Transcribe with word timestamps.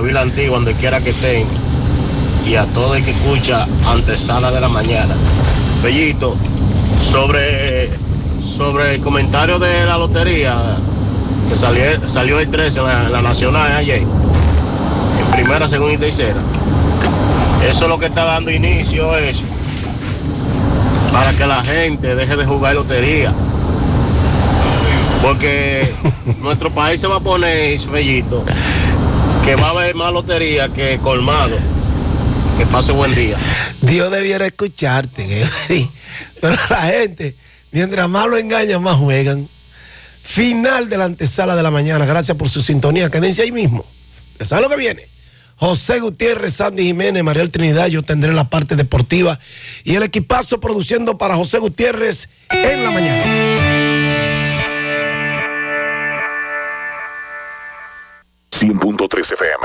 la 0.00 0.06
Vila 0.06 0.20
Antigua, 0.22 0.56
donde 0.56 0.72
quiera 0.74 1.00
que 1.00 1.10
estén, 1.10 1.46
y 2.46 2.54
a 2.54 2.64
todo 2.66 2.94
el 2.94 3.04
que 3.04 3.10
escucha 3.10 3.66
antesala 3.86 4.50
de 4.50 4.60
la 4.60 4.68
mañana. 4.68 5.14
Bellito, 5.82 6.36
sobre, 7.12 7.90
sobre 8.56 8.94
el 8.94 9.00
comentario 9.02 9.58
de 9.58 9.84
la 9.84 9.98
lotería, 9.98 10.56
que 11.50 11.56
salió, 11.56 12.08
salió 12.08 12.40
el 12.40 12.50
13 12.50 12.80
en 12.80 13.12
la, 13.12 13.20
Nacional 13.20 13.72
ayer, 13.72 14.00
en 14.00 15.32
primera, 15.32 15.68
segunda 15.68 15.94
y 15.94 15.98
tercera. 15.98 16.40
Eso 17.68 17.82
es 17.82 17.88
lo 17.88 17.98
que 17.98 18.06
está 18.06 18.24
dando 18.24 18.50
inicio, 18.50 19.18
eso, 19.18 19.42
para 21.12 21.32
que 21.32 21.46
la 21.46 21.62
gente 21.62 22.14
deje 22.14 22.36
de 22.36 22.46
jugar 22.46 22.74
lotería. 22.74 23.34
Porque 25.22 25.86
nuestro 26.42 26.70
país 26.70 27.02
se 27.02 27.06
va 27.06 27.16
a 27.16 27.20
poner, 27.20 27.78
bellito, 27.88 28.42
que 29.44 29.56
va 29.56 29.68
a 29.68 29.70
haber 29.70 29.94
más 29.94 30.12
lotería 30.12 30.68
que 30.68 30.98
colmado. 30.98 31.56
Que 32.58 32.66
pase 32.66 32.92
buen 32.92 33.14
día. 33.14 33.36
Dios 33.80 34.10
debiera 34.10 34.46
escucharte, 34.46 35.42
Every. 35.42 35.90
pero 36.40 36.56
la 36.68 36.82
gente, 36.82 37.34
mientras 37.72 38.08
más 38.08 38.28
lo 38.28 38.36
engañan, 38.36 38.82
más 38.82 38.96
juegan. 38.96 39.48
Final 40.22 40.88
de 40.88 40.98
la 40.98 41.06
antesala 41.06 41.56
de 41.56 41.62
la 41.62 41.70
mañana. 41.70 42.04
Gracias 42.04 42.36
por 42.36 42.48
su 42.48 42.62
sintonía. 42.62 43.10
Quédense 43.10 43.42
ahí 43.42 43.52
mismo. 43.52 43.84
¿Saben 44.40 44.64
lo 44.64 44.70
que 44.70 44.76
viene? 44.76 45.08
José 45.56 46.00
Gutiérrez, 46.00 46.54
Sandy 46.54 46.84
Jiménez, 46.84 47.22
Mariel 47.22 47.50
Trinidad, 47.50 47.88
yo 47.88 48.00
tendré 48.00 48.32
la 48.32 48.48
parte 48.48 48.76
deportiva 48.76 49.38
y 49.84 49.94
el 49.94 50.02
equipazo 50.02 50.58
produciendo 50.58 51.18
para 51.18 51.36
José 51.36 51.58
Gutiérrez 51.58 52.30
en 52.48 52.82
la 52.82 52.90
mañana. 52.90 53.69
100.3 58.60 59.32
FM. 59.32 59.64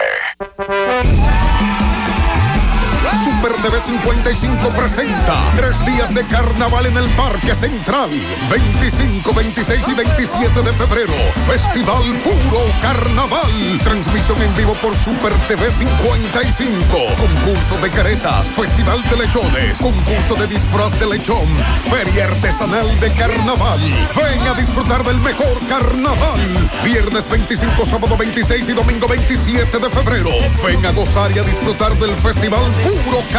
Super 3.45 3.62
TV 3.62 3.80
55 3.80 4.70
presenta 4.70 5.35
tres 5.55 5.85
días 5.85 6.12
de 6.15 6.26
carnaval 6.26 6.88
en 6.88 6.98
el 6.98 7.07
Parque 7.10 7.54
Central. 7.54 8.10
25, 8.49 9.34
26 9.35 9.87
y 9.87 9.93
27 9.93 10.62
de 10.63 10.74
febrero. 10.74 11.13
Festival 11.46 12.04
Puro 12.24 12.65
Carnaval. 12.82 13.52
Transmisión 13.84 14.41
en 14.41 14.52
vivo 14.55 14.74
por 14.82 14.96
Super 14.96 15.32
TV 15.48 15.70
55. 15.70 16.87
Concurso 17.20 17.77
de 17.84 17.91
caretas, 17.91 18.46
Festival 18.49 19.04
de 19.12 19.18
lechones, 19.18 19.77
concurso 19.77 20.34
de 20.40 20.48
disfraz 20.48 20.99
de 20.99 21.05
lechón, 21.05 21.48
Feria 21.87 22.26
Artesanal 22.26 22.99
de 22.99 23.12
Carnaval. 23.13 23.80
Ven 24.15 24.48
a 24.48 24.55
disfrutar 24.55 25.04
del 25.04 25.20
mejor 25.20 25.59
carnaval. 25.68 26.40
Viernes 26.84 27.30
25, 27.30 27.85
sábado 27.85 28.18
26 28.18 28.70
y 28.70 28.74
domingo 28.74 29.07
27 29.07 29.77
de 29.77 29.90
febrero. 29.91 30.32
Ven 30.65 30.84
a 30.84 30.91
gozar 30.93 31.32
y 31.35 31.37
a 31.37 31.43
disfrutar 31.43 31.93
del 31.99 32.15
Festival 32.15 32.63
Puro 32.82 33.20
Carnaval. 33.20 33.34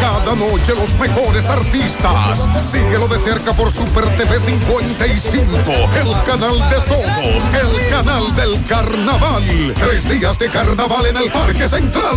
Cada 0.00 0.34
noche 0.34 0.74
los 0.74 0.94
mejores 0.98 1.44
artistas. 1.46 2.48
Síguelo 2.70 3.06
de 3.06 3.18
cerca 3.18 3.52
por 3.52 3.70
Super 3.70 4.04
TV 4.16 4.40
55, 4.40 5.50
el 5.50 6.22
canal 6.22 6.58
de 6.70 6.76
todos, 6.88 7.04
el 7.52 7.90
canal 7.90 8.34
del 8.34 8.64
carnaval. 8.64 9.74
Tres 9.74 10.08
días 10.08 10.38
de 10.38 10.48
carnaval 10.48 11.06
en 11.06 11.16
el 11.18 11.30
Parque 11.30 11.68
Central. 11.68 12.16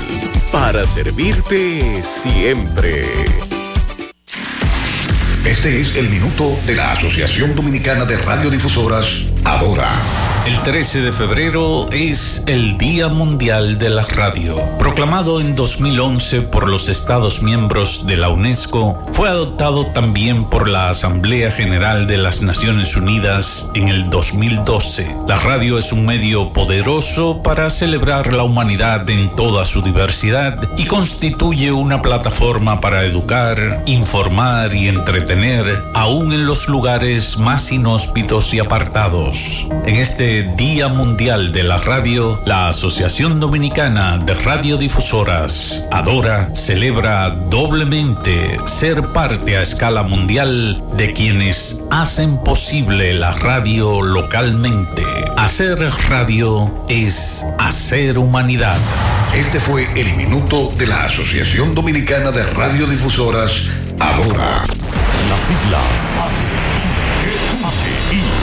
para 0.50 0.88
servirte 0.88 2.02
siempre. 2.04 3.06
Este 5.44 5.82
es 5.82 5.94
el 5.98 6.08
minuto 6.10 6.58
de 6.66 6.76
la 6.76 6.94
Asociación 6.94 7.54
Dominicana 7.54 8.06
de 8.06 8.16
Radiodifusoras, 8.16 9.08
Adora. 9.44 9.90
El 10.48 10.64
13 10.64 11.02
de 11.02 11.12
febrero 11.12 11.88
es 11.92 12.46
el 12.48 12.78
Día 12.78 13.10
Mundial 13.10 13.78
de 13.78 13.90
la 13.90 14.04
Radio. 14.04 14.56
Proclamado 14.80 15.42
en 15.42 15.56
2011 15.56 16.44
por 16.44 16.70
los 16.70 16.88
Estados 16.88 17.44
miembros 17.44 18.08
de 18.08 18.16
la 18.16 18.30
UNESCO, 18.30 18.98
fue 19.12 19.28
adoptado 19.28 19.88
también 19.88 20.46
por 20.46 20.70
la 20.70 20.90
Asamblea 20.90 21.52
General 21.52 22.08
de 22.08 22.18
las 22.18 22.44
Naciones 22.44 22.96
Unidas 22.96 23.70
en 23.76 23.90
el 23.90 24.10
2012. 24.10 25.14
La 25.28 25.38
radio 25.38 25.78
es 25.78 25.92
un 25.92 26.06
medio 26.06 26.54
poderoso 26.54 27.44
para 27.44 27.70
celebrar 27.70 28.32
la 28.32 28.44
humanidad 28.44 29.10
en 29.10 29.36
toda 29.36 29.66
su 29.66 29.82
diversidad 29.82 30.66
y 30.78 30.86
constituye 30.86 31.74
una 31.74 32.02
plataforma 32.02 32.80
para 32.80 33.04
educar, 33.04 33.84
informar 33.86 34.74
y 34.74 34.88
entretener, 34.88 35.84
aún 35.94 36.32
en 36.32 36.46
los 36.46 36.70
lugares 36.70 37.38
más 37.38 37.70
inhóspitos 37.74 38.54
y 38.54 38.60
apartados. 38.60 39.68
En 39.86 39.98
este 39.98 40.37
Día 40.44 40.88
Mundial 40.88 41.52
de 41.52 41.64
la 41.64 41.78
Radio, 41.78 42.40
la 42.46 42.70
Asociación 42.70 43.40
Dominicana 43.40 44.18
de 44.18 44.34
Radiodifusoras, 44.34 45.86
Adora, 45.92 46.54
celebra 46.56 47.30
doblemente 47.30 48.58
ser 48.66 49.02
parte 49.14 49.58
a 49.58 49.62
escala 49.62 50.04
mundial 50.04 50.84
de 50.96 51.14
quienes 51.14 51.82
hacen 51.92 52.38
posible 52.44 53.14
la 53.14 53.32
radio 53.34 54.02
localmente. 54.02 55.04
Hacer 55.38 55.80
radio 56.10 56.86
es 56.90 57.46
hacer 57.58 58.18
humanidad. 58.18 58.78
Este 59.34 59.60
fue 59.60 59.88
el 60.00 60.16
minuto 60.16 60.72
de 60.78 60.88
la 60.88 61.06
Asociación 61.06 61.74
Dominicana 61.74 62.32
de 62.32 62.44
Radiodifusoras, 62.44 63.54
Adora. 64.00 64.66
Las 65.30 65.42
siglas 65.42 66.57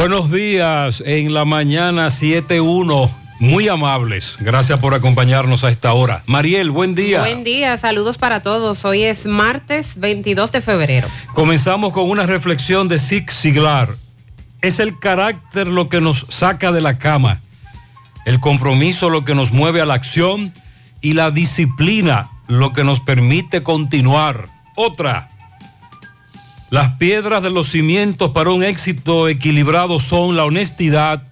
Buenos 0.00 0.30
días 0.30 1.02
en 1.04 1.34
la 1.34 1.44
mañana 1.44 2.06
7.1. 2.06 3.10
Muy 3.38 3.68
amables. 3.68 4.36
Gracias 4.40 4.78
por 4.80 4.94
acompañarnos 4.94 5.62
a 5.62 5.68
esta 5.68 5.92
hora. 5.92 6.22
Mariel, 6.24 6.70
buen 6.70 6.94
día. 6.94 7.20
Buen 7.20 7.44
día, 7.44 7.76
saludos 7.76 8.16
para 8.16 8.40
todos. 8.40 8.86
Hoy 8.86 9.02
es 9.02 9.26
martes 9.26 10.00
22 10.00 10.52
de 10.52 10.62
febrero. 10.62 11.08
Comenzamos 11.34 11.92
con 11.92 12.08
una 12.08 12.24
reflexión 12.24 12.88
de 12.88 12.98
Zig 12.98 13.30
Ziglar. 13.30 13.94
Es 14.62 14.80
el 14.80 14.98
carácter 14.98 15.66
lo 15.66 15.90
que 15.90 16.00
nos 16.00 16.24
saca 16.30 16.72
de 16.72 16.80
la 16.80 16.96
cama, 16.98 17.42
el 18.24 18.40
compromiso 18.40 19.10
lo 19.10 19.26
que 19.26 19.34
nos 19.34 19.52
mueve 19.52 19.82
a 19.82 19.86
la 19.86 19.92
acción 19.92 20.54
y 21.02 21.12
la 21.12 21.30
disciplina 21.30 22.30
lo 22.48 22.72
que 22.72 22.84
nos 22.84 23.00
permite 23.00 23.62
continuar. 23.62 24.48
Otra. 24.76 25.28
Las 26.70 26.92
piedras 26.98 27.42
de 27.42 27.50
los 27.50 27.68
cimientos 27.68 28.30
para 28.30 28.50
un 28.50 28.62
éxito 28.62 29.28
equilibrado 29.28 29.98
son 29.98 30.36
la 30.36 30.44
honestidad, 30.44 31.24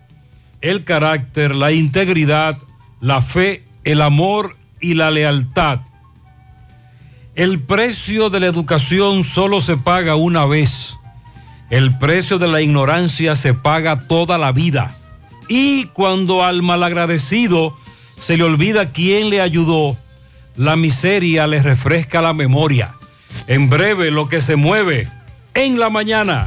el 0.61 0.83
carácter, 0.83 1.55
la 1.55 1.71
integridad, 1.71 2.59
la 3.01 3.23
fe, 3.23 3.63
el 3.85 4.03
amor 4.03 4.57
y 4.81 4.95
la 4.95 5.13
lealtad. 5.13 5.83
El 7.37 7.61
precio 7.61 8.31
de 8.31 8.41
la 8.41 8.49
educación 8.49 9.23
solo 9.23 9.61
se 9.61 9.77
paga 9.77 10.17
una 10.17 10.45
vez. 10.45 10.97
El 11.71 11.97
precio 11.99 12.41
de 12.41 12.49
la 12.49 12.61
ignorancia 12.61 13.37
se 13.37 13.55
paga 13.55 14.09
toda 14.09 14.39
la 14.39 14.51
vida. 14.51 14.93
Y 15.49 15.85
cuando 15.87 16.43
al 16.43 16.63
malagradecido 16.63 17.77
se 18.19 18.37
le 18.37 18.43
olvida 18.43 18.91
quién 18.91 19.31
le 19.31 19.41
ayudó, 19.41 19.97
la 20.57 20.75
miseria 20.75 21.47
le 21.47 21.63
refresca 21.63 22.21
la 22.21 22.33
memoria. 22.33 22.97
En 23.47 23.69
breve 23.69 24.11
lo 24.11 24.29
que 24.29 24.41
se 24.41 24.57
mueve 24.57 25.09
en 25.59 25.79
la 25.79 25.91
mañana. 25.91 26.47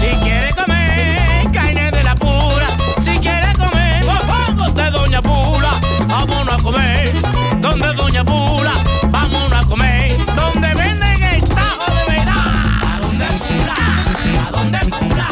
Si 0.00 0.06
quiere 0.24 0.52
comer 0.54 1.48
carne 1.52 1.92
de 1.92 2.02
la 2.02 2.16
pura, 2.16 2.66
si 3.00 3.16
quiere 3.18 3.52
comer 3.52 4.04
mofongos 4.04 4.74
de 4.74 4.90
Doña 4.90 5.22
Pula, 5.22 5.70
vámonos 6.08 6.54
a 6.54 6.56
comer 6.56 7.12
donde 7.60 7.92
Doña 7.94 8.24
Pula, 8.24 8.72
vámonos 9.10 9.64
a 9.64 9.68
comer 9.68 10.16
donde 10.34 10.74
venden 10.74 11.22
el 11.22 11.42
tajo 11.44 11.94
de 11.94 12.16
verdad. 12.16 12.34
¿A 12.82 12.98
dónde 13.00 13.26
pula? 13.26 13.76
¿A 14.44 14.50
dónde 14.50 14.78
pula? 14.90 15.28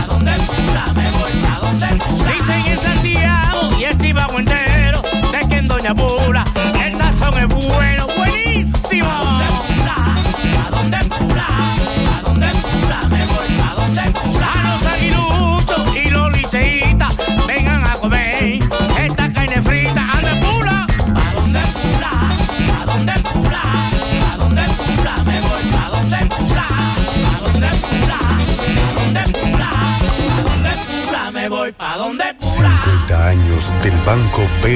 ¿A 0.00 0.06
dónde 0.06 0.32
pula? 0.46 0.84
Me 0.94 1.10
voy 1.10 1.32
a 1.52 1.58
donde 1.58 2.04
pula. 2.04 2.32
Dicen 2.32 2.66
en 2.66 2.78
Santiago 2.78 3.72
y 3.80 3.84
el 3.84 3.98
Chivago 3.98 4.38
entero 4.38 5.02
de 5.32 5.48
que 5.48 5.56
en 5.56 5.66
Doña 5.66 5.94
Pula 5.96 6.44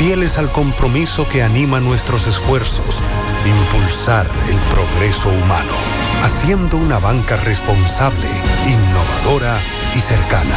fieles 0.00 0.38
al 0.38 0.50
compromiso 0.50 1.28
que 1.28 1.42
anima 1.42 1.78
nuestros 1.78 2.26
esfuerzos, 2.26 3.02
impulsar 3.46 4.26
el 4.48 4.56
progreso 4.72 5.28
humano, 5.28 5.74
haciendo 6.22 6.78
una 6.78 6.98
banca 6.98 7.36
responsable, 7.36 8.26
innovadora 8.66 9.58
y 9.94 10.00
cercana. 10.00 10.56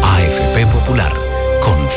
AFP 0.04 0.66
Popular, 0.68 1.12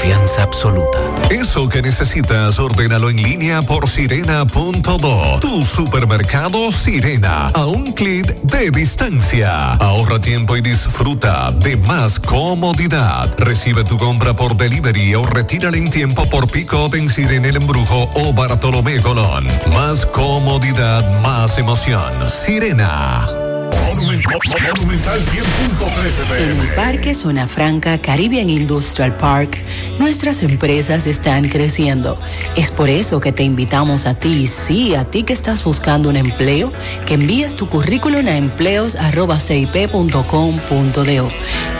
confianza 0.04 0.42
absoluta. 0.42 0.98
Eso 1.30 1.66
que 1.66 1.80
necesitas, 1.80 2.58
ordénalo 2.58 3.08
en 3.08 3.22
línea 3.22 3.62
por 3.62 3.88
sirena.do. 3.88 5.40
Tu 5.40 5.64
supermercado 5.64 6.70
Sirena, 6.70 7.48
a 7.48 7.64
un 7.64 7.92
clic 7.92 8.26
de 8.42 8.70
distancia. 8.70 9.72
Ahorra 9.74 10.20
tiempo 10.20 10.58
y 10.58 10.60
disfruta 10.60 11.50
de 11.52 11.76
más 11.76 12.20
comodidad. 12.20 13.34
Recibe 13.38 13.84
tu 13.84 13.96
compra 13.96 14.36
por 14.36 14.58
delivery 14.58 15.14
o 15.14 15.24
retírala 15.24 15.78
en 15.78 15.88
tiempo 15.88 16.28
por 16.28 16.50
pick-up 16.50 16.94
en 16.94 17.08
Sirena 17.08 17.48
El 17.48 17.56
Embrujo 17.56 18.10
o 18.14 18.34
Bartolomé 18.34 19.00
Colón. 19.00 19.48
Más 19.72 20.04
comodidad, 20.04 21.22
más 21.22 21.56
emoción. 21.56 22.12
Sirena. 22.28 23.43
Monumental 24.74 25.20
100.13 25.20 26.38
En 26.38 26.60
el 26.60 26.68
Parque 26.74 27.14
Zona 27.14 27.46
Franca 27.46 27.98
Caribbean 27.98 28.50
Industrial 28.50 29.16
Park, 29.16 29.56
nuestras 29.98 30.42
empresas 30.42 31.06
están 31.06 31.48
creciendo. 31.48 32.18
Es 32.56 32.70
por 32.70 32.90
eso 32.90 33.20
que 33.20 33.32
te 33.32 33.42
invitamos 33.42 34.06
a 34.06 34.14
ti, 34.14 34.46
sí, 34.46 34.94
a 34.94 35.04
ti 35.04 35.22
que 35.22 35.32
estás 35.32 35.64
buscando 35.64 36.08
un 36.08 36.16
empleo, 36.16 36.72
que 37.06 37.14
envíes 37.14 37.56
tu 37.56 37.68
currículum 37.68 38.26
a 38.26 38.36
empleos.cip.com.do. 38.36 41.28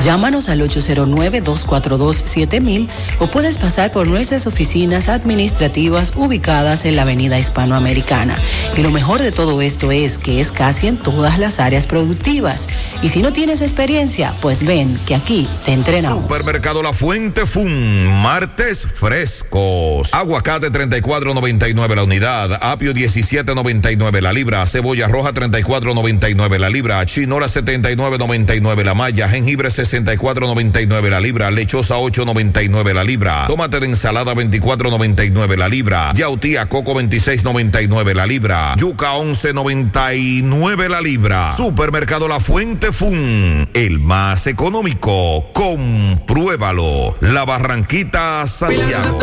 Llámanos 0.05 0.49
al 0.49 0.61
809-242-7000 0.61 2.89
o 3.21 3.29
puedes 3.29 3.59
pasar 3.59 3.93
por 3.93 4.09
nuestras 4.09 4.47
oficinas 4.47 5.09
administrativas 5.09 6.13
ubicadas 6.17 6.85
en 6.85 6.97
la 6.97 7.03
Avenida 7.03 7.39
Hispanoamericana. 7.39 8.37
Y 8.77 8.83
lo 8.83 8.91
mejor 8.91 9.23
de 9.23 9.31
todo 9.33 9.63
esto 9.63 9.93
es 9.93 10.19
que 10.19 10.41
es 10.41 10.53
casi 10.53 10.89
en 10.89 10.99
todas 10.99 11.39
las 11.39 11.61
áreas 11.61 11.84
productivas. 11.87 12.69
Y 13.03 13.09
si 13.09 13.23
no 13.23 13.33
tienes 13.33 13.61
experiencia, 13.61 14.35
pues 14.41 14.65
ven 14.65 14.99
que 15.07 15.15
aquí 15.15 15.49
te 15.65 15.73
entrenamos. 15.73 16.23
Supermercado 16.23 16.83
La 16.83 16.93
Fuente 16.93 17.47
Fun, 17.47 18.23
martes 18.23 18.87
frescos. 18.87 20.13
Aguacate 20.13 20.71
34.99 20.71 21.95
la 21.95 22.03
unidad, 22.05 22.59
apio 22.61 22.93
17.99 22.93 24.21
la 24.21 24.33
libra, 24.33 24.67
cebolla 24.67 25.09
roja 25.09 25.33
34.99 25.33 26.59
la 26.59 26.69
libra, 26.69 27.05
chinola 27.07 27.47
79.99 27.47 28.85
la 28.85 28.95
malla, 28.95 29.29
jengibre 29.29 29.69
64.99 29.69 31.09
la 31.11 31.21
libra, 31.21 31.51
lechosa 31.51 31.97
8.99 31.97 32.93
la 32.93 33.05
libra, 33.05 33.47
tomate 33.47 33.81
de 33.81 33.87
ensalada 33.87 34.35
24.99 34.35 35.57
la 35.57 35.69
libra, 35.69 36.13
yautía 36.15 36.67
coco 36.67 36.95
26.99 36.95 38.15
la 38.15 38.27
libra, 38.27 38.75
yuca 38.77 39.15
11.99 39.15 40.89
la 40.89 41.01
libra. 41.01 41.51
Supermercado 41.65 42.29
La 42.29 42.41
Fuente 42.41 42.93
Fun, 42.93 43.71
el 43.73 43.99
más 43.99 44.47
económico. 44.47 45.47
Compruébalo. 45.55 47.17
La 47.21 47.47
Barranquita 47.47 48.47
Santiago. 48.47 49.19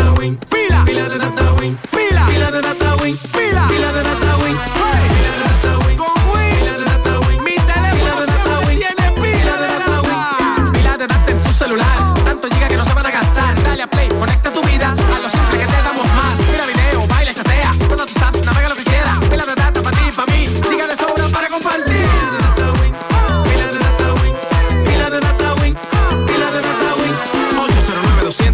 Pila, 0.49 0.83
pila 0.83 1.07
de 1.07 1.19
data 1.19 1.53
win, 1.53 1.77
pila, 1.91 2.25
pila 2.25 2.49
de 2.49 2.61
data 2.63 2.95
win, 2.95 3.15
pila, 3.31 3.67
pila 3.67 3.93
de 3.93 4.03
data 4.03 4.30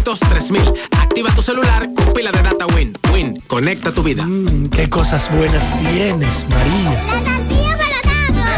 200 0.08 0.20
3000 0.20 0.72
Activa 0.98 1.34
tu 1.34 1.42
celular 1.42 1.86
con 1.94 2.14
pila 2.14 2.32
de 2.32 2.42
data 2.42 2.66
Win. 2.74 2.96
Win, 3.12 3.42
conecta 3.46 3.92
tu 3.92 4.02
vida. 4.02 4.26
qué 4.70 4.88
cosas 4.88 5.30
buenas 5.30 5.76
tienes, 5.76 6.46
María. 6.48 6.92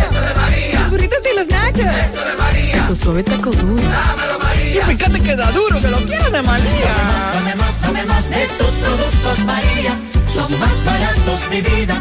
Eso 0.05 0.21
de 0.21 0.35
María. 0.35 0.81
Los 0.81 0.91
burritos 0.91 1.19
y 1.19 1.37
los 1.37 1.49
nachos. 1.49 1.87
Eso 1.87 2.25
de 2.25 2.37
María. 2.39 2.87
Tu 2.87 2.95
suave 2.95 3.25
taco 3.25 3.51
duro. 3.51 3.83
Dámelo, 3.83 4.39
María. 4.39 4.83
Y 4.83 4.97
fíjate 4.97 5.21
que 5.21 5.35
da 5.35 5.51
duro, 5.51 5.81
que 5.81 5.89
lo 5.89 5.99
quiero 5.99 6.31
de 6.31 6.43
María. 6.43 6.95
Tomemos, 7.33 7.75
tomemos 7.83 8.31
de 8.31 8.47
tus 8.57 8.71
productos, 8.85 9.39
María. 9.45 10.01
Son 10.33 10.61
más 10.61 10.85
baratos, 10.85 11.41
mi 11.51 11.61
vida. 11.63 12.01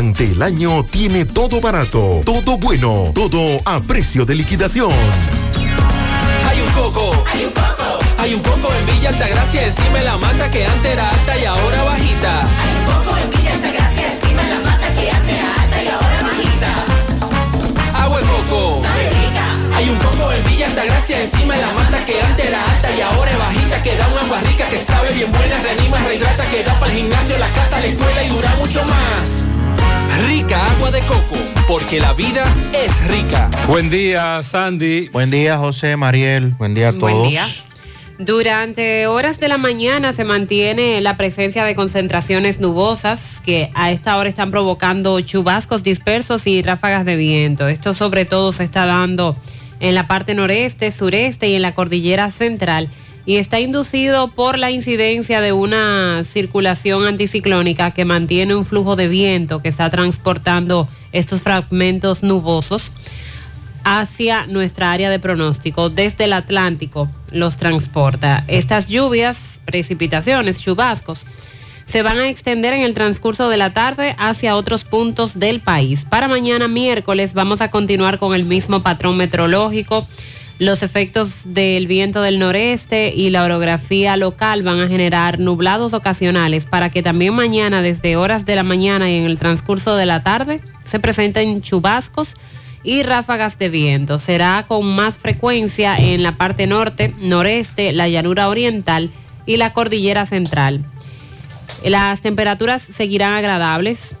el 0.01 0.41
año 0.41 0.83
tiene 0.83 1.25
todo 1.25 1.61
barato, 1.61 2.21
todo 2.25 2.57
bueno, 2.57 3.11
todo 3.13 3.59
a 3.65 3.79
precio 3.81 4.25
de 4.25 4.33
liquidación. 4.33 4.91
Hay 6.49 6.59
un 6.59 6.69
coco. 6.71 7.23
Hay 7.31 7.45
un 7.45 7.51
coco. 7.51 7.99
Hay 8.17 8.33
un 8.33 8.41
coco 8.41 8.73
en 8.73 8.85
Villa 8.87 9.09
Altagracia, 9.09 9.67
encima 9.67 9.99
de 9.99 10.05
la 10.05 10.17
mata 10.17 10.49
que 10.49 10.65
antes 10.65 10.91
era 10.91 11.07
alta 11.07 11.37
y 11.37 11.45
ahora 11.45 11.83
bajita. 11.83 12.41
Hay 12.41 12.73
un 12.73 12.85
coco 12.85 13.17
en 13.17 13.29
Villa 13.29 13.53
Altagracia, 13.53 14.13
encima 14.13 14.41
de 14.41 14.49
la 14.49 14.59
mata 14.61 14.87
que 14.95 15.11
antes 15.11 15.35
era 15.37 15.61
alta 15.61 15.83
y 15.83 15.87
ahora 15.87 16.21
bajita. 16.23 18.01
Agua 18.03 18.17
de 18.21 18.25
coco. 18.25 18.81
Sabe 18.81 19.09
rica. 19.09 19.45
Hay 19.75 19.89
un 19.89 19.97
coco 19.99 20.31
en 20.31 20.43
Villa 20.49 20.65
Altagracia, 20.65 21.23
encima 21.23 21.55
de 21.55 21.61
la 21.61 21.73
mata 21.73 22.05
que 22.07 22.21
antes 22.21 22.45
era 22.47 22.63
alta 22.63 22.91
y 22.91 23.01
ahora 23.01 23.31
es 23.31 23.37
bajita. 23.37 23.83
Que 23.83 23.95
da 23.97 24.07
una 24.07 24.21
agua 24.21 24.39
rica 24.49 24.65
que 24.67 24.83
sabe 24.83 25.13
bien 25.13 25.31
buena, 25.31 25.61
reanima, 25.61 25.99
rehidrata, 25.99 26.43
que 26.49 26.63
da 26.63 26.73
para 26.79 26.91
el 26.91 26.97
gimnasio, 26.97 27.37
la 27.37 27.49
casa, 27.49 27.79
la 27.79 27.85
escuela 27.85 28.23
y 28.23 28.29
dura 28.29 28.55
mucho 28.57 28.83
más. 28.83 29.50
Rica 30.19 30.67
agua 30.67 30.91
de 30.91 30.99
coco, 31.01 31.37
porque 31.67 31.99
la 31.99 32.13
vida 32.13 32.43
es 32.73 33.07
rica. 33.07 33.49
Buen 33.67 33.89
día, 33.89 34.43
Sandy. 34.43 35.09
Buen 35.09 35.31
día, 35.31 35.57
José, 35.57 35.95
Mariel. 35.97 36.49
Buen 36.57 36.73
día 36.73 36.89
a 36.89 36.91
todos. 36.91 37.11
Buen 37.11 37.29
día. 37.29 37.45
Durante 38.17 39.07
horas 39.07 39.39
de 39.39 39.47
la 39.47 39.57
mañana 39.57 40.13
se 40.13 40.23
mantiene 40.23 41.01
la 41.01 41.17
presencia 41.17 41.63
de 41.63 41.73
concentraciones 41.73 42.59
nubosas 42.59 43.41
que 43.43 43.71
a 43.73 43.89
esta 43.89 44.17
hora 44.17 44.29
están 44.29 44.51
provocando 44.51 45.19
chubascos 45.21 45.81
dispersos 45.81 46.45
y 46.45 46.61
ráfagas 46.61 47.03
de 47.03 47.15
viento. 47.15 47.67
Esto 47.67 47.95
sobre 47.95 48.25
todo 48.25 48.53
se 48.53 48.63
está 48.63 48.85
dando 48.85 49.35
en 49.79 49.95
la 49.95 50.07
parte 50.07 50.35
noreste, 50.35 50.91
sureste 50.91 51.49
y 51.49 51.55
en 51.55 51.63
la 51.63 51.73
cordillera 51.73 52.29
central 52.29 52.89
y 53.25 53.37
está 53.37 53.59
inducido 53.59 54.29
por 54.29 54.57
la 54.57 54.71
incidencia 54.71 55.41
de 55.41 55.53
una 55.53 56.23
circulación 56.23 57.05
anticiclónica 57.05 57.91
que 57.91 58.05
mantiene 58.05 58.55
un 58.55 58.65
flujo 58.65 58.95
de 58.95 59.07
viento 59.07 59.61
que 59.61 59.69
está 59.69 59.89
transportando 59.89 60.87
estos 61.11 61.41
fragmentos 61.41 62.23
nubosos 62.23 62.91
hacia 63.83 64.45
nuestra 64.47 64.91
área 64.91 65.09
de 65.09 65.19
pronóstico. 65.19 65.89
Desde 65.89 66.25
el 66.25 66.33
Atlántico 66.33 67.09
los 67.31 67.57
transporta. 67.57 68.43
Estas 68.47 68.87
lluvias, 68.87 69.59
precipitaciones, 69.65 70.61
chubascos, 70.61 71.25
se 71.91 72.03
van 72.03 72.19
a 72.19 72.29
extender 72.29 72.73
en 72.73 72.81
el 72.81 72.93
transcurso 72.93 73.49
de 73.49 73.57
la 73.57 73.73
tarde 73.73 74.15
hacia 74.17 74.55
otros 74.55 74.85
puntos 74.85 75.39
del 75.39 75.59
país. 75.59 76.05
Para 76.05 76.29
mañana 76.29 76.67
miércoles 76.69 77.33
vamos 77.33 77.59
a 77.59 77.69
continuar 77.69 78.17
con 78.17 78.33
el 78.33 78.45
mismo 78.45 78.81
patrón 78.81 79.17
meteorológico. 79.17 80.07
Los 80.61 80.83
efectos 80.83 81.31
del 81.43 81.87
viento 81.87 82.21
del 82.21 82.37
noreste 82.37 83.11
y 83.15 83.31
la 83.31 83.43
orografía 83.43 84.15
local 84.15 84.61
van 84.61 84.79
a 84.79 84.87
generar 84.87 85.39
nublados 85.39 85.91
ocasionales 85.93 86.65
para 86.65 86.91
que 86.91 87.01
también 87.01 87.33
mañana 87.33 87.81
desde 87.81 88.15
horas 88.15 88.45
de 88.45 88.55
la 88.55 88.61
mañana 88.61 89.09
y 89.09 89.15
en 89.15 89.25
el 89.25 89.39
transcurso 89.39 89.95
de 89.95 90.05
la 90.05 90.21
tarde 90.21 90.61
se 90.85 90.99
presenten 90.99 91.63
chubascos 91.63 92.35
y 92.83 93.01
ráfagas 93.01 93.57
de 93.57 93.69
viento. 93.69 94.19
Será 94.19 94.65
con 94.67 94.85
más 94.85 95.15
frecuencia 95.15 95.95
en 95.97 96.21
la 96.21 96.37
parte 96.37 96.67
norte, 96.67 97.11
noreste, 97.19 97.91
la 97.91 98.07
llanura 98.07 98.47
oriental 98.47 99.09
y 99.47 99.57
la 99.57 99.73
cordillera 99.73 100.27
central. 100.27 100.85
Las 101.83 102.21
temperaturas 102.21 102.83
seguirán 102.83 103.33
agradables, 103.33 104.15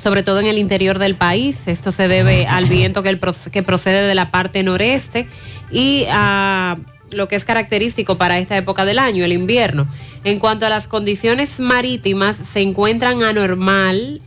sobre 0.00 0.22
todo 0.22 0.40
en 0.40 0.46
el 0.46 0.58
interior 0.58 0.98
del 0.98 1.14
país. 1.14 1.66
Esto 1.68 1.92
se 1.92 2.08
debe 2.08 2.46
al 2.46 2.66
viento 2.66 3.02
que, 3.02 3.08
el, 3.10 3.20
que 3.52 3.62
procede 3.62 4.06
de 4.06 4.14
la 4.14 4.30
parte 4.30 4.62
noreste 4.62 5.26
y 5.70 6.04
a 6.10 6.76
lo 7.10 7.28
que 7.28 7.36
es 7.36 7.44
característico 7.44 8.16
para 8.16 8.38
esta 8.38 8.56
época 8.56 8.84
del 8.84 8.98
año, 8.98 9.24
el 9.24 9.32
invierno. 9.32 9.86
En 10.24 10.38
cuanto 10.38 10.66
a 10.66 10.68
las 10.70 10.86
condiciones 10.86 11.60
marítimas, 11.60 12.36
se 12.36 12.60
encuentran 12.60 13.22
anormal, 13.22 14.20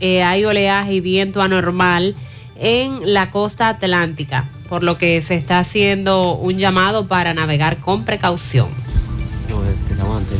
eh, 0.00 0.22
hay 0.22 0.44
oleaje 0.44 0.94
y 0.94 1.00
viento 1.00 1.42
anormal 1.42 2.14
en 2.60 3.12
la 3.12 3.30
costa 3.30 3.68
atlántica, 3.68 4.48
por 4.68 4.82
lo 4.82 4.98
que 4.98 5.20
se 5.22 5.34
está 5.34 5.58
haciendo 5.58 6.34
un 6.34 6.58
llamado 6.58 7.08
para 7.08 7.34
navegar 7.34 7.78
con 7.78 8.04
precaución. 8.04 8.68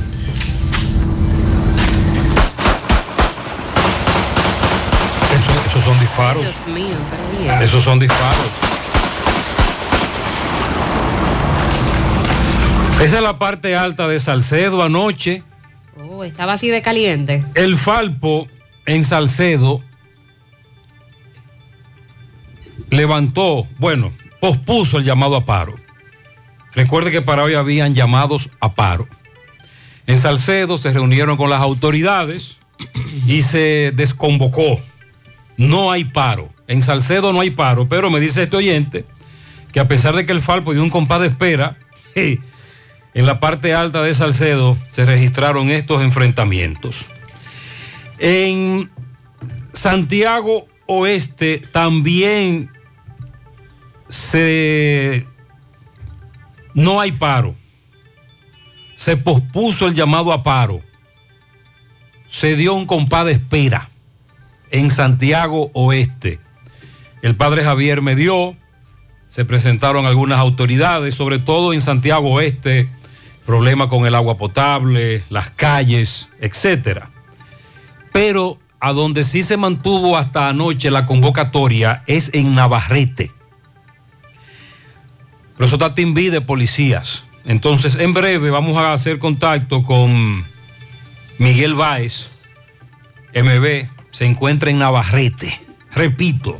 Eso- 0.06 0.17
disparos. 6.18 6.42
Dios 6.42 6.66
mío. 6.68 6.96
Esos 7.62 7.84
son 7.84 7.98
disparos. 7.98 8.50
Esa 13.00 13.16
es 13.16 13.22
la 13.22 13.38
parte 13.38 13.76
alta 13.76 14.08
de 14.08 14.18
Salcedo 14.18 14.82
anoche. 14.82 15.44
Oh, 15.96 16.24
estaba 16.24 16.54
así 16.54 16.68
de 16.68 16.82
caliente. 16.82 17.44
El 17.54 17.76
Falpo 17.76 18.48
en 18.86 19.04
Salcedo 19.04 19.80
levantó, 22.90 23.66
bueno, 23.78 24.12
pospuso 24.40 24.98
el 24.98 25.04
llamado 25.04 25.36
a 25.36 25.44
paro. 25.44 25.76
Recuerde 26.74 27.12
que 27.12 27.22
para 27.22 27.44
hoy 27.44 27.54
habían 27.54 27.94
llamados 27.94 28.50
a 28.60 28.74
paro. 28.74 29.06
En 30.06 30.18
Salcedo 30.18 30.78
se 30.78 30.92
reunieron 30.92 31.36
con 31.36 31.50
las 31.50 31.60
autoridades 31.60 32.56
y 33.26 33.42
se 33.42 33.92
desconvocó. 33.94 34.80
No 35.58 35.90
hay 35.90 36.04
paro. 36.04 36.50
En 36.68 36.82
Salcedo 36.82 37.32
no 37.32 37.40
hay 37.40 37.50
paro, 37.50 37.88
pero 37.88 38.10
me 38.10 38.20
dice 38.20 38.44
este 38.44 38.56
oyente 38.56 39.04
que 39.72 39.80
a 39.80 39.88
pesar 39.88 40.14
de 40.14 40.24
que 40.24 40.32
el 40.32 40.40
Falpo 40.40 40.72
dio 40.72 40.82
un 40.82 40.88
compás 40.88 41.20
de 41.20 41.26
espera, 41.26 41.76
en 42.14 43.26
la 43.26 43.40
parte 43.40 43.74
alta 43.74 44.02
de 44.02 44.14
Salcedo 44.14 44.78
se 44.88 45.04
registraron 45.04 45.68
estos 45.68 46.02
enfrentamientos. 46.02 47.08
En 48.18 48.88
Santiago 49.72 50.66
Oeste 50.86 51.62
también 51.72 52.70
se 54.08 55.26
no 56.72 57.00
hay 57.00 57.12
paro. 57.12 57.56
Se 58.94 59.16
pospuso 59.16 59.86
el 59.86 59.94
llamado 59.94 60.32
a 60.32 60.44
paro. 60.44 60.80
Se 62.30 62.54
dio 62.54 62.74
un 62.74 62.86
compás 62.86 63.26
de 63.26 63.32
espera 63.32 63.90
en 64.70 64.90
Santiago 64.90 65.70
Oeste. 65.74 66.40
El 67.22 67.36
padre 67.36 67.64
Javier 67.64 68.02
me 68.02 68.14
dio, 68.14 68.56
se 69.28 69.44
presentaron 69.44 70.06
algunas 70.06 70.38
autoridades, 70.38 71.14
sobre 71.14 71.38
todo 71.38 71.72
en 71.72 71.80
Santiago 71.80 72.30
Oeste, 72.30 72.88
problema 73.44 73.88
con 73.88 74.06
el 74.06 74.14
agua 74.14 74.36
potable, 74.36 75.24
las 75.30 75.50
calles, 75.50 76.28
etcétera. 76.40 77.10
Pero 78.12 78.58
a 78.80 78.92
donde 78.92 79.24
sí 79.24 79.42
se 79.42 79.56
mantuvo 79.56 80.16
hasta 80.16 80.48
anoche 80.48 80.90
la 80.90 81.06
convocatoria 81.06 82.02
es 82.06 82.30
en 82.34 82.54
Navarrete. 82.54 83.32
Pero 85.56 85.66
eso 85.66 85.74
está 85.74 85.94
timbi 85.94 86.30
de 86.30 86.40
policías. 86.40 87.24
Entonces, 87.44 87.96
en 87.96 88.14
breve 88.14 88.50
vamos 88.50 88.76
a 88.76 88.92
hacer 88.92 89.18
contacto 89.18 89.82
con 89.82 90.44
Miguel 91.38 91.74
Báez, 91.74 92.30
MB, 93.34 93.88
se 94.18 94.24
encuentra 94.24 94.68
en 94.70 94.80
Navarrete. 94.80 95.60
Repito, 95.94 96.58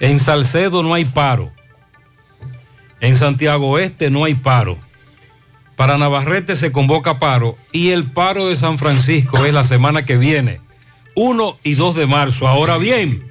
en 0.00 0.18
Salcedo 0.18 0.82
no 0.82 0.92
hay 0.92 1.04
paro. 1.04 1.52
En 2.98 3.14
Santiago 3.14 3.68
Oeste 3.70 4.10
no 4.10 4.24
hay 4.24 4.34
paro. 4.34 4.76
Para 5.76 5.98
Navarrete 5.98 6.56
se 6.56 6.72
convoca 6.72 7.20
paro 7.20 7.56
y 7.70 7.90
el 7.90 8.10
paro 8.10 8.48
de 8.48 8.56
San 8.56 8.76
Francisco 8.76 9.46
es 9.46 9.54
la 9.54 9.62
semana 9.62 10.04
que 10.04 10.16
viene, 10.16 10.60
1 11.14 11.58
y 11.62 11.74
2 11.74 11.94
de 11.94 12.08
marzo. 12.08 12.48
Ahora 12.48 12.76
bien, 12.76 13.22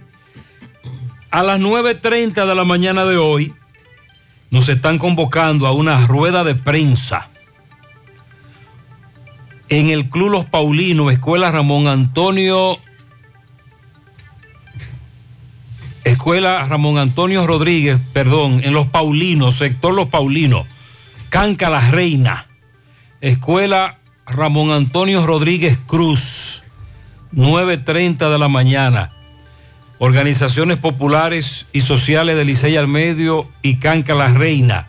a 1.30 1.44
las 1.44 1.60
9.30 1.60 2.46
de 2.46 2.56
la 2.56 2.64
mañana 2.64 3.04
de 3.04 3.18
hoy 3.18 3.54
nos 4.52 4.70
están 4.70 5.00
convocando 5.00 5.68
a 5.68 5.74
una 5.74 6.08
rueda 6.08 6.46
de 6.46 6.56
prensa 6.56 7.28
en 9.68 9.90
el 9.90 10.10
Club 10.10 10.30
Los 10.30 10.46
Paulinos, 10.46 11.12
Escuela 11.12 11.52
Ramón 11.52 11.88
Antonio 11.88 12.80
Escuela 16.06 16.64
Ramón 16.66 17.00
Antonio 17.00 17.48
Rodríguez, 17.48 17.98
perdón, 18.14 18.62
en 18.64 18.74
Los 18.74 18.86
Paulinos, 18.86 19.56
sector 19.56 19.92
Los 19.92 20.08
Paulinos, 20.08 20.68
Canca 21.30 21.72
la 21.72 21.82
Reina, 21.90 22.46
Escuela 23.22 23.98
Ramón 24.28 24.70
Antonio 24.70 25.26
Rodríguez 25.26 25.80
Cruz, 25.88 26.64
9.30 27.34 28.32
de 28.32 28.38
la 28.38 28.48
mañana. 28.48 29.10
Organizaciones 29.98 30.78
populares 30.78 31.66
y 31.74 31.82
sociales 31.82 32.38
de 32.38 32.46
Licey 32.46 32.78
al 32.78 32.88
Medio 32.88 33.50
y 33.64 33.78
Canca 33.78 34.14
la 34.14 34.28
Reina 34.28 34.88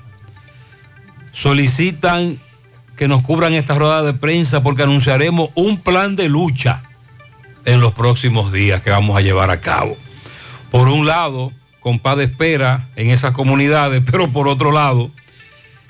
solicitan 1.32 2.38
que 2.96 3.08
nos 3.08 3.22
cubran 3.22 3.54
esta 3.54 3.74
rueda 3.74 4.02
de 4.02 4.12
prensa 4.12 4.62
porque 4.62 4.82
anunciaremos 4.82 5.48
un 5.54 5.78
plan 5.80 6.14
de 6.14 6.28
lucha 6.28 6.82
en 7.64 7.80
los 7.80 7.94
próximos 7.94 8.52
días 8.52 8.82
que 8.82 8.90
vamos 8.90 9.16
a 9.16 9.22
llevar 9.22 9.50
a 9.50 9.60
cabo 9.60 9.96
por 10.70 10.88
un 10.88 11.06
lado, 11.06 11.52
compás 11.80 12.18
espera 12.18 12.88
en 12.96 13.10
esas 13.10 13.32
comunidades, 13.32 14.02
pero 14.04 14.30
por 14.30 14.48
otro 14.48 14.72
lado, 14.72 15.10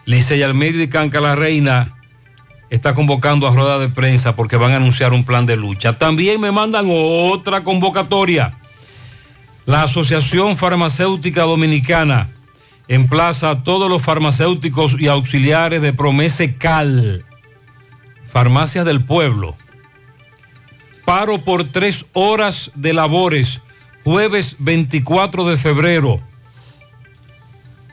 Licey 0.04 0.42
Almeida 0.42 0.82
y 0.82 0.88
Canca 0.88 1.20
la 1.20 1.34
Reina 1.34 1.96
está 2.70 2.94
convocando 2.94 3.46
a 3.46 3.50
rueda 3.50 3.78
de 3.78 3.88
prensa 3.88 4.36
porque 4.36 4.56
van 4.56 4.72
a 4.72 4.76
anunciar 4.76 5.12
un 5.12 5.24
plan 5.24 5.46
de 5.46 5.56
lucha. 5.56 5.98
También 5.98 6.40
me 6.40 6.52
mandan 6.52 6.86
otra 6.90 7.64
convocatoria. 7.64 8.58
La 9.64 9.82
Asociación 9.82 10.56
Farmacéutica 10.56 11.42
Dominicana 11.42 12.28
emplaza 12.88 13.50
a 13.50 13.64
todos 13.64 13.90
los 13.90 14.02
farmacéuticos 14.02 14.96
y 14.98 15.08
auxiliares 15.08 15.82
de 15.82 15.92
Promese 15.92 16.56
Cal, 16.56 17.24
Farmacias 18.30 18.84
del 18.84 19.04
Pueblo. 19.04 19.56
Paro 21.04 21.38
por 21.38 21.64
tres 21.64 22.04
horas 22.12 22.70
de 22.74 22.92
labores 22.92 23.60
jueves 24.06 24.54
24 24.60 25.48
de 25.48 25.56
febrero. 25.56 26.20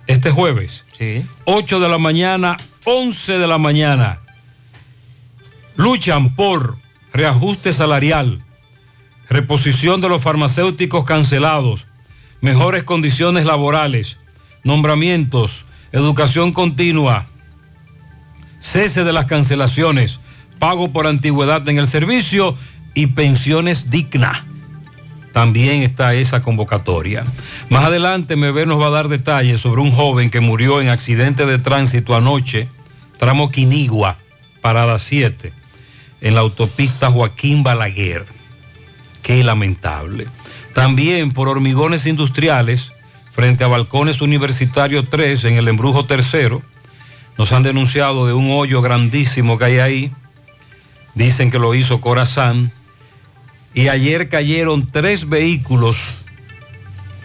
Este 0.06 0.30
jueves. 0.30 0.86
Sí. 0.95 1.26
8 1.45 1.80
de 1.80 1.89
la 1.89 1.97
mañana, 1.97 2.58
11 2.86 3.39
de 3.39 3.47
la 3.47 3.58
mañana. 3.58 4.19
Luchan 5.76 6.36
por 6.36 6.78
reajuste 7.13 7.73
salarial, 7.73 8.43
reposición 9.28 10.02
de 10.02 10.10
los 10.10 10.21
farmacéuticos 10.21 11.04
cancelados, 11.04 11.88
mejores 12.41 12.84
condiciones 12.84 13.47
laborales, 13.47 14.17
nombramientos, 14.63 15.65
educación 15.91 16.54
continua, 16.54 17.26
cese 18.60 19.04
de 19.04 19.13
las 19.13 19.26
cancelaciones, 19.26 20.19
pago 20.60 20.91
por 20.91 21.08
antigüedad 21.08 21.67
en 21.67 21.80
el 21.80 21.88
servicio 21.88 22.56
y 22.93 23.08
pensiones 23.08 23.89
dignas 23.89 24.53
también 25.34 25.82
está 25.82 26.13
esa 26.13 26.43
convocatoria. 26.43 27.26
Más 27.69 27.84
adelante 27.84 28.36
Meber 28.36 28.67
nos 28.67 28.80
va 28.80 28.88
a 28.88 28.91
dar 28.91 29.08
detalles 29.10 29.60
sobre 29.60 29.82
un 29.82 29.91
joven 29.91 30.30
que 30.30 30.39
murió 30.39 30.80
en 30.80 30.89
accidente 30.89 31.46
de 31.46 31.58
tránsito 31.58 32.15
anoche, 32.15 32.69
tramo 33.17 33.50
Quinigua, 33.50 34.17
parada 34.62 35.00
7, 35.00 35.52
en 36.22 36.36
la 36.36 36.41
autopista 36.41 37.12
Joaquín 37.12 37.63
Balaguer. 37.63 38.26
Qué 39.24 39.43
lamentable. 39.43 40.28
También 40.76 41.32
por 41.32 41.50
hormigones 41.50 42.06
industriales, 42.06 42.93
frente 43.32 43.63
a 43.63 43.67
balcones 43.67 44.22
universitarios 44.22 45.10
3, 45.10 45.46
en 45.46 45.56
el 45.56 45.67
embrujo 45.67 46.06
tercero, 46.06 46.62
nos 47.39 47.52
han 47.52 47.63
denunciado 47.63 48.28
de 48.28 48.34
un 48.34 48.52
hoyo 48.52 48.84
grandísimo 48.84 49.58
que 49.58 49.65
hay 49.65 49.78
ahí. 49.80 50.12
Dicen 51.15 51.50
que 51.50 51.58
lo 51.58 51.74
hizo 51.74 52.02
Corazán 52.02 52.72
y 53.74 53.88
ayer 53.88 54.30
cayeron 54.30 54.86
tres 54.86 55.28
vehículos 55.28 56.26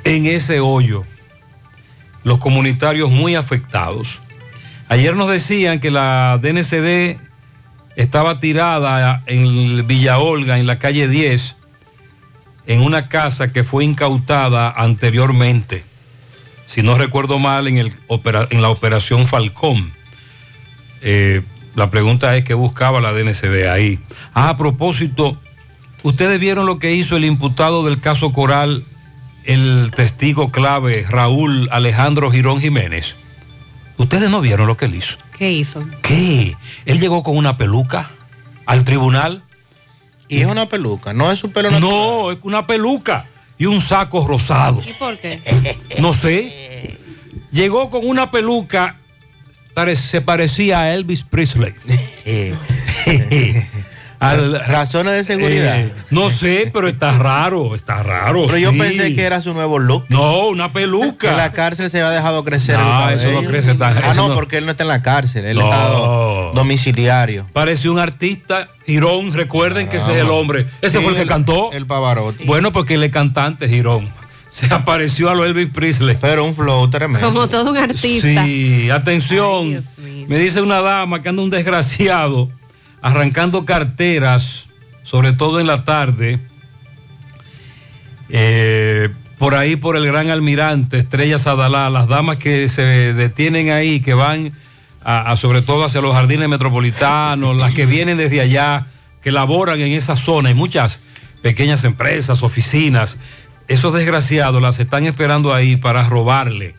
en 0.05 0.27
ese 0.27 0.61
hoyo. 0.61 1.05
Los 2.25 2.39
comunitarios 2.39 3.11
muy 3.11 3.35
afectados. 3.35 4.21
Ayer 4.89 5.15
nos 5.15 5.31
decían 5.31 5.81
que 5.81 5.91
la 5.91 6.39
DNCD 6.41 7.19
estaba 7.97 8.41
tirada 8.41 9.23
en 9.27 9.87
Villa 9.87 10.19
Olga, 10.19 10.59
en 10.59 10.67
la 10.67 10.79
calle 10.79 11.09
10, 11.09 11.57
en 12.67 12.81
una 12.81 13.09
casa 13.09 13.53
que 13.53 13.65
fue 13.65 13.85
incautada 13.85 14.71
anteriormente, 14.71 15.85
si 16.65 16.83
no 16.83 16.97
recuerdo 16.97 17.39
mal, 17.39 17.67
en, 17.67 17.93
la 18.61 18.69
operación 18.69 19.27
Falcón. 19.27 19.91
Eh, 21.03 21.43
la 21.75 21.91
pregunta 21.91 22.37
es 22.37 22.45
qué 22.45 22.55
buscaba 22.55 23.01
la 23.01 23.13
DNCD 23.13 23.69
ahí. 23.69 23.99
Ah, 24.35 24.51
a 24.51 24.57
propósito, 24.57 25.39
Ustedes 26.03 26.39
vieron 26.39 26.67
lo 26.67 26.79
que 26.79 26.95
hizo 26.95 27.17
el 27.17 27.25
imputado 27.25 27.85
del 27.85 28.01
caso 28.01 28.33
Coral, 28.33 28.85
el 29.45 29.91
testigo 29.95 30.51
clave 30.51 31.05
Raúl 31.09 31.69
Alejandro 31.73 32.31
Girón 32.31 32.61
Jiménez. 32.61 33.17
Ustedes 33.97 34.31
no 34.31 34.41
vieron 34.41 34.67
lo 34.67 34.77
que 34.77 34.85
él 34.85 34.95
hizo. 34.95 35.17
¿Qué 35.37 35.53
hizo? 35.53 35.85
¿Qué? 36.03 36.57
Él 36.87 37.01
llegó 37.01 37.23
con 37.23 37.37
una 37.37 37.57
peluca 37.57 38.11
al 38.65 38.85
tribunal. 38.85 39.43
Y 40.29 40.41
es 40.41 40.47
una 40.47 40.69
peluca, 40.69 41.13
no 41.13 41.33
es 41.33 41.39
su 41.39 41.51
pelo 41.51 41.71
natural. 41.71 41.91
No, 41.91 42.31
es 42.31 42.39
una 42.43 42.67
peluca 42.67 43.27
y 43.57 43.67
un 43.67 43.81
saco 43.81 44.27
rosado. 44.27 44.83
¿Y 44.87 44.93
por 44.93 45.17
qué? 45.19 45.41
No 46.01 46.15
sé. 46.15 46.97
Llegó 47.51 47.91
con 47.91 48.07
una 48.07 48.31
peluca, 48.31 48.97
se 49.97 50.21
parecía 50.21 50.81
a 50.81 50.95
Elvis 50.95 51.25
Presley. 51.25 51.75
Al, 54.21 54.65
razones 54.67 55.13
de 55.15 55.25
seguridad. 55.25 55.79
Eh, 55.79 55.93
no 56.11 56.29
sé, 56.29 56.71
pero 56.73 56.89
está 56.89 57.13
raro, 57.13 57.75
está 57.77 58.03
raro. 58.03 58.47
Pero 58.47 58.59
yo 58.59 58.77
pensé 58.77 59.15
que 59.15 59.23
era 59.23 59.41
su 59.41 59.55
nuevo 59.55 59.79
look. 59.79 60.07
No, 60.09 60.49
una 60.49 60.73
peluca. 60.73 61.31
Que 61.31 61.37
la 61.37 61.53
cárcel 61.53 61.89
se 61.89 62.01
había 62.03 62.17
dejado 62.17 62.45
crecer. 62.45 62.79
No, 62.79 63.11
eso 63.11 63.31
no 63.31 63.45
crece 63.45 63.75
tan 63.75 63.97
Ah, 63.99 64.15
no, 64.15 64.35
porque 64.35 64.59
él 64.59 64.65
no 64.65 64.73
está 64.73 64.85
en 64.85 64.89
la 64.89 65.03
cárcel, 65.03 65.45
él 65.45 65.59
está 65.59 65.89
domiciliario. 66.55 67.47
Parece 67.53 67.89
un 67.89 67.99
artista, 67.99 68.69
Girón, 68.87 69.33
recuerden 69.33 69.89
que 69.89 69.99
ese 69.99 70.13
es 70.13 70.19
el 70.19 70.31
hombre. 70.31 70.67
Ese 70.83 71.01
fue 71.01 71.13
el 71.13 71.19
que 71.19 71.27
cantó. 71.27 71.71
El 71.73 71.87
Pavarotti. 71.87 72.45
Bueno, 72.45 72.73
porque 72.73 72.95
él 72.95 73.05
es 73.05 73.13
cantante, 73.13 73.69
Girón. 73.69 74.09
se 74.49 74.73
apareció 74.73 75.31
a 75.31 75.35
lo 75.35 75.45
Elvis 75.45 75.69
Presley. 75.73 76.17
Pero 76.21 76.45
un 76.45 76.55
flow 76.55 76.89
tremendo. 76.89 77.27
Como 77.29 77.49
todo 77.49 77.71
un 77.71 77.77
artista. 77.77 78.45
Sí, 78.45 78.91
atención. 78.91 79.85
Me 80.27 80.39
dice 80.39 80.61
una 80.61 80.81
dama 80.81 81.23
que 81.23 81.29
anda 81.29 81.43
un 81.43 81.51
desgraciado 81.51 82.49
arrancando 83.03 83.65
carteras, 83.65 84.67
sobre 85.03 85.33
todo 85.33 85.61
en 85.61 85.67
la 85.67 85.85
tarde, 85.85 86.39
eh, 88.29 89.09
por 89.39 89.55
ahí 89.55 89.77
por 89.77 89.97
el 89.97 90.07
Gran 90.07 90.31
Almirante, 90.31 90.99
Estrella 90.99 91.39
Sadalá, 91.39 91.91
las 91.91 92.09
damas 92.09 92.39
que 92.39 92.69
se 92.69 92.83
detienen 93.15 93.71
ahí, 93.71 94.01
que 94.01 94.15
van 94.15 94.53
sobre 95.37 95.63
todo 95.63 95.85
hacia 95.85 96.03
los 96.03 96.15
jardines 96.15 96.49
metropolitanos, 96.49 97.57
las 97.57 97.75
que 97.75 97.87
vienen 97.87 98.19
desde 98.19 98.43
allá, 98.43 98.89
que 99.23 99.33
laboran 99.33 99.81
en 99.81 99.93
esa 99.93 100.17
zona, 100.17 100.51
hay 100.51 100.55
muchas 100.55 101.01
pequeñas 101.41 101.85
empresas, 101.85 102.43
oficinas, 102.43 103.17
esos 103.69 103.95
desgraciados 103.95 104.61
las 104.61 104.79
están 104.81 105.05
esperando 105.05 105.55
ahí 105.55 105.77
para 105.77 106.07
robarle 106.09 106.75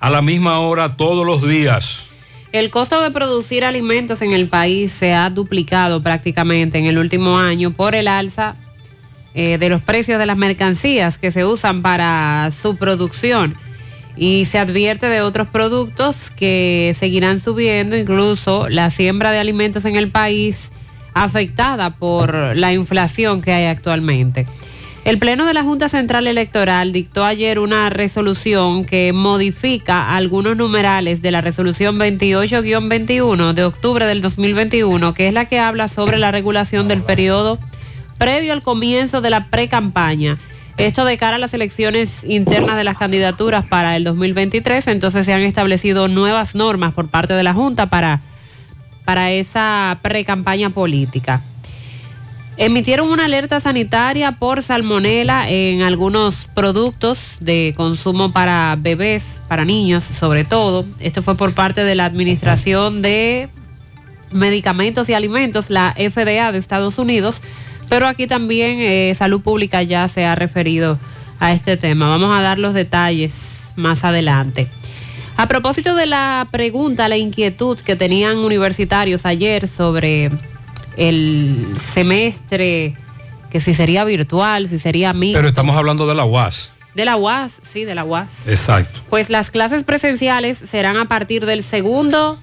a 0.00 0.10
la 0.10 0.20
misma 0.20 0.58
hora 0.60 0.96
todos 0.96 1.26
los 1.26 1.48
días. 1.48 2.06
El 2.54 2.70
costo 2.70 3.02
de 3.02 3.10
producir 3.10 3.64
alimentos 3.64 4.22
en 4.22 4.30
el 4.30 4.46
país 4.46 4.92
se 4.92 5.12
ha 5.12 5.28
duplicado 5.28 6.00
prácticamente 6.00 6.78
en 6.78 6.84
el 6.84 6.98
último 6.98 7.36
año 7.36 7.72
por 7.72 7.96
el 7.96 8.06
alza 8.06 8.54
eh, 9.34 9.58
de 9.58 9.68
los 9.68 9.82
precios 9.82 10.20
de 10.20 10.26
las 10.26 10.36
mercancías 10.36 11.18
que 11.18 11.32
se 11.32 11.44
usan 11.44 11.82
para 11.82 12.52
su 12.52 12.76
producción. 12.76 13.56
Y 14.16 14.44
se 14.44 14.60
advierte 14.60 15.08
de 15.08 15.20
otros 15.20 15.48
productos 15.48 16.30
que 16.30 16.94
seguirán 16.96 17.40
subiendo, 17.40 17.96
incluso 17.96 18.68
la 18.68 18.88
siembra 18.90 19.32
de 19.32 19.40
alimentos 19.40 19.84
en 19.84 19.96
el 19.96 20.12
país 20.12 20.70
afectada 21.12 21.96
por 21.96 22.56
la 22.56 22.72
inflación 22.72 23.42
que 23.42 23.52
hay 23.52 23.64
actualmente. 23.64 24.46
El 25.04 25.18
Pleno 25.18 25.44
de 25.44 25.52
la 25.52 25.62
Junta 25.62 25.90
Central 25.90 26.26
Electoral 26.26 26.90
dictó 26.92 27.26
ayer 27.26 27.58
una 27.58 27.90
resolución 27.90 28.86
que 28.86 29.12
modifica 29.12 30.16
algunos 30.16 30.56
numerales 30.56 31.20
de 31.20 31.30
la 31.30 31.42
resolución 31.42 31.98
28-21 31.98 33.52
de 33.52 33.64
octubre 33.64 34.06
del 34.06 34.22
2021, 34.22 35.12
que 35.12 35.28
es 35.28 35.34
la 35.34 35.44
que 35.44 35.58
habla 35.58 35.88
sobre 35.88 36.16
la 36.16 36.30
regulación 36.30 36.88
del 36.88 37.02
periodo 37.02 37.58
previo 38.16 38.54
al 38.54 38.62
comienzo 38.62 39.20
de 39.20 39.28
la 39.28 39.50
pre-campaña. 39.50 40.38
Esto 40.78 41.04
de 41.04 41.18
cara 41.18 41.36
a 41.36 41.38
las 41.38 41.52
elecciones 41.52 42.24
internas 42.24 42.78
de 42.78 42.84
las 42.84 42.96
candidaturas 42.96 43.66
para 43.66 43.96
el 43.96 44.04
2023, 44.04 44.86
entonces 44.86 45.26
se 45.26 45.34
han 45.34 45.42
establecido 45.42 46.08
nuevas 46.08 46.54
normas 46.54 46.94
por 46.94 47.08
parte 47.08 47.34
de 47.34 47.42
la 47.42 47.52
Junta 47.52 47.90
para, 47.90 48.22
para 49.04 49.32
esa 49.32 49.98
pre-campaña 50.00 50.70
política. 50.70 51.42
Emitieron 52.56 53.10
una 53.10 53.24
alerta 53.24 53.58
sanitaria 53.58 54.32
por 54.32 54.62
salmonela 54.62 55.50
en 55.50 55.82
algunos 55.82 56.46
productos 56.54 57.36
de 57.40 57.74
consumo 57.76 58.32
para 58.32 58.76
bebés, 58.78 59.40
para 59.48 59.64
niños 59.64 60.04
sobre 60.04 60.44
todo. 60.44 60.86
Esto 61.00 61.22
fue 61.22 61.36
por 61.36 61.52
parte 61.52 61.82
de 61.82 61.96
la 61.96 62.04
Administración 62.04 63.02
de 63.02 63.48
Medicamentos 64.30 65.08
y 65.08 65.14
Alimentos, 65.14 65.68
la 65.68 65.96
FDA 65.96 66.52
de 66.52 66.58
Estados 66.58 66.98
Unidos, 66.98 67.42
pero 67.88 68.06
aquí 68.06 68.28
también 68.28 68.78
eh, 68.78 69.12
Salud 69.18 69.40
Pública 69.40 69.82
ya 69.82 70.06
se 70.06 70.24
ha 70.24 70.36
referido 70.36 70.98
a 71.40 71.52
este 71.52 71.76
tema. 71.76 72.08
Vamos 72.08 72.36
a 72.36 72.40
dar 72.40 72.60
los 72.60 72.72
detalles 72.72 73.72
más 73.74 74.04
adelante. 74.04 74.68
A 75.36 75.48
propósito 75.48 75.96
de 75.96 76.06
la 76.06 76.46
pregunta, 76.52 77.08
la 77.08 77.16
inquietud 77.16 77.80
que 77.80 77.96
tenían 77.96 78.36
universitarios 78.36 79.26
ayer 79.26 79.66
sobre 79.66 80.30
el 80.96 81.76
semestre, 81.78 82.94
que 83.50 83.60
si 83.60 83.74
sería 83.74 84.04
virtual, 84.04 84.68
si 84.68 84.78
sería 84.78 85.12
mixto. 85.12 85.38
Pero 85.38 85.48
estamos 85.48 85.76
hablando 85.76 86.06
de 86.06 86.14
la 86.14 86.24
UAS. 86.24 86.72
De 86.94 87.04
la 87.04 87.16
UAS, 87.16 87.60
sí, 87.62 87.84
de 87.84 87.94
la 87.94 88.04
UAS. 88.04 88.46
Exacto. 88.46 89.00
Pues 89.10 89.28
las 89.28 89.50
clases 89.50 89.82
presenciales 89.82 90.58
serán 90.58 90.96
a 90.96 91.06
partir 91.06 91.44
del 91.44 91.64
segundo 91.64 92.38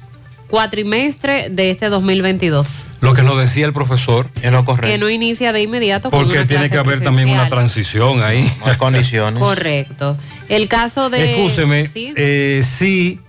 cuatrimestre 0.49 1.49
de 1.49 1.71
este 1.71 1.87
2022. 1.87 2.67
Lo 2.99 3.13
que 3.13 3.23
nos 3.23 3.39
decía 3.39 3.65
el 3.65 3.73
profesor. 3.73 4.27
Es 4.41 4.51
lo 4.51 4.65
Que 4.65 4.97
no 4.97 5.09
inicia 5.09 5.53
de 5.53 5.61
inmediato 5.61 6.11
con 6.11 6.19
Porque 6.19 6.39
una 6.39 6.47
tiene 6.47 6.67
clase 6.67 6.73
que 6.73 6.77
haber 6.77 7.01
también 7.01 7.29
una 7.29 7.47
transición 7.47 8.21
ahí. 8.21 8.53
No 8.59 8.65
hay 8.69 8.77
condiciones. 8.77 9.39
Correcto. 9.41 10.17
El 10.49 10.67
caso 10.67 11.09
de... 11.09 11.35
Escúcheme, 11.35 11.87
¿Sí? 11.87 12.13
eh, 12.15 12.61
sí 12.65 13.21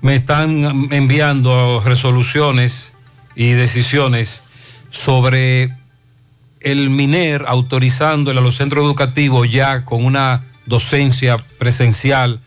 me 0.00 0.16
están 0.16 0.88
enviando 0.90 1.82
resoluciones 1.84 2.93
y 3.36 3.50
decisiones 3.52 4.42
sobre 4.90 5.72
el 6.60 6.88
MINER 6.90 7.44
autorizando 7.46 8.30
a 8.30 8.34
los 8.34 8.56
centros 8.56 8.84
educativos 8.84 9.50
ya 9.50 9.84
con 9.84 10.04
una 10.04 10.42
docencia 10.66 11.36
presencial 11.58 12.40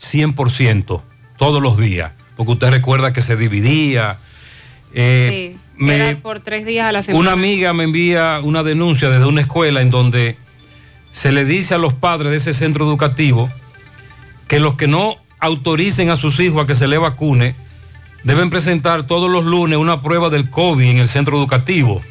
100% 0.00 1.02
todos 1.38 1.62
los 1.62 1.76
días, 1.78 2.12
porque 2.36 2.52
usted 2.52 2.70
recuerda 2.70 3.12
que 3.12 3.22
se 3.22 3.36
dividía. 3.36 4.18
Eh, 4.92 5.54
Sí, 5.54 5.58
me- 5.76 5.96
era 5.96 6.18
por 6.20 6.40
tres 6.40 6.64
días 6.66 6.86
a 6.86 6.92
la 6.92 7.02
semana. 7.02 7.20
una 7.20 7.32
amiga 7.32 7.72
me 7.72 7.84
envía 7.84 8.38
una 8.42 8.62
denuncia 8.62 9.08
desde 9.10 9.26
una 9.26 9.40
escuela 9.40 9.80
en 9.80 9.90
donde 9.90 10.36
se 11.10 11.32
le 11.32 11.44
dice 11.44 11.74
a 11.74 11.78
los 11.78 11.94
padres 11.94 12.30
de 12.30 12.36
ese 12.36 12.54
centro 12.54 12.84
educativo 12.84 13.50
que 14.46 14.60
los 14.60 14.74
que 14.74 14.86
no 14.86 15.16
autoricen 15.40 16.10
a 16.10 16.16
sus 16.16 16.38
hijos 16.38 16.62
a 16.62 16.66
que 16.66 16.74
se 16.76 16.86
le 16.86 16.98
vacune 16.98 17.56
deben 18.24 18.50
presentar 18.50 19.06
todos 19.06 19.30
los 19.30 19.44
lunes 19.44 19.78
una 19.78 20.02
prueba 20.02 20.30
del 20.30 20.50
COVID 20.50 20.88
en 20.88 20.98
el 20.98 21.08
centro 21.08 21.36
educativo. 21.36 22.02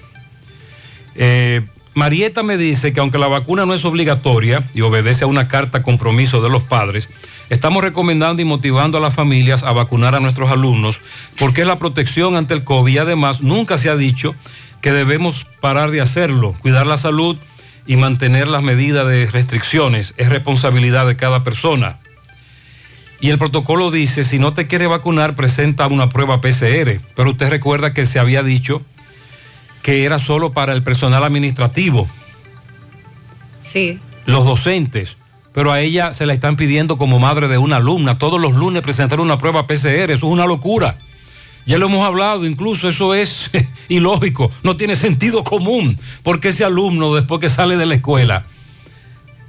Eh, 1.15 1.62
Marieta 1.95 2.41
me 2.41 2.58
dice 2.58 2.93
que 2.93 2.99
aunque 2.99 3.19
la 3.19 3.28
vacuna 3.28 3.65
no 3.65 3.73
es 3.73 3.86
obligatoria 3.86 4.63
y 4.73 4.82
obedece 4.82 5.26
a 5.26 5.28
una 5.28 5.47
carta 5.47 5.84
compromiso 5.84 6.41
de 6.41 6.49
los 6.49 6.63
padres, 6.63 7.10
estamos 7.49 7.84
recomendando 7.84 8.41
y 8.41 8.45
motivando 8.45 8.97
a 8.97 9.02
las 9.02 9.13
familias 9.13 9.63
a 9.63 9.73
vacunar 9.73 10.15
a 10.15 10.19
nuestros 10.19 10.49
alumnos 10.49 11.02
porque 11.38 11.62
es 11.62 11.67
la 11.67 11.78
protección 11.78 12.36
ante 12.36 12.56
el 12.56 12.63
COVID 12.63 12.93
y 12.93 12.97
además 12.97 13.41
nunca 13.41 13.78
se 13.78 13.89
ha 13.89 13.95
dicho 13.95 14.34
que 14.82 14.91
debemos 14.91 15.45
parar 15.62 15.91
de 15.91 16.02
hacerlo, 16.02 16.56
cuidar 16.62 16.88
la 16.88 16.97
salud 16.97 17.38
y 17.86 17.95
mantener 17.95 18.47
las 18.47 18.63
medidas 18.63 19.08
de 19.08 19.28
restricciones. 19.28 20.13
Es 20.17 20.30
responsabilidad 20.30 21.06
de 21.06 21.15
cada 21.15 21.43
persona. 21.43 21.99
Y 23.19 23.30
el 23.30 23.38
protocolo 23.38 23.89
dice, 23.91 24.23
si 24.23 24.38
no 24.39 24.54
te 24.54 24.67
quiere 24.67 24.88
vacunar, 24.88 25.36
presenta 25.36 25.88
una 25.88 26.10
prueba 26.10 26.41
PCR. 26.41 26.99
Pero 27.15 27.32
usted 27.32 27.49
recuerda 27.49 27.93
que 27.93 28.06
se 28.06 28.19
había 28.19 28.43
dicho 28.43 28.82
que 29.82 30.04
era 30.04 30.19
solo 30.19 30.52
para 30.54 30.73
el 30.73 30.84
personal 30.84 31.23
administrativo, 31.23 32.08
Sí. 33.63 33.99
los 34.26 34.45
docentes. 34.45 35.17
Pero 35.54 35.71
a 35.71 35.80
ella 35.82 36.13
se 36.13 36.26
la 36.26 36.34
están 36.34 36.56
pidiendo 36.56 36.97
como 36.97 37.19
madre 37.19 37.47
de 37.47 37.58
una 37.58 37.78
alumna, 37.78 38.17
todos 38.17 38.41
los 38.41 38.54
lunes 38.54 38.82
presentar 38.82 39.19
una 39.19 39.38
prueba 39.38 39.67
PCR. 39.67 40.12
Eso 40.13 40.26
es 40.28 40.32
una 40.34 40.45
locura. 40.45 40.97
Ya 41.65 41.78
lo 41.78 41.86
hemos 41.86 42.06
hablado, 42.06 42.45
incluso 42.45 42.89
eso 42.89 43.13
es 43.13 43.52
ilógico, 43.89 44.52
no 44.63 44.76
tiene 44.76 44.95
sentido 44.97 45.43
común, 45.43 45.97
porque 46.23 46.49
ese 46.49 46.65
alumno 46.65 47.13
después 47.13 47.39
que 47.39 47.49
sale 47.49 47.78
de 47.78 47.86
la 47.86 47.95
escuela, 47.95 48.45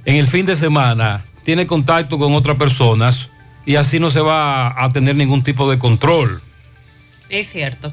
en 0.05 0.15
el 0.15 0.27
fin 0.27 0.45
de 0.45 0.55
semana, 0.55 1.25
tiene 1.43 1.67
contacto 1.67 2.17
con 2.17 2.33
otras 2.33 2.55
personas 2.57 3.29
y 3.65 3.75
así 3.75 3.99
no 3.99 4.09
se 4.09 4.21
va 4.21 4.83
a 4.83 4.91
tener 4.91 5.15
ningún 5.15 5.43
tipo 5.43 5.69
de 5.69 5.79
control. 5.79 6.41
Es 7.29 7.49
cierto. 7.49 7.91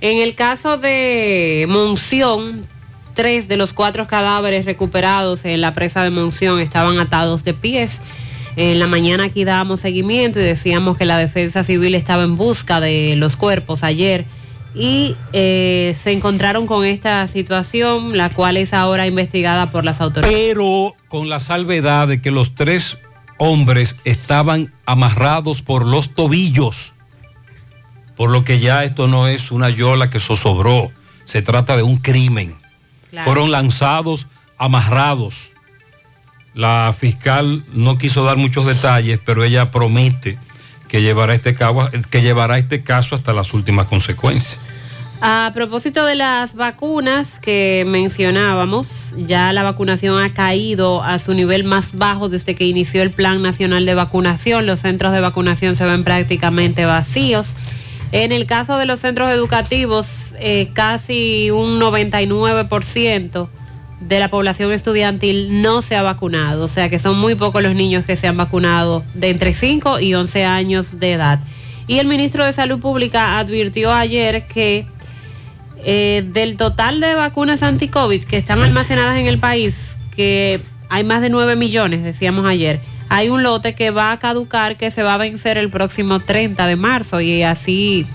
En 0.00 0.18
el 0.18 0.34
caso 0.34 0.78
de 0.78 1.66
Monción, 1.68 2.66
tres 3.14 3.48
de 3.48 3.56
los 3.56 3.72
cuatro 3.72 4.06
cadáveres 4.08 4.64
recuperados 4.64 5.44
en 5.44 5.60
la 5.60 5.72
presa 5.74 6.02
de 6.02 6.10
Monción 6.10 6.60
estaban 6.60 6.98
atados 6.98 7.44
de 7.44 7.54
pies. 7.54 8.00
En 8.56 8.78
la 8.78 8.86
mañana 8.86 9.24
aquí 9.24 9.44
dábamos 9.44 9.80
seguimiento 9.80 10.40
y 10.40 10.42
decíamos 10.42 10.96
que 10.96 11.04
la 11.04 11.18
defensa 11.18 11.64
civil 11.64 11.94
estaba 11.94 12.24
en 12.24 12.36
busca 12.36 12.80
de 12.80 13.14
los 13.16 13.36
cuerpos 13.36 13.82
ayer 13.82 14.26
y 14.74 15.16
eh, 15.32 15.94
se 16.02 16.12
encontraron 16.12 16.66
con 16.66 16.84
esta 16.84 17.26
situación, 17.28 18.16
la 18.16 18.32
cual 18.32 18.56
es 18.56 18.72
ahora 18.72 19.06
investigada 19.06 19.70
por 19.70 19.84
las 19.84 20.00
autoridades. 20.00 20.36
Pero 20.36 20.94
con 21.08 21.28
la 21.28 21.40
salvedad 21.40 22.08
de 22.08 22.20
que 22.20 22.30
los 22.30 22.54
tres 22.54 22.98
hombres 23.42 23.96
estaban 24.04 24.72
amarrados 24.86 25.62
por 25.62 25.84
los 25.84 26.14
tobillos. 26.14 26.94
Por 28.16 28.30
lo 28.30 28.44
que 28.44 28.60
ya 28.60 28.84
esto 28.84 29.08
no 29.08 29.26
es 29.26 29.50
una 29.50 29.68
yola 29.68 30.10
que 30.10 30.20
zozobró, 30.20 30.92
se 31.24 31.42
trata 31.42 31.76
de 31.76 31.82
un 31.82 31.96
crimen. 31.96 32.54
Claro. 33.10 33.24
Fueron 33.24 33.50
lanzados 33.50 34.26
amarrados. 34.58 35.52
La 36.54 36.94
fiscal 36.96 37.64
no 37.72 37.98
quiso 37.98 38.22
dar 38.24 38.36
muchos 38.36 38.64
detalles, 38.66 39.18
pero 39.24 39.42
ella 39.42 39.70
promete 39.70 40.38
que 40.88 41.02
llevará 41.02 41.34
este, 41.34 41.54
cabo- 41.54 41.88
que 42.10 42.22
llevará 42.22 42.58
este 42.58 42.82
caso 42.84 43.14
hasta 43.16 43.32
las 43.32 43.54
últimas 43.54 43.86
consecuencias. 43.86 44.60
A 45.24 45.52
propósito 45.54 46.04
de 46.04 46.16
las 46.16 46.56
vacunas 46.56 47.38
que 47.38 47.84
mencionábamos, 47.86 48.88
ya 49.16 49.52
la 49.52 49.62
vacunación 49.62 50.20
ha 50.20 50.34
caído 50.34 51.00
a 51.00 51.20
su 51.20 51.32
nivel 51.32 51.62
más 51.62 51.96
bajo 51.96 52.28
desde 52.28 52.56
que 52.56 52.64
inició 52.64 53.02
el 53.02 53.12
Plan 53.12 53.40
Nacional 53.40 53.86
de 53.86 53.94
Vacunación. 53.94 54.66
Los 54.66 54.80
centros 54.80 55.12
de 55.12 55.20
vacunación 55.20 55.76
se 55.76 55.84
ven 55.84 56.02
prácticamente 56.02 56.86
vacíos. 56.86 57.46
En 58.10 58.32
el 58.32 58.46
caso 58.46 58.78
de 58.78 58.84
los 58.84 58.98
centros 58.98 59.30
educativos, 59.30 60.08
eh, 60.40 60.70
casi 60.72 61.52
un 61.52 61.78
99% 61.78 63.48
de 64.00 64.18
la 64.18 64.28
población 64.28 64.72
estudiantil 64.72 65.62
no 65.62 65.82
se 65.82 65.94
ha 65.94 66.02
vacunado, 66.02 66.64
o 66.64 66.68
sea 66.68 66.88
que 66.88 66.98
son 66.98 67.16
muy 67.16 67.36
pocos 67.36 67.62
los 67.62 67.76
niños 67.76 68.04
que 68.04 68.16
se 68.16 68.26
han 68.26 68.36
vacunado 68.36 69.04
de 69.14 69.30
entre 69.30 69.52
5 69.52 70.00
y 70.00 70.14
11 70.14 70.44
años 70.44 70.98
de 70.98 71.12
edad. 71.12 71.38
Y 71.86 71.98
el 71.98 72.06
ministro 72.06 72.44
de 72.44 72.52
Salud 72.52 72.80
Pública 72.80 73.38
advirtió 73.38 73.92
ayer 73.92 74.46
que 74.46 74.86
eh, 75.84 76.22
del 76.26 76.56
total 76.56 77.00
de 77.00 77.14
vacunas 77.14 77.62
anti-COVID 77.62 78.24
que 78.24 78.36
están 78.36 78.60
almacenadas 78.62 79.18
en 79.18 79.26
el 79.26 79.38
país, 79.38 79.96
que 80.14 80.60
hay 80.88 81.04
más 81.04 81.20
de 81.22 81.30
9 81.30 81.56
millones, 81.56 82.02
decíamos 82.02 82.46
ayer, 82.46 82.80
hay 83.08 83.28
un 83.28 83.42
lote 83.42 83.74
que 83.74 83.90
va 83.90 84.12
a 84.12 84.18
caducar, 84.18 84.76
que 84.76 84.90
se 84.90 85.02
va 85.02 85.14
a 85.14 85.16
vencer 85.18 85.58
el 85.58 85.70
próximo 85.70 86.20
30 86.20 86.66
de 86.66 86.76
marzo 86.76 87.20
y 87.20 87.42
así 87.42 88.06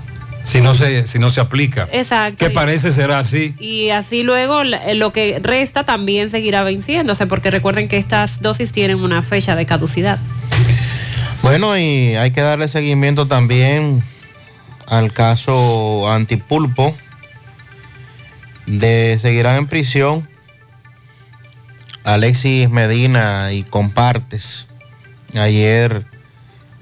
Si 0.43 0.61
no 0.61 0.73
se, 0.73 1.05
si 1.07 1.19
no 1.19 1.29
se 1.29 1.41
aplica. 1.41 1.87
Exacto. 1.91 2.37
Que 2.37 2.49
parece 2.51 2.91
será 2.91 3.19
así. 3.19 3.53
Y 3.59 3.89
así 3.89 4.23
luego 4.23 4.63
la- 4.63 4.93
lo 4.93 5.11
que 5.11 5.39
resta 5.43 5.85
también 5.85 6.29
seguirá 6.29 6.63
venciéndose, 6.63 7.27
porque 7.27 7.51
recuerden 7.51 7.87
que 7.89 7.97
estas 7.97 8.41
dosis 8.41 8.71
tienen 8.71 8.99
una 8.99 9.23
fecha 9.23 9.55
de 9.55 9.65
caducidad. 9.65 10.19
Bueno, 11.43 11.77
y 11.77 12.15
hay 12.15 12.31
que 12.31 12.41
darle 12.41 12.67
seguimiento 12.67 13.27
también 13.27 14.03
al 14.87 15.11
caso 15.13 16.09
Antipulpo. 16.11 16.95
De 18.67 19.17
seguirán 19.19 19.55
en 19.55 19.67
prisión 19.67 20.29
Alexis 22.03 22.69
Medina 22.69 23.51
y 23.51 23.63
compartes. 23.63 24.67
Ayer 25.35 26.05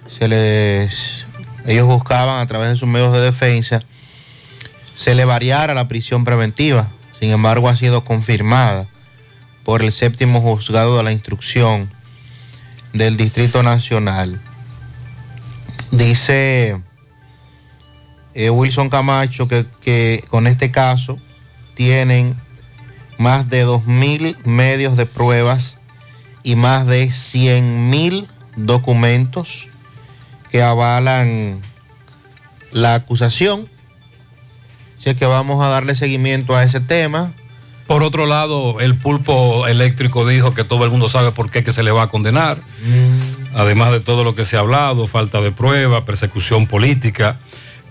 se 0.08 0.28
les 0.28 1.26
ellos 1.66 1.88
buscaban 1.88 2.42
a 2.42 2.48
través 2.48 2.70
de 2.70 2.76
sus 2.76 2.88
medios 2.88 3.14
de 3.14 3.22
defensa 3.22 3.82
se 4.96 5.14
le 5.14 5.26
variara 5.26 5.74
la 5.74 5.88
prisión 5.88 6.24
preventiva. 6.24 6.88
Sin 7.20 7.32
embargo, 7.32 7.70
ha 7.70 7.76
sido 7.76 8.04
confirmada 8.04 8.88
por 9.64 9.82
el 9.82 9.92
séptimo 9.92 10.42
juzgado 10.42 10.98
de 10.98 11.04
la 11.04 11.12
instrucción 11.12 11.92
del 12.94 13.18
Distrito 13.18 13.64
Nacional. 13.64 14.42
Dice 15.92 16.82
eh, 18.34 18.50
Wilson 18.50 18.90
Camacho 18.90 19.48
que, 19.48 19.66
que 19.82 20.24
con 20.28 20.48
este 20.48 20.72
caso 20.72 21.20
tienen 21.76 22.36
más 23.18 23.50
de 23.50 23.66
2.000 23.66 24.44
medios 24.46 24.98
de 24.98 25.06
pruebas 25.06 25.78
y 26.44 26.56
más 26.56 26.88
de 26.88 27.08
100.000 27.10 28.28
documentos 28.56 29.68
que 30.52 30.62
avalan 30.62 31.62
la 32.72 32.96
acusación. 32.96 33.70
Así 34.98 35.14
que 35.16 35.26
vamos 35.26 35.64
a 35.64 35.68
darle 35.68 35.96
seguimiento 35.96 36.56
a 36.56 36.64
ese 36.64 36.80
tema. 36.80 37.34
Por 37.88 38.02
otro 38.02 38.26
lado, 38.26 38.80
el 38.80 38.98
pulpo 38.98 39.68
eléctrico 39.68 40.28
dijo 40.28 40.56
que 40.56 40.64
todo 40.64 40.86
el 40.86 40.90
mundo 40.90 41.08
sabe 41.08 41.32
por 41.32 41.52
qué 41.52 41.64
que 41.64 41.72
se 41.72 41.84
le 41.84 41.92
va 41.92 42.04
a 42.04 42.08
condenar. 42.08 42.60
Además 43.54 43.92
de 43.92 44.00
todo 44.00 44.24
lo 44.24 44.34
que 44.34 44.46
se 44.46 44.58
ha 44.58 44.62
hablado, 44.62 45.08
falta 45.08 45.42
de 45.42 45.52
prueba, 45.52 46.06
persecución 46.06 46.68
política. 46.68 47.38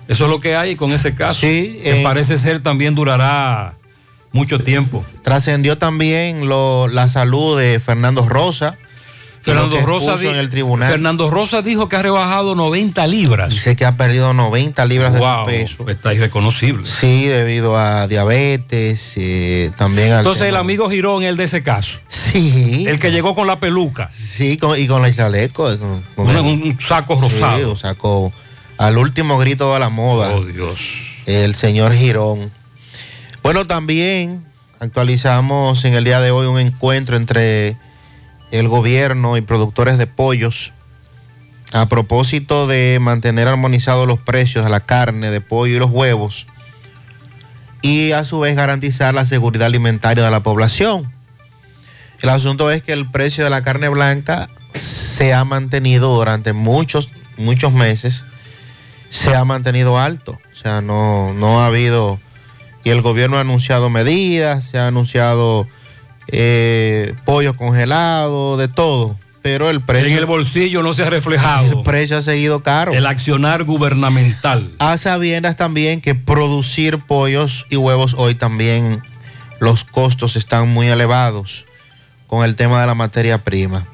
Eso 0.09 0.25
es 0.25 0.31
lo 0.31 0.41
que 0.41 0.57
hay 0.57 0.77
con 0.77 0.93
ese 0.93 1.15
caso. 1.15 1.41
que 1.41 1.81
eh, 1.85 2.03
parece 2.03 2.37
ser 2.39 2.61
también 2.63 2.95
durará 2.95 3.75
mucho 4.33 4.59
tiempo. 4.59 5.05
Trascendió 5.23 5.79
también 5.79 6.49
lo- 6.49 6.89
la 6.89 7.09
salud 7.09 7.59
de 7.59 7.81
Fernando 7.81 8.27
Rosa. 8.29 8.77
Fernando 9.43 9.79
Rosa, 9.83 10.13
expuso 10.13 10.19
di- 10.21 10.29
en 10.29 10.37
el 10.37 10.49
tribunal. 10.49 10.91
Fernando 10.91 11.31
Rosa 11.31 11.61
dijo 11.61 11.87
que 11.91 11.97
ha 11.97 12.03
rebajado 12.03 12.55
90 12.55 13.07
libras. 13.07 13.51
Dice 13.51 13.77
que 13.77 13.85
ha 13.85 13.95
perdido 13.95 14.33
90 14.33 14.87
libras 14.87 15.19
Wow, 15.19 15.47
de 15.47 15.53
peso. 15.65 15.87
Está 15.87 16.15
irreconocible. 16.15 16.87
Sí, 16.87 17.27
debido 17.27 17.77
a 17.77 18.09
diabetes, 18.09 19.13
eh, 19.17 19.71
también 19.77 20.13
al 20.13 20.19
Entonces 20.21 20.47
el 20.49 20.57
amigo 20.57 20.89
Girón, 20.89 21.25
el 21.25 21.37
de 21.37 21.45
ese 21.45 21.63
caso. 21.63 21.99
Sí. 22.09 22.87
El 22.89 22.99
que 22.99 23.11
llegó 23.13 23.35
con 23.35 23.47
la 23.47 23.61
peluca. 23.61 24.09
Sí, 24.13 24.57
con- 24.57 24.79
y 24.81 24.87
con 24.87 25.05
el 25.05 25.15
chaleco. 25.15 25.71
eh, 25.71 25.79
con- 25.79 26.03
con 26.17 26.27
Un, 26.29 26.37
el- 26.37 26.43
un 26.43 26.79
saco 26.81 27.15
Sí, 27.17 27.23
rosado. 27.23 27.73
un 27.73 27.79
saco 27.79 28.33
al 28.79 28.99
último 28.99 29.39
grito 29.39 29.73
de 29.73 29.81
la 29.81 29.89
moda. 29.89 30.35
Oh, 30.35 30.45
Dios. 30.45 30.81
El 31.27 31.55
señor 31.55 31.95
Girón. 31.95 32.51
Bueno, 33.43 33.67
también 33.67 34.45
actualizamos 34.81 35.85
en 35.85 35.95
el 35.95 36.05
día 36.05 36.21
de 36.21 36.31
hoy 36.31 36.47
un 36.47 36.59
encuentro 36.59 37.17
entre 37.17 37.77
el 38.51 38.69
gobierno 38.69 39.37
y 39.37 39.41
productores 39.41 39.99
de 39.99 40.07
pollos 40.07 40.73
a 41.73 41.89
propósito 41.89 42.67
de 42.67 42.99
mantener 43.01 43.49
armonizados 43.49 44.07
los 44.07 44.21
precios 44.21 44.65
de 44.65 44.71
la 44.71 44.81
carne, 44.81 45.31
de 45.31 45.41
pollo 45.41 45.75
y 45.75 45.79
los 45.79 45.91
huevos 45.91 46.47
y 47.85 48.13
a 48.13 48.25
su 48.25 48.41
vez 48.41 48.57
garantizar 48.57 49.13
la 49.13 49.27
seguridad 49.27 49.67
alimentaria 49.67 50.25
de 50.25 50.31
la 50.31 50.43
población. 50.43 51.13
El 52.23 52.31
asunto 52.31 52.71
es 52.71 52.83
que 52.83 52.95
el 52.95 53.11
precio 53.11 53.45
de 53.45 53.51
la 53.51 53.63
carne 53.63 53.91
blanca 53.91 54.49
se 54.75 55.35
ha 55.35 55.45
mantenido 55.45 56.17
durante 56.17 56.55
muchos, 56.55 57.11
muchos 57.37 57.75
meses, 57.75 58.25
se 59.11 59.35
ha 59.35 59.45
mantenido 59.45 59.99
alto. 59.99 60.39
O 60.53 60.57
sea, 60.57 60.81
no, 60.81 61.35
no 61.35 61.61
ha 61.61 61.67
habido, 61.67 62.19
y 62.85 62.91
el 62.91 63.03
gobierno 63.03 63.37
ha 63.37 63.41
anunciado 63.41 63.91
medidas, 63.91 64.65
se 64.65 64.79
ha 64.79 64.87
anunciado 64.87 65.67
eh, 66.29 67.15
pollo 67.25 67.57
congelado, 67.57 68.57
de 68.57 68.69
todo, 68.69 69.17
pero 69.43 69.69
el 69.69 69.81
precio... 69.83 70.09
En 70.09 70.17
el 70.17 70.27
bolsillo 70.27 70.83
no 70.83 70.95
se 70.95 71.03
ha 71.03 71.11
reflejado. 71.11 71.79
El 71.79 71.83
precio 71.83 72.17
ha 72.17 72.23
seguido 72.23 72.63
caro. 72.63 72.93
El 72.93 73.07
accionar 73.07 73.65
gubernamental. 73.65 74.73
A 74.79 74.97
sabiendas 74.97 75.57
también 75.57 76.01
que 76.01 76.15
producir 76.15 76.99
pollos 77.01 77.67
y 77.69 77.77
huevos 77.77 78.15
hoy 78.17 78.35
también 78.35 79.03
los 79.61 79.85
costos 79.85 80.37
están 80.37 80.69
muy 80.69 80.89
elevados 80.89 81.67
con 82.27 82.45
el 82.45 82.57
tema 82.57 82.81
de 82.81 82.87
la 82.87 82.95
materia 82.95 83.45
prima. 83.45 83.87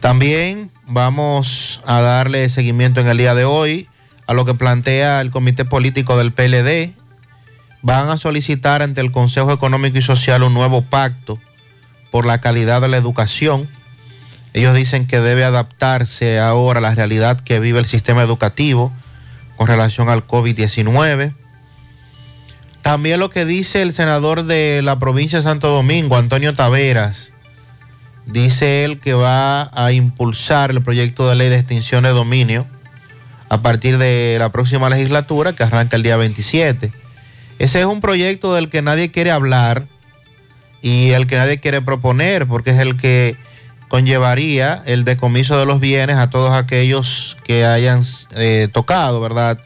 También 0.00 0.70
vamos 0.86 1.80
a 1.86 2.00
darle 2.00 2.48
seguimiento 2.48 3.00
en 3.00 3.08
el 3.08 3.18
día 3.18 3.34
de 3.34 3.44
hoy 3.44 3.88
a 4.26 4.34
lo 4.34 4.44
que 4.44 4.54
plantea 4.54 5.20
el 5.20 5.30
Comité 5.30 5.64
Político 5.64 6.16
del 6.16 6.32
PLD. 6.32 6.92
Van 7.82 8.08
a 8.08 8.16
solicitar 8.16 8.82
ante 8.82 9.00
el 9.00 9.12
Consejo 9.12 9.52
Económico 9.52 9.98
y 9.98 10.02
Social 10.02 10.42
un 10.42 10.54
nuevo 10.54 10.82
pacto 10.82 11.38
por 12.10 12.26
la 12.26 12.40
calidad 12.40 12.80
de 12.80 12.88
la 12.88 12.96
educación. 12.96 13.68
Ellos 14.52 14.74
dicen 14.74 15.06
que 15.06 15.20
debe 15.20 15.44
adaptarse 15.44 16.40
ahora 16.40 16.78
a 16.78 16.82
la 16.82 16.94
realidad 16.94 17.40
que 17.40 17.60
vive 17.60 17.78
el 17.78 17.86
sistema 17.86 18.22
educativo 18.22 18.92
con 19.56 19.68
relación 19.68 20.08
al 20.08 20.26
COVID-19. 20.26 21.34
También 22.82 23.20
lo 23.20 23.30
que 23.30 23.44
dice 23.44 23.82
el 23.82 23.92
senador 23.92 24.44
de 24.44 24.80
la 24.82 24.98
provincia 24.98 25.38
de 25.38 25.44
Santo 25.44 25.68
Domingo, 25.68 26.16
Antonio 26.16 26.54
Taveras, 26.54 27.32
dice 28.26 28.84
él 28.84 29.00
que 29.00 29.12
va 29.12 29.70
a 29.72 29.92
impulsar 29.92 30.70
el 30.70 30.82
proyecto 30.82 31.28
de 31.28 31.36
ley 31.36 31.48
de 31.48 31.56
extinción 31.56 32.04
de 32.04 32.10
dominio 32.10 32.66
a 33.48 33.62
partir 33.62 33.98
de 33.98 34.36
la 34.38 34.50
próxima 34.50 34.90
legislatura 34.90 35.52
que 35.54 35.62
arranca 35.62 35.96
el 35.96 36.02
día 36.02 36.16
27. 36.16 36.92
Ese 37.58 37.80
es 37.80 37.86
un 37.86 38.00
proyecto 38.00 38.54
del 38.54 38.68
que 38.68 38.82
nadie 38.82 39.10
quiere 39.10 39.30
hablar 39.30 39.84
y 40.82 41.10
el 41.10 41.26
que 41.26 41.36
nadie 41.36 41.58
quiere 41.58 41.80
proponer 41.80 42.46
porque 42.46 42.70
es 42.70 42.78
el 42.78 42.96
que 42.96 43.36
conllevaría 43.88 44.82
el 44.86 45.04
decomiso 45.04 45.58
de 45.58 45.66
los 45.66 45.80
bienes 45.80 46.16
a 46.16 46.30
todos 46.30 46.52
aquellos 46.52 47.36
que 47.44 47.64
hayan 47.64 48.02
eh, 48.34 48.68
tocado, 48.72 49.20
¿verdad? 49.20 49.58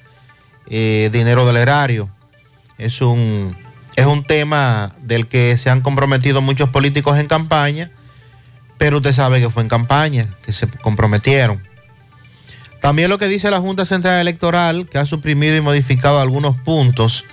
Eh, 0.69 1.11
dinero 1.13 1.47
del 1.47 1.57
erario. 1.57 2.09
Es 2.79 3.01
un, 3.01 3.57
es 3.97 4.07
un 4.07 4.25
tema 4.25 4.93
del 5.03 5.27
que 5.27 5.59
se 5.59 5.71
han 5.71 5.81
comprometido 5.81 6.43
muchos 6.43 6.69
políticos 6.69 7.19
en 7.19 7.27
campaña, 7.27 7.91
pero 8.79 8.99
usted 8.99 9.13
sabe 9.13 9.41
que 9.41 9.51
fue 9.51 9.63
en 9.63 9.69
campaña 9.69 10.35
que 10.43 10.53
se 10.53 10.69
comprometieron. 10.69 11.61
También 12.81 13.11
lo 13.11 13.19
que 13.19 13.29
dice 13.29 13.51
la 13.51 13.61
Junta 13.61 13.85
Central 13.85 14.21
Electoral, 14.21 14.89
que 14.89 14.99
ha 14.99 15.07
suprimido 15.07 15.57
y 15.57 15.61
modificado 15.61 16.21
algunos 16.21 16.57
puntos 16.57 17.25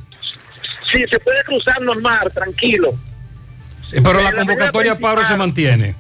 Sí, 0.92 1.04
se 1.10 1.20
puede 1.20 1.44
cruzar 1.44 1.80
normal, 1.82 2.32
tranquilo. 2.34 2.94
Pero 3.92 4.14
la 4.14 4.32
la 4.32 4.34
convocatoria 4.34 4.98
paro 4.98 5.26
se 5.26 5.36
mantiene. 5.36 5.96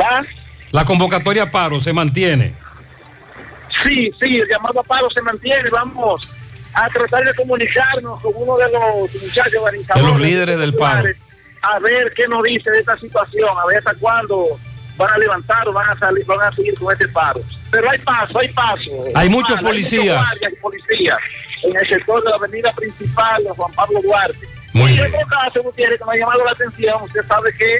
¿Va? 0.00 0.24
La 0.70 0.84
convocatoria 0.84 1.50
paro 1.50 1.78
se 1.78 1.92
mantiene. 1.92 2.54
Sí, 3.84 4.10
sí, 4.20 4.36
el 4.36 4.48
llamado 4.48 4.80
a 4.80 4.82
paro 4.82 5.08
se 5.10 5.20
mantiene. 5.22 5.68
Vamos 5.70 6.31
a 6.74 6.88
tratar 6.88 7.24
de 7.24 7.34
comunicarnos 7.34 8.20
con 8.20 8.32
uno 8.34 8.56
de 8.56 8.70
los 8.70 9.22
muchachos. 9.22 9.52
De 9.94 10.02
los 10.02 10.20
líderes 10.20 10.58
del 10.58 10.74
paro. 10.74 11.08
A 11.62 11.78
ver 11.78 12.12
qué 12.16 12.26
nos 12.26 12.42
dice 12.42 12.70
de 12.70 12.80
esta 12.80 12.98
situación, 12.98 13.48
a 13.56 13.66
ver 13.66 13.78
hasta 13.78 13.94
cuándo 13.94 14.58
van 14.96 15.10
a 15.10 15.18
levantar 15.18 15.68
o 15.68 15.72
van 15.72 15.88
a 15.90 15.98
salir, 15.98 16.24
van 16.26 16.40
a 16.40 16.52
seguir 16.52 16.74
con 16.78 16.92
este 16.92 17.08
paro. 17.08 17.40
Pero 17.70 17.88
hay 17.90 17.98
paso, 17.98 18.38
hay 18.38 18.48
paso. 18.48 18.90
Hay 19.14 19.28
muchos 19.28 19.60
policías. 19.60 20.16
guardias 20.16 20.52
y 20.52 20.56
policías 20.56 21.18
en 21.62 21.76
el 21.76 21.88
sector 21.88 22.22
de 22.24 22.30
la 22.30 22.36
avenida 22.36 22.72
principal 22.72 23.44
de 23.44 23.50
Juan 23.50 23.72
Pablo 23.72 24.00
Duarte. 24.02 24.48
Muy 24.72 24.92
y 24.92 24.96
bien. 24.96 25.14
otro 25.14 25.26
caso, 25.28 25.62
Gutiérrez, 25.62 25.98
que 25.98 26.04
me 26.04 26.12
ha 26.12 26.16
llamado 26.16 26.44
la 26.44 26.50
atención, 26.52 27.02
usted 27.02 27.22
sabe 27.26 27.54
que 27.56 27.76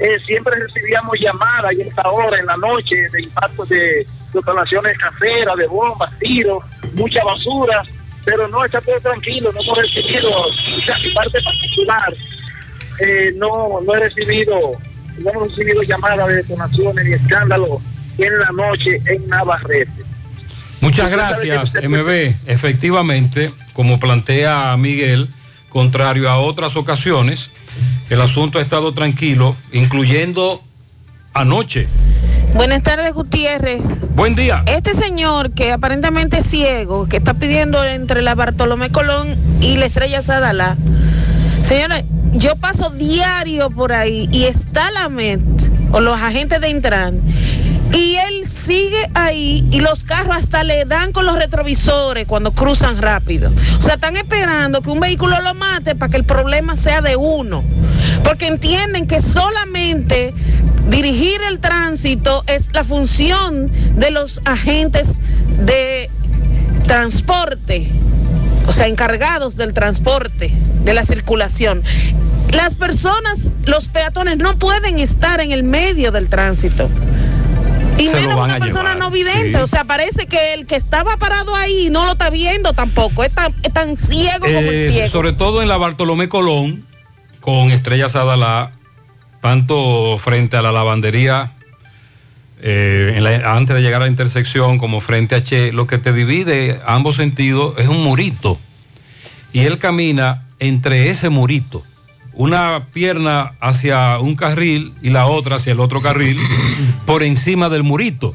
eh, 0.00 0.18
siempre 0.26 0.54
recibíamos 0.56 1.18
llamadas 1.18 1.72
y 1.72 1.82
esta 1.82 2.08
hora, 2.08 2.38
en 2.38 2.46
la 2.46 2.56
noche, 2.56 3.08
de 3.10 3.22
impactos 3.22 3.68
de 3.68 4.06
detonaciones 4.32 4.96
caseras, 4.98 5.56
de 5.56 5.66
bombas, 5.66 6.16
tiros, 6.18 6.62
mucha 6.92 7.24
basura, 7.24 7.82
pero 8.24 8.48
no 8.48 8.64
está 8.64 8.80
todo 8.80 9.00
tranquilo, 9.00 9.52
no 9.52 9.60
hemos 9.60 9.78
recibido, 9.78 10.30
o 10.30 10.50
mi 10.50 11.10
parte 11.12 11.42
particular, 11.42 12.14
eh, 13.00 13.32
no, 13.36 13.80
no 13.80 13.94
he 13.94 14.00
recibido, 14.00 14.72
no 15.18 15.30
hemos 15.30 15.48
recibido 15.48 15.82
llamadas 15.82 16.28
de 16.28 16.34
detonaciones 16.36 17.04
ni 17.04 17.12
escándalos 17.12 17.80
en 18.18 18.38
la 18.38 18.50
noche 18.52 19.00
en 19.06 19.28
Navarrete. 19.28 20.04
Muchas 20.80 21.10
gracias, 21.10 21.74
MB. 21.74 22.34
Efectivamente, 22.46 23.50
como 23.72 23.98
plantea 23.98 24.76
Miguel, 24.76 25.28
contrario 25.68 26.30
a 26.30 26.38
otras 26.38 26.76
ocasiones, 26.76 27.50
el 28.10 28.20
asunto 28.20 28.58
ha 28.58 28.62
estado 28.62 28.94
tranquilo, 28.94 29.56
incluyendo 29.72 30.62
anoche. 31.34 31.88
Buenas 32.54 32.82
tardes, 32.82 33.12
Gutiérrez. 33.12 33.82
Buen 34.14 34.34
día. 34.34 34.62
Este 34.66 34.94
señor 34.94 35.52
que 35.52 35.70
aparentemente 35.72 36.38
es 36.38 36.46
ciego, 36.46 37.06
que 37.08 37.18
está 37.18 37.34
pidiendo 37.34 37.84
entre 37.84 38.22
la 38.22 38.34
Bartolomé 38.34 38.90
Colón 38.90 39.36
y 39.60 39.76
la 39.76 39.86
Estrella 39.86 40.22
Sadala. 40.22 40.76
Señores, 41.62 42.04
yo 42.32 42.56
paso 42.56 42.90
diario 42.90 43.70
por 43.70 43.92
ahí 43.92 44.28
y 44.32 44.44
está 44.44 44.90
la 44.90 45.08
MET 45.08 45.40
o 45.92 46.00
los 46.00 46.18
agentes 46.20 46.60
de 46.60 46.70
Intran. 46.70 47.20
Y 47.92 48.16
él 48.16 48.46
sigue 48.46 49.08
ahí 49.14 49.66
y 49.70 49.80
los 49.80 50.04
carros 50.04 50.36
hasta 50.36 50.62
le 50.62 50.84
dan 50.84 51.12
con 51.12 51.26
los 51.26 51.36
retrovisores 51.36 52.26
cuando 52.26 52.52
cruzan 52.52 53.00
rápido. 53.00 53.50
O 53.78 53.82
sea, 53.82 53.94
están 53.94 54.16
esperando 54.16 54.82
que 54.82 54.90
un 54.90 55.00
vehículo 55.00 55.40
lo 55.40 55.54
mate 55.54 55.94
para 55.94 56.10
que 56.10 56.16
el 56.16 56.24
problema 56.24 56.76
sea 56.76 57.00
de 57.00 57.16
uno. 57.16 57.62
Porque 58.24 58.46
entienden 58.46 59.06
que 59.06 59.20
solamente 59.20 60.34
dirigir 60.88 61.40
el 61.48 61.60
tránsito 61.60 62.44
es 62.46 62.70
la 62.72 62.84
función 62.84 63.70
de 63.96 64.10
los 64.10 64.40
agentes 64.44 65.20
de 65.64 66.10
transporte, 66.86 67.88
o 68.66 68.72
sea, 68.72 68.86
encargados 68.86 69.56
del 69.56 69.74
transporte, 69.74 70.50
de 70.84 70.94
la 70.94 71.04
circulación. 71.04 71.82
Las 72.52 72.74
personas, 72.76 73.52
los 73.66 73.88
peatones 73.88 74.38
no 74.38 74.58
pueden 74.58 74.98
estar 74.98 75.40
en 75.40 75.52
el 75.52 75.64
medio 75.64 76.12
del 76.12 76.28
tránsito. 76.28 76.88
Y 77.98 78.06
Se 78.08 78.20
menos 78.20 78.42
una 78.42 78.58
persona 78.58 78.94
llevar, 78.94 78.98
no 78.98 79.10
vidente, 79.10 79.50
sí. 79.58 79.62
o 79.62 79.66
sea, 79.66 79.84
parece 79.84 80.26
que 80.26 80.54
el 80.54 80.66
que 80.66 80.76
estaba 80.76 81.16
parado 81.16 81.54
ahí 81.56 81.90
no 81.90 82.06
lo 82.06 82.12
está 82.12 82.30
viendo 82.30 82.72
tampoco, 82.72 83.24
es 83.24 83.34
tan, 83.34 83.52
es 83.62 83.72
tan 83.72 83.96
ciego 83.96 84.46
como 84.46 84.58
el 84.60 84.68
Eh, 84.68 84.92
ciego. 84.92 85.08
sobre 85.08 85.32
todo 85.32 85.62
en 85.62 85.68
la 85.68 85.76
Bartolomé 85.76 86.28
Colón, 86.28 86.84
con 87.40 87.70
Estrella 87.72 88.08
Sadalá, 88.08 88.70
tanto 89.40 90.18
frente 90.18 90.56
a 90.56 90.62
la 90.62 90.72
lavandería, 90.72 91.52
eh, 92.60 93.42
antes 93.44 93.76
de 93.76 93.82
llegar 93.82 94.02
a 94.02 94.04
la 94.06 94.10
intersección, 94.10 94.78
como 94.78 95.00
frente 95.00 95.34
a 95.34 95.42
Che, 95.42 95.72
lo 95.72 95.86
que 95.86 95.98
te 95.98 96.12
divide 96.12 96.80
ambos 96.86 97.16
sentidos 97.16 97.78
es 97.78 97.88
un 97.88 98.02
murito. 98.02 98.58
Y 99.52 99.60
él 99.60 99.78
camina 99.78 100.46
entre 100.58 101.10
ese 101.10 101.28
murito. 101.28 101.82
Una 102.32 102.86
pierna 102.92 103.54
hacia 103.60 104.18
un 104.18 104.36
carril 104.36 104.92
y 105.02 105.10
la 105.10 105.26
otra 105.26 105.56
hacia 105.56 105.72
el 105.72 105.80
otro 105.80 106.00
carril, 106.02 106.38
por 107.06 107.22
encima 107.22 107.68
del 107.68 107.82
murito. 107.82 108.34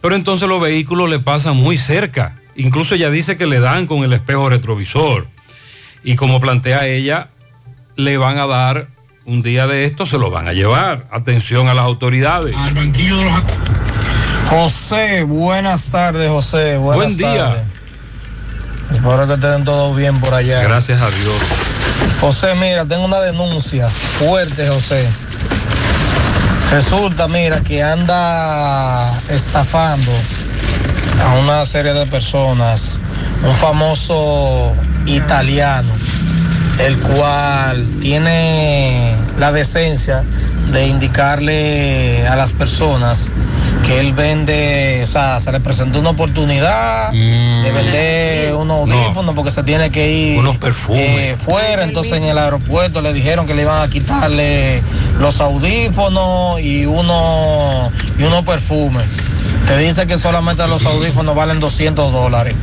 Pero 0.00 0.14
entonces 0.14 0.48
los 0.48 0.60
vehículos 0.60 1.08
le 1.08 1.18
pasan 1.18 1.56
muy 1.56 1.76
cerca. 1.76 2.36
Incluso 2.56 2.94
ella 2.94 3.10
dice 3.10 3.36
que 3.36 3.46
le 3.46 3.60
dan 3.60 3.86
con 3.86 4.04
el 4.04 4.12
espejo 4.12 4.48
retrovisor. 4.48 5.28
Y 6.02 6.16
como 6.16 6.40
plantea 6.40 6.86
ella, 6.86 7.28
le 7.96 8.16
van 8.16 8.38
a 8.38 8.46
dar 8.46 8.88
un 9.30 9.42
día 9.42 9.68
de 9.68 9.84
esto, 9.84 10.06
se 10.06 10.18
lo 10.18 10.30
van 10.30 10.48
a 10.48 10.52
llevar. 10.52 11.04
Atención 11.10 11.68
a 11.68 11.74
las 11.74 11.84
autoridades. 11.84 12.54
José, 14.48 15.22
buenas 15.22 15.88
tardes, 15.90 16.28
José. 16.28 16.76
Buenas 16.76 17.16
Buen 17.16 17.16
día. 17.16 17.44
tardes. 17.44 17.64
Espero 18.90 19.26
que 19.28 19.34
estén 19.34 19.64
todo 19.64 19.94
bien 19.94 20.18
por 20.18 20.34
allá. 20.34 20.60
Gracias 20.62 21.00
a 21.00 21.08
Dios. 21.10 21.36
José, 22.20 22.56
mira, 22.56 22.84
tengo 22.84 23.04
una 23.04 23.20
denuncia 23.20 23.88
fuerte, 23.88 24.66
José. 24.66 25.08
Resulta, 26.72 27.28
mira, 27.28 27.60
que 27.60 27.82
anda 27.82 29.12
estafando 29.28 30.10
a 31.24 31.34
una 31.38 31.64
serie 31.66 31.92
de 31.92 32.06
personas, 32.06 32.98
un 33.44 33.54
famoso 33.54 34.72
italiano, 35.06 35.92
el 36.86 36.98
cual 36.98 37.86
tiene 38.00 39.14
la 39.38 39.52
decencia 39.52 40.22
de 40.72 40.86
indicarle 40.86 42.26
a 42.26 42.36
las 42.36 42.52
personas 42.52 43.28
que 43.84 43.98
él 43.98 44.12
vende, 44.12 45.00
o 45.02 45.06
sea, 45.06 45.40
se 45.40 45.50
le 45.52 45.60
presentó 45.60 45.98
una 45.98 46.10
oportunidad 46.10 47.10
de 47.12 47.72
vender 47.72 48.54
unos 48.54 48.88
audífonos 48.90 49.34
porque 49.34 49.50
se 49.50 49.62
tiene 49.62 49.90
que 49.90 50.10
ir 50.10 50.38
Unos 50.38 50.58
perfumes. 50.58 51.00
eh, 51.02 51.36
fuera, 51.38 51.82
entonces 51.84 52.12
en 52.14 52.24
el 52.24 52.38
aeropuerto 52.38 53.00
le 53.00 53.12
dijeron 53.12 53.46
que 53.46 53.54
le 53.54 53.62
iban 53.62 53.82
a 53.82 53.88
quitarle 53.88 54.82
los 55.18 55.40
audífonos 55.40 56.60
y 56.60 56.86
uno 56.86 57.90
y 58.18 58.22
unos 58.22 58.44
perfumes. 58.44 59.04
Te 59.66 59.76
dice 59.78 60.06
que 60.06 60.18
solamente 60.18 60.66
los 60.68 60.84
audífonos 60.86 61.34
valen 61.34 61.58
200 61.60 62.12
dólares. 62.12 62.54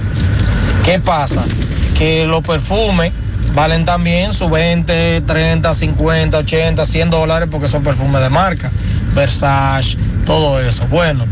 ¿Qué 0.86 1.00
pasa? 1.00 1.44
Que 1.98 2.26
los 2.26 2.42
perfumes 2.42 3.12
valen 3.58 3.86
también 3.86 4.34
sus 4.34 4.52
20, 4.52 5.22
30, 5.22 5.74
50, 5.74 6.38
80, 6.38 6.86
100 6.86 7.10
dólares 7.10 7.50
porque 7.52 7.68
son 7.68 7.84
perfumes 7.84 8.22
de 8.22 8.30
marca. 8.30 8.70
Versace, 9.16 9.98
todo 10.28 10.62
eso. 10.62 10.86
Bueno, 10.90 11.26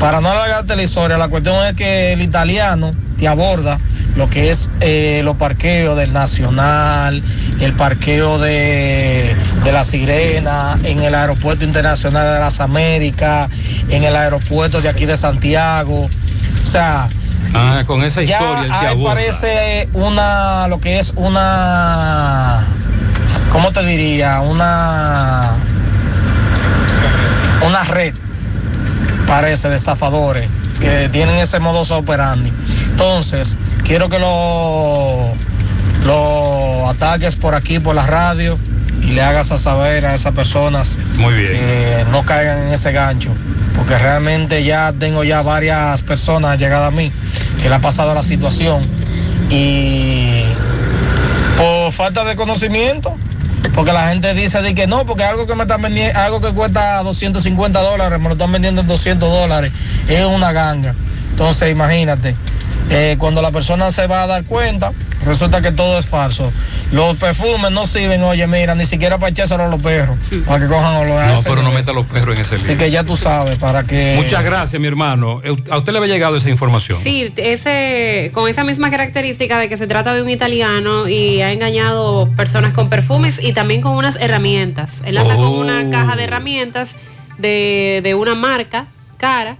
para 0.00 0.20
no 0.20 0.28
alargarte 0.28 0.74
la 0.74 0.82
historia, 0.82 1.16
la 1.16 1.28
cuestión 1.28 1.64
es 1.66 1.74
que 1.74 2.14
el 2.14 2.22
italiano 2.22 2.90
te 3.16 3.28
aborda 3.28 3.78
lo 4.16 4.28
que 4.28 4.50
es 4.50 4.68
eh, 4.80 5.20
los 5.22 5.36
parqueos 5.36 5.96
del 5.96 6.12
Nacional, 6.12 7.22
el 7.60 7.72
parqueo 7.74 8.40
de, 8.40 9.36
de 9.62 9.72
la 9.72 9.84
Sirena, 9.84 10.76
en 10.82 10.98
el 10.98 11.14
Aeropuerto 11.14 11.64
Internacional 11.64 12.34
de 12.34 12.40
las 12.40 12.58
Américas, 12.58 13.50
en 13.88 14.02
el 14.02 14.16
aeropuerto 14.16 14.80
de 14.80 14.88
aquí 14.88 15.06
de 15.06 15.16
Santiago. 15.16 16.10
O 16.60 16.66
sea, 16.66 17.08
Ah, 17.54 17.84
con 17.86 18.02
esa 18.04 18.22
historia 18.22 18.66
ya 18.66 18.80
ahí 18.80 18.86
aborda. 18.88 19.14
parece 19.14 19.88
una, 19.94 20.68
lo 20.68 20.80
que 20.80 20.98
es 20.98 21.12
una, 21.16 22.66
¿cómo 23.50 23.72
te 23.72 23.84
diría? 23.84 24.40
Una, 24.40 25.54
una 27.66 27.82
red, 27.84 28.14
parece, 29.26 29.68
de 29.68 29.76
estafadores 29.76 30.48
que 30.80 31.08
tienen 31.10 31.36
ese 31.36 31.58
modus 31.58 31.90
operandi. 31.90 32.52
Entonces, 32.90 33.56
quiero 33.84 34.08
que 34.08 34.18
lo, 34.18 35.32
lo 36.06 36.88
ataques 36.88 37.36
por 37.36 37.54
aquí, 37.54 37.78
por 37.78 37.94
la 37.94 38.06
radio, 38.06 38.58
y 39.08 39.12
le 39.12 39.22
hagas 39.22 39.50
a 39.52 39.58
saber 39.58 40.04
a 40.04 40.14
esas 40.14 40.34
personas 40.34 40.98
Muy 41.16 41.32
bien. 41.32 41.52
que 41.52 42.04
no 42.10 42.24
caigan 42.24 42.66
en 42.66 42.74
ese 42.74 42.92
gancho. 42.92 43.32
Porque 43.74 43.96
realmente 43.96 44.62
ya 44.64 44.92
tengo 44.92 45.24
ya 45.24 45.40
varias 45.40 46.02
personas 46.02 46.58
llegadas 46.58 46.88
a 46.88 46.90
mí 46.90 47.10
que 47.62 47.70
le 47.70 47.74
ha 47.74 47.78
pasado 47.78 48.14
la 48.14 48.22
situación. 48.22 48.82
Y 49.48 50.42
por 51.56 51.90
falta 51.92 52.24
de 52.24 52.36
conocimiento, 52.36 53.16
porque 53.74 53.92
la 53.92 54.08
gente 54.08 54.34
dice 54.34 54.60
de 54.60 54.74
que 54.74 54.86
no, 54.86 55.06
porque 55.06 55.24
algo 55.24 55.46
que 55.46 55.54
me 55.54 55.62
están 55.62 55.80
vendiendo, 55.80 56.18
algo 56.18 56.42
que 56.42 56.52
cuesta 56.52 57.02
250 57.02 57.80
dólares, 57.80 58.18
me 58.18 58.26
lo 58.26 58.32
están 58.32 58.52
vendiendo 58.52 58.82
en 58.82 58.86
200 58.86 59.30
dólares, 59.30 59.72
es 60.06 60.26
una 60.26 60.52
ganga. 60.52 60.94
Entonces, 61.30 61.70
imagínate, 61.70 62.34
eh, 62.90 63.16
cuando 63.18 63.42
la 63.42 63.50
persona 63.50 63.90
se 63.90 64.06
va 64.06 64.22
a 64.22 64.26
dar 64.26 64.44
cuenta, 64.44 64.92
resulta 65.24 65.60
que 65.60 65.72
todo 65.72 65.98
es 65.98 66.06
falso. 66.06 66.52
Los 66.90 67.16
perfumes 67.16 67.70
no 67.70 67.84
sirven, 67.86 68.22
oye, 68.22 68.46
mira, 68.46 68.74
ni 68.74 68.84
siquiera 68.86 69.18
para 69.18 69.30
echárselo 69.30 69.64
a 69.64 69.68
los 69.68 69.82
perros, 69.82 70.16
para 70.46 70.60
que 70.60 70.66
cojan 70.66 70.96
olor. 70.96 71.26
No, 71.26 71.40
pero 71.42 71.62
no 71.62 71.70
meta 71.72 71.92
los 71.92 72.06
perros 72.06 72.34
en 72.34 72.40
ese 72.40 72.56
Así 72.56 72.68
lío. 72.68 72.78
que 72.78 72.90
ya 72.90 73.04
tú 73.04 73.16
sabes, 73.16 73.56
para 73.56 73.84
que... 73.84 74.14
Muchas 74.16 74.42
gracias, 74.44 74.80
mi 74.80 74.88
hermano. 74.88 75.40
Eh, 75.44 75.54
¿A 75.70 75.78
usted 75.78 75.92
le 75.92 75.98
había 75.98 76.12
llegado 76.12 76.36
esa 76.36 76.48
información? 76.48 76.98
Sí, 77.02 77.32
ese, 77.36 78.30
con 78.32 78.48
esa 78.48 78.64
misma 78.64 78.90
característica 78.90 79.58
de 79.58 79.68
que 79.68 79.76
se 79.76 79.86
trata 79.86 80.14
de 80.14 80.22
un 80.22 80.30
italiano 80.30 81.08
y 81.08 81.42
ha 81.42 81.52
engañado 81.52 82.30
personas 82.36 82.72
con 82.72 82.88
perfumes 82.88 83.38
y 83.42 83.52
también 83.52 83.80
con 83.82 83.96
unas 83.96 84.16
herramientas. 84.16 85.02
Él 85.04 85.18
anda 85.18 85.34
con 85.34 85.48
una 85.48 85.90
caja 85.90 86.16
de 86.16 86.24
herramientas 86.24 86.92
de, 87.36 88.00
de 88.02 88.14
una 88.14 88.34
marca 88.34 88.86
cara 89.18 89.56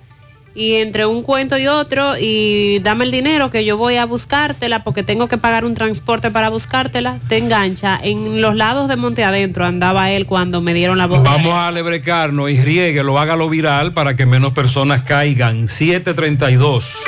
y 0.58 0.74
entre 0.74 1.06
un 1.06 1.22
cuento 1.22 1.56
y 1.56 1.68
otro 1.68 2.14
y 2.20 2.80
dame 2.80 3.04
el 3.04 3.12
dinero 3.12 3.48
que 3.48 3.64
yo 3.64 3.76
voy 3.76 3.94
a 3.94 4.06
buscártela 4.06 4.82
porque 4.82 5.04
tengo 5.04 5.28
que 5.28 5.38
pagar 5.38 5.64
un 5.64 5.74
transporte 5.74 6.32
para 6.32 6.48
buscártela, 6.48 7.20
te 7.28 7.36
engancha. 7.38 7.96
En 8.02 8.42
los 8.42 8.56
lados 8.56 8.88
de 8.88 8.96
Monte 8.96 9.22
Adentro 9.22 9.64
andaba 9.64 10.10
él 10.10 10.26
cuando 10.26 10.60
me 10.60 10.74
dieron 10.74 10.98
la 10.98 11.06
voz. 11.06 11.22
Vamos 11.22 11.54
a 11.54 11.70
lebrecarnos 11.70 12.50
y 12.50 12.60
rieguelo, 12.60 13.20
hágalo 13.20 13.48
viral 13.48 13.92
para 13.92 14.16
que 14.16 14.26
menos 14.26 14.52
personas 14.52 15.02
caigan. 15.02 15.68
732. 15.68 16.98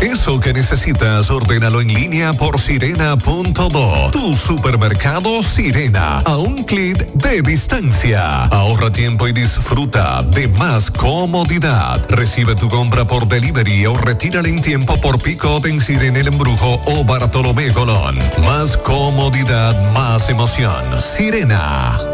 Eso 0.02 0.40
que 0.40 0.54
necesitas, 0.54 1.32
ordénalo 1.32 1.80
en 1.80 1.94
línea 1.94 2.34
por 2.34 2.60
sirena.do. 2.60 4.12
Tu 4.12 4.36
supermercado 4.36 5.42
Sirena, 5.44 6.20
a 6.20 6.38
un 6.38 6.64
clic 6.64 7.12
de 7.14 7.42
distancia. 7.42 8.46
Ahorra 8.46 8.92
tiempo 8.92 9.28
y 9.28 9.34
disfruta 9.34 10.22
de 10.24 10.48
más 10.50 10.92
comodidad. 10.92 12.06
Recibe 12.10 12.56
tu 12.56 12.70
compra 12.70 13.06
por 13.06 13.28
delivery 13.28 13.86
o 13.86 13.98
retírala 13.98 14.50
en 14.50 14.62
tiempo 14.62 15.00
por 15.00 15.22
pick-up 15.22 15.66
en 15.66 15.80
Sirena 15.80 16.20
El 16.20 16.28
Embrujo 16.28 16.82
o 16.86 17.04
Bartolomé 17.06 17.72
Colón. 17.72 18.20
Más 18.46 18.76
comodidad, 18.78 19.92
más 19.94 20.30
emoción. 20.30 20.84
Sirena. 21.00 22.13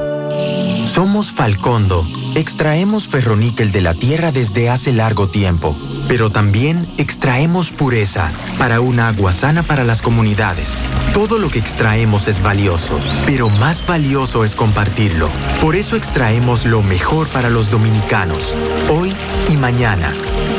Somos 0.99 1.31
Falcondo. 1.31 2.05
Extraemos 2.35 3.07
ferroníquel 3.07 3.71
de 3.71 3.81
la 3.81 3.93
tierra 3.93 4.31
desde 4.31 4.69
hace 4.69 4.91
largo 4.91 5.27
tiempo, 5.27 5.75
pero 6.07 6.29
también 6.29 6.85
extraemos 6.97 7.71
pureza 7.71 8.31
para 8.57 8.81
un 8.81 8.99
agua 8.99 9.31
sana 9.31 9.63
para 9.63 9.83
las 9.83 10.01
comunidades. 10.01 10.69
Todo 11.13 11.37
lo 11.37 11.49
que 11.49 11.59
extraemos 11.59 12.27
es 12.27 12.41
valioso, 12.41 12.99
pero 13.25 13.49
más 13.49 13.85
valioso 13.85 14.43
es 14.43 14.55
compartirlo. 14.55 15.29
Por 15.61 15.75
eso 15.75 15.95
extraemos 15.95 16.65
lo 16.65 16.81
mejor 16.81 17.27
para 17.29 17.49
los 17.49 17.69
dominicanos, 17.69 18.55
hoy 18.89 19.15
y 19.49 19.55
mañana. 19.55 20.11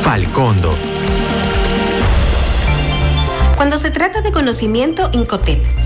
Falcondo. 0.02 0.74
Cuando 3.56 3.76
se 3.76 3.90
trata 3.90 4.22
de 4.22 4.32
conocimiento, 4.32 5.10
Incotep 5.12 5.62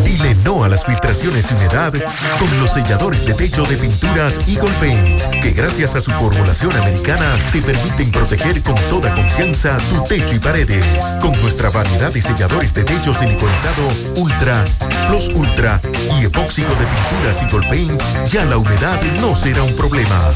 Dile 0.04 0.36
no 0.44 0.62
a 0.62 0.68
las 0.68 0.84
filtraciones 0.84 1.50
y 1.50 1.54
humedad 1.54 1.92
con 2.38 2.60
los 2.60 2.70
selladores 2.72 3.26
de 3.26 3.34
techo 3.34 3.64
de 3.64 3.76
pinturas 3.76 4.38
Eagle 4.46 4.70
Paint, 4.78 5.20
que 5.42 5.50
gracias 5.50 5.96
a 5.96 6.00
su 6.00 6.12
formulación 6.12 6.72
americana 6.76 7.36
te 7.52 7.60
permiten 7.60 8.12
proteger 8.12 8.62
con 8.62 8.76
toda 8.88 9.12
confianza 9.12 9.76
tu 9.90 10.04
techo 10.04 10.36
y 10.36 10.38
paredes. 10.38 10.86
Con 11.20 11.32
nuestra 11.42 11.70
variedad 11.70 12.12
de 12.12 12.22
selladores 12.22 12.72
de 12.74 12.84
techo 12.84 13.12
siliconizado 13.12 13.88
Ultra, 14.16 14.64
Plus 15.08 15.28
Ultra 15.34 15.80
y 16.20 16.26
epóxico 16.26 16.72
de 16.74 16.86
pinturas 16.86 17.42
Eagle 17.42 17.66
Paint, 17.68 18.00
ya 18.30 18.44
la 18.44 18.56
humedad 18.56 19.02
no 19.20 19.34
será 19.34 19.64
un 19.64 19.74
problema. 19.74 20.30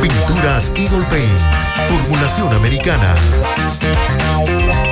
Pinturas 0.00 0.70
Eagle 0.76 1.06
Paint, 1.08 1.40
formulación 1.88 2.52
americana. 2.52 2.71
Americana. 2.72 4.91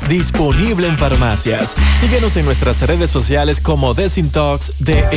disponible 0.07 0.87
en 0.87 0.97
farmacias. 0.97 1.75
Síguenos 1.99 2.35
en 2.37 2.45
nuestras 2.45 2.81
redes 2.81 3.09
sociales 3.09 3.61
como 3.61 3.93
Desintox 3.93 4.73
DR. 4.79 5.09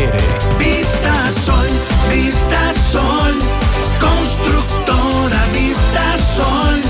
Vista 0.59 1.32
Sol, 1.45 1.66
Vista 2.12 2.72
Sol, 2.91 3.35
constructora 4.01 5.45
Vista 5.53 6.16
Sol, 6.37 6.80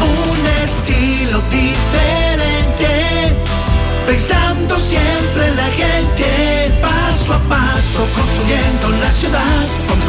un 0.00 0.46
estilo 0.64 1.40
diferente, 1.50 3.34
pensando 4.06 4.78
siempre 4.78 5.48
en 5.48 5.56
la 5.56 5.70
gente, 5.70 6.72
paso 6.80 7.34
a 7.34 7.38
paso 7.48 8.06
construyendo 8.14 8.90
la 9.00 9.10
ciudad, 9.10 9.66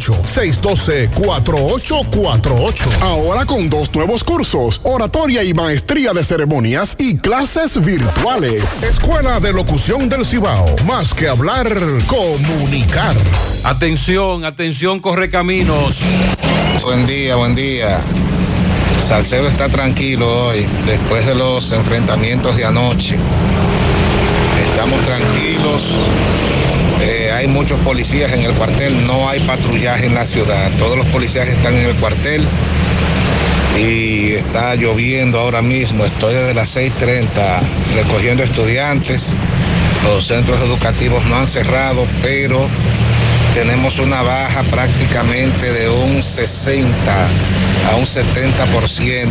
612-4848. 0.00 3.00
Ahora 3.00 3.46
con 3.46 3.70
dos 3.70 3.94
nuevos 3.94 4.24
cursos, 4.24 4.80
oratoria 4.82 5.44
y 5.44 5.54
maestría 5.54 6.12
de 6.12 6.24
ceremonias 6.24 6.96
y 6.98 7.16
clases 7.16 7.82
virtuales. 7.84 8.82
Escuela 8.82 9.38
de 9.40 9.52
Locución 9.52 10.08
del 10.08 10.26
Cibao. 10.26 10.74
Más 10.84 11.14
que 11.14 11.28
hablar, 11.28 11.72
comunicar. 12.06 13.14
Atención, 13.64 14.44
atención, 14.44 14.98
corre 15.00 15.30
caminos. 15.30 16.00
Buen 16.82 17.06
día, 17.06 17.36
buen 17.36 17.54
día. 17.54 18.00
Salcedo 19.08 19.48
está 19.48 19.68
tranquilo 19.68 20.48
hoy, 20.48 20.66
después 20.86 21.26
de 21.26 21.34
los 21.34 21.70
enfrentamientos 21.72 22.56
de 22.56 22.64
anoche. 22.64 23.16
Estamos 24.70 24.98
tranquilos. 25.02 25.82
Eh, 27.06 27.30
hay 27.30 27.46
muchos 27.46 27.78
policías 27.80 28.32
en 28.32 28.44
el 28.44 28.54
cuartel, 28.54 29.06
no 29.06 29.28
hay 29.28 29.38
patrullaje 29.40 30.06
en 30.06 30.14
la 30.14 30.24
ciudad. 30.24 30.70
Todos 30.78 30.96
los 30.96 31.04
policías 31.06 31.46
están 31.46 31.74
en 31.74 31.86
el 31.86 31.94
cuartel 31.96 32.42
y 33.78 34.32
está 34.32 34.74
lloviendo 34.74 35.38
ahora 35.38 35.60
mismo. 35.60 36.06
Estoy 36.06 36.32
desde 36.32 36.54
las 36.54 36.74
6.30 36.74 37.60
recogiendo 37.94 38.42
estudiantes. 38.42 39.36
Los 40.04 40.28
centros 40.28 40.62
educativos 40.62 41.26
no 41.26 41.36
han 41.36 41.46
cerrado, 41.46 42.06
pero 42.22 42.68
tenemos 43.52 43.98
una 43.98 44.22
baja 44.22 44.62
prácticamente 44.62 45.72
de 45.72 45.90
un 45.90 46.22
60 46.22 46.88
a 47.92 47.96
un 47.96 48.06
70% 48.06 49.28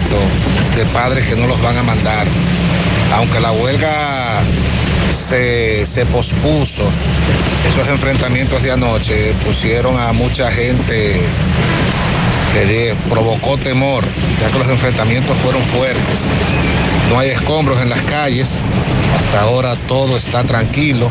de 0.75 0.85
padres 0.93 1.27
que 1.27 1.35
no 1.35 1.47
los 1.47 1.59
van 1.63 1.77
a 1.77 1.83
mandar. 1.83 2.27
Aunque 3.15 3.39
la 3.39 3.51
huelga 3.51 4.41
se, 5.13 5.85
se 5.85 6.05
pospuso, 6.05 6.83
esos 7.73 7.87
enfrentamientos 7.87 8.61
de 8.61 8.71
anoche 8.71 9.33
pusieron 9.43 9.99
a 9.99 10.13
mucha 10.13 10.51
gente 10.51 11.19
que 12.53 12.95
provocó 13.09 13.57
temor, 13.57 14.03
ya 14.39 14.49
que 14.49 14.59
los 14.59 14.69
enfrentamientos 14.69 15.35
fueron 15.37 15.61
fuertes. 15.63 16.19
No 17.09 17.17
hay 17.17 17.31
escombros 17.31 17.81
en 17.81 17.89
las 17.89 18.01
calles, 18.01 18.59
hasta 19.17 19.41
ahora 19.41 19.75
todo 19.87 20.17
está 20.17 20.43
tranquilo, 20.43 21.09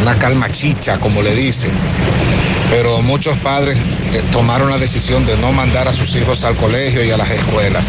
una 0.00 0.14
calma 0.14 0.52
chicha, 0.52 0.98
como 0.98 1.20
le 1.20 1.34
dicen. 1.34 1.72
Pero 2.70 3.02
muchos 3.02 3.36
padres 3.38 3.76
eh, 4.12 4.22
tomaron 4.30 4.70
la 4.70 4.78
decisión 4.78 5.26
de 5.26 5.36
no 5.38 5.50
mandar 5.52 5.88
a 5.88 5.92
sus 5.92 6.14
hijos 6.14 6.44
al 6.44 6.54
colegio 6.54 7.04
y 7.04 7.10
a 7.10 7.16
las 7.16 7.30
escuelas. 7.30 7.82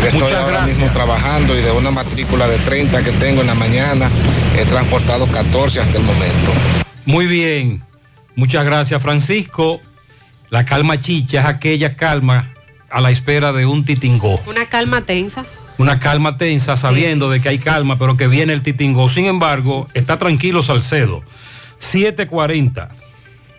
Yo 0.00 0.06
Estoy 0.08 0.22
Muchas 0.22 0.40
ahora 0.40 0.58
gracias. 0.58 0.76
mismo 0.78 0.92
trabajando 0.92 1.56
y 1.56 1.62
de 1.62 1.70
una 1.70 1.92
matrícula 1.92 2.48
de 2.48 2.58
30 2.58 3.02
que 3.02 3.12
tengo 3.12 3.42
en 3.42 3.46
la 3.46 3.54
mañana 3.54 4.10
he 4.58 4.64
transportado 4.64 5.28
14 5.28 5.80
hasta 5.80 5.98
el 5.98 6.02
momento. 6.02 6.83
Muy 7.06 7.26
bien. 7.26 7.82
Muchas 8.36 8.64
gracias, 8.64 9.00
Francisco. 9.02 9.80
La 10.50 10.64
calma 10.64 10.98
chicha 10.98 11.40
es 11.40 11.46
aquella 11.46 11.96
calma 11.96 12.52
a 12.90 13.00
la 13.00 13.10
espera 13.10 13.52
de 13.52 13.66
un 13.66 13.84
titingó. 13.84 14.40
Una 14.46 14.68
calma 14.68 15.02
tensa. 15.02 15.44
Una 15.78 15.98
calma 15.98 16.38
tensa 16.38 16.76
sabiendo 16.76 17.30
de 17.30 17.40
que 17.40 17.48
hay 17.48 17.58
calma, 17.58 17.98
pero 17.98 18.16
que 18.16 18.28
viene 18.28 18.52
el 18.52 18.62
titingó. 18.62 19.08
Sin 19.08 19.26
embargo, 19.26 19.88
está 19.94 20.18
tranquilo 20.18 20.62
Salcedo. 20.62 21.22
740. 21.78 22.90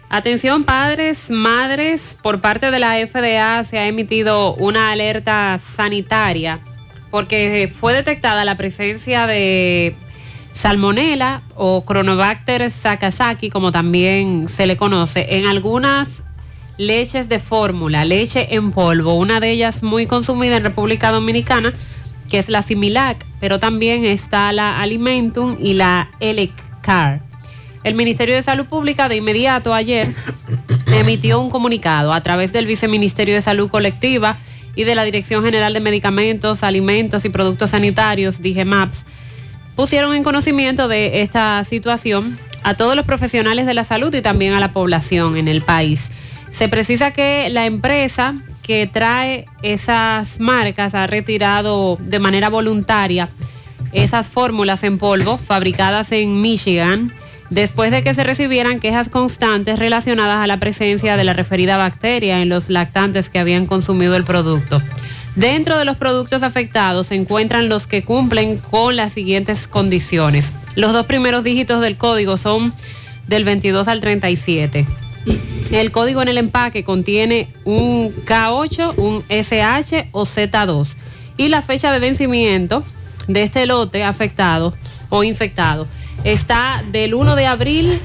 Atención 0.10 0.64
padres, 0.64 1.30
madres, 1.30 2.18
por 2.22 2.40
parte 2.40 2.72
de 2.72 2.80
la 2.80 2.96
FDA 3.06 3.64
se 3.64 3.80
ha 3.80 3.88
emitido 3.88 4.54
una 4.56 4.92
alerta 4.92 5.60
sanitaria 5.60 6.60
porque 7.16 7.72
fue 7.74 7.94
detectada 7.94 8.44
la 8.44 8.58
presencia 8.58 9.26
de 9.26 9.96
salmonela 10.56 11.42
o 11.56 11.84
Chronobacter 11.86 12.72
sakazaki, 12.72 13.50
como 13.50 13.72
también 13.72 14.50
se 14.50 14.66
le 14.66 14.78
conoce, 14.78 15.38
en 15.38 15.46
algunas 15.46 16.24
leches 16.78 17.30
de 17.30 17.40
fórmula, 17.40 18.06
leche 18.06 18.56
en 18.56 18.72
polvo, 18.72 19.14
una 19.16 19.40
de 19.40 19.52
ellas 19.52 19.84
muy 19.84 20.08
consumida 20.08 20.58
en 20.58 20.64
República 20.64 21.12
Dominicana, 21.12 21.74
que 22.30 22.40
es 22.40 22.50
la 22.50 22.62
Similac, 22.62 23.24
pero 23.40 23.60
también 23.60 24.06
está 24.06 24.52
la 24.52 24.82
Alimentum 24.82 25.58
y 25.60 25.74
la 25.74 26.10
Eleccar. 26.20 27.22
El 27.84 27.94
Ministerio 27.94 28.34
de 28.34 28.42
Salud 28.42 28.66
Pública 28.66 29.08
de 29.08 29.18
inmediato 29.18 29.74
ayer 29.74 30.14
emitió 30.88 31.40
un 31.40 31.52
comunicado 31.52 32.14
a 32.14 32.22
través 32.22 32.52
del 32.52 32.66
Viceministerio 32.66 33.36
de 33.36 33.42
Salud 33.42 33.70
Colectiva 33.70 34.38
y 34.76 34.86
de 34.86 34.96
la 34.96 35.04
Dirección 35.04 35.44
General 35.44 35.74
de 35.74 35.80
Medicamentos, 35.82 36.64
Alimentos 36.64 37.24
y 37.26 37.30
Productos 37.30 37.70
Sanitarios, 37.70 38.42
DIGEMAPS, 38.42 39.06
pusieron 39.76 40.16
en 40.16 40.24
conocimiento 40.24 40.88
de 40.88 41.22
esta 41.22 41.64
situación 41.64 42.38
a 42.64 42.76
todos 42.76 42.96
los 42.96 43.06
profesionales 43.06 43.66
de 43.66 43.74
la 43.74 43.84
salud 43.84 44.14
y 44.14 44.22
también 44.22 44.54
a 44.54 44.60
la 44.60 44.74
población 44.74 45.38
en 45.38 45.48
el 45.48 45.62
país. 45.62 46.10
Se 46.52 46.70
precisa 46.70 47.12
que 47.12 47.50
la 47.50 47.66
empresa 47.66 48.36
que 48.64 48.88
trae 48.88 49.46
esas 49.62 50.40
marcas 50.40 50.96
ha 50.96 51.06
retirado 51.06 51.98
de 52.00 52.20
manera 52.20 52.50
voluntaria 52.50 53.30
esas 53.92 54.28
fórmulas 54.28 54.84
en 54.84 54.98
polvo 54.98 55.38
fabricadas 55.38 56.12
en 56.12 56.42
Michigan 56.42 57.14
después 57.50 57.92
de 57.92 58.04
que 58.04 58.14
se 58.14 58.24
recibieran 58.24 58.80
quejas 58.80 59.10
constantes 59.10 59.80
relacionadas 59.80 60.44
a 60.44 60.48
la 60.48 60.58
presencia 60.58 61.16
de 61.18 61.24
la 61.24 61.34
referida 61.34 61.78
bacteria 61.78 62.42
en 62.42 62.50
los 62.50 62.70
lactantes 62.70 63.30
que 63.30 63.40
habían 63.40 63.68
consumido 63.68 64.16
el 64.16 64.24
producto. 64.24 64.82
Dentro 65.36 65.78
de 65.78 65.84
los 65.84 65.98
productos 65.98 66.44
afectados 66.44 67.08
se 67.08 67.16
encuentran 67.16 67.68
los 67.68 67.88
que 67.88 68.04
cumplen 68.04 68.58
con 68.58 68.96
las 68.96 69.12
siguientes 69.12 69.68
condiciones. 69.68 70.54
Los 70.76 70.94
dos 70.94 71.06
primeros 71.06 71.44
dígitos 71.44 71.82
del 71.82 71.98
código 71.98 72.38
son 72.38 72.74
del 73.28 73.44
22 73.44 73.88
al 73.90 74.00
37. 74.00 74.86
El 75.72 75.92
código 75.92 76.22
en 76.22 76.30
el 76.30 76.38
empaque 76.38 76.86
contiene 76.86 77.50
un 77.66 78.14
K8, 78.26 78.94
un 78.96 79.24
SH 79.28 80.10
o 80.14 80.26
Z2 80.26 80.88
y 81.38 81.50
la 81.50 81.62
fecha 81.62 81.92
de 81.92 82.00
vencimiento 82.00 82.84
de 83.28 83.44
este 83.44 83.66
lote 83.66 84.04
afectado 84.04 84.74
o 85.10 85.24
infectado 85.24 85.88
está 86.24 86.84
del 86.92 87.14
1 87.14 87.36
de 87.36 87.46
abril 87.46 88.00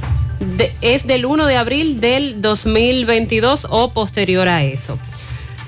es 0.80 1.06
del 1.06 1.26
1 1.26 1.46
de 1.46 1.56
abril 1.56 2.00
del 2.00 2.40
2022 2.40 3.66
o 3.68 3.92
posterior 3.92 4.48
a 4.48 4.64
eso. 4.64 4.98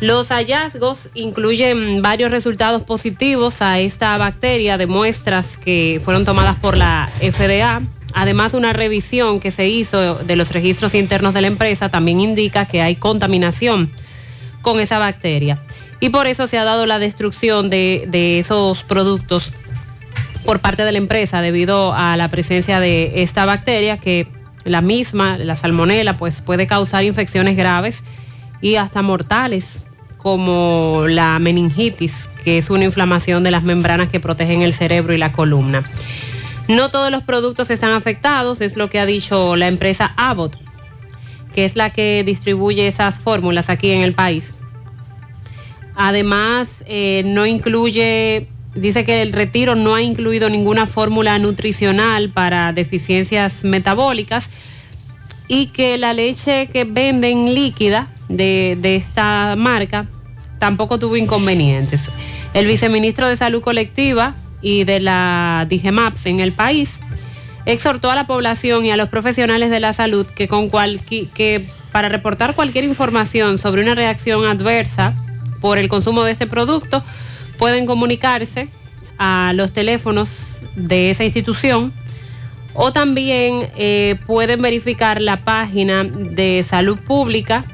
Los 0.03 0.32
hallazgos 0.32 1.11
incluyen 1.14 2.03
varios 2.03 2.32
resultados 2.32 2.82
positivos 2.82 3.62
a 3.62 3.78
esta 3.78 4.18
bacteria 4.18 4.76
de 4.76 4.88
muestras 4.88 5.59
que 5.59 6.03
fueron 6.05 6.24
tomadas 6.24 6.57
por 6.57 6.76
la 6.76 7.09
FDA. 7.20 7.82
Además, 8.12 8.55
una 8.55 8.72
revisión 8.72 9.38
que 9.38 9.53
se 9.53 9.68
hizo 9.68 10.16
de 10.16 10.34
los 10.34 10.50
registros 10.50 10.96
internos 10.96 11.34
de 11.34 11.42
la 11.42 11.46
empresa 11.46 11.88
también 11.88 12.18
indica 12.18 12.66
que 12.66 12.82
hay 12.82 12.96
contaminación 12.96 13.92
con 14.61 14.80
esa 14.80 14.98
bacteria. 14.98 15.62
Y 16.00 16.09
por 16.09 16.26
eso 16.26 16.48
se 16.48 16.59
ha 16.59 16.64
dado 16.64 16.84
la 16.86 16.98
destrucción 16.98 17.70
de, 17.70 18.07
de 18.09 18.40
esos 18.40 18.82
productos 18.82 19.53
por 20.44 20.59
parte 20.59 20.84
de 20.84 20.90
la 20.90 20.98
empresa 20.98 21.42
debido 21.42 21.94
a 21.94 22.16
la 22.16 22.28
presencia 22.28 22.80
de 22.80 23.22
esta 23.22 23.44
bacteria 23.44 23.98
que 23.98 24.26
la 24.64 24.80
misma, 24.80 25.38
la 25.38 25.55
salmonela, 25.55 26.14
pues 26.14 26.40
puede 26.40 26.66
causar 26.66 27.05
infecciones 27.05 27.57
graves 27.57 28.03
y 28.61 28.74
hasta 28.74 29.03
mortales 29.03 29.84
como 30.23 31.05
la 31.09 31.39
meningitis, 31.39 32.29
que 32.45 32.59
es 32.59 32.70
una 32.70 32.85
inflamación 32.85 33.43
de 33.43 33.51
las 33.51 33.64
membranas 33.64 34.09
que 34.09 34.20
protegen 34.20 34.62
el 34.62 34.73
cerebro 34.73 35.12
y 35.12 35.18
la 35.18 35.33
columna. 35.33 35.83
No 36.68 36.91
todos 36.91 37.11
los 37.11 37.23
productos 37.23 37.70
están 37.70 37.93
afectados, 37.93 38.61
es 38.61 38.77
lo 38.77 38.89
que 38.89 39.01
ha 39.01 39.07
dicho 39.07 39.57
la 39.57 39.66
empresa 39.66 40.14
Abbott, 40.16 40.57
que 41.55 41.64
es 41.64 41.77
la 41.77 41.91
que 41.91 42.23
distribuye 42.25 42.87
esas 42.87 43.18
fórmulas 43.18 43.68
aquí 43.68 43.91
en 43.91 44.03
el 44.03 44.14
país. 44.14 44.55
Además, 45.97 46.85
eh, 46.87 47.23
no 47.27 47.45
incluye, 47.45 48.49
dice 48.75 49.05
que 49.05 49.23
el 49.23 49.33
retiro 49.33 49.75
no 49.75 49.95
ha 49.95 50.03
incluido 50.03 50.49
ninguna 50.49 50.87
fórmula 50.87 51.39
nutricional 51.39 52.31
para 52.31 52.73
deficiencias 52.73 53.64
metabólicas 53.64 54.49
y 55.49 55.66
que 55.66 55.99
la 55.99 56.14
leche 56.14 56.68
que 56.68 56.85
venden 56.85 57.55
líquida 57.55 58.09
de, 58.29 58.79
esta 58.97 59.55
marca 59.57 60.07
tampoco 60.59 60.99
tuvo 60.99 61.16
inconvenientes. 61.16 62.11
El 62.55 62.66
viceministro 62.66 63.29
de 63.29 63.37
Salud 63.37 63.62
Colectiva 63.62 64.35
y 64.61 64.85
de 64.85 65.01
la 65.01 65.66
DIGEMAPS 65.68 66.27
en 66.27 66.41
el 66.41 66.53
país 66.53 67.01
exhortó 67.66 68.11
a 68.11 68.14
la 68.14 68.27
población 68.27 68.85
y 68.85 68.91
a 68.91 68.97
los 68.97 69.09
profesionales 69.09 69.70
de 69.70 69.81
la 69.81 69.93
salud 69.93 70.27
que 70.27 70.49
con 70.49 70.70
que 70.70 71.70
para 71.93 72.09
reportar 72.09 72.55
cualquier 72.55 72.85
información 72.85 73.59
sobre 73.59 73.83
una 73.83 73.95
reacción 73.95 74.45
adversa 74.47 75.14
por 75.61 75.79
el 75.79 75.89
consumo 75.89 76.25
de 76.25 76.33
este 76.33 76.47
producto 76.47 77.05
pueden 77.59 77.87
comunicarse 77.87 78.68
a 79.18 79.53
los 79.55 79.73
teléfonos 79.73 80.31
de 80.75 81.11
esa 81.11 81.25
institución 81.25 81.93
o 82.75 82.93
también 82.93 83.68
eh, 83.77 84.16
pueden 84.27 84.62
verificar 84.62 85.20
la 85.20 85.45
página 85.45 86.05
de 86.05 86.64
salud 86.68 86.99
pública 86.99 87.64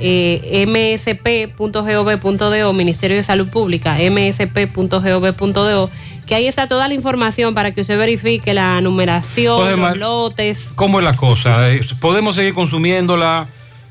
eh, 0.00 0.64
msp.gov.do, 0.66 2.72
Ministerio 2.72 3.16
de 3.16 3.24
Salud 3.24 3.48
Pública, 3.48 3.98
msp.gov.do, 3.98 5.90
que 6.26 6.34
ahí 6.34 6.46
está 6.46 6.68
toda 6.68 6.88
la 6.88 6.94
información 6.94 7.54
para 7.54 7.72
que 7.72 7.80
usted 7.80 7.98
verifique 7.98 8.54
la 8.54 8.80
numeración, 8.80 9.68
Entonces, 9.68 9.78
los 9.78 9.96
lotes. 9.96 10.72
¿Cómo 10.74 11.00
es 11.00 11.04
la 11.04 11.16
cosa? 11.16 11.70
Eh, 11.70 11.80
¿Podemos 12.00 12.36
seguir 12.36 12.54
consumiéndola? 12.54 13.48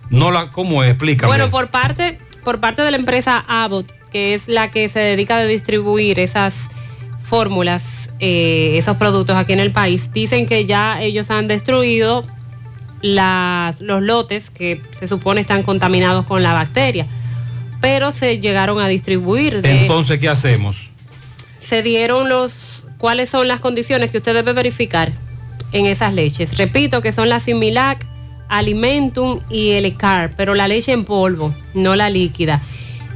No 0.09 0.31
la, 0.31 0.51
¿Cómo 0.51 0.83
es? 0.83 0.91
Explícame. 0.91 1.27
Bueno, 1.27 1.49
por 1.49 1.69
parte, 1.69 2.19
por 2.43 2.59
parte 2.59 2.81
de 2.81 2.91
la 2.91 2.97
empresa 2.97 3.43
Abbott, 3.47 3.91
que 4.11 4.33
es 4.33 4.47
la 4.47 4.71
que 4.71 4.89
se 4.89 4.99
dedica 4.99 5.37
a 5.37 5.45
distribuir 5.45 6.19
esas 6.19 6.69
fórmulas, 7.23 8.09
eh, 8.19 8.75
esos 8.77 8.97
productos 8.97 9.35
aquí 9.35 9.51
en 9.51 9.59
el 9.59 9.73
país, 9.73 10.13
dicen 10.13 10.47
que 10.47 10.65
ya 10.65 11.01
ellos 11.01 11.29
han 11.29 11.49
destruido 11.49 12.23
las, 13.01 13.81
los 13.81 14.01
lotes 14.01 14.49
que 14.49 14.81
se 14.99 15.07
supone 15.07 15.41
están 15.41 15.63
contaminados 15.63 16.25
con 16.25 16.43
la 16.43 16.53
bacteria, 16.53 17.05
pero 17.81 18.11
se 18.11 18.39
llegaron 18.39 18.79
a 18.79 18.87
distribuir. 18.87 19.61
De, 19.61 19.81
Entonces, 19.81 20.19
¿qué 20.19 20.29
hacemos? 20.29 20.89
se 21.67 21.83
dieron 21.83 22.29
los 22.29 22.85
cuáles 22.97 23.29
son 23.29 23.49
las 23.49 23.59
condiciones 23.59 24.09
que 24.09 24.17
usted 24.17 24.33
debe 24.33 24.53
verificar 24.53 25.11
en 25.73 25.85
esas 25.85 26.13
leches. 26.13 26.57
Repito 26.57 27.01
que 27.01 27.11
son 27.11 27.27
la 27.27 27.41
Similac, 27.41 28.05
Alimentum 28.47 29.41
y 29.49 29.71
el 29.71 29.83
ECAR, 29.83 30.33
pero 30.37 30.55
la 30.55 30.69
leche 30.69 30.93
en 30.93 31.03
polvo, 31.03 31.53
no 31.73 31.97
la 31.97 32.09
líquida. 32.09 32.61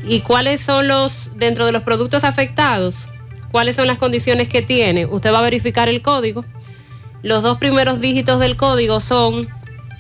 ¿Y 0.06 0.20
cuáles 0.20 0.60
son 0.60 0.90
los, 0.90 1.32
dentro 1.38 1.66
de 1.66 1.72
los 1.72 1.84
productos 1.84 2.26
afectados, 2.26 3.08
cuáles 3.52 3.78
son 3.78 3.88
las 3.88 3.98
condiciones 3.98 4.50
que 4.50 4.62
tiene? 4.62 5.06
Usted 5.06 5.32
va 5.32 5.40
a 5.40 5.44
verificar 5.44 5.88
el 5.88 6.02
código. 6.02 6.44
Los 7.24 7.42
dos 7.42 7.58
primeros 7.58 8.02
dígitos 8.02 8.42
del 8.42 8.58
código 8.58 9.00
son, 9.00 9.48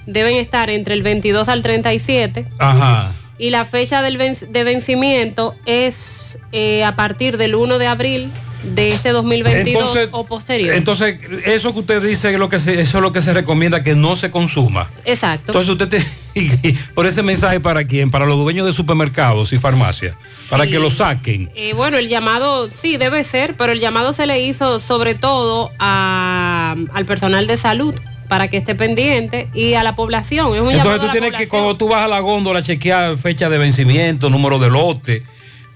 deben 0.05 0.35
estar 0.37 0.69
entre 0.69 0.93
el 0.93 1.03
22 1.03 1.47
al 1.49 1.61
37 1.61 2.45
Ajá. 2.59 3.11
y 3.37 3.49
la 3.49 3.65
fecha 3.65 4.01
del 4.01 4.17
venc- 4.17 4.47
de 4.47 4.63
vencimiento 4.63 5.55
es 5.65 6.37
eh, 6.51 6.83
a 6.83 6.95
partir 6.95 7.37
del 7.37 7.55
1 7.55 7.77
de 7.77 7.87
abril 7.87 8.29
de 8.63 8.89
este 8.89 9.09
2022 9.09 9.81
Entonces- 9.83 10.09
o 10.11 10.25
posterior. 10.27 10.75
Entonces, 10.75 11.17
eso 11.45 11.73
que 11.73 11.79
usted 11.79 12.03
dice, 12.03 12.31
es 12.31 12.37
lo 12.37 12.47
que 12.49 12.59
se- 12.59 12.79
eso 12.79 12.97
es 12.99 13.01
lo 13.01 13.11
que 13.11 13.21
se 13.21 13.33
recomienda 13.33 13.83
que 13.83 13.95
no 13.95 14.15
se 14.15 14.29
consuma. 14.29 14.89
Exacto. 15.05 15.51
Entonces 15.51 15.69
usted 15.71 15.87
te, 15.89 16.75
por 16.93 17.07
ese 17.07 17.23
mensaje 17.23 17.59
para 17.59 17.83
quién, 17.85 18.11
para 18.11 18.25
los 18.27 18.37
dueños 18.37 18.67
de 18.67 18.73
supermercados 18.73 19.51
y 19.53 19.57
farmacias, 19.57 20.15
para 20.49 20.67
que 20.67 20.77
lo 20.77 20.91
saquen. 20.91 21.49
Eh, 21.55 21.73
bueno, 21.73 21.97
el 21.97 22.07
llamado 22.07 22.69
sí 22.69 22.97
debe 22.97 23.23
ser, 23.23 23.55
pero 23.57 23.71
el 23.73 23.79
llamado 23.79 24.13
se 24.13 24.27
le 24.27 24.39
hizo 24.41 24.79
sobre 24.79 25.15
todo 25.15 25.71
a- 25.79 26.75
al 26.93 27.05
personal 27.05 27.47
de 27.47 27.57
salud 27.57 27.95
para 28.31 28.47
que 28.47 28.55
esté 28.55 28.75
pendiente 28.75 29.49
y 29.53 29.73
a 29.73 29.83
la 29.83 29.93
población. 29.93 30.55
Es 30.55 30.61
un 30.61 30.71
Entonces 30.71 30.99
tú 30.99 31.03
a 31.03 31.07
la 31.07 31.11
tienes 31.11 31.33
que, 31.33 31.49
cuando 31.49 31.75
tú 31.75 31.89
vas 31.89 32.05
a 32.05 32.07
la 32.07 32.21
góndola, 32.21 32.61
chequear 32.61 33.17
fecha 33.17 33.49
de 33.49 33.57
vencimiento, 33.57 34.29
número 34.29 34.57
de 34.57 34.69
lote. 34.69 35.23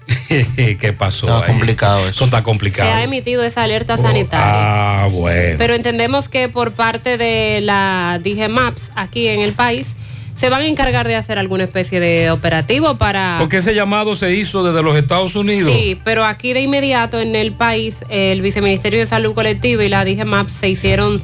¿Qué 0.28 0.94
pasó? 0.96 1.26
Está 1.26 1.52
complicado 1.52 1.98
eso. 1.98 2.08
Eso 2.08 2.24
está 2.24 2.38
Se 2.38 2.42
complicado. 2.44 2.90
ha 2.90 3.02
emitido 3.02 3.44
esa 3.44 3.62
alerta 3.62 3.98
sanitaria. 3.98 5.02
Ah, 5.02 5.06
bueno. 5.12 5.56
Pero 5.58 5.74
entendemos 5.74 6.30
que 6.30 6.48
por 6.48 6.72
parte 6.72 7.18
de 7.18 7.60
la 7.60 8.18
DGMAPS 8.24 8.90
aquí 8.94 9.26
en 9.26 9.40
el 9.40 9.52
país 9.52 9.94
se 10.36 10.48
van 10.48 10.62
a 10.62 10.66
encargar 10.66 11.06
de 11.06 11.14
hacer 11.14 11.38
alguna 11.38 11.64
especie 11.64 12.00
de 12.00 12.30
operativo 12.30 12.96
para... 12.96 13.36
Porque 13.38 13.58
ese 13.58 13.74
llamado 13.74 14.14
se 14.14 14.34
hizo 14.34 14.64
desde 14.64 14.82
los 14.82 14.96
Estados 14.96 15.34
Unidos. 15.34 15.74
Sí, 15.76 16.00
pero 16.04 16.24
aquí 16.24 16.54
de 16.54 16.62
inmediato 16.62 17.20
en 17.20 17.36
el 17.36 17.52
país 17.52 17.96
el 18.08 18.40
Viceministerio 18.40 19.00
de 19.00 19.06
Salud 19.06 19.34
Colectiva 19.34 19.84
y 19.84 19.90
la 19.90 20.06
DGMAPS 20.06 20.52
se 20.52 20.70
hicieron 20.70 21.20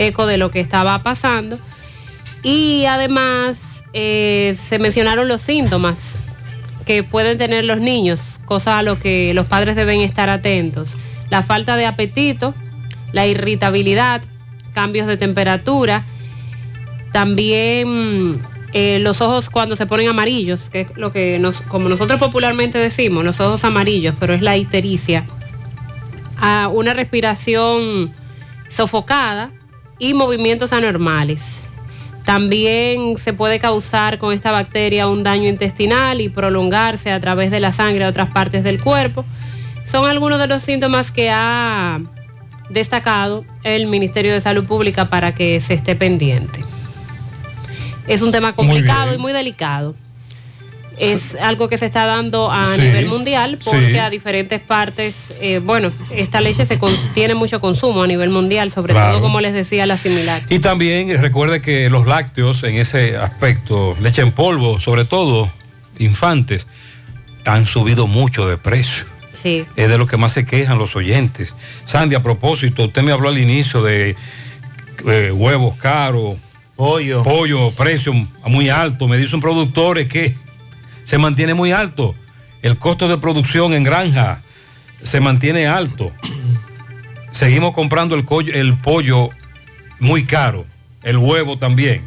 eco 0.00 0.26
de 0.26 0.38
lo 0.38 0.50
que 0.50 0.60
estaba 0.60 1.02
pasando. 1.02 1.58
Y 2.42 2.86
además 2.86 3.84
eh, 3.92 4.56
se 4.68 4.78
mencionaron 4.78 5.28
los 5.28 5.42
síntomas 5.42 6.16
que 6.86 7.02
pueden 7.02 7.38
tener 7.38 7.64
los 7.64 7.80
niños, 7.80 8.40
cosa 8.46 8.78
a 8.78 8.82
lo 8.82 8.98
que 8.98 9.34
los 9.34 9.46
padres 9.46 9.76
deben 9.76 10.00
estar 10.00 10.28
atentos. 10.28 10.90
La 11.28 11.42
falta 11.42 11.76
de 11.76 11.86
apetito, 11.86 12.54
la 13.12 13.26
irritabilidad, 13.26 14.22
cambios 14.74 15.06
de 15.06 15.16
temperatura, 15.16 16.04
también 17.12 18.40
eh, 18.72 18.98
los 19.00 19.20
ojos 19.20 19.50
cuando 19.50 19.76
se 19.76 19.86
ponen 19.86 20.08
amarillos, 20.08 20.70
que 20.70 20.82
es 20.82 20.96
lo 20.96 21.12
que 21.12 21.38
nos, 21.38 21.60
como 21.62 21.88
nosotros 21.88 22.18
popularmente 22.18 22.78
decimos, 22.78 23.24
los 23.24 23.40
ojos 23.40 23.64
amarillos, 23.64 24.14
pero 24.18 24.32
es 24.32 24.42
la 24.42 24.56
ictericia, 24.56 25.26
a 26.40 26.68
una 26.68 26.94
respiración 26.94 28.12
sofocada 28.68 29.50
y 30.00 30.14
movimientos 30.14 30.72
anormales. 30.72 31.68
También 32.24 33.16
se 33.18 33.32
puede 33.32 33.60
causar 33.60 34.18
con 34.18 34.32
esta 34.32 34.50
bacteria 34.50 35.06
un 35.06 35.22
daño 35.22 35.48
intestinal 35.48 36.20
y 36.20 36.28
prolongarse 36.28 37.12
a 37.12 37.20
través 37.20 37.50
de 37.50 37.60
la 37.60 37.72
sangre 37.72 38.04
a 38.04 38.08
otras 38.08 38.30
partes 38.30 38.64
del 38.64 38.82
cuerpo. 38.82 39.24
Son 39.90 40.06
algunos 40.06 40.38
de 40.38 40.46
los 40.46 40.62
síntomas 40.62 41.12
que 41.12 41.30
ha 41.30 42.00
destacado 42.70 43.44
el 43.62 43.86
Ministerio 43.86 44.32
de 44.32 44.40
Salud 44.40 44.64
Pública 44.64 45.08
para 45.08 45.34
que 45.34 45.60
se 45.60 45.74
esté 45.74 45.94
pendiente. 45.94 46.64
Es 48.06 48.22
un 48.22 48.32
tema 48.32 48.52
complicado 48.54 49.14
y 49.14 49.18
muy 49.18 49.32
delicado. 49.32 49.94
Es 51.00 51.34
algo 51.40 51.68
que 51.68 51.78
se 51.78 51.86
está 51.86 52.04
dando 52.04 52.50
a 52.52 52.74
Sí, 52.76 52.82
nivel 52.82 53.06
mundial 53.06 53.58
porque 53.64 53.90
sí. 53.92 53.98
a 53.98 54.10
diferentes 54.10 54.60
partes, 54.60 55.32
eh, 55.40 55.60
bueno, 55.64 55.90
esta 56.10 56.40
leche 56.40 56.66
se 56.66 56.78
con- 56.78 56.96
tiene 57.14 57.34
mucho 57.34 57.60
consumo 57.60 58.02
a 58.02 58.06
nivel 58.06 58.28
mundial, 58.30 58.70
sobre 58.70 58.92
Claro. 58.92 59.12
todo 59.14 59.22
como 59.22 59.40
les 59.40 59.54
decía 59.54 59.86
la 59.86 59.96
similar. 59.96 60.42
Y 60.50 60.58
también 60.58 61.10
eh, 61.10 61.16
recuerde 61.16 61.62
que 61.62 61.88
los 61.90 62.06
lácteos 62.06 62.62
en 62.64 62.76
ese 62.76 63.16
aspecto, 63.16 63.96
leche 64.00 64.20
en 64.22 64.32
polvo, 64.32 64.78
sobre 64.78 65.04
todo 65.06 65.50
infantes, 65.98 66.66
han 67.46 67.66
subido 67.66 68.06
mucho 68.06 68.46
de 68.46 68.58
precio. 68.58 69.04
Sí. 69.42 69.64
Es 69.76 69.88
de 69.88 69.96
lo 69.96 70.06
que 70.06 70.18
más 70.18 70.32
se 70.32 70.44
quejan 70.44 70.76
los 70.78 70.96
oyentes. 70.96 71.54
Sandy, 71.86 72.14
a 72.14 72.22
propósito, 72.22 72.84
usted 72.84 73.00
me 73.02 73.10
habló 73.12 73.30
al 73.30 73.38
inicio 73.38 73.82
de 73.82 74.14
eh, 75.06 75.32
huevos 75.32 75.76
caros, 75.76 76.36
pollo, 76.76 77.22
pollo, 77.22 77.70
precio 77.72 78.12
muy 78.44 78.68
alto. 78.68 79.08
Me 79.08 79.16
dice 79.16 79.34
un 79.34 79.40
productor 79.40 79.96
es 79.98 80.08
que 80.08 80.34
se 81.04 81.18
mantiene 81.18 81.54
muy 81.54 81.72
alto. 81.72 82.14
El 82.62 82.76
costo 82.76 83.08
de 83.08 83.18
producción 83.18 83.72
en 83.72 83.84
granja 83.84 84.42
se 85.02 85.20
mantiene 85.20 85.66
alto. 85.66 86.12
Seguimos 87.32 87.72
comprando 87.74 88.16
el, 88.16 88.24
pollo 88.78 89.30
muy 89.98 90.24
caro, 90.24 90.66
el 91.02 91.16
huevo 91.16 91.58
también. 91.58 92.06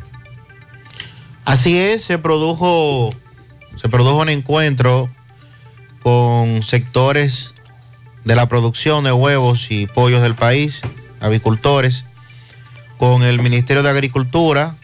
Así 1.45 1.77
es, 1.77 2.03
se 2.03 2.17
produjo, 2.17 3.09
se 3.75 3.89
produjo 3.89 4.21
un 4.21 4.29
encuentro 4.29 5.09
con 6.01 6.61
sectores 6.61 7.53
de 8.25 8.35
la 8.35 8.47
producción 8.47 9.03
de 9.03 9.11
huevos 9.11 9.67
y 9.69 9.87
pollos 9.87 10.21
del 10.21 10.35
país, 10.35 10.81
avicultores, 11.19 12.05
con 12.97 13.23
el 13.23 13.41
Ministerio 13.41 13.83
de 13.83 13.89
Agricultura, 13.89 14.75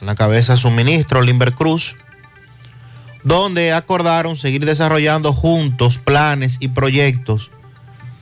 a 0.00 0.04
la 0.04 0.14
cabeza 0.14 0.56
su 0.56 0.70
ministro, 0.70 1.22
Limber 1.22 1.52
Cruz, 1.54 1.96
donde 3.24 3.72
acordaron 3.72 4.36
seguir 4.36 4.64
desarrollando 4.64 5.32
juntos 5.32 5.98
planes 5.98 6.56
y 6.60 6.68
proyectos 6.68 7.50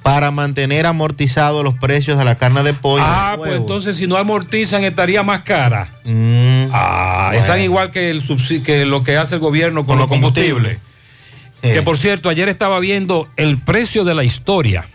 para 0.03 0.31
mantener 0.31 0.87
amortizados 0.87 1.65
los 1.65 1.75
precios 1.79 2.17
de 2.17 2.25
la 2.25 2.37
carne 2.37 2.63
de 2.63 2.75
pollo. 2.75 3.05
Ah, 3.05 3.35
pues 3.37 3.55
entonces 3.57 3.97
si 3.97 4.07
no 4.07 4.17
amortizan 4.17 4.85
estaría 4.85 5.23
más 5.25 5.43
cara. 5.43 5.89
Mm, 6.05 6.69
Ah, 6.73 7.25
bueno. 7.29 7.41
están 7.41 7.61
igual 7.61 7.91
que, 7.91 8.11
el 8.11 8.23
que 8.65 8.87
lo 8.87 9.03
que 9.03 9.17
hace 9.17 9.35
el 9.37 9.41
gobierno 9.41 9.81
con, 9.81 9.87
Con 9.87 9.99
los 9.99 10.09
los 10.09 10.09
combustibles. 10.09 10.79
Que 11.63 11.83
por 11.83 11.99
cierto, 11.99 12.29
ayer 12.29 12.49
estaba 12.49 12.79
viendo 12.79 13.29
el 13.37 13.59
precio 13.59 14.05
de 14.05 14.15
la 14.15 14.23
historia. 14.23 14.87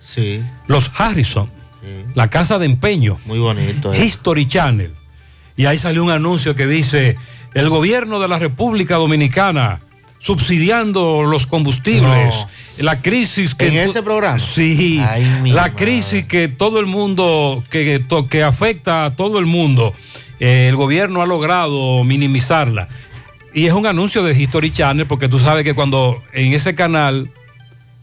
Sí. 0.00 0.40
Los 0.68 0.92
Harrison, 0.96 1.50
la 2.14 2.30
casa 2.30 2.60
de 2.60 2.66
empeño. 2.66 3.18
Muy 3.24 3.40
bonito. 3.40 3.92
eh. 3.92 4.04
History 4.04 4.46
Channel. 4.46 4.92
Y 5.56 5.66
ahí 5.66 5.78
salió 5.78 6.04
un 6.04 6.10
anuncio 6.12 6.54
que 6.54 6.66
dice, 6.68 7.16
el 7.56 7.70
gobierno 7.70 8.20
de 8.20 8.28
la 8.28 8.38
República 8.38 8.96
Dominicana 8.96 9.80
subsidiando 10.18 11.22
los 11.22 11.46
combustibles. 11.46 12.34
La 12.78 13.00
crisis 13.00 13.54
que... 13.54 13.68
¿En 13.68 13.88
ese 13.88 14.02
programa? 14.02 14.38
Sí. 14.38 14.98
la 14.98 15.62
madre. 15.62 15.72
crisis 15.74 16.26
que 16.26 16.48
todo 16.48 16.80
el 16.80 16.86
mundo, 16.86 17.64
que, 17.70 18.04
que 18.28 18.42
afecta 18.42 19.06
a 19.06 19.16
todo 19.16 19.38
el 19.38 19.46
mundo, 19.46 19.94
eh, 20.38 20.66
el 20.68 20.76
gobierno 20.76 21.22
ha 21.22 21.26
logrado 21.26 22.04
minimizarla. 22.04 22.88
Y 23.54 23.64
es 23.64 23.72
un 23.72 23.86
anuncio 23.86 24.22
de 24.22 24.38
History 24.38 24.70
Channel 24.70 25.06
porque 25.06 25.28
tú 25.28 25.38
sabes 25.38 25.64
que 25.64 25.74
cuando 25.74 26.22
en 26.34 26.52
ese 26.52 26.74
canal 26.74 27.30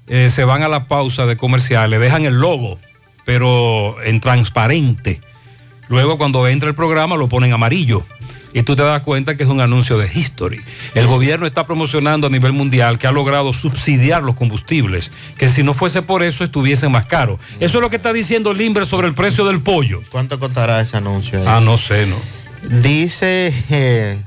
eh, 0.07 0.31
se 0.31 0.45
van 0.45 0.63
a 0.63 0.67
la 0.67 0.87
pausa 0.87 1.27
de 1.27 1.37
comerciales, 1.37 1.99
dejan 1.99 2.25
el 2.25 2.39
logo, 2.39 2.79
pero 3.23 4.01
en 4.03 4.19
transparente. 4.19 5.21
Luego 5.89 6.17
cuando 6.17 6.47
entra 6.47 6.69
el 6.69 6.75
programa 6.75 7.17
lo 7.17 7.29
ponen 7.29 7.53
amarillo. 7.53 8.03
Y 8.53 8.63
tú 8.63 8.75
te 8.75 8.83
das 8.83 9.01
cuenta 9.01 9.35
que 9.35 9.43
es 9.43 9.49
un 9.49 9.61
anuncio 9.61 9.97
de 9.97 10.07
History. 10.13 10.61
El 10.93 11.07
gobierno 11.07 11.47
está 11.47 11.65
promocionando 11.65 12.27
a 12.27 12.29
nivel 12.29 12.53
mundial 12.53 12.99
que 12.99 13.07
ha 13.07 13.11
logrado 13.11 13.51
subsidiar 13.51 14.21
los 14.23 14.35
combustibles, 14.35 15.11
que 15.37 15.49
si 15.49 15.63
no 15.63 15.73
fuese 15.73 16.03
por 16.03 16.21
eso 16.21 16.43
estuviesen 16.43 16.91
más 16.91 17.05
caros. 17.05 17.39
Eso 17.59 17.79
es 17.79 17.81
lo 17.81 17.89
que 17.89 17.95
está 17.95 18.13
diciendo 18.13 18.53
Limber 18.53 18.85
sobre 18.85 19.07
el 19.07 19.15
precio 19.15 19.45
del 19.45 19.61
pollo. 19.61 20.01
¿Cuánto 20.11 20.39
costará 20.39 20.81
ese 20.81 20.97
anuncio? 20.97 21.39
ahí? 21.39 21.45
Ah, 21.47 21.61
no 21.61 21.77
sé, 21.77 22.05
no. 22.05 22.17
Dice, 22.81 23.53
eh, 23.69 24.21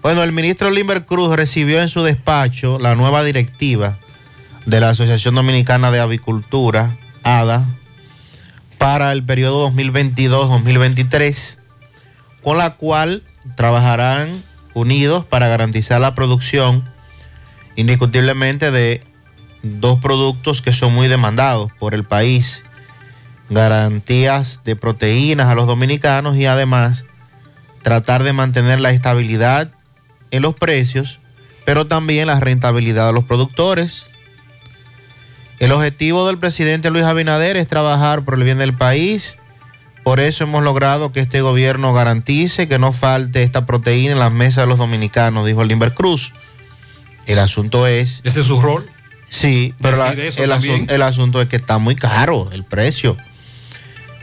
bueno, 0.00 0.22
el 0.22 0.32
ministro 0.32 0.70
Limber 0.70 1.04
Cruz 1.04 1.34
recibió 1.34 1.82
en 1.82 1.88
su 1.88 2.02
despacho 2.02 2.78
la 2.78 2.94
nueva 2.94 3.24
directiva 3.24 3.96
de 4.66 4.80
la 4.80 4.90
Asociación 4.90 5.34
Dominicana 5.34 5.90
de 5.90 6.00
Avicultura, 6.00 6.96
ADA, 7.22 7.64
para 8.78 9.12
el 9.12 9.22
periodo 9.22 9.70
2022-2023, 9.70 11.58
con 12.44 12.58
la 12.58 12.74
cual 12.74 13.22
trabajarán 13.56 14.42
unidos 14.74 15.24
para 15.24 15.48
garantizar 15.48 16.00
la 16.00 16.14
producción 16.14 16.84
indiscutiblemente 17.76 18.70
de 18.70 19.02
dos 19.62 19.98
productos 19.98 20.62
que 20.62 20.72
son 20.72 20.94
muy 20.94 21.08
demandados 21.08 21.72
por 21.78 21.94
el 21.94 22.04
país, 22.04 22.62
garantías 23.48 24.60
de 24.64 24.76
proteínas 24.76 25.48
a 25.48 25.54
los 25.54 25.66
dominicanos 25.66 26.36
y 26.36 26.46
además 26.46 27.04
tratar 27.82 28.22
de 28.22 28.32
mantener 28.32 28.80
la 28.80 28.90
estabilidad 28.90 29.70
en 30.30 30.42
los 30.42 30.54
precios, 30.54 31.18
pero 31.64 31.86
también 31.86 32.26
la 32.26 32.40
rentabilidad 32.40 33.06
de 33.06 33.12
los 33.12 33.24
productores. 33.24 34.04
El 35.60 35.72
objetivo 35.72 36.26
del 36.26 36.38
presidente 36.38 36.90
Luis 36.90 37.04
Abinader 37.04 37.56
es 37.56 37.68
trabajar 37.68 38.22
por 38.22 38.34
el 38.34 38.44
bien 38.44 38.58
del 38.58 38.74
país. 38.74 39.36
Por 40.04 40.20
eso 40.20 40.44
hemos 40.44 40.62
logrado 40.62 41.12
que 41.12 41.20
este 41.20 41.40
gobierno 41.40 41.92
garantice 41.94 42.68
que 42.68 42.78
no 42.78 42.92
falte 42.92 43.42
esta 43.42 43.64
proteína 43.66 44.12
en 44.12 44.18
las 44.18 44.30
mesas 44.32 44.64
de 44.64 44.66
los 44.68 44.78
dominicanos, 44.78 45.46
dijo 45.46 45.64
Limber 45.64 45.94
Cruz. 45.94 46.32
El 47.26 47.38
asunto 47.38 47.86
es... 47.86 48.20
¿Ese 48.22 48.40
es 48.42 48.46
su 48.46 48.60
rol? 48.60 48.88
Sí, 49.30 49.74
pero 49.80 49.96
la- 49.96 50.10
el, 50.12 50.48
también. 50.50 50.86
asun- 50.86 50.90
el 50.92 51.02
asunto 51.02 51.40
es 51.40 51.48
que 51.48 51.56
está 51.56 51.78
muy 51.78 51.96
caro 51.96 52.50
el 52.52 52.64
precio. 52.64 53.16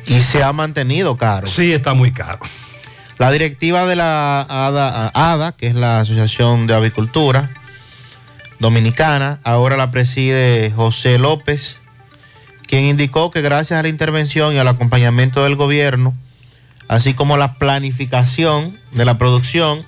Y 0.05 0.21
se 0.21 0.43
ha 0.43 0.53
mantenido 0.53 1.17
caro. 1.17 1.47
Sí, 1.47 1.73
está 1.73 1.93
muy 1.95 2.11
caro. 2.11 2.39
La 3.17 3.31
directiva 3.31 3.85
de 3.85 3.95
la 3.95 4.41
ADA, 4.41 5.11
ADA, 5.13 5.51
que 5.51 5.67
es 5.67 5.75
la 5.75 5.99
Asociación 5.99 6.65
de 6.67 6.75
Avicultura 6.75 7.49
Dominicana, 8.59 9.39
ahora 9.43 9.77
la 9.77 9.89
preside 9.91 10.71
José 10.75 11.17
López, 11.17 11.77
quien 12.71 12.85
indicó 12.85 13.31
que 13.31 13.41
gracias 13.41 13.77
a 13.77 13.83
la 13.83 13.89
intervención 13.89 14.53
y 14.55 14.57
al 14.57 14.67
acompañamiento 14.69 15.43
del 15.43 15.57
gobierno, 15.57 16.15
así 16.87 17.13
como 17.13 17.35
la 17.35 17.55
planificación 17.55 18.79
de 18.93 19.03
la 19.03 19.17
producción, 19.17 19.83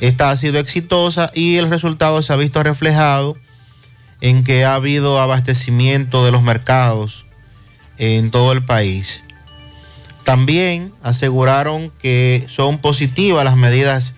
esta 0.00 0.28
ha 0.28 0.36
sido 0.36 0.58
exitosa 0.58 1.30
y 1.32 1.56
el 1.56 1.70
resultado 1.70 2.20
se 2.20 2.30
ha 2.34 2.36
visto 2.36 2.62
reflejado 2.62 3.38
en 4.20 4.44
que 4.44 4.66
ha 4.66 4.74
habido 4.74 5.18
abastecimiento 5.18 6.26
de 6.26 6.30
los 6.30 6.42
mercados 6.42 7.24
en 7.96 8.30
todo 8.30 8.52
el 8.52 8.62
país. 8.62 9.24
También 10.24 10.92
aseguraron 11.02 11.90
que 12.02 12.46
son 12.50 12.76
positivas 12.76 13.46
las 13.46 13.56
medidas 13.56 14.12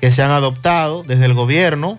que 0.00 0.12
se 0.12 0.22
han 0.22 0.30
adoptado 0.30 1.02
desde 1.02 1.24
el 1.24 1.34
gobierno 1.34 1.98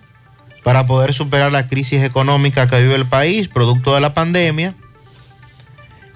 para 0.64 0.86
poder 0.86 1.12
superar 1.12 1.52
la 1.52 1.68
crisis 1.68 2.02
económica 2.02 2.68
que 2.68 2.80
vive 2.80 2.94
el 2.94 3.04
país 3.04 3.48
producto 3.48 3.94
de 3.94 4.00
la 4.00 4.14
pandemia. 4.14 4.74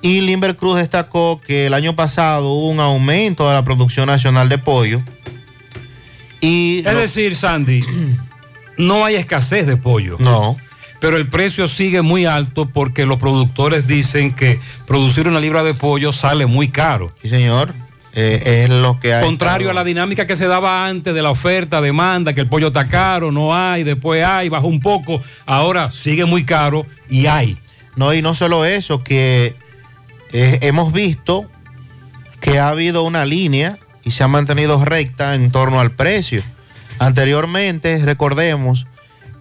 Y 0.03 0.21
Limber 0.23 0.57
Cruz 0.57 0.77
destacó 0.77 1.41
que 1.41 1.67
el 1.67 1.75
año 1.75 1.95
pasado 1.95 2.53
hubo 2.53 2.69
un 2.71 2.81
aumento 2.81 3.47
de 3.47 3.55
la 3.55 3.65
producción 3.65 4.07
nacional 4.07 4.49
de 4.49 4.59
pollo. 4.59 5.01
Y 6.41 6.83
Es 6.87 6.95
decir, 6.95 7.37
Sandy, 7.37 7.85
no 8.79 9.05
hay 9.05 9.17
escasez 9.17 9.67
de 9.67 9.77
pollo. 9.77 10.17
No. 10.19 10.57
Pero 11.01 11.17
el 11.17 11.29
precio 11.29 11.67
sigue 11.67 12.03
muy 12.03 12.27
alto 12.27 12.69
porque 12.69 13.07
los 13.07 13.19
productores 13.19 13.87
dicen 13.87 14.35
que 14.35 14.61
producir 14.87 15.29
una 15.29 15.41
libra 15.41 15.63
de 15.63 15.75
pollo 15.75 16.13
sale 16.13 16.47
muy 16.47 16.69
caro. 16.69 17.13
Sí, 17.23 17.29
señor. 17.29 17.75
Eh, 18.13 18.65
es 18.65 18.71
lo 18.71 18.99
que 18.99 19.15
hay. 19.15 19.25
Contrario 19.25 19.71
a 19.71 19.73
la 19.73 19.85
dinámica 19.85 20.27
que 20.27 20.37
se 20.37 20.47
daba 20.47 20.87
antes 20.87 21.15
de 21.15 21.23
la 21.23 21.31
oferta, 21.31 21.81
demanda, 21.81 22.35
que 22.35 22.41
el 22.41 22.49
pollo 22.49 22.67
está 22.69 22.87
caro, 22.87 23.31
no 23.31 23.55
hay, 23.57 23.85
después 23.85 24.25
hay, 24.25 24.49
bajó 24.49 24.67
un 24.67 24.81
poco, 24.81 25.23
ahora 25.47 25.93
sigue 25.93 26.25
muy 26.25 26.45
caro 26.45 26.87
y 27.09 27.27
hay. 27.27 27.57
No, 27.97 28.13
y 28.13 28.21
no 28.21 28.35
solo 28.35 28.65
eso, 28.65 29.05
que 29.05 29.55
eh, 30.33 30.59
hemos 30.62 30.93
visto 30.93 31.47
que 32.41 32.59
ha 32.59 32.68
habido 32.68 33.03
una 33.03 33.24
línea 33.24 33.76
y 34.03 34.12
se 34.12 34.22
ha 34.24 34.28
mantenido 34.28 34.83
recta 34.85 35.35
en 35.35 35.51
torno 35.51 35.81
al 35.81 35.91
precio. 35.93 36.43
Anteriormente, 36.99 37.99
recordemos 38.05 38.87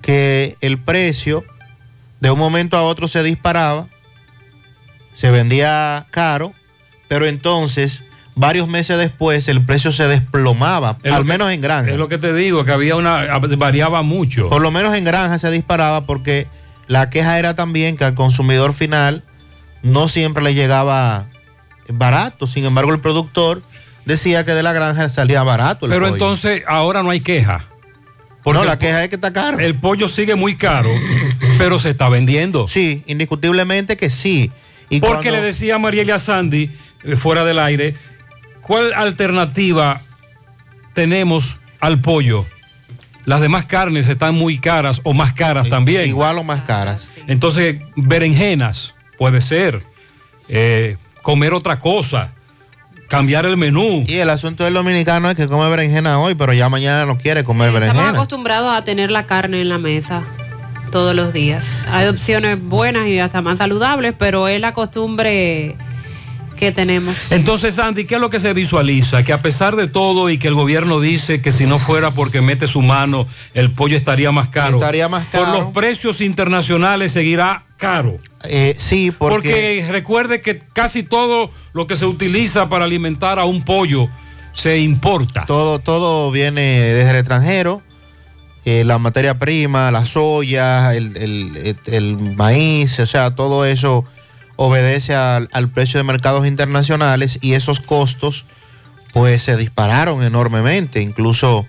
que 0.01 0.57
el 0.61 0.77
precio 0.77 1.43
de 2.19 2.31
un 2.31 2.39
momento 2.39 2.77
a 2.77 2.83
otro 2.83 3.07
se 3.07 3.23
disparaba, 3.23 3.85
se 5.13 5.31
vendía 5.31 6.05
caro, 6.11 6.53
pero 7.07 7.25
entonces 7.27 8.03
varios 8.35 8.67
meses 8.67 8.97
después 8.97 9.47
el 9.49 9.65
precio 9.65 9.91
se 9.91 10.07
desplomaba, 10.07 10.97
Es 11.03 11.11
al 11.11 11.23
que- 11.23 11.27
menos 11.29 11.51
en 11.51 11.61
granja. 11.61 11.91
Es 11.91 11.97
lo 11.97 12.07
que 12.07 12.17
te 12.17 12.33
digo, 12.33 12.63
que 12.65 12.71
había 12.71 12.95
una, 12.95 13.37
variaba 13.57 14.01
mucho. 14.01 14.49
Por 14.49 14.61
lo 14.61 14.71
menos 14.71 14.95
en 14.95 15.03
granja 15.03 15.37
se 15.37 15.51
disparaba 15.51 16.05
porque 16.05 16.47
la 16.87 17.09
queja 17.09 17.37
era 17.37 17.55
también 17.55 17.97
que 17.97 18.05
al 18.05 18.15
consumidor 18.15 18.73
final 18.73 19.23
no 19.83 20.07
siempre 20.07 20.43
le 20.43 20.53
llegaba 20.53 21.25
barato. 21.87 22.47
Sin 22.47 22.65
embargo, 22.65 22.93
el 22.93 22.99
productor 22.99 23.61
decía 24.05 24.45
que 24.45 24.53
de 24.53 24.63
la 24.63 24.73
granja 24.73 25.09
salía 25.09 25.43
barato. 25.43 25.85
el 25.85 25.91
Pero 25.91 26.05
pollo. 26.05 26.13
entonces 26.15 26.63
ahora 26.67 27.03
no 27.03 27.09
hay 27.11 27.21
queja. 27.21 27.65
no, 28.45 28.61
el 28.61 28.67
la 28.67 28.79
queja 28.79 29.03
es 29.03 29.09
que 29.09 29.15
está 29.15 29.31
caro. 29.33 29.59
El 29.59 29.75
pollo 29.75 30.07
sigue 30.07 30.35
muy 30.35 30.55
caro, 30.55 30.89
pero 31.57 31.77
se 31.79 31.89
está 31.91 32.09
vendiendo. 32.09 32.67
Sí, 32.67 33.03
indiscutiblemente 33.07 33.95
que 33.97 34.09
sí. 34.09 34.51
Y 34.89 34.99
Porque 35.01 35.29
cuando- 35.29 35.31
le 35.41 35.41
decía 35.41 35.75
a 35.75 35.79
Mariela 35.79 36.17
Sandy, 36.17 36.71
eh, 37.03 37.15
fuera 37.15 37.43
del 37.43 37.59
aire, 37.59 37.95
¿cuál 38.61 38.93
alternativa 38.93 40.01
tenemos 40.93 41.57
al 41.79 42.01
pollo? 42.01 42.45
Las 43.25 43.41
demás 43.41 43.65
carnes 43.65 44.07
están 44.07 44.33
muy 44.33 44.57
caras 44.57 45.01
o 45.03 45.13
más 45.13 45.33
caras 45.33 45.69
también. 45.69 46.07
Igual 46.07 46.39
o 46.39 46.43
más 46.43 46.63
caras. 46.63 47.09
Entonces, 47.27 47.77
berenjenas, 47.95 48.95
puede 49.19 49.41
ser. 49.41 49.83
Eh, 50.47 50.97
comer 51.21 51.53
otra 51.53 51.77
cosa. 51.77 52.31
Cambiar 53.07 53.45
el 53.45 53.57
menú. 53.57 54.03
Y 54.07 54.15
el 54.15 54.29
asunto 54.29 54.63
del 54.63 54.73
dominicano 54.73 55.29
es 55.29 55.35
que 55.35 55.47
come 55.47 55.69
berenjena 55.69 56.19
hoy, 56.19 56.35
pero 56.35 56.53
ya 56.53 56.69
mañana 56.69 57.05
no 57.05 57.17
quiere 57.17 57.43
comer 57.43 57.69
Estamos 57.69 57.87
berenjena. 57.89 58.09
acostumbrados 58.17 58.73
a 58.75 58.83
tener 58.83 59.11
la 59.11 59.25
carne 59.25 59.61
en 59.61 59.69
la 59.69 59.77
mesa 59.77 60.23
todos 60.91 61.15
los 61.15 61.33
días. 61.33 61.65
Hay 61.91 62.07
opciones 62.07 62.57
buenas 62.61 63.07
y 63.07 63.19
hasta 63.19 63.41
más 63.41 63.57
saludables, 63.57 64.13
pero 64.17 64.47
es 64.47 64.59
la 64.59 64.73
costumbre 64.73 65.75
que 66.55 66.71
tenemos. 66.71 67.15
Entonces, 67.31 67.75
Sandy, 67.75 68.05
¿qué 68.05 68.15
es 68.15 68.21
lo 68.21 68.29
que 68.29 68.39
se 68.39 68.53
visualiza? 68.53 69.23
Que 69.23 69.33
a 69.33 69.41
pesar 69.41 69.75
de 69.75 69.87
todo 69.87 70.29
y 70.29 70.37
que 70.37 70.47
el 70.47 70.53
gobierno 70.53 70.99
dice 70.99 71.41
que 71.41 71.51
si 71.51 71.65
no 71.65 71.79
fuera 71.79 72.11
porque 72.11 72.41
mete 72.41 72.67
su 72.67 72.81
mano, 72.81 73.27
el 73.53 73.71
pollo 73.71 73.97
estaría 73.97 74.31
más 74.31 74.49
caro. 74.49 74.77
Estaría 74.77 75.09
más 75.09 75.25
caro. 75.31 75.45
Por 75.45 75.55
los 75.55 75.73
precios 75.73 76.21
internacionales 76.21 77.11
seguirá 77.11 77.63
caro. 77.79 78.19
Eh, 78.43 78.75
sí, 78.77 79.09
porque... 79.11 79.49
Porque 79.49 79.85
recuerde 79.89 80.41
que 80.41 80.59
casi 80.59 81.01
todo 81.03 81.49
lo 81.73 81.87
que 81.87 81.95
se 81.95 82.05
utiliza 82.05 82.69
para 82.69 82.85
alimentar 82.85 83.39
a 83.39 83.45
un 83.45 83.63
pollo 83.65 84.07
se 84.53 84.79
importa. 84.79 85.45
Todo, 85.47 85.79
todo 85.79 86.29
viene 86.31 86.61
desde 86.61 87.11
el 87.11 87.15
extranjero. 87.17 87.81
eh, 88.65 88.83
la 88.83 88.97
materia 88.99 89.39
prima, 89.39 89.89
la 89.89 90.05
soya, 90.05 90.93
el, 90.93 91.15
el- 91.17 91.77
el 91.85 92.35
maíz, 92.35 92.99
o 92.99 93.07
sea, 93.07 93.33
todo 93.33 93.65
eso 93.65 94.03
obedece 94.57 95.15
al, 95.15 95.47
al 95.53 95.69
precio 95.69 95.97
de 95.97 96.03
mercados 96.03 96.45
internacionales 96.45 97.39
y 97.41 97.53
esos 97.53 97.79
costos 97.79 98.43
pues 99.13 99.41
se 99.41 99.55
dispararon 99.55 100.21
enormemente, 100.23 101.01
incluso 101.01 101.65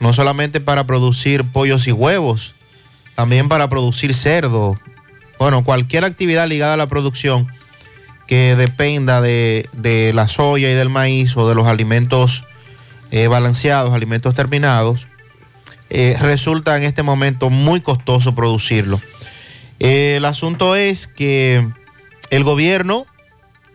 no 0.00 0.12
solamente 0.12 0.60
para 0.60 0.84
producir 0.84 1.42
pollos 1.44 1.86
y 1.88 1.92
huevos, 1.92 2.54
también 3.16 3.48
para 3.48 3.68
producir 3.68 4.14
cerdo, 4.14 4.78
bueno, 5.44 5.62
cualquier 5.62 6.06
actividad 6.06 6.48
ligada 6.48 6.72
a 6.72 6.76
la 6.78 6.86
producción 6.86 7.48
que 8.26 8.56
dependa 8.56 9.20
de, 9.20 9.68
de 9.74 10.14
la 10.14 10.26
soya 10.26 10.70
y 10.70 10.74
del 10.74 10.88
maíz 10.88 11.36
o 11.36 11.46
de 11.46 11.54
los 11.54 11.66
alimentos 11.66 12.44
eh, 13.10 13.28
balanceados, 13.28 13.92
alimentos 13.92 14.34
terminados, 14.34 15.06
eh, 15.90 16.16
resulta 16.18 16.78
en 16.78 16.84
este 16.84 17.02
momento 17.02 17.50
muy 17.50 17.82
costoso 17.82 18.34
producirlo. 18.34 19.02
Eh, 19.80 20.14
el 20.16 20.24
asunto 20.24 20.76
es 20.76 21.08
que 21.08 21.68
el 22.30 22.42
gobierno 22.42 23.04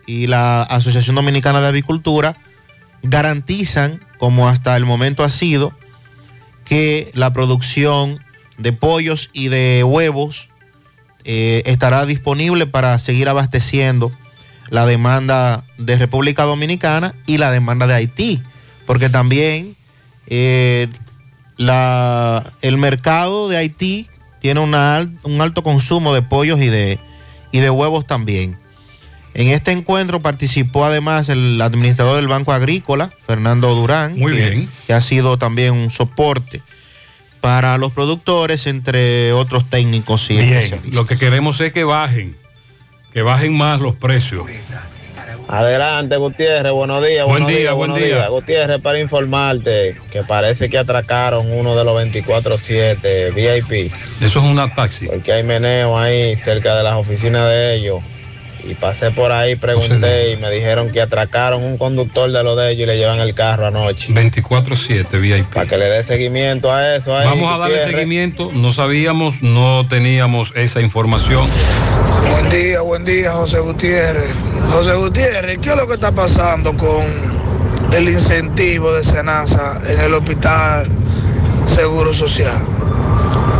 y 0.07 0.25
la 0.25 0.63
Asociación 0.63 1.17
Dominicana 1.17 1.61
de 1.61 1.67
Avicultura 1.67 2.35
garantizan, 3.03 4.03
como 4.17 4.49
hasta 4.49 4.75
el 4.75 4.85
momento 4.85 5.23
ha 5.23 5.29
sido, 5.29 5.71
que 6.65 7.11
la 7.13 7.31
producción 7.31 8.25
de 8.57 8.73
pollos 8.73 9.29
y 9.33 9.49
de 9.49 9.83
huevos 9.83 10.48
eh, 11.31 11.61
estará 11.67 12.07
disponible 12.07 12.65
para 12.65 12.97
seguir 12.97 13.29
abasteciendo 13.29 14.11
la 14.71 14.87
demanda 14.87 15.63
de 15.77 15.95
República 15.95 16.41
Dominicana 16.43 17.13
y 17.27 17.37
la 17.37 17.51
demanda 17.51 17.85
de 17.85 17.93
Haití, 17.93 18.41
porque 18.87 19.09
también 19.09 19.75
eh, 20.25 20.87
la- 21.57 22.51
el 22.61 22.77
mercado 22.77 23.47
de 23.47 23.57
Haití 23.57 24.07
tiene 24.41 24.59
una 24.59 25.07
un 25.23 25.41
alto 25.41 25.61
consumo 25.61 26.13
de 26.15 26.21
pollos 26.23 26.59
y 26.61 26.67
de, 26.69 26.97
y 27.51 27.59
de 27.59 27.69
huevos 27.69 28.07
también. 28.07 28.57
En 29.35 29.49
este 29.49 29.71
encuentro 29.71 30.21
participó 30.23 30.85
además 30.85 31.29
el 31.29 31.61
administrador 31.61 32.15
del 32.15 32.27
Banco 32.27 32.53
Agrícola, 32.53 33.11
Fernando 33.27 33.73
Durán, 33.75 34.17
Muy 34.17 34.33
que- 34.33 34.49
bien. 34.49 34.69
que 34.87 34.93
ha 34.93 35.01
sido 35.01 35.37
también 35.37 35.73
un 35.73 35.91
soporte 35.91 36.61
para 37.41 37.77
los 37.77 37.91
productores, 37.93 38.67
entre 38.67 39.31
otros 39.33 39.69
técnicos 39.69 40.29
y 40.29 40.35
Bien, 40.37 40.45
especialistas. 40.49 40.93
lo 40.93 41.05
que 41.05 41.17
queremos 41.17 41.59
es 41.61 41.71
que 41.73 41.83
bajen, 41.83 42.35
que 43.13 43.21
bajen 43.21 43.55
más 43.57 43.79
los 43.79 43.95
precios. 43.95 44.45
Adelante, 45.47 46.15
Gutiérrez, 46.17 46.71
buenos 46.71 47.03
días. 47.03 47.25
Buen 47.25 47.43
buenos 47.43 47.49
día, 47.49 47.57
días, 47.59 47.73
buen 47.73 47.91
buenos 47.91 48.05
día. 48.07 48.15
días. 48.17 48.29
Gutiérrez, 48.29 48.81
para 48.81 48.99
informarte 48.99 49.95
que 50.11 50.21
parece 50.23 50.69
que 50.69 50.77
atracaron 50.77 51.51
uno 51.51 51.75
de 51.75 51.83
los 51.83 51.95
24-7 52.03 53.33
VIP. 53.33 53.91
Eso 54.21 54.39
es 54.39 54.45
una 54.45 54.73
taxi. 54.75 55.07
Porque 55.07 55.33
hay 55.33 55.41
meneo 55.43 55.97
ahí 55.97 56.35
cerca 56.35 56.75
de 56.77 56.83
las 56.83 56.95
oficinas 56.95 57.47
de 57.49 57.75
ellos. 57.75 57.99
Y 58.69 58.75
pasé 58.75 59.09
por 59.09 59.31
ahí, 59.31 59.55
pregunté 59.55 60.33
y 60.33 60.37
me 60.37 60.51
dijeron 60.51 60.91
que 60.91 61.01
atracaron 61.01 61.63
un 61.63 61.79
conductor 61.79 62.31
de 62.31 62.43
lo 62.43 62.55
de 62.55 62.71
ellos 62.71 62.83
y 62.83 62.85
le 62.85 62.97
llevan 62.97 63.19
el 63.19 63.33
carro 63.33 63.65
anoche. 63.65 64.13
24-7 64.13 65.19
VIP. 65.19 65.47
Para 65.51 65.65
que 65.65 65.75
le 65.75 65.85
dé 65.85 66.03
seguimiento 66.03 66.71
a 66.71 66.95
eso. 66.95 67.15
ahí, 67.15 67.25
Vamos 67.27 67.51
a 67.51 67.57
darle 67.57 67.83
seguimiento. 67.83 68.51
No 68.53 68.71
sabíamos, 68.71 69.41
no 69.41 69.87
teníamos 69.89 70.53
esa 70.55 70.81
información. 70.81 71.49
Buen 72.29 72.49
día, 72.51 72.81
buen 72.81 73.05
día, 73.05 73.31
José 73.31 73.57
Gutiérrez. 73.57 74.29
José 74.71 74.93
Gutiérrez, 74.93 75.57
¿qué 75.59 75.69
es 75.71 75.75
lo 75.75 75.87
que 75.87 75.95
está 75.95 76.11
pasando 76.11 76.77
con 76.77 77.03
el 77.91 78.07
incentivo 78.07 78.93
de 78.93 79.03
Senasa 79.03 79.81
en 79.89 79.99
el 79.99 80.13
Hospital 80.13 80.87
Seguro 81.65 82.13
Social? 82.13 82.61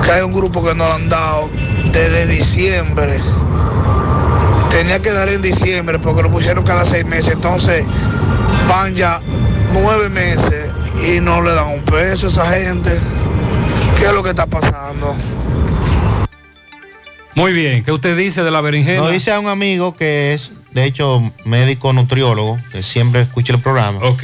Que 0.05 0.11
hay 0.11 0.21
un 0.21 0.33
grupo 0.33 0.63
que 0.63 0.75
no 0.75 0.87
lo 0.87 0.93
han 0.93 1.09
dado 1.09 1.49
desde 1.91 2.27
diciembre. 2.27 3.19
Tenía 4.69 4.99
que 4.99 5.11
dar 5.11 5.29
en 5.29 5.41
diciembre 5.41 5.99
porque 5.99 6.23
lo 6.23 6.31
pusieron 6.31 6.63
cada 6.63 6.85
seis 6.85 7.05
meses. 7.05 7.33
Entonces 7.33 7.85
van 8.67 8.95
ya 8.95 9.19
nueve 9.73 10.09
meses 10.09 10.71
y 11.07 11.19
no 11.19 11.41
le 11.41 11.53
dan 11.53 11.67
un 11.67 11.81
peso 11.83 12.27
a 12.27 12.29
esa 12.29 12.45
gente. 12.51 12.97
¿Qué 13.97 14.05
es 14.05 14.13
lo 14.13 14.23
que 14.23 14.29
está 14.29 14.45
pasando? 14.45 15.15
Muy 17.35 17.53
bien, 17.53 17.83
¿qué 17.83 17.91
usted 17.91 18.17
dice 18.17 18.43
de 18.43 18.51
la 18.51 18.59
berenjena? 18.61 18.99
Nos 19.01 19.11
dice 19.11 19.31
a 19.31 19.39
un 19.39 19.47
amigo 19.47 19.95
que 19.95 20.33
es, 20.33 20.51
de 20.71 20.83
hecho, 20.83 21.21
médico 21.45 21.93
nutriólogo, 21.93 22.59
que 22.71 22.83
siempre 22.83 23.21
escucha 23.21 23.53
el 23.53 23.61
programa, 23.61 23.99
Ok. 24.01 24.23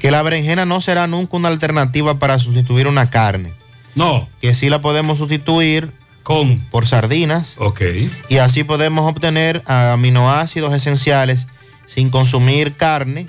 que 0.00 0.10
la 0.10 0.22
berenjena 0.22 0.64
no 0.64 0.80
será 0.80 1.06
nunca 1.06 1.36
una 1.36 1.48
alternativa 1.48 2.18
para 2.18 2.38
sustituir 2.38 2.86
una 2.86 3.10
carne. 3.10 3.52
No. 3.94 4.28
Que 4.40 4.54
sí 4.54 4.70
la 4.70 4.80
podemos 4.80 5.18
sustituir 5.18 5.90
con 6.26 6.58
por 6.58 6.88
sardinas. 6.88 7.54
Ok. 7.58 7.82
Y 8.28 8.38
así 8.38 8.64
podemos 8.64 9.08
obtener 9.08 9.62
aminoácidos 9.66 10.74
esenciales 10.74 11.46
sin 11.86 12.10
consumir 12.10 12.72
carne. 12.72 13.28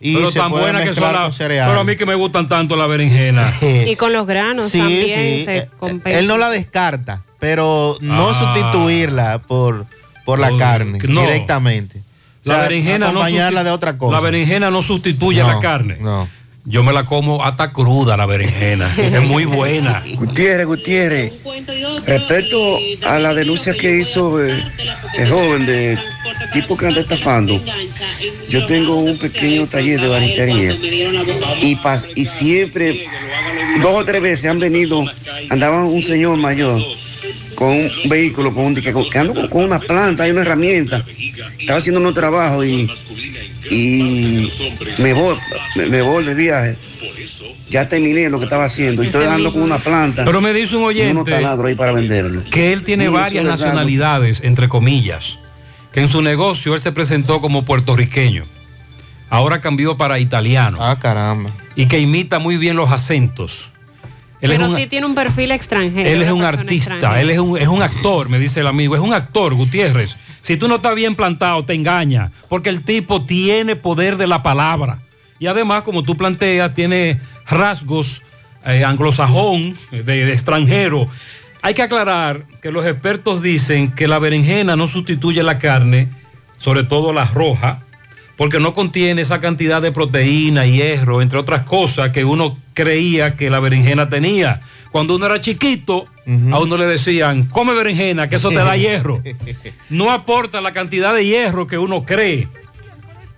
Y 0.00 0.14
pero 0.16 0.30
se 0.30 0.38
tan 0.38 0.50
puede 0.50 0.62
buena 0.64 0.82
que 0.82 0.94
son 0.94 1.12
las. 1.12 1.36
Pero 1.36 1.80
a 1.80 1.84
mí 1.84 1.94
que 1.94 2.06
me 2.06 2.14
gustan 2.14 2.48
tanto 2.48 2.74
la 2.74 2.86
berenjena. 2.86 3.52
Y 3.86 3.96
con 3.96 4.14
los 4.14 4.26
granos 4.26 4.70
Sí, 4.70 4.78
también 4.78 5.38
sí. 5.38 5.44
se 5.44 5.56
Eh, 5.58 5.68
compensa. 5.78 6.18
Él 6.18 6.26
no 6.26 6.38
la 6.38 6.48
descarta, 6.48 7.22
pero 7.38 7.98
no 8.00 8.30
Ah. 8.30 8.34
sustituirla 8.54 9.40
por, 9.40 9.84
por 10.24 10.38
la 10.38 10.52
Oh, 10.52 10.56
carne 10.58 11.00
no. 11.06 11.20
directamente. 11.20 11.98
O 11.98 12.48
La 12.48 12.54
sea, 12.54 12.62
berenjena 12.62 12.98
no 12.98 13.20
acompañarla 13.20 13.62
de 13.62 13.70
otra 13.72 13.98
cosa. 13.98 14.14
La 14.16 14.20
berenjena 14.20 14.70
no 14.70 14.80
sustituye 14.80 15.42
No, 15.42 15.48
la 15.48 15.60
carne. 15.60 15.98
No. 16.00 16.26
Yo 16.64 16.84
me 16.84 16.92
la 16.92 17.04
como 17.04 17.44
hasta 17.44 17.72
cruda 17.72 18.16
la 18.16 18.26
berenjena. 18.26 18.92
es 18.96 19.28
muy 19.28 19.44
buena. 19.44 20.02
Gutiérrez, 20.16 20.66
Gutiérrez, 20.66 21.32
respecto 22.06 22.78
a 23.04 23.18
la 23.18 23.34
denuncia 23.34 23.74
que 23.74 23.98
hizo 23.98 24.42
eh, 24.44 24.62
el 25.18 25.28
joven 25.28 25.66
de 25.66 25.98
tipo 26.52 26.76
que 26.76 26.86
anda 26.86 27.00
estafando, 27.00 27.60
yo 28.48 28.64
tengo 28.66 28.96
un 28.96 29.18
pequeño 29.18 29.66
taller 29.66 30.00
de 30.00 30.08
baritería 30.08 30.76
y, 31.60 31.76
pa- 31.76 32.02
y 32.14 32.26
siempre, 32.26 33.06
dos 33.82 34.00
o 34.00 34.04
tres 34.04 34.20
veces 34.22 34.50
han 34.50 34.58
venido, 34.60 35.04
andaba 35.50 35.84
un 35.84 36.02
señor 36.02 36.36
mayor 36.36 36.80
con 37.54 37.68
un 37.70 37.90
vehículo, 38.06 38.52
con 38.54 38.66
un, 38.66 38.74
que, 38.74 38.82
que 39.10 39.18
ando 39.18 39.34
con, 39.34 39.48
con 39.48 39.64
una 39.64 39.78
planta 39.80 40.28
y 40.28 40.30
una 40.30 40.42
herramienta, 40.42 41.04
estaba 41.58 41.78
haciendo 41.78 42.00
unos 42.00 42.14
trabajos 42.14 42.66
y, 42.66 42.88
y 43.70 44.50
me 44.98 45.12
voy, 45.12 45.36
me, 45.76 45.86
me 45.86 46.02
voy 46.02 46.24
de 46.24 46.34
viaje. 46.34 46.76
Ya 47.70 47.88
terminé 47.88 48.28
lo 48.28 48.38
que 48.38 48.44
estaba 48.44 48.64
haciendo 48.64 49.02
y 49.02 49.06
estoy 49.06 49.24
dando 49.24 49.52
con 49.52 49.62
una 49.62 49.78
planta. 49.78 50.24
Pero 50.24 50.40
me 50.40 50.52
dice 50.52 50.76
un 50.76 50.84
oyente 50.84 51.12
unos 51.12 51.24
taladros 51.28 51.68
ahí 51.68 51.74
para 51.74 51.92
venderlo. 51.92 52.42
que 52.50 52.72
él 52.72 52.82
tiene 52.82 53.06
Sí, 53.06 53.10
varias 53.12 53.44
nacionalidades, 53.44 54.40
entre 54.44 54.68
comillas, 54.68 55.38
que 55.92 56.00
en 56.00 56.08
su 56.08 56.20
negocio 56.22 56.74
él 56.74 56.80
se 56.80 56.92
presentó 56.92 57.40
como 57.40 57.64
puertorriqueño. 57.64 58.44
Ahora 59.30 59.62
cambió 59.62 59.96
para 59.96 60.18
italiano. 60.18 60.78
Ah, 60.80 60.98
caramba. 61.00 61.50
Y 61.74 61.86
que 61.86 61.98
imita 61.98 62.38
muy 62.38 62.58
bien 62.58 62.76
los 62.76 62.92
acentos. 62.92 63.70
Él 64.42 64.50
Pero 64.50 64.68
un, 64.68 64.76
sí 64.76 64.86
tiene 64.88 65.06
un 65.06 65.14
perfil 65.14 65.52
extranjero. 65.52 66.08
él 66.08 66.20
es 66.20 66.30
un 66.30 66.42
artista, 66.42 66.94
extranjera. 66.94 67.20
él 67.20 67.30
es 67.30 67.38
un, 67.38 67.56
es 67.56 67.68
un 67.68 67.80
actor, 67.80 68.28
me 68.28 68.40
dice 68.40 68.60
el 68.60 68.66
amigo, 68.66 68.96
es 68.96 69.00
un 69.00 69.14
actor, 69.14 69.54
Gutiérrez. 69.54 70.16
Si 70.42 70.56
tú 70.56 70.66
no 70.66 70.74
estás 70.76 70.96
bien 70.96 71.14
plantado, 71.14 71.64
te 71.64 71.74
engaña, 71.74 72.32
porque 72.48 72.68
el 72.68 72.82
tipo 72.82 73.22
tiene 73.22 73.76
poder 73.76 74.16
de 74.16 74.26
la 74.26 74.42
palabra. 74.42 74.98
Y 75.38 75.46
además, 75.46 75.84
como 75.84 76.02
tú 76.02 76.16
planteas, 76.16 76.74
tiene 76.74 77.20
rasgos 77.46 78.22
eh, 78.66 78.84
anglosajón, 78.84 79.76
de, 79.92 80.02
de 80.02 80.32
extranjero. 80.32 81.08
Hay 81.62 81.74
que 81.74 81.82
aclarar 81.82 82.44
que 82.60 82.72
los 82.72 82.84
expertos 82.84 83.42
dicen 83.42 83.92
que 83.92 84.08
la 84.08 84.18
berenjena 84.18 84.74
no 84.74 84.88
sustituye 84.88 85.44
la 85.44 85.60
carne, 85.60 86.08
sobre 86.58 86.82
todo 86.82 87.12
la 87.12 87.26
roja, 87.26 87.78
porque 88.36 88.60
no 88.60 88.74
contiene 88.74 89.22
esa 89.22 89.40
cantidad 89.40 89.82
de 89.82 89.92
proteína, 89.92 90.66
hierro, 90.66 91.22
entre 91.22 91.38
otras 91.38 91.62
cosas 91.62 92.10
que 92.10 92.24
uno 92.24 92.58
creía 92.74 93.36
que 93.36 93.50
la 93.50 93.60
berenjena 93.60 94.08
tenía. 94.08 94.60
Cuando 94.90 95.16
uno 95.16 95.26
era 95.26 95.40
chiquito, 95.40 96.06
a 96.52 96.58
uno 96.58 96.76
le 96.76 96.86
decían, 96.86 97.44
come 97.44 97.74
berenjena, 97.74 98.28
que 98.28 98.36
eso 98.36 98.50
te 98.50 98.56
da 98.56 98.76
hierro. 98.76 99.22
No 99.90 100.10
aporta 100.10 100.60
la 100.60 100.72
cantidad 100.72 101.14
de 101.14 101.26
hierro 101.26 101.66
que 101.66 101.76
uno 101.78 102.04
cree. 102.04 102.48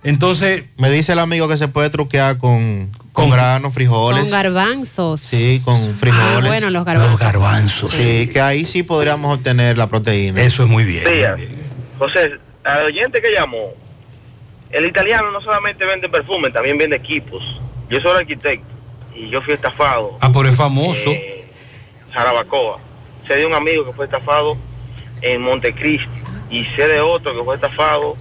Entonces, 0.03 0.63
Me 0.77 0.89
dice 0.91 1.13
el 1.13 1.19
amigo 1.19 1.47
que 1.47 1.57
se 1.57 1.67
puede 1.67 1.89
truquear 1.89 2.37
con, 2.37 2.91
con 3.11 3.29
granos, 3.29 3.73
frijoles. 3.73 4.21
Con 4.21 4.29
garbanzos. 4.29 5.19
Sí, 5.21 5.61
con 5.65 5.95
frijoles. 5.95 6.43
Ah, 6.43 6.47
bueno, 6.47 6.69
los 6.69 6.85
garbanzos. 6.85 7.11
Los 7.11 7.19
garbanzos. 7.19 7.91
Sí, 7.91 8.29
que 8.31 8.39
ahí 8.39 8.65
sí 8.65 8.83
podríamos 8.83 9.33
obtener 9.33 9.77
la 9.77 9.87
proteína. 9.87 10.41
Eso 10.41 10.63
es 10.63 10.69
muy 10.69 10.83
bien. 10.83 11.03
Días. 11.11 11.39
José, 11.97 12.33
al 12.63 12.85
oyente 12.85 13.21
que 13.21 13.31
llamó, 13.31 13.73
el 14.71 14.85
italiano 14.85 15.31
no 15.31 15.41
solamente 15.41 15.85
vende 15.85 16.09
perfume, 16.09 16.49
también 16.51 16.77
vende 16.77 16.95
equipos. 16.95 17.43
Yo 17.89 17.99
soy 18.01 18.17
arquitecto 18.19 18.65
y 19.15 19.29
yo 19.29 19.41
fui 19.41 19.53
estafado. 19.53 20.17
ah, 20.21 20.31
por 20.31 20.45
el 20.45 20.53
famoso. 20.55 21.11
Eh, 21.11 21.45
Jarabacoa. 22.11 22.79
Sé 23.27 23.35
de 23.35 23.45
un 23.45 23.53
amigo 23.53 23.85
que 23.85 23.93
fue 23.93 24.05
estafado 24.05 24.57
en 25.21 25.41
Montecristi 25.41 26.07
y 26.49 26.63
sé 26.65 26.87
de 26.87 26.99
otro 27.01 27.35
que 27.35 27.43
fue 27.43 27.55
estafado, 27.55 28.15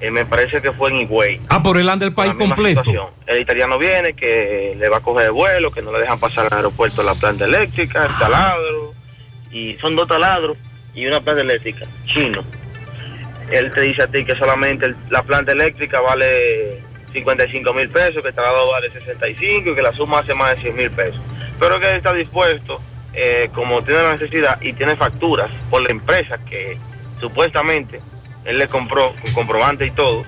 eh, 0.00 0.10
me 0.10 0.24
parece 0.24 0.60
que 0.60 0.72
fue 0.72 0.90
en 0.90 1.00
Higüey. 1.00 1.40
Ah, 1.48 1.62
por 1.62 1.76
el 1.78 1.86
del 1.98 2.12
país 2.12 2.32
completo. 2.34 2.80
situación. 2.84 3.10
El 3.26 3.40
italiano 3.40 3.78
viene, 3.78 4.14
que 4.14 4.74
le 4.78 4.88
va 4.88 4.98
a 4.98 5.00
coger 5.00 5.26
el 5.26 5.32
vuelo, 5.32 5.70
que 5.70 5.82
no 5.82 5.92
le 5.92 6.00
dejan 6.00 6.18
pasar 6.18 6.46
al 6.46 6.52
aeropuerto 6.58 7.02
la 7.02 7.14
planta 7.14 7.44
eléctrica, 7.44 8.06
el 8.06 8.18
taladro, 8.18 8.92
y 9.50 9.74
son 9.74 9.96
dos 9.96 10.08
taladros 10.08 10.56
y 10.94 11.06
una 11.06 11.20
planta 11.20 11.42
eléctrica, 11.42 11.86
chino. 12.06 12.42
Él 13.50 13.72
te 13.72 13.80
dice 13.82 14.02
a 14.02 14.06
ti 14.06 14.24
que 14.24 14.36
solamente 14.36 14.86
el- 14.86 14.96
la 15.10 15.22
planta 15.22 15.52
eléctrica 15.52 16.00
vale 16.00 16.80
55 17.12 17.72
mil 17.72 17.88
pesos, 17.88 18.22
que 18.22 18.28
el 18.28 18.34
taladro 18.34 18.68
vale 18.70 18.90
65 18.90 19.70
y 19.70 19.74
que 19.74 19.82
la 19.82 19.92
suma 19.92 20.20
hace 20.20 20.34
más 20.34 20.54
de 20.56 20.62
100 20.62 20.76
mil 20.76 20.90
pesos. 20.90 21.20
Pero 21.58 21.80
que 21.80 21.88
él 21.90 21.96
está 21.96 22.12
dispuesto, 22.12 22.80
eh, 23.12 23.50
como 23.54 23.82
tiene 23.82 24.02
la 24.02 24.12
necesidad 24.12 24.60
y 24.62 24.72
tiene 24.72 24.94
facturas 24.96 25.50
por 25.68 25.82
la 25.82 25.90
empresa 25.90 26.38
que 26.48 26.78
supuestamente 27.20 28.00
él 28.44 28.58
le 28.58 28.68
compró 28.68 29.12
con 29.22 29.32
comprobante 29.34 29.84
y 29.86 29.90
todo, 29.90 30.24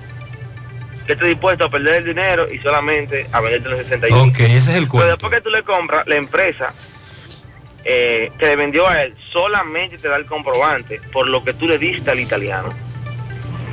que 1.07 1.13
esté 1.13 1.25
dispuesto 1.27 1.65
a 1.65 1.69
perder 1.69 1.95
el 1.99 2.05
dinero 2.05 2.51
y 2.51 2.59
solamente 2.59 3.27
a 3.31 3.39
venderte 3.41 3.69
los 3.69 3.79
65. 3.79 4.19
Ok, 4.29 4.39
ese 4.41 4.57
es 4.57 4.67
el 4.69 4.73
Pero 4.83 4.89
cuento. 4.89 5.07
después 5.11 5.31
que 5.33 5.41
tú 5.41 5.49
le 5.49 5.63
compras, 5.63 6.05
la 6.07 6.15
empresa 6.15 6.73
eh, 7.85 8.31
que 8.39 8.45
le 8.45 8.55
vendió 8.55 8.87
a 8.87 9.01
él 9.03 9.13
solamente 9.33 9.97
te 9.97 10.07
da 10.07 10.15
el 10.15 10.25
comprobante 10.25 11.01
por 11.11 11.27
lo 11.27 11.43
que 11.43 11.53
tú 11.53 11.67
le 11.67 11.77
diste 11.77 12.11
al 12.11 12.19
italiano. 12.19 12.73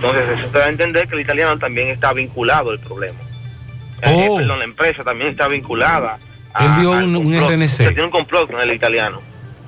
Entonces 0.03 0.39
eso 0.39 0.49
te 0.49 0.59
da 0.59 0.65
a 0.67 0.69
entender 0.69 1.07
que 1.09 1.15
el 1.15 1.21
italiano 1.21 1.59
también 1.59 1.89
está 1.89 2.13
vinculado 2.13 2.71
al 2.71 2.79
problema. 2.79 3.19
Eh, 4.03 4.27
Oh. 4.31 4.37
perdón, 4.39 4.59
la 4.61 4.65
empresa 4.65 5.05
también 5.05 5.31
está 5.31 5.47
vinculada. 5.49 6.19
a- 6.55 6.65
Él 6.65 6.81
dio 6.81 6.91
un, 6.93 7.15
un 7.17 7.23
complot. 7.25 7.43
O 7.45 7.49
sea, 7.49 7.57
RNC. 7.57 7.77
tiene 7.95 8.05
un 8.05 8.11
complot 8.11 8.51
con 8.51 8.61
el 8.61 8.73
italiano. 8.75 9.21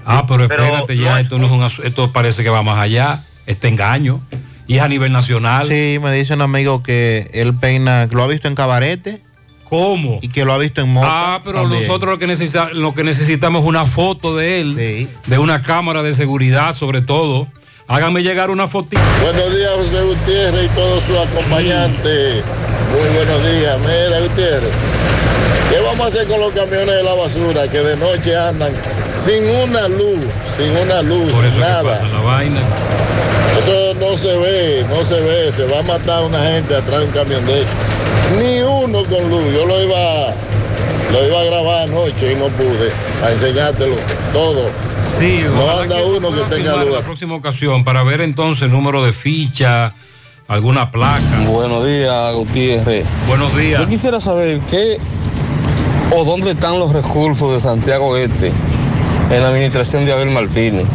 Ah, 0.05 0.25
pero 0.27 0.49
Pero 0.49 0.65
espérate 0.65 0.97
ya, 0.97 1.21
esto 1.21 1.39
no 1.39 1.47
es 1.47 1.53
un 1.79 1.85
esto 1.87 2.13
parece 2.13 2.43
que 2.43 2.49
va 2.51 2.63
más 2.65 2.79
allá, 2.79 3.25
este 3.47 3.69
engaño, 3.69 4.21
y 4.67 4.77
es 4.77 4.83
a 4.83 4.89
nivel 4.89 5.13
nacional. 5.13 5.69
Sí, 5.69 5.99
me 6.03 6.13
dice 6.13 6.35
un 6.35 6.41
amigo 6.41 6.83
que 6.83 7.29
él 7.35 7.55
peina, 7.55 8.09
que 8.09 8.17
lo 8.17 8.23
ha 8.25 8.27
visto 8.27 8.49
en 8.49 8.55
cabarete. 8.57 9.21
¿Cómo? 9.65 10.19
Y 10.23 10.29
que 10.29 10.45
lo 10.45 10.53
ha 10.53 10.59
visto 10.59 10.81
en 10.81 10.93
moto. 10.93 11.07
Ah, 11.09 11.41
pero 11.45 11.61
también. 11.61 11.83
nosotros 11.83 12.11
lo 12.11 12.19
que, 12.19 12.27
necesita- 12.27 12.71
lo 12.73 12.95
que 12.95 13.05
necesitamos 13.05 13.63
es 13.63 13.69
una 13.69 13.85
foto 13.87 14.37
de 14.37 14.61
él, 14.61 14.75
de 15.27 15.39
una 15.39 15.63
cámara 15.63 16.03
de 16.03 16.15
seguridad 16.15 16.75
sobre 16.75 17.01
todo. 17.01 17.47
Hágame 17.89 18.23
llegar 18.23 18.51
una 18.51 18.67
fotito. 18.69 19.01
Buenos 19.23 19.55
días, 19.55 19.71
José 19.75 20.03
Gutiérrez 20.03 20.65
y 20.67 20.69
todos 20.69 21.05
sus 21.05 21.17
acompañantes. 21.19 22.43
Muy 22.93 23.17
buenos 23.17 23.45
días. 23.45 23.79
Mira, 23.81 24.21
Gutiérrez, 24.21 24.71
¿qué 25.71 25.81
vamos 25.81 26.07
a 26.07 26.09
hacer 26.09 26.27
con 26.27 26.41
los 26.41 26.53
camiones 26.53 26.95
de 26.97 27.03
la 27.03 27.15
basura 27.15 27.69
que 27.69 27.79
de 27.79 27.97
noche 27.97 28.37
andan 28.37 28.73
sin 29.13 29.45
una 29.49 29.89
luz, 29.89 30.19
sin 30.57 30.71
una 30.77 31.03
luz, 31.03 31.33
Por 31.33 31.45
eso 31.45 31.59
nada? 31.59 31.83
pasa 31.83 32.09
la 32.09 32.21
vaina. 32.21 32.61
Eso 33.59 33.95
no 34.01 34.17
se 34.17 34.37
ve, 34.39 34.85
no 34.89 35.05
se 35.05 35.21
ve. 35.21 35.53
Se 35.53 35.65
va 35.67 35.81
a 35.81 35.83
matar 35.83 36.25
una 36.25 36.43
gente 36.43 36.75
atrás 36.75 37.01
de 37.01 37.07
un 37.07 37.13
camión 37.13 37.45
de 37.47 37.61
esos. 37.61 38.39
Ni 38.39 38.63
uno 38.63 39.05
con 39.05 39.29
luz. 39.29 39.45
Yo 39.55 39.67
lo 39.67 39.83
iba, 39.83 40.33
lo 41.13 41.27
iba 41.27 41.41
a 41.41 41.45
grabar 41.45 41.83
anoche 41.89 42.33
y 42.33 42.35
no 42.37 42.47
pude. 42.47 42.91
A 43.23 43.31
enseñártelo 43.33 43.97
todo. 44.33 44.71
Sí, 45.07 45.41
no 45.45 45.63
ojalá 45.63 45.83
anda 45.83 45.97
que 45.97 46.03
uno 46.05 46.33
que 46.33 46.41
tenga 46.55 46.77
luz. 46.85 46.95
la 46.95 47.03
próxima 47.03 47.35
ocasión 47.35 47.85
para 47.85 48.03
ver 48.03 48.21
entonces 48.21 48.63
el 48.65 48.73
número 48.73 49.05
de 49.05 49.13
ficha, 49.13 49.95
alguna 50.49 50.91
placa. 50.91 51.23
Buenos 51.47 51.87
días, 51.87 52.35
Gutiérrez. 52.35 53.07
Buenos 53.27 53.57
días. 53.57 53.81
Yo 53.81 53.87
quisiera 53.87 54.21
saber 54.21 54.61
qué 54.71 54.99
o 56.15 56.25
dónde 56.25 56.53
están 56.53 56.79
los 56.79 56.93
recursos 56.93 57.53
de 57.53 57.61
Santiago 57.61 58.17
Este 58.17 58.53
en 59.31 59.43
la 59.43 59.49
administración 59.49 60.05
de 60.05 60.13
Abel 60.13 60.31
Martínez. 60.31 60.87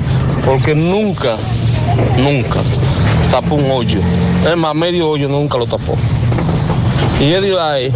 Porque 0.45 0.75
nunca, 0.75 1.35
nunca 2.17 2.61
tapó 3.31 3.55
un 3.55 3.69
hoyo. 3.71 3.99
Es 4.49 4.57
más, 4.57 4.75
medio 4.75 5.09
hoyo 5.09 5.27
nunca 5.27 5.57
lo 5.57 5.65
tapó. 5.65 5.95
Y 7.19 7.33
Eddie 7.33 7.51
Lai 7.51 7.91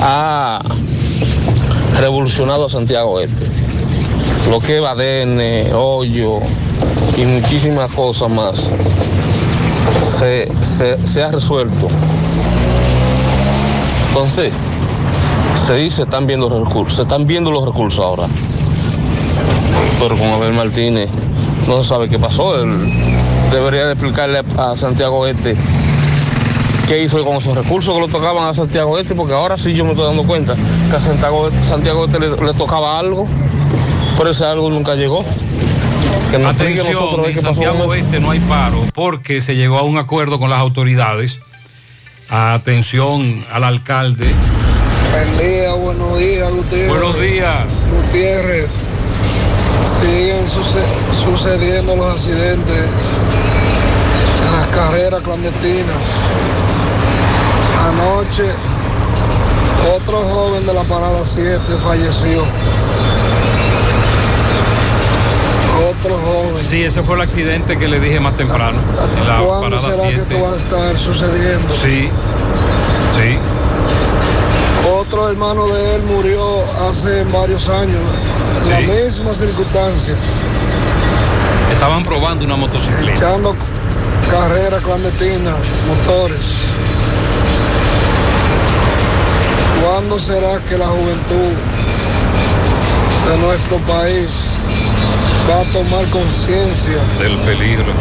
ha 0.00 0.60
revolucionado 1.98 2.66
a 2.66 2.68
Santiago 2.70 3.20
Este. 3.20 3.67
Lo 4.50 4.60
que 4.60 4.76
es 4.76 4.82
Badene, 4.82 5.74
hoyo 5.74 6.38
y 7.18 7.24
muchísimas 7.24 7.90
cosas 7.92 8.30
más 8.30 8.70
se, 10.18 11.22
ha 11.22 11.30
resuelto. 11.30 11.88
Entonces, 14.08 14.52
se 15.66 15.74
dice 15.74 16.02
están 16.02 16.26
viendo 16.26 16.48
los 16.48 16.66
recursos, 16.66 16.96
se 16.96 17.02
están 17.02 17.26
viendo 17.26 17.50
los 17.50 17.64
recursos 17.64 18.02
ahora. 18.02 18.26
Pero 20.00 20.16
con 20.16 20.28
Abel 20.28 20.54
Martínez 20.54 21.10
no 21.68 21.82
se 21.82 21.88
sabe 21.88 22.08
qué 22.08 22.18
pasó. 22.18 22.58
Él 22.62 22.90
debería 23.52 23.84
de 23.84 23.92
explicarle 23.92 24.42
a 24.56 24.76
Santiago 24.76 25.26
Este 25.26 25.56
qué 26.86 27.02
hizo 27.02 27.22
con 27.22 27.36
esos 27.36 27.54
recursos 27.54 27.94
que 27.94 28.00
le 28.00 28.08
tocaban 28.08 28.48
a 28.48 28.54
Santiago 28.54 28.98
Este, 28.98 29.14
porque 29.14 29.34
ahora 29.34 29.58
sí 29.58 29.74
yo 29.74 29.84
me 29.84 29.90
estoy 29.90 30.06
dando 30.06 30.24
cuenta 30.24 30.54
que 30.88 30.96
a 30.96 31.00
Santiago, 31.00 31.50
Santiago 31.62 32.06
Este 32.06 32.18
le 32.18 32.54
tocaba 32.54 32.98
algo, 32.98 33.26
pero 34.18 34.30
ese 34.30 34.44
algo 34.44 34.68
nunca 34.68 34.94
llegó. 34.96 35.24
Que 36.30 36.38
nos 36.38 36.54
Atención, 36.54 36.92
nosotros 36.92 37.28
en 37.28 37.40
Santiago 37.40 37.84
eso. 37.84 37.94
Este 37.94 38.20
no 38.20 38.30
hay 38.32 38.40
paro 38.40 38.84
porque 38.92 39.40
se 39.40 39.56
llegó 39.56 39.78
a 39.78 39.82
un 39.82 39.96
acuerdo 39.96 40.38
con 40.38 40.50
las 40.50 40.58
autoridades. 40.58 41.38
Atención 42.28 43.46
al 43.50 43.64
alcalde. 43.64 44.30
Buen 45.10 45.36
día, 45.38 45.72
buenos 45.72 46.18
días, 46.18 46.50
Gutiérrez. 46.52 46.88
Buenos 46.90 47.18
días. 47.20 47.64
Gutiérrez, 47.90 48.66
siguen 50.00 50.46
suce- 50.46 51.24
sucediendo 51.24 51.96
los 51.96 52.12
accidentes 52.12 52.84
en 54.44 54.52
las 54.52 54.66
carreras 54.66 55.20
clandestinas. 55.22 55.96
Anoche, 57.88 58.44
otro 59.96 60.18
joven 60.18 60.66
de 60.66 60.74
la 60.74 60.84
parada 60.84 61.24
7 61.24 61.58
falleció. 61.82 62.44
Otro 65.90 66.16
joven. 66.16 66.62
Sí, 66.62 66.82
ese 66.84 67.02
fue 67.02 67.16
el 67.16 67.22
accidente 67.22 67.78
que 67.78 67.88
le 67.88 68.00
dije 68.00 68.20
más 68.20 68.36
temprano. 68.36 68.78
En 69.20 69.28
la 69.28 69.38
¿Cuándo 69.40 69.76
parada 69.80 69.90
será 69.96 70.08
que 70.08 70.14
7. 70.16 70.22
esto 70.34 70.42
va 70.44 70.52
a 70.52 70.56
estar 70.56 70.98
sucediendo? 70.98 71.74
Sí, 71.82 72.08
sí. 73.16 73.38
Otro 74.92 75.28
hermano 75.28 75.66
de 75.68 75.96
él 75.96 76.02
murió 76.02 76.42
hace 76.88 77.24
varios 77.24 77.68
años, 77.68 78.00
en 78.64 78.70
la 78.88 78.94
misma 78.94 79.34
circunstancia, 79.34 80.14
Estaban 81.72 82.02
probando 82.04 82.44
una 82.44 82.56
motocicleta. 82.56 83.12
echando 83.16 83.54
carreras 84.30 84.82
clandestinas, 84.82 85.54
motores. 85.86 86.40
¿Cuándo 89.82 90.18
será 90.18 90.58
que 90.68 90.76
la 90.76 90.86
juventud 90.88 91.52
de 93.30 93.38
nuestro 93.38 93.76
país 93.80 94.28
va 95.48 95.60
a 95.60 95.64
tomar 95.72 96.08
conciencia, 96.10 96.98
Del 97.18 97.36
peligro. 97.38 97.92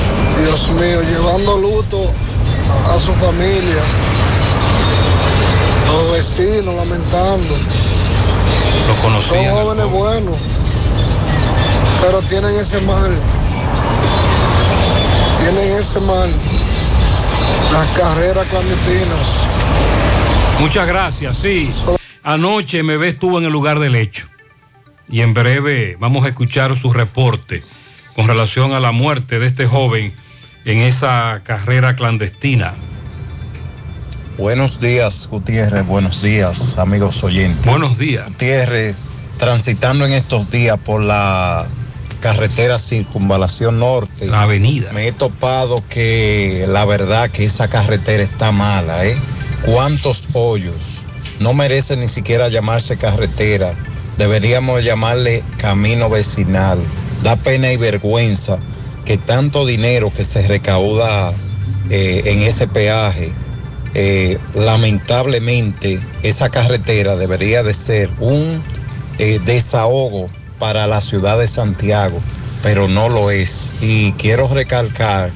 Dios 0.44 0.70
mío, 0.70 1.02
llevando 1.04 1.58
luto 1.58 2.12
a 2.90 3.00
su 3.00 3.14
familia, 3.14 3.82
los 5.88 6.12
vecinos 6.12 6.76
lamentando? 6.76 7.56
Lo 8.88 8.94
Son 8.96 9.02
conocían. 9.02 9.52
jóvenes 9.54 9.90
buenos, 9.92 10.38
pero 12.02 12.22
tienen 12.24 12.56
ese 12.56 12.80
mal. 12.82 13.12
Tienen 15.42 15.78
ese 15.80 16.00
mal. 16.02 16.30
Las 17.72 17.98
carreras 17.98 18.46
clandestinas. 18.50 19.28
Muchas 20.60 20.88
gracias, 20.88 21.38
sí. 21.38 21.72
Anoche 22.24 22.84
me 22.84 22.98
ves 22.98 23.14
estuvo 23.14 23.38
en 23.40 23.46
el 23.46 23.52
lugar 23.52 23.80
del 23.80 23.96
hecho. 23.96 24.28
Y 25.10 25.22
en 25.22 25.34
breve 25.34 25.98
vamos 26.00 26.26
a 26.26 26.30
escuchar 26.30 26.76
su 26.76 26.94
reporte 26.94 27.64
con 28.16 28.28
relación 28.28 28.74
a 28.74 28.80
la 28.80 28.92
muerte 28.92 29.40
de 29.40 29.48
este 29.48 29.66
joven 29.66 30.14
en 30.66 30.80
esa 30.80 31.42
carrera 31.44 31.96
clandestina. 31.96 32.74
Buenos 34.38 34.80
días, 34.80 35.28
Gutiérrez. 35.30 35.86
Buenos 35.86 36.22
días, 36.22 36.78
amigos 36.78 37.24
oyentes. 37.24 37.66
Buenos 37.66 37.98
días. 37.98 38.28
Gutiérrez, 38.28 38.96
transitando 39.40 40.06
en 40.06 40.14
estos 40.14 40.52
días 40.52 40.78
por 40.78 41.02
la 41.02 41.66
carretera 42.20 42.78
Circunvalación 42.78 43.80
Norte. 43.80 44.28
La 44.28 44.44
avenida. 44.44 44.92
Me 44.92 45.08
he 45.08 45.12
topado 45.12 45.84
que 45.90 46.66
la 46.68 46.86
verdad 46.86 47.32
que 47.32 47.46
esa 47.46 47.68
carretera 47.68 48.22
está 48.22 48.52
mala, 48.52 49.06
¿eh? 49.06 49.18
¿Cuántos 49.64 50.28
hoyos? 50.34 51.02
No 51.40 51.54
merece 51.54 51.98
ni 51.98 52.08
siquiera 52.08 52.50
llamarse 52.50 52.98
carretera. 52.98 53.74
Deberíamos 54.18 54.84
llamarle 54.84 55.44
camino 55.58 56.10
vecinal. 56.10 56.80
Da 57.24 57.36
pena 57.36 57.72
y 57.72 57.78
vergüenza 57.78 58.58
que 59.06 59.18
tanto 59.18 59.66
dinero 59.66 60.12
que 60.14 60.24
se 60.24 60.48
recauda 60.48 61.34
eh, 61.90 62.24
en 62.26 62.42
ese 62.44 62.68
peaje, 62.68 63.32
eh, 63.94 64.38
lamentablemente 64.54 66.00
esa 66.24 66.50
carretera 66.50 67.16
debería 67.16 67.64
de 67.64 67.74
ser 67.74 68.10
un 68.20 68.62
eh, 69.20 69.40
desahogo 69.46 70.30
para 70.60 70.86
la 70.88 71.02
ciudad 71.02 71.40
de 71.40 71.48
Santiago, 71.48 72.20
pero 72.62 72.88
no 72.88 73.10
lo 73.10 73.32
es. 73.32 73.72
Y 73.82 74.12
quiero 74.14 74.48
recalcar 74.48 75.32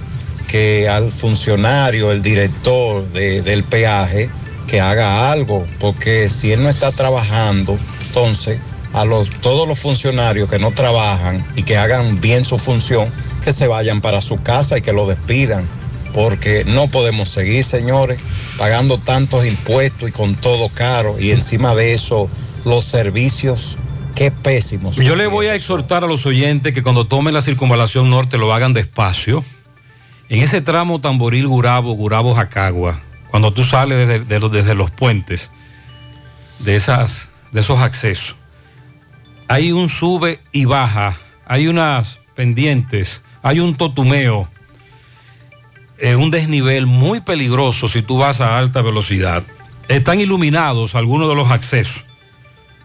que 0.48 0.90
al 0.90 1.12
funcionario, 1.12 2.12
el 2.12 2.22
director 2.22 3.08
de- 3.14 3.42
del 3.42 3.64
peaje, 3.64 4.30
que 4.68 4.82
haga 4.82 5.32
algo, 5.32 5.66
porque 5.80 6.30
si 6.30 6.52
él 6.52 6.62
no 6.64 6.70
está 6.70 6.92
trabajando, 6.92 7.78
entonces 8.08 8.60
a 8.94 9.06
los, 9.06 9.30
todos 9.30 9.68
los 9.68 9.80
funcionarios 9.80 10.50
que 10.50 10.60
no 10.60 10.72
trabajan 10.72 11.46
y 11.56 11.64
que 11.64 11.78
hagan 11.78 12.20
bien 12.20 12.46
su 12.46 12.58
función, 12.58 13.10
que 13.44 13.54
se 13.54 13.68
vayan 13.68 14.02
para 14.02 14.22
su 14.22 14.42
casa 14.42 14.78
y 14.78 14.82
que 14.82 14.94
lo 14.94 15.08
despidan, 15.08 15.68
porque 16.14 16.66
no 16.66 16.90
podemos 16.90 17.30
seguir, 17.30 17.64
señores, 17.64 18.20
pagando 18.58 18.98
tantos 18.98 19.46
impuestos 19.46 20.10
y 20.10 20.12
con 20.12 20.36
todo 20.36 20.70
caro, 20.70 21.20
y 21.20 21.32
encima 21.32 21.74
de 21.74 21.94
eso 21.94 22.30
los 22.66 22.84
servicios, 22.84 23.78
qué 24.16 24.32
pésimos. 24.32 24.98
Yo 24.98 25.16
le 25.16 25.28
voy 25.28 25.48
a 25.48 25.56
exhortar 25.56 26.04
a 26.04 26.08
los 26.08 26.26
oyentes 26.26 26.74
que 26.74 26.84
cuando 26.84 27.06
tomen 27.06 27.34
la 27.34 27.42
circunvalación 27.42 28.10
norte 28.10 28.38
lo 28.38 28.54
hagan 28.54 28.74
despacio. 28.74 29.44
En 30.30 30.42
ese 30.42 30.62
tramo 30.62 31.02
Tamboril 31.02 31.48
Gurabo, 31.48 31.94
Gurabo 31.94 32.34
Jacagua, 32.36 33.02
cuando 33.30 33.52
tú 33.52 33.66
sales 33.66 33.98
desde, 33.98 34.20
de 34.20 34.40
los, 34.40 34.52
desde 34.52 34.76
los 34.76 34.92
puentes 34.92 35.52
de, 36.60 36.76
esas, 36.76 37.30
de 37.52 37.62
esos 37.62 37.80
accesos, 37.80 38.36
hay 39.52 39.74
un 39.74 39.90
sube 39.90 40.40
y 40.54 40.64
baja, 40.64 41.18
hay 41.46 41.68
unas 41.68 42.20
pendientes, 42.36 43.22
hay 43.44 43.60
un 43.60 43.76
totumeo, 43.76 44.48
eh, 45.98 46.16
un 46.16 46.32
desnivel 46.32 46.86
muy 46.86 47.20
peligroso 47.20 47.90
si 47.90 48.02
tú 48.02 48.18
vas 48.18 48.40
a 48.40 48.58
alta 48.58 48.82
velocidad. 48.82 49.44
Están 49.90 50.22
iluminados 50.22 50.96
algunos 50.96 51.28
de 51.28 51.36
los 51.36 51.52
accesos. 51.52 52.06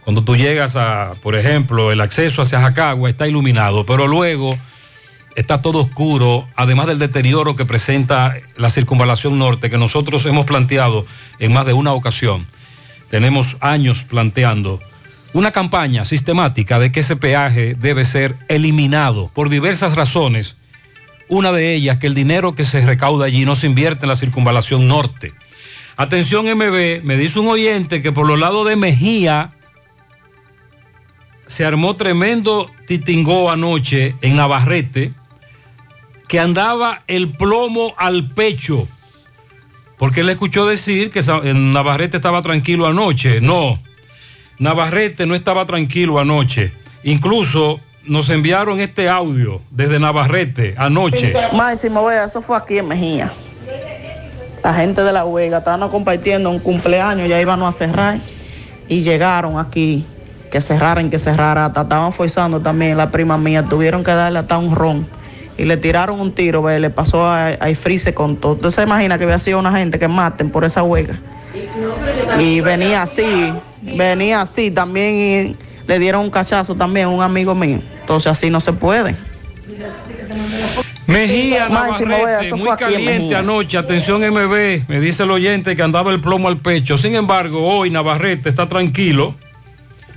Cuando 0.02 0.24
tú 0.24 0.34
llegas 0.34 0.74
a, 0.74 1.14
por 1.22 1.36
ejemplo, 1.36 1.92
el 1.92 2.00
acceso 2.00 2.42
hacia 2.42 2.60
Jacagua 2.60 3.08
está 3.08 3.28
iluminado, 3.28 3.86
pero 3.86 4.08
luego 4.08 4.58
está 5.36 5.62
todo 5.62 5.78
oscuro, 5.78 6.48
además 6.56 6.88
del 6.88 6.98
deterioro 6.98 7.54
que 7.54 7.64
presenta 7.64 8.34
la 8.56 8.70
circunvalación 8.70 9.38
norte 9.38 9.70
que 9.70 9.78
nosotros 9.78 10.26
hemos 10.26 10.46
planteado 10.46 11.06
en 11.38 11.52
más 11.52 11.64
de 11.64 11.74
una 11.74 11.92
ocasión. 11.92 12.48
Tenemos 13.08 13.56
años 13.60 14.02
planteando 14.02 14.80
una 15.36 15.50
campaña 15.50 16.06
sistemática 16.06 16.78
de 16.78 16.90
que 16.90 17.00
ese 17.00 17.14
peaje 17.14 17.74
debe 17.74 18.06
ser 18.06 18.34
eliminado 18.48 19.30
por 19.34 19.50
diversas 19.50 19.94
razones. 19.94 20.56
Una 21.28 21.52
de 21.52 21.74
ellas, 21.74 21.98
que 21.98 22.06
el 22.06 22.14
dinero 22.14 22.54
que 22.54 22.64
se 22.64 22.80
recauda 22.86 23.26
allí 23.26 23.44
no 23.44 23.54
se 23.54 23.66
invierte 23.66 24.06
en 24.06 24.08
la 24.08 24.16
circunvalación 24.16 24.88
norte. 24.88 25.34
Atención 25.98 26.46
MB, 26.46 27.04
me 27.04 27.18
dice 27.18 27.38
un 27.38 27.48
oyente 27.48 28.00
que 28.00 28.12
por 28.12 28.26
los 28.26 28.38
lados 28.38 28.66
de 28.66 28.76
Mejía 28.76 29.52
se 31.46 31.66
armó 31.66 31.96
tremendo 31.96 32.70
titingó 32.86 33.50
anoche 33.50 34.14
en 34.22 34.36
Navarrete, 34.36 35.12
que 36.28 36.40
andaba 36.40 37.02
el 37.08 37.32
plomo 37.32 37.94
al 37.98 38.30
pecho, 38.30 38.88
porque 39.98 40.20
él 40.20 40.30
escuchó 40.30 40.64
decir 40.64 41.10
que 41.10 41.20
en 41.44 41.74
Navarrete 41.74 42.16
estaba 42.16 42.40
tranquilo 42.40 42.86
anoche. 42.86 43.42
No, 43.42 43.78
Navarrete 44.58 45.26
no 45.26 45.34
estaba 45.34 45.66
tranquilo 45.66 46.18
anoche. 46.18 46.72
Incluso 47.04 47.80
nos 48.04 48.30
enviaron 48.30 48.80
este 48.80 49.08
audio 49.08 49.60
desde 49.70 49.98
Navarrete 49.98 50.74
anoche. 50.78 51.34
Máximo, 51.52 52.04
vea, 52.04 52.24
eso 52.24 52.42
fue 52.42 52.56
aquí 52.56 52.78
en 52.78 52.88
Mejía. 52.88 53.32
La 54.62 54.74
gente 54.74 55.02
de 55.02 55.12
la 55.12 55.24
huelga 55.24 55.58
estaban 55.58 55.88
compartiendo 55.88 56.50
un 56.50 56.58
cumpleaños, 56.58 57.28
ya 57.28 57.40
iban 57.40 57.62
a 57.62 57.70
cerrar 57.72 58.18
y 58.88 59.02
llegaron 59.02 59.58
aquí, 59.58 60.04
que 60.50 60.60
cerraran, 60.60 61.10
que 61.10 61.18
cerrara, 61.18 61.66
hasta 61.66 61.82
estaban 61.82 62.12
forzando 62.12 62.60
también 62.60 62.96
la 62.96 63.10
prima 63.10 63.38
mía, 63.38 63.62
tuvieron 63.62 64.02
que 64.02 64.10
darle 64.10 64.40
hasta 64.40 64.58
un 64.58 64.74
ron 64.74 65.06
y 65.58 65.64
le 65.64 65.76
tiraron 65.76 66.20
un 66.20 66.32
tiro, 66.32 66.62
ve, 66.62 66.80
le 66.80 66.90
pasó 66.90 67.24
a, 67.24 67.46
a 67.58 67.70
Ifrise 67.70 68.12
con 68.12 68.36
todo. 68.36 68.52
Usted 68.52 68.70
se 68.70 68.82
imagina 68.82 69.18
que 69.18 69.24
había 69.24 69.38
sido 69.38 69.58
una 69.58 69.72
gente 69.72 69.98
que 69.98 70.08
maten 70.08 70.50
por 70.50 70.64
esa 70.64 70.82
huelga. 70.82 71.18
Y 72.38 72.60
venía 72.60 73.02
así, 73.02 73.52
venía 73.94 74.42
así 74.42 74.70
también 74.70 75.14
y 75.16 75.56
le 75.86 75.98
dieron 75.98 76.22
un 76.22 76.30
cachazo 76.30 76.74
también 76.74 77.06
a 77.06 77.08
un 77.08 77.22
amigo 77.22 77.54
mío. 77.54 77.80
Entonces 78.00 78.32
así 78.32 78.50
no 78.50 78.60
se 78.60 78.72
puede. 78.72 79.16
Mejía, 81.06 81.68
Navarrete, 81.68 82.54
muy 82.54 82.76
caliente 82.76 83.36
anoche. 83.36 83.78
Atención 83.78 84.20
MB, 84.20 84.88
me 84.88 85.00
dice 85.00 85.22
el 85.22 85.30
oyente 85.30 85.76
que 85.76 85.82
andaba 85.82 86.10
el 86.10 86.20
plomo 86.20 86.48
al 86.48 86.58
pecho. 86.58 86.98
Sin 86.98 87.14
embargo, 87.14 87.66
hoy 87.66 87.90
Navarrete 87.90 88.48
está 88.48 88.68
tranquilo. 88.68 89.34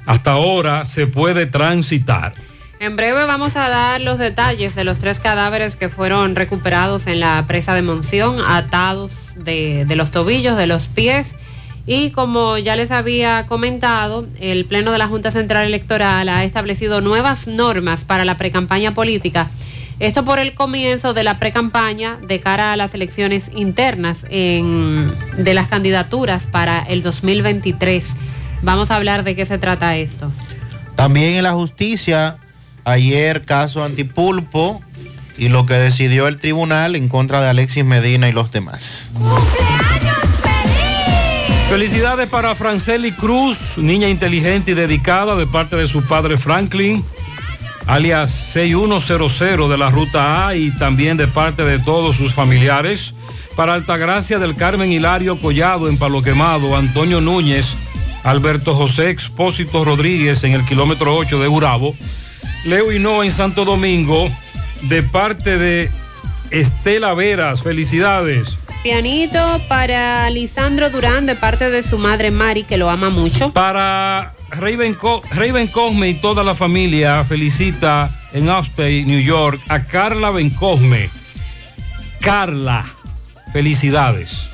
Hasta 0.06 0.32
ahora 0.32 0.86
se 0.86 1.06
puede 1.06 1.46
transitar. 1.46 2.34
En 2.80 2.96
breve 2.96 3.26
vamos 3.26 3.56
a 3.56 3.70
dar 3.70 4.02
los 4.02 4.18
detalles 4.18 4.74
de 4.74 4.84
los 4.84 5.00
tres 5.00 5.20
cadáveres 5.20 5.76
que 5.76 5.90
fueron 5.90 6.36
recuperados 6.36 7.08
en 7.08 7.20
la 7.20 7.44
presa 7.46 7.76
de 7.76 7.82
Monción, 7.82 8.38
atados 8.40 9.34
de, 9.36 9.86
de 9.86 9.96
los 9.96 10.12
tobillos, 10.12 10.58
de 10.58 10.66
los 10.66 10.88
pies. 10.88 11.36
Y 11.92 12.12
como 12.12 12.60
ya 12.60 12.76
les 12.76 12.92
había 12.92 13.48
comentado, 13.48 14.28
el 14.40 14.66
Pleno 14.66 14.92
de 14.92 15.00
la 15.00 15.08
Junta 15.08 15.32
Central 15.32 15.66
Electoral 15.66 16.30
ha 16.30 16.44
establecido 16.44 17.02
nuevas 17.02 17.48
normas 17.48 18.04
para 18.04 18.26
la 18.26 18.38
precampaña 18.38 18.94
política. 18.94 19.50
Esto 20.00 20.24
por 20.24 20.38
el 20.38 20.54
comienzo 20.54 21.16
de 21.16 21.24
la 21.24 21.40
precampaña 21.40 22.18
de 22.22 22.40
cara 22.42 22.74
a 22.74 22.76
las 22.76 22.94
elecciones 22.94 23.50
internas 23.56 24.20
en- 24.30 25.12
de 25.40 25.54
las 25.56 25.68
candidaturas 25.68 26.46
para 26.46 26.78
el 26.78 27.02
2023. 27.02 28.16
Vamos 28.62 28.92
a 28.92 28.96
hablar 28.96 29.24
de 29.24 29.36
qué 29.36 29.48
se 29.48 29.58
trata 29.58 29.96
esto. 29.98 30.32
También 30.94 31.34
en 31.38 31.44
la 31.44 31.54
justicia, 31.54 32.38
ayer 32.84 33.42
caso 33.46 33.84
antipulpo 33.84 34.80
y 35.40 35.50
lo 35.50 35.66
que 35.66 35.74
decidió 35.74 36.28
el 36.28 36.38
tribunal 36.40 36.96
en 36.96 37.10
contra 37.10 37.42
de 37.42 37.50
Alexis 37.50 37.84
Medina 37.84 38.30
y 38.30 38.32
los 38.32 38.52
demás. 38.52 39.10
Felicidades 41.70 42.28
para 42.28 42.56
Franceli 42.56 43.12
Cruz, 43.12 43.78
niña 43.78 44.10
inteligente 44.10 44.72
y 44.72 44.74
dedicada 44.74 45.36
de 45.36 45.46
parte 45.46 45.76
de 45.76 45.88
su 45.88 46.02
padre 46.02 46.36
Franklin, 46.36 47.06
alias 47.86 48.32
6100 48.32 49.70
de 49.70 49.78
la 49.78 49.92
Ruta 49.92 50.48
A 50.48 50.56
y 50.56 50.72
también 50.72 51.16
de 51.16 51.28
parte 51.28 51.64
de 51.64 51.78
todos 51.78 52.16
sus 52.16 52.34
familiares. 52.34 53.14
Para 53.56 53.76
Altagracia 53.76 54.40
del 54.40 54.56
Carmen 54.56 54.92
Hilario 54.92 55.40
Collado 55.40 55.88
en 55.88 55.98
Palo 55.98 56.24
Quemado, 56.24 56.76
Antonio 56.76 57.22
Núñez, 57.22 57.76
Alberto 58.24 58.74
José 58.74 59.12
Expósito 59.12 59.86
Rodríguez 59.86 60.44
en 60.44 60.54
el 60.54 60.66
kilómetro 60.66 61.16
8 61.16 61.40
de 61.40 61.48
Urabo, 61.50 61.94
Leo 62.66 62.92
Hinoa 62.92 63.26
en 63.26 63.32
Santo 63.32 63.64
Domingo, 63.64 64.28
de 64.82 65.04
parte 65.04 65.60
de 65.60 65.92
Estela 66.50 67.14
Veras, 67.14 67.62
felicidades. 67.62 68.58
Pianito 68.84 69.60
para 69.68 70.30
Lisandro 70.30 70.90
Durán 70.90 71.26
de 71.26 71.36
parte 71.36 71.70
de 71.70 71.84
su 71.84 71.98
madre 71.98 72.32
Mari, 72.32 72.64
que 72.64 72.78
lo 72.78 72.90
ama 72.90 73.10
mucho. 73.10 73.52
Para 73.52 74.34
Raven, 74.52 74.94
Co- 74.94 75.22
Raven 75.32 75.68
Cosme 75.68 76.10
y 76.10 76.14
toda 76.16 76.44
la 76.46 76.56
familia 76.56 77.24
felicita 77.26 78.10
en 78.32 78.50
Upstate, 78.50 79.04
New 79.06 79.20
York, 79.20 79.60
a 79.68 79.84
Carla 79.84 80.32
Bencosme. 80.32 81.10
Carla, 82.22 82.86
felicidades. 83.52 84.49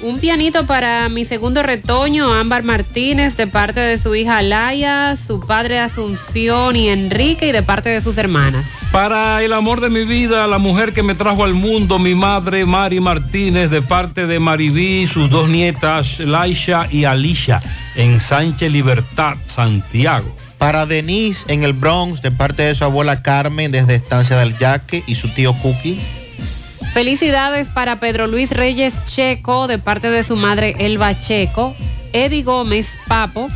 Un 0.00 0.20
pianito 0.20 0.64
para 0.64 1.08
mi 1.08 1.24
segundo 1.24 1.60
retoño, 1.60 2.32
Ámbar 2.32 2.62
Martínez, 2.62 3.36
de 3.36 3.48
parte 3.48 3.80
de 3.80 3.98
su 3.98 4.14
hija 4.14 4.42
Laia, 4.42 5.16
su 5.16 5.40
padre 5.44 5.80
Asunción 5.80 6.76
y 6.76 6.88
Enrique, 6.88 7.48
y 7.48 7.52
de 7.52 7.64
parte 7.64 7.88
de 7.88 8.00
sus 8.00 8.16
hermanas. 8.16 8.66
Para 8.92 9.42
el 9.42 9.52
amor 9.52 9.80
de 9.80 9.90
mi 9.90 10.04
vida, 10.04 10.46
la 10.46 10.58
mujer 10.58 10.92
que 10.92 11.02
me 11.02 11.16
trajo 11.16 11.42
al 11.42 11.54
mundo, 11.54 11.98
mi 11.98 12.14
madre 12.14 12.64
Mari 12.64 13.00
Martínez, 13.00 13.70
de 13.70 13.82
parte 13.82 14.28
de 14.28 14.38
Maribí, 14.38 15.08
sus 15.08 15.28
dos 15.30 15.48
nietas, 15.48 16.20
Laisha 16.20 16.86
y 16.92 17.04
Alicia, 17.04 17.58
en 17.96 18.20
Sánchez 18.20 18.70
Libertad, 18.70 19.36
Santiago. 19.46 20.32
Para 20.58 20.86
Denise 20.86 21.44
en 21.52 21.64
el 21.64 21.72
Bronx, 21.72 22.22
de 22.22 22.30
parte 22.30 22.62
de 22.62 22.76
su 22.76 22.84
abuela 22.84 23.22
Carmen, 23.22 23.72
desde 23.72 23.96
Estancia 23.96 24.36
del 24.36 24.56
Yaque, 24.58 25.02
y 25.08 25.16
su 25.16 25.28
tío 25.28 25.54
Cookie. 25.54 25.98
Felicidades 26.98 27.68
para 27.68 27.94
Pedro 28.00 28.26
Luis 28.26 28.50
Reyes 28.50 29.06
Checo, 29.06 29.68
de 29.68 29.78
parte 29.78 30.10
de 30.10 30.24
su 30.24 30.34
madre 30.34 30.74
Elba 30.80 31.16
Checo. 31.16 31.76
Eddie 32.12 32.42
Gómez 32.42 32.98
Papo. 33.06 33.48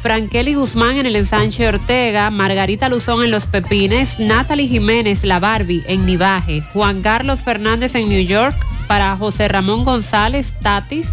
Frankeli 0.00 0.54
Guzmán 0.54 0.96
en 0.96 1.04
el 1.04 1.16
ensanche 1.16 1.68
Ortega, 1.68 2.30
Margarita 2.30 2.88
Luzón 2.88 3.22
en 3.22 3.30
Los 3.30 3.44
Pepines, 3.44 4.18
Natalie 4.18 4.66
Jiménez, 4.66 5.24
la 5.24 5.38
Barbie 5.38 5.84
en 5.86 6.06
Nivaje, 6.06 6.62
Juan 6.72 7.02
Carlos 7.02 7.40
Fernández 7.42 7.94
en 7.96 8.08
New 8.08 8.24
York, 8.24 8.56
para 8.86 9.14
José 9.14 9.46
Ramón 9.48 9.84
González 9.84 10.54
Tatis 10.62 11.08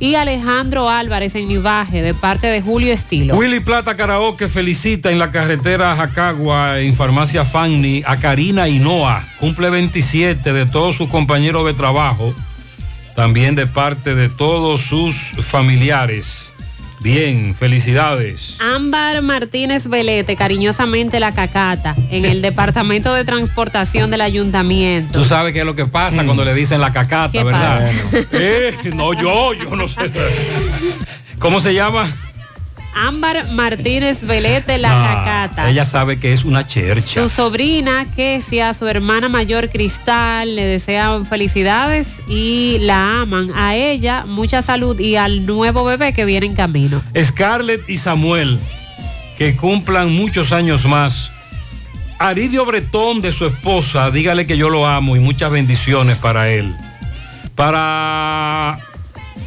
y 0.00 0.14
Alejandro 0.14 0.88
Álvarez 0.88 1.34
en 1.34 1.48
Nivaje 1.48 2.02
de 2.02 2.14
parte 2.14 2.46
de 2.46 2.62
Julio 2.62 2.92
Estilo. 2.92 3.34
Willy 3.36 3.60
Plata 3.60 3.96
Karaoke 3.96 4.48
felicita 4.48 5.10
en 5.10 5.18
la 5.18 5.30
carretera 5.30 5.96
Jacagua 5.96 6.80
en 6.80 6.94
Farmacia 6.94 7.44
Fanni 7.44 8.02
a 8.06 8.16
Karina 8.16 8.68
Hinoa. 8.68 9.24
Cumple 9.40 9.70
27 9.70 10.52
de 10.52 10.66
todos 10.66 10.96
sus 10.96 11.08
compañeros 11.08 11.66
de 11.66 11.74
trabajo, 11.74 12.34
también 13.16 13.54
de 13.54 13.66
parte 13.66 14.14
de 14.14 14.28
todos 14.28 14.82
sus 14.82 15.14
familiares. 15.16 16.54
Bien, 17.00 17.54
felicidades. 17.54 18.56
Ámbar 18.60 19.22
Martínez 19.22 19.88
Velete, 19.88 20.34
cariñosamente 20.36 21.20
la 21.20 21.32
cacata, 21.32 21.94
en 22.10 22.24
el 22.24 22.42
Departamento 22.42 23.14
de 23.14 23.24
Transportación 23.24 24.10
del 24.10 24.20
Ayuntamiento. 24.20 25.18
Tú 25.18 25.24
sabes 25.24 25.52
qué 25.52 25.60
es 25.60 25.66
lo 25.66 25.76
que 25.76 25.86
pasa 25.86 26.24
cuando 26.24 26.44
le 26.44 26.54
dicen 26.54 26.80
la 26.80 26.92
cacata, 26.92 27.30
¿Qué 27.30 27.44
¿verdad? 27.44 27.90
Eh, 28.32 28.76
no, 28.94 29.12
yo, 29.14 29.54
yo 29.54 29.76
no 29.76 29.88
sé. 29.88 30.10
¿Cómo 31.38 31.60
se 31.60 31.72
llama? 31.72 32.12
Ámbar 33.06 33.52
Martínez 33.52 34.20
Velete, 34.26 34.78
la 34.78 34.90
Ah, 34.90 35.24
cacata. 35.24 35.70
Ella 35.70 35.84
sabe 35.84 36.18
que 36.18 36.32
es 36.32 36.44
una 36.44 36.66
chercha. 36.66 37.22
Su 37.22 37.28
sobrina, 37.28 38.06
Kesia, 38.16 38.74
su 38.74 38.86
hermana 38.88 39.28
mayor 39.28 39.68
Cristal, 39.70 40.56
le 40.56 40.64
desean 40.64 41.24
felicidades 41.26 42.08
y 42.28 42.78
la 42.80 43.20
aman. 43.22 43.50
A 43.54 43.76
ella, 43.76 44.24
mucha 44.26 44.62
salud 44.62 44.98
y 44.98 45.16
al 45.16 45.46
nuevo 45.46 45.84
bebé 45.84 46.12
que 46.12 46.24
viene 46.24 46.46
en 46.46 46.54
camino. 46.54 47.02
Scarlett 47.16 47.88
y 47.88 47.98
Samuel, 47.98 48.58
que 49.36 49.56
cumplan 49.56 50.12
muchos 50.12 50.52
años 50.52 50.84
más. 50.84 51.30
Aridio 52.18 52.64
Bretón 52.66 53.20
de 53.20 53.32
su 53.32 53.46
esposa, 53.46 54.10
dígale 54.10 54.46
que 54.46 54.56
yo 54.56 54.68
lo 54.70 54.86
amo 54.88 55.14
y 55.14 55.20
muchas 55.20 55.52
bendiciones 55.52 56.16
para 56.18 56.48
él. 56.50 56.74
Para 57.54 58.78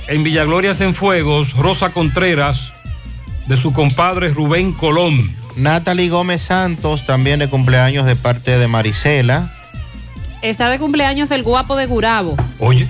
en 0.07 0.23
Villagloria 0.23 0.71
en 0.79 0.95
Fuegos, 0.95 1.53
Rosa 1.55 1.89
Contreras, 1.91 2.71
de 3.51 3.57
su 3.57 3.73
compadre 3.73 4.29
Rubén 4.29 4.71
Colón. 4.71 5.29
Natalie 5.57 6.07
Gómez 6.07 6.41
Santos, 6.41 7.05
también 7.05 7.39
de 7.39 7.49
cumpleaños 7.49 8.05
de 8.05 8.15
parte 8.15 8.57
de 8.57 8.65
Marisela. 8.69 9.51
Está 10.41 10.69
de 10.69 10.79
cumpleaños 10.79 11.31
el 11.31 11.43
guapo 11.43 11.75
de 11.75 11.85
Gurabo, 11.85 12.37
Oye. 12.59 12.87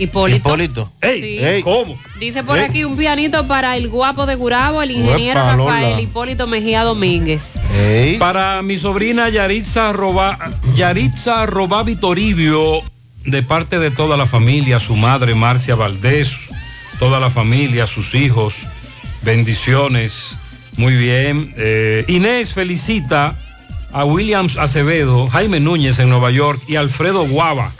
Hipólito. 0.00 0.48
Hipólito. 0.48 0.92
¡Ey! 1.00 1.20
Sí. 1.20 1.38
Ey. 1.38 1.62
¿Cómo? 1.62 1.96
Dice 2.18 2.42
por 2.42 2.58
Ey. 2.58 2.64
aquí 2.64 2.82
un 2.82 2.96
pianito 2.96 3.46
para 3.46 3.76
el 3.76 3.88
guapo 3.88 4.26
de 4.26 4.34
Gurabo, 4.34 4.82
el 4.82 4.90
ingeniero 4.90 5.42
Uepa, 5.42 5.56
Lola. 5.56 5.74
Rafael 5.74 6.00
Hipólito 6.00 6.48
Mejía 6.48 6.82
Domínguez. 6.82 7.42
Ey. 7.72 8.18
Para 8.18 8.62
mi 8.62 8.80
sobrina 8.80 9.28
Yaritza 9.28 9.92
Roba, 9.92 10.36
Yaritza 10.74 11.46
Robavi 11.46 11.94
Toribio, 11.94 12.80
de 13.26 13.44
parte 13.44 13.78
de 13.78 13.92
toda 13.92 14.16
la 14.16 14.26
familia, 14.26 14.80
su 14.80 14.96
madre 14.96 15.36
Marcia 15.36 15.76
Valdés, 15.76 16.36
toda 16.98 17.20
la 17.20 17.30
familia, 17.30 17.86
sus 17.86 18.16
hijos, 18.16 18.56
bendiciones. 19.22 20.36
Muy 20.76 20.94
bien. 20.96 21.54
Eh, 21.56 22.04
Inés 22.08 22.52
felicita 22.52 23.34
a 23.92 24.04
Williams 24.04 24.56
Acevedo, 24.56 25.28
Jaime 25.28 25.60
Núñez 25.60 25.98
en 25.98 26.08
Nueva 26.08 26.30
York 26.30 26.62
y 26.68 26.76
Alfredo 26.76 27.26
Guava. 27.26 27.72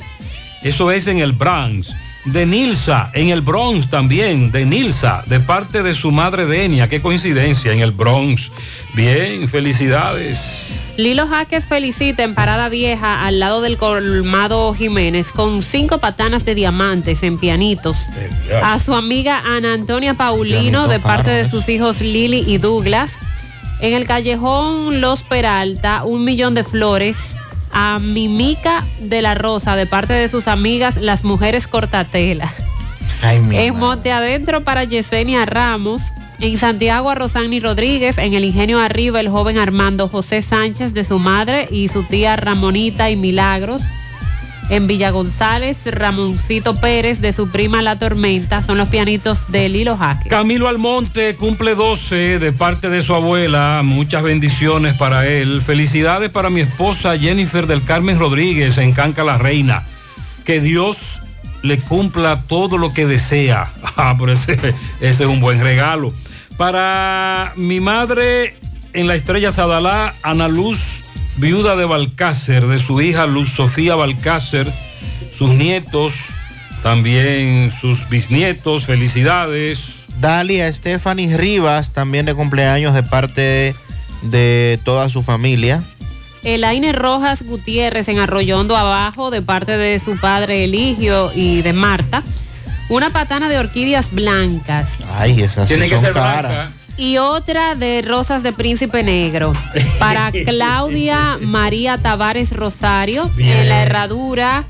Eso 0.63 0.91
es 0.91 1.07
en 1.07 1.19
el 1.19 1.33
Bronx. 1.33 1.95
De 2.25 2.45
Nilsa, 2.45 3.11
en 3.15 3.31
el 3.31 3.41
Bronx 3.41 3.89
también, 3.89 4.53
de 4.53 4.67
Nilsa, 4.67 5.25
de 5.27 5.41
parte 5.41 5.83
de 5.83 5.95
su 5.95 6.13
madre 6.13 6.45
Denia. 6.45 6.89
Qué 6.89 7.01
coincidencia, 7.01 7.73
en 7.73 7.81
el 7.81 7.93
Bronx. 7.93 8.51
Bien, 8.95 9.49
felicidades. 9.49 10.83
Lilo 10.97 11.27
Jaques 11.27 11.65
felicita 11.65 12.23
en 12.23 12.35
Parada 12.35 12.69
Vieja 12.69 13.25
al 13.25 13.39
lado 13.39 13.63
del 13.63 13.79
colmado 13.79 14.75
Jiménez 14.75 15.29
con 15.29 15.63
cinco 15.63 15.99
patanas 15.99 16.45
de 16.45 16.55
diamantes 16.55 17.23
en 17.23 17.39
pianitos. 17.39 17.97
A 18.63 18.79
su 18.81 18.95
amiga 18.95 19.39
Ana 19.39 19.73
Antonia 19.73 20.15
Paulino 20.15 20.89
de 20.89 21.01
parte 21.01 21.31
de 21.31 21.49
sus 21.49 21.69
hijos 21.71 22.01
Lili 22.01 22.45
y 22.47 22.59
Douglas. 22.59 23.13
En 23.81 23.95
el 23.95 24.07
callejón 24.07 25.01
Los 25.01 25.23
Peralta, 25.23 26.05
un 26.05 26.25
millón 26.25 26.55
de 26.55 26.65
flores. 26.65 27.35
A 27.73 27.99
Mimica 27.99 28.85
de 29.01 29.23
la 29.23 29.35
Rosa 29.35 29.77
de 29.77 29.87
parte 29.87 30.13
de 30.13 30.29
sus 30.29 30.49
amigas 30.49 30.97
las 30.97 31.25
mujeres 31.25 31.67
cortatela. 31.67 32.53
Ay, 33.23 33.41
En. 33.53 33.77
Monte 33.77 34.13
Adentro 34.13 34.63
para 34.63 34.85
Yesenia 34.85 35.47
Ramos. 35.47 36.03
En 36.41 36.57
Santiago 36.57 37.11
a 37.11 37.15
Rosani 37.15 37.61
Rodríguez. 37.61 38.17
En 38.19 38.35
el 38.35 38.45
Ingenio 38.45 38.81
Arriba 38.81 39.21
el 39.21 39.29
joven 39.29 39.59
Armando 39.59 40.09
José 40.09 40.43
Sánchez 40.43 40.95
de 40.95 41.05
su 41.05 41.19
madre 41.19 41.69
y 41.71 41.89
su 41.89 42.03
tía 42.03 42.37
Ramonita 42.37 43.11
y 43.11 43.17
Milagros. 43.17 43.83
En 44.71 44.87
Villa 44.87 45.11
González, 45.11 45.79
Ramoncito 45.85 46.77
Pérez 46.77 47.21
de 47.21 47.33
su 47.33 47.51
prima 47.51 47.83
La 47.83 47.99
Tormenta. 47.99 48.63
Son 48.63 48.79
los 48.79 48.89
pianitos 48.89 49.51
de 49.51 49.69
Lilo 49.69 49.97
Jaque. 49.97 50.29
Camilo 50.29 50.69
Almonte 50.69 51.35
cumple 51.35 51.75
12 51.75 52.39
de 52.39 52.53
parte 52.53 52.89
de 52.89 53.03
su 53.03 53.13
abuela. 53.13 53.83
Muchas 53.85 54.23
bendiciones 54.23 54.95
para 54.95 55.27
él. 55.27 55.61
Felicidades 55.61 56.31
para 56.31 56.51
mi 56.51 56.61
esposa 56.61 57.19
Jennifer 57.19 57.67
del 57.67 57.83
Carmen 57.83 58.21
Rodríguez 58.21 58.79
en 58.79 58.93
Canca 58.93 59.25
la 59.25 59.39
Reina. 59.39 59.83
Que 60.45 60.61
Dios 60.61 61.21
le 61.63 61.81
cumpla 61.81 62.43
todo 62.47 62.79
lo 62.79 62.95
que 62.95 63.07
desea. 63.07 63.73
Ah, 63.97 64.15
pero 64.19 64.33
ese, 64.33 64.53
ese 64.55 64.75
es 65.25 65.29
un 65.29 65.41
buen 65.41 65.61
regalo. 65.61 66.15
Para 66.57 67.53
mi 67.57 67.81
madre 67.81 68.55
en 68.95 69.09
la 69.09 69.15
estrella 69.15 69.53
Sadalá, 69.53 70.15
Ana 70.23 70.49
Luz, 70.49 71.03
viuda 71.37 71.77
de 71.77 71.85
Balcácer, 71.85 72.67
de 72.67 72.79
su 72.79 73.01
hija 73.01 73.27
Luz 73.27 73.53
Sofía 73.53 73.95
Balcácer, 73.95 74.71
sus 75.33 75.51
nietos, 75.51 76.15
también 76.83 77.73
sus 77.79 78.09
bisnietos, 78.09 78.85
felicidades. 78.85 79.97
Dalia 80.21 80.73
Stephanie 80.73 81.37
Rivas, 81.37 81.93
también 81.93 82.27
de 82.27 82.35
cumpleaños 82.35 82.95
de 82.95 83.03
parte 83.03 83.75
de 84.23 84.79
toda 84.85 85.09
su 85.09 85.23
familia. 85.23 85.83
Elaine 86.43 86.93
Rojas 86.93 87.43
Gutiérrez 87.43 88.09
en 88.09 88.19
Arroyondo 88.19 88.77
Abajo 88.77 89.31
de 89.31 89.43
parte 89.43 89.77
de 89.77 89.99
su 90.01 90.17
padre 90.19 90.65
Eligio 90.65 91.33
y 91.35 91.63
de 91.63 91.73
Marta. 91.73 92.23
Una 92.89 93.11
patana 93.11 93.49
de 93.49 93.59
orquídeas 93.59 94.11
blancas. 94.13 94.95
Ay, 95.17 95.43
esas 95.43 95.69
sí 95.69 95.75
Tiene 95.75 95.89
que 95.89 95.95
son 95.97 96.05
ser 96.07 96.15
caras. 96.15 96.51
blanca. 96.53 96.73
Y 96.97 97.17
otra 97.19 97.75
de 97.75 98.03
rosas 98.03 98.43
de 98.43 98.53
príncipe 98.53 99.03
negro. 99.03 99.53
Para 99.99 100.31
Claudia 100.47 101.39
María 101.41 101.99
Tavares 101.99 102.53
Rosario, 102.53 103.31
en 103.39 103.69
la 103.69 103.83
herradura. 103.83 104.65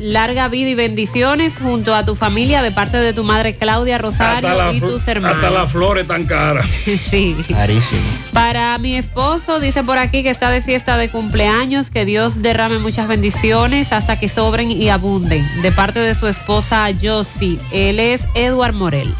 Larga 0.00 0.48
vida 0.48 0.70
y 0.70 0.74
bendiciones 0.74 1.56
junto 1.62 1.94
a 1.94 2.06
tu 2.06 2.16
familia 2.16 2.62
de 2.62 2.72
parte 2.72 2.96
de 2.96 3.12
tu 3.12 3.22
madre 3.22 3.54
Claudia 3.54 3.98
Rosario 3.98 4.72
y 4.72 4.80
tus 4.80 5.06
hermanos. 5.06 5.36
hasta 5.36 5.50
las 5.50 5.70
flores 5.70 6.06
tan 6.08 6.24
caras. 6.24 6.66
Sí. 6.98 7.36
Carísimo. 7.50 8.00
Para 8.32 8.76
mi 8.78 8.96
esposo, 8.96 9.60
dice 9.60 9.82
por 9.84 9.98
aquí 9.98 10.22
que 10.22 10.30
está 10.30 10.48
de 10.48 10.62
fiesta 10.62 10.96
de 10.96 11.10
cumpleaños, 11.10 11.90
que 11.90 12.06
Dios 12.06 12.40
derrame 12.40 12.78
muchas 12.78 13.08
bendiciones 13.08 13.92
hasta 13.92 14.18
que 14.18 14.30
sobren 14.30 14.70
y 14.70 14.88
abunden. 14.88 15.46
De 15.60 15.70
parte 15.70 16.00
de 16.00 16.14
su 16.14 16.26
esposa 16.28 16.86
Josie, 17.00 17.58
él 17.70 18.00
es 18.00 18.22
Edward 18.34 18.72
Morel. 18.74 19.14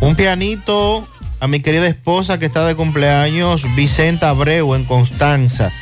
Un 0.00 0.14
pianito 0.14 1.06
a 1.40 1.48
mi 1.48 1.60
querida 1.60 1.88
esposa 1.88 2.38
que 2.38 2.46
está 2.46 2.66
de 2.66 2.74
cumpleaños, 2.74 3.66
Vicenta 3.74 4.28
Abreu 4.28 4.74
en 4.74 4.84
Constanza, 4.84 5.72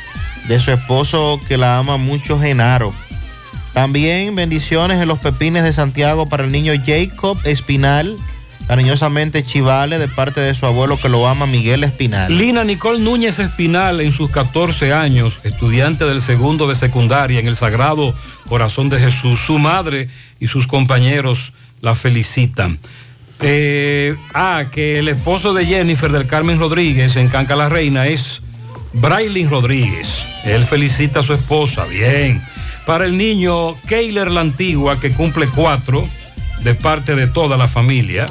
de 0.47 0.59
su 0.59 0.71
esposo 0.71 1.39
que 1.47 1.57
la 1.57 1.77
ama 1.77 1.97
mucho, 1.97 2.39
Genaro. 2.39 2.93
También 3.73 4.35
bendiciones 4.35 5.01
en 5.01 5.07
los 5.07 5.19
pepines 5.19 5.63
de 5.63 5.73
Santiago 5.73 6.27
para 6.27 6.45
el 6.45 6.51
niño 6.51 6.73
Jacob 6.85 7.37
Espinal, 7.43 8.15
cariñosamente 8.67 9.43
Chivale, 9.43 9.99
de 9.99 10.07
parte 10.07 10.39
de 10.39 10.55
su 10.55 10.65
abuelo 10.65 10.97
que 10.97 11.09
lo 11.09 11.27
ama, 11.27 11.45
Miguel 11.45 11.83
Espinal. 11.83 12.35
Lina 12.35 12.63
Nicole 12.63 12.99
Núñez 12.99 13.39
Espinal, 13.39 13.99
en 13.99 14.13
sus 14.13 14.29
14 14.29 14.93
años, 14.93 15.39
estudiante 15.43 16.05
del 16.05 16.21
segundo 16.21 16.67
de 16.67 16.75
secundaria 16.75 17.39
en 17.39 17.47
el 17.47 17.55
Sagrado 17.57 18.13
Corazón 18.47 18.89
de 18.89 18.99
Jesús, 18.99 19.41
su 19.41 19.59
madre 19.59 20.09
y 20.39 20.47
sus 20.47 20.67
compañeros 20.67 21.51
la 21.81 21.95
felicitan. 21.95 22.79
Eh, 23.41 24.15
ah, 24.33 24.65
que 24.71 24.99
el 24.99 25.07
esposo 25.07 25.53
de 25.53 25.65
Jennifer 25.65 26.11
del 26.11 26.27
Carmen 26.27 26.59
Rodríguez 26.59 27.15
en 27.15 27.29
Canca 27.29 27.55
la 27.55 27.69
Reina 27.69 28.07
es 28.07 28.41
Braylin 28.93 29.49
Rodríguez. 29.49 30.25
Él 30.43 30.65
felicita 30.65 31.21
a 31.21 31.23
su 31.23 31.33
esposa, 31.33 31.85
bien. 31.85 32.41
Para 32.85 33.05
el 33.05 33.17
niño 33.17 33.75
Keiler 33.87 34.31
la 34.31 34.41
Antigua, 34.41 34.99
que 34.99 35.11
cumple 35.11 35.47
cuatro, 35.47 36.07
de 36.63 36.75
parte 36.75 37.15
de 37.15 37.27
toda 37.27 37.57
la 37.57 37.67
familia. 37.67 38.27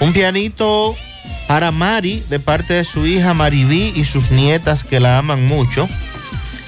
Un 0.00 0.12
pianito 0.12 0.96
Para 1.46 1.70
Mari, 1.70 2.22
de 2.28 2.40
parte 2.40 2.74
de 2.74 2.84
su 2.84 3.06
hija 3.06 3.34
Maribí 3.34 3.92
y 3.94 4.04
sus 4.04 4.30
nietas 4.30 4.84
que 4.84 5.00
la 5.00 5.18
aman 5.18 5.46
mucho. 5.46 5.88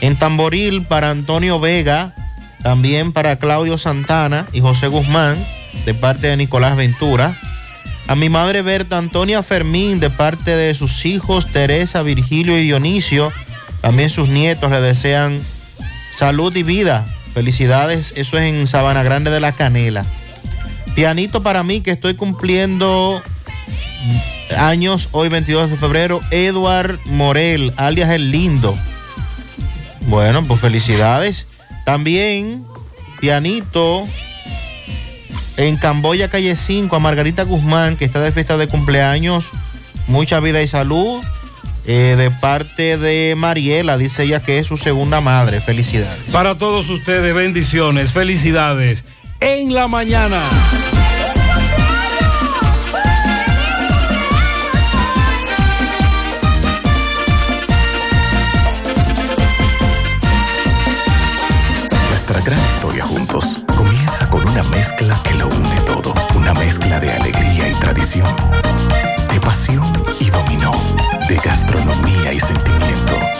En 0.01 0.17
Tamboril, 0.17 0.83
para 0.83 1.11
Antonio 1.11 1.61
Vega, 1.61 2.15
también 2.63 3.13
para 3.13 3.37
Claudio 3.37 3.77
Santana 3.79 4.47
y 4.53 4.61
José 4.61 4.87
Guzmán, 4.87 5.37
de 5.85 5.93
parte 5.93 6.29
de 6.29 6.37
Nicolás 6.37 6.77
Ventura. 6.77 7.37
A 8.11 8.17
mi 8.17 8.29
madre 8.29 8.63
Berta 8.63 8.99
Antonia 8.99 9.41
Fermín, 9.41 10.01
de 10.01 10.11
parte 10.11 10.57
de 10.57 10.75
sus 10.75 11.07
hijos 11.07 11.53
Teresa, 11.53 12.03
Virgilio 12.03 12.59
y 12.59 12.65
Dionisio. 12.65 13.33
También 13.83 14.11
sus 14.11 14.29
nietos 14.29 14.73
le 14.73 14.81
desean 14.81 15.41
salud 16.17 16.53
y 16.57 16.65
vida. 16.65 17.07
Felicidades, 17.35 18.13
eso 18.17 18.37
es 18.37 18.53
en 18.53 18.67
Sabana 18.67 19.05
Grande 19.05 19.31
de 19.31 19.39
la 19.39 19.53
Canela. 19.53 20.05
Pianito 20.97 21.45
para 21.45 21.63
mí 21.63 21.83
que 21.83 21.93
estoy 21.93 22.15
cumpliendo 22.15 23.23
años 24.59 25.11
hoy 25.13 25.29
22 25.29 25.71
de 25.71 25.77
febrero, 25.77 26.21
Edward 26.33 26.99
Morel, 27.05 27.73
alias 27.77 28.11
El 28.11 28.33
Lindo. 28.33 28.77
Bueno, 30.09 30.45
pues 30.45 30.59
felicidades. 30.59 31.47
También 31.85 32.65
pianito 33.21 34.05
en 35.57 35.77
Camboya 35.77 36.29
calle 36.29 36.57
5 36.57 36.95
a 36.95 36.99
Margarita 36.99 37.43
Guzmán 37.45 37.97
que 37.97 38.05
está 38.05 38.21
de 38.21 38.33
fiesta 38.33 38.57
de 38.57 38.69
cumpleaños. 38.69 39.51
Mucha 40.07 40.41
vida 40.41 40.63
y 40.63 40.69
salud. 40.69 41.23
eh, 41.87 42.15
de 42.17 42.31
parte 42.31 42.99
de 42.99 43.35
Mariela, 43.37 43.97
dice 43.97 44.25
ella 44.25 44.41
que 44.41 44.59
es 44.59 44.67
su 44.67 44.77
segunda 44.77 45.21
madre. 45.21 45.61
Felicidades. 45.61 46.31
Para 46.31 46.57
todos 46.57 46.89
ustedes, 46.91 47.35
bendiciones, 47.35 48.13
felicidades. 48.13 49.03
En 49.41 49.75
la 49.75 49.89
mañana. 49.89 50.43
Nuestra 62.11 62.41
gran 62.43 62.61
historia 62.75 63.05
juntos 63.05 63.60
con 64.31 64.47
una 64.49 64.63
mezcla 64.65 65.19
que 65.25 65.35
lo 65.35 65.49
une 65.49 65.81
todo. 65.85 66.15
Una 66.35 66.55
mezcla 66.55 67.01
de 67.01 67.13
alegría 67.13 67.69
y 67.69 67.75
tradición, 67.75 68.29
de 69.31 69.41
pasión 69.41 69.85
y 70.21 70.31
dominó, 70.31 70.73
de 71.29 71.37
gastronomía 71.37 72.33
y 72.33 72.41
sentimiento. 72.41 73.40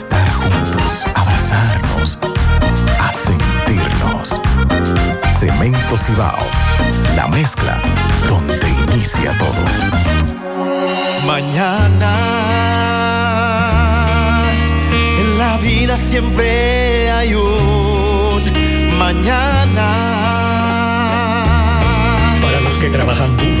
juntos, 0.09 1.05
abrazarnos, 1.13 2.17
a 2.99 3.13
sentirnos. 3.13 4.41
Cemento 5.39 5.97
Cibao, 5.97 6.37
la 7.15 7.27
mezcla 7.27 7.77
donde 8.27 8.69
inicia 8.87 9.37
todo. 9.37 9.63
Mañana 11.25 12.13
en 15.19 15.37
la 15.37 15.57
vida 15.57 15.97
siempre 15.97 17.11
hay 17.11 17.33
un 17.33 18.21
mañana. 18.97 19.87
Para 22.41 22.59
los 22.61 22.73
que 22.75 22.89
trabajan 22.89 23.35
duro, 23.37 23.60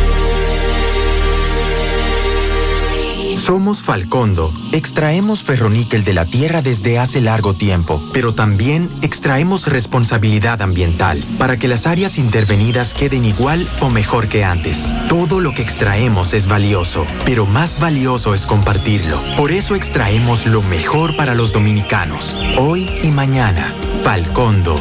Somos 3.41 3.81
Falcondo. 3.81 4.53
Extraemos 4.71 5.43
ferroníquel 5.43 6.03
de 6.03 6.13
la 6.13 6.25
tierra 6.25 6.61
desde 6.61 6.99
hace 6.99 7.21
largo 7.21 7.55
tiempo, 7.55 7.99
pero 8.13 8.35
también 8.35 8.87
extraemos 9.01 9.65
responsabilidad 9.65 10.61
ambiental 10.61 11.25
para 11.39 11.57
que 11.57 11.67
las 11.67 11.87
áreas 11.87 12.19
intervenidas 12.19 12.93
queden 12.93 13.25
igual 13.25 13.67
o 13.79 13.89
mejor 13.89 14.27
que 14.27 14.43
antes. 14.43 14.93
Todo 15.09 15.39
lo 15.39 15.53
que 15.53 15.63
extraemos 15.63 16.35
es 16.35 16.45
valioso, 16.45 17.07
pero 17.25 17.47
más 17.47 17.79
valioso 17.79 18.35
es 18.35 18.45
compartirlo. 18.45 19.19
Por 19.35 19.51
eso 19.51 19.73
extraemos 19.73 20.45
lo 20.45 20.61
mejor 20.61 21.15
para 21.15 21.33
los 21.33 21.51
dominicanos, 21.51 22.37
hoy 22.59 22.87
y 23.01 23.09
mañana. 23.09 23.73
Falcondo. 24.03 24.79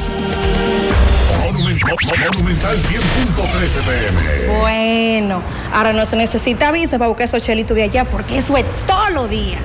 Monumental 2.08 2.76
100.13 2.78 3.82
pm. 3.84 4.58
Bueno, 4.58 5.42
ahora 5.72 5.92
no 5.92 6.06
se 6.06 6.16
necesita 6.16 6.72
visa 6.72 6.98
para 6.98 7.08
buscar 7.08 7.26
esos 7.26 7.42
chelitos 7.42 7.76
de 7.76 7.82
allá 7.84 8.04
porque 8.04 8.38
eso 8.38 8.56
es 8.56 8.64
todo 8.86 9.10
lo 9.10 9.28
día. 9.28 9.58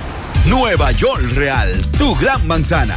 Nueva 0.46 0.92
York 0.92 1.32
Real, 1.34 1.84
tu 1.98 2.14
gran 2.14 2.46
manzana. 2.46 2.96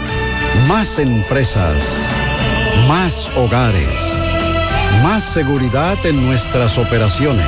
Más 0.67 0.99
empresas. 0.99 1.83
Más 2.87 3.29
hogares. 3.35 3.87
Más 5.03 5.23
seguridad 5.23 5.97
en 6.05 6.25
nuestras 6.25 6.77
operaciones. 6.77 7.47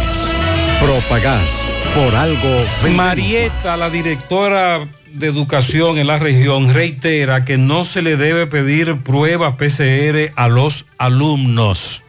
Propagás. 0.80 1.65
Por 1.93 2.15
algo. 2.15 2.65
Marieta, 2.95 3.77
la 3.77 3.89
directora 3.89 4.88
de 5.13 5.27
educación 5.27 5.97
en 5.97 6.07
la 6.07 6.17
región, 6.17 6.73
reitera 6.73 7.45
que 7.45 7.57
no 7.57 7.84
se 7.84 8.01
le 8.01 8.17
debe 8.17 8.47
pedir 8.47 8.97
pruebas 9.01 9.55
PCR 9.55 10.31
a 10.35 10.47
los 10.47 10.85
alumnos, 10.97 12.03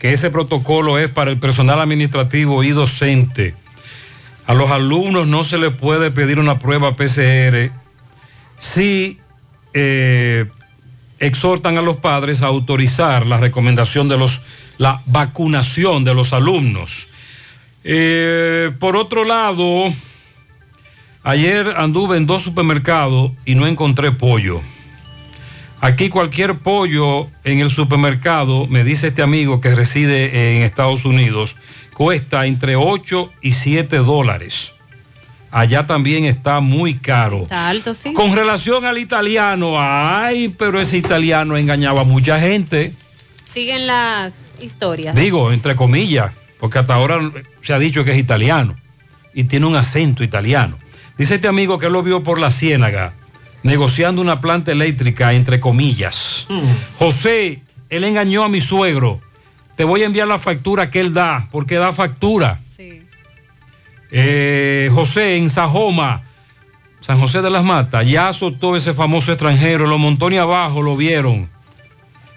que 0.00 0.12
ese 0.12 0.30
protocolo 0.30 0.98
es 0.98 1.08
para 1.08 1.30
el 1.30 1.38
personal 1.38 1.80
administrativo 1.80 2.64
y 2.64 2.70
docente. 2.70 3.54
A 4.46 4.54
los 4.54 4.70
alumnos 4.70 5.28
no 5.28 5.44
se 5.44 5.58
les 5.58 5.72
puede 5.72 6.10
pedir 6.10 6.40
una 6.40 6.58
prueba 6.58 6.96
PCR 6.96 7.70
si 8.58 9.20
eh, 9.74 10.46
exhortan 11.18 11.76
a 11.76 11.82
los 11.82 11.96
padres 11.98 12.42
a 12.42 12.46
autorizar 12.46 13.26
la 13.26 13.38
recomendación 13.38 14.08
de 14.08 14.16
los, 14.16 14.40
la 14.78 15.02
vacunación 15.06 16.04
de 16.04 16.14
los 16.14 16.32
alumnos. 16.32 17.08
Eh, 17.82 18.70
por 18.78 18.96
otro 18.96 19.24
lado, 19.24 19.92
ayer 21.22 21.74
anduve 21.76 22.16
en 22.16 22.26
dos 22.26 22.42
supermercados 22.42 23.32
y 23.44 23.54
no 23.54 23.66
encontré 23.66 24.12
pollo. 24.12 24.62
Aquí 25.80 26.08
cualquier 26.08 26.60
pollo 26.60 27.28
en 27.44 27.60
el 27.60 27.70
supermercado, 27.70 28.66
me 28.68 28.84
dice 28.84 29.08
este 29.08 29.22
amigo 29.22 29.60
que 29.60 29.74
reside 29.74 30.56
en 30.56 30.62
Estados 30.62 31.04
Unidos, 31.04 31.56
cuesta 31.92 32.46
entre 32.46 32.76
8 32.76 33.30
y 33.42 33.52
7 33.52 33.98
dólares. 33.98 34.72
Allá 35.54 35.86
también 35.86 36.24
está 36.24 36.58
muy 36.58 36.94
caro. 36.94 37.42
Está 37.42 37.68
alto, 37.68 37.94
sí. 37.94 38.12
Con 38.12 38.34
relación 38.34 38.84
al 38.86 38.98
italiano, 38.98 39.76
ay, 39.78 40.48
pero 40.48 40.80
ese 40.80 40.96
italiano 40.96 41.56
engañaba 41.56 42.00
a 42.00 42.04
mucha 42.04 42.40
gente. 42.40 42.92
Siguen 43.52 43.86
las 43.86 44.34
historias. 44.60 45.14
Digo, 45.14 45.52
entre 45.52 45.76
comillas, 45.76 46.32
porque 46.58 46.80
hasta 46.80 46.96
ahora 46.96 47.30
se 47.62 47.72
ha 47.72 47.78
dicho 47.78 48.04
que 48.04 48.10
es 48.10 48.18
italiano 48.18 48.74
y 49.32 49.44
tiene 49.44 49.66
un 49.66 49.76
acento 49.76 50.24
italiano. 50.24 50.76
Dice 51.16 51.36
este 51.36 51.46
amigo 51.46 51.78
que 51.78 51.86
él 51.86 51.92
lo 51.92 52.02
vio 52.02 52.24
por 52.24 52.40
la 52.40 52.50
ciénaga, 52.50 53.12
negociando 53.62 54.20
una 54.20 54.40
planta 54.40 54.72
eléctrica, 54.72 55.34
entre 55.34 55.60
comillas. 55.60 56.48
José, 56.98 57.62
él 57.90 58.02
engañó 58.02 58.42
a 58.42 58.48
mi 58.48 58.60
suegro. 58.60 59.20
Te 59.76 59.84
voy 59.84 60.02
a 60.02 60.06
enviar 60.06 60.26
la 60.26 60.38
factura 60.38 60.90
que 60.90 60.98
él 60.98 61.14
da, 61.14 61.46
porque 61.52 61.76
da 61.76 61.92
factura. 61.92 62.58
Eh, 64.16 64.90
José, 64.94 65.34
en 65.34 65.50
Sajoma, 65.50 66.22
San 67.00 67.18
José 67.18 67.42
de 67.42 67.50
las 67.50 67.64
Matas, 67.64 68.08
ya 68.08 68.28
azotó 68.28 68.76
ese 68.76 68.94
famoso 68.94 69.32
extranjero, 69.32 69.88
lo 69.88 69.98
montó 69.98 70.30
ni 70.30 70.36
abajo, 70.36 70.82
lo 70.82 70.96
vieron. 70.96 71.48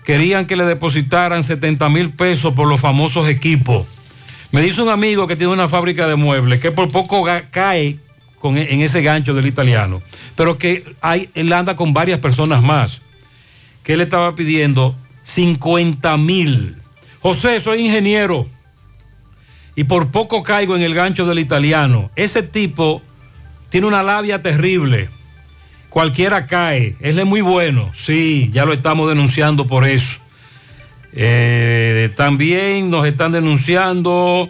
Querían 0.03 0.47
que 0.47 0.55
le 0.55 0.65
depositaran 0.65 1.43
70 1.43 1.87
mil 1.89 2.09
pesos 2.09 2.55
por 2.55 2.67
los 2.67 2.81
famosos 2.81 3.27
equipos. 3.29 3.85
Me 4.51 4.63
dice 4.63 4.81
un 4.81 4.89
amigo 4.89 5.27
que 5.27 5.35
tiene 5.35 5.53
una 5.53 5.67
fábrica 5.67 6.07
de 6.07 6.15
muebles 6.15 6.59
que 6.59 6.71
por 6.71 6.89
poco 6.89 7.23
cae 7.51 7.99
con, 8.39 8.57
e- 8.57 8.73
en 8.73 8.81
ese 8.81 9.03
gancho 9.03 9.35
del 9.35 9.45
italiano, 9.45 10.01
pero 10.35 10.57
que 10.57 10.83
hay, 11.01 11.29
él 11.35 11.53
anda 11.53 11.75
con 11.75 11.93
varias 11.93 12.17
personas 12.17 12.63
más, 12.63 13.01
que 13.83 13.93
él 13.93 14.01
estaba 14.01 14.33
pidiendo 14.35 14.95
50 15.21 16.17
mil. 16.17 16.75
José, 17.21 17.59
soy 17.59 17.85
ingeniero 17.85 18.47
y 19.77 19.83
por 19.83 20.09
poco 20.09 20.41
caigo 20.41 20.75
en 20.75 20.81
el 20.81 20.95
gancho 20.95 21.27
del 21.27 21.37
italiano. 21.37 22.09
Ese 22.15 22.41
tipo 22.41 23.03
tiene 23.69 23.85
una 23.85 24.01
labia 24.01 24.41
terrible. 24.41 25.07
Cualquiera 25.89 26.47
cae. 26.47 26.95
Él 26.99 27.19
es 27.19 27.25
muy 27.27 27.41
bueno. 27.41 27.91
Sí, 27.95 28.49
ya 28.51 28.65
lo 28.65 28.73
estamos 28.73 29.07
denunciando 29.07 29.67
por 29.67 29.85
eso. 29.85 30.17
Eh, 31.13 32.09
también 32.17 32.89
nos 32.89 33.05
están 33.05 33.31
denunciando 33.31 34.49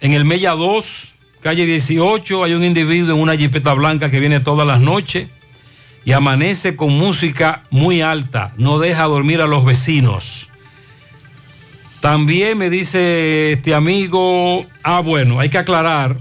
en 0.00 0.12
el 0.12 0.24
Mella 0.24 0.52
2, 0.52 1.14
calle 1.40 1.66
18, 1.66 2.44
hay 2.44 2.54
un 2.54 2.62
individuo 2.62 3.16
en 3.16 3.20
una 3.20 3.36
jipeta 3.36 3.74
blanca 3.74 4.12
que 4.12 4.20
viene 4.20 4.38
todas 4.38 4.66
las 4.66 4.80
noches 4.80 5.28
y 6.04 6.12
amanece 6.12 6.76
con 6.76 6.96
música 6.96 7.64
muy 7.70 8.00
alta, 8.00 8.52
no 8.58 8.78
deja 8.78 9.04
dormir 9.04 9.40
a 9.40 9.48
los 9.48 9.64
vecinos. 9.64 10.50
También 12.06 12.56
me 12.56 12.70
dice 12.70 13.54
este 13.54 13.74
amigo, 13.74 14.64
ah 14.84 15.00
bueno, 15.00 15.40
hay 15.40 15.48
que 15.48 15.58
aclarar 15.58 16.16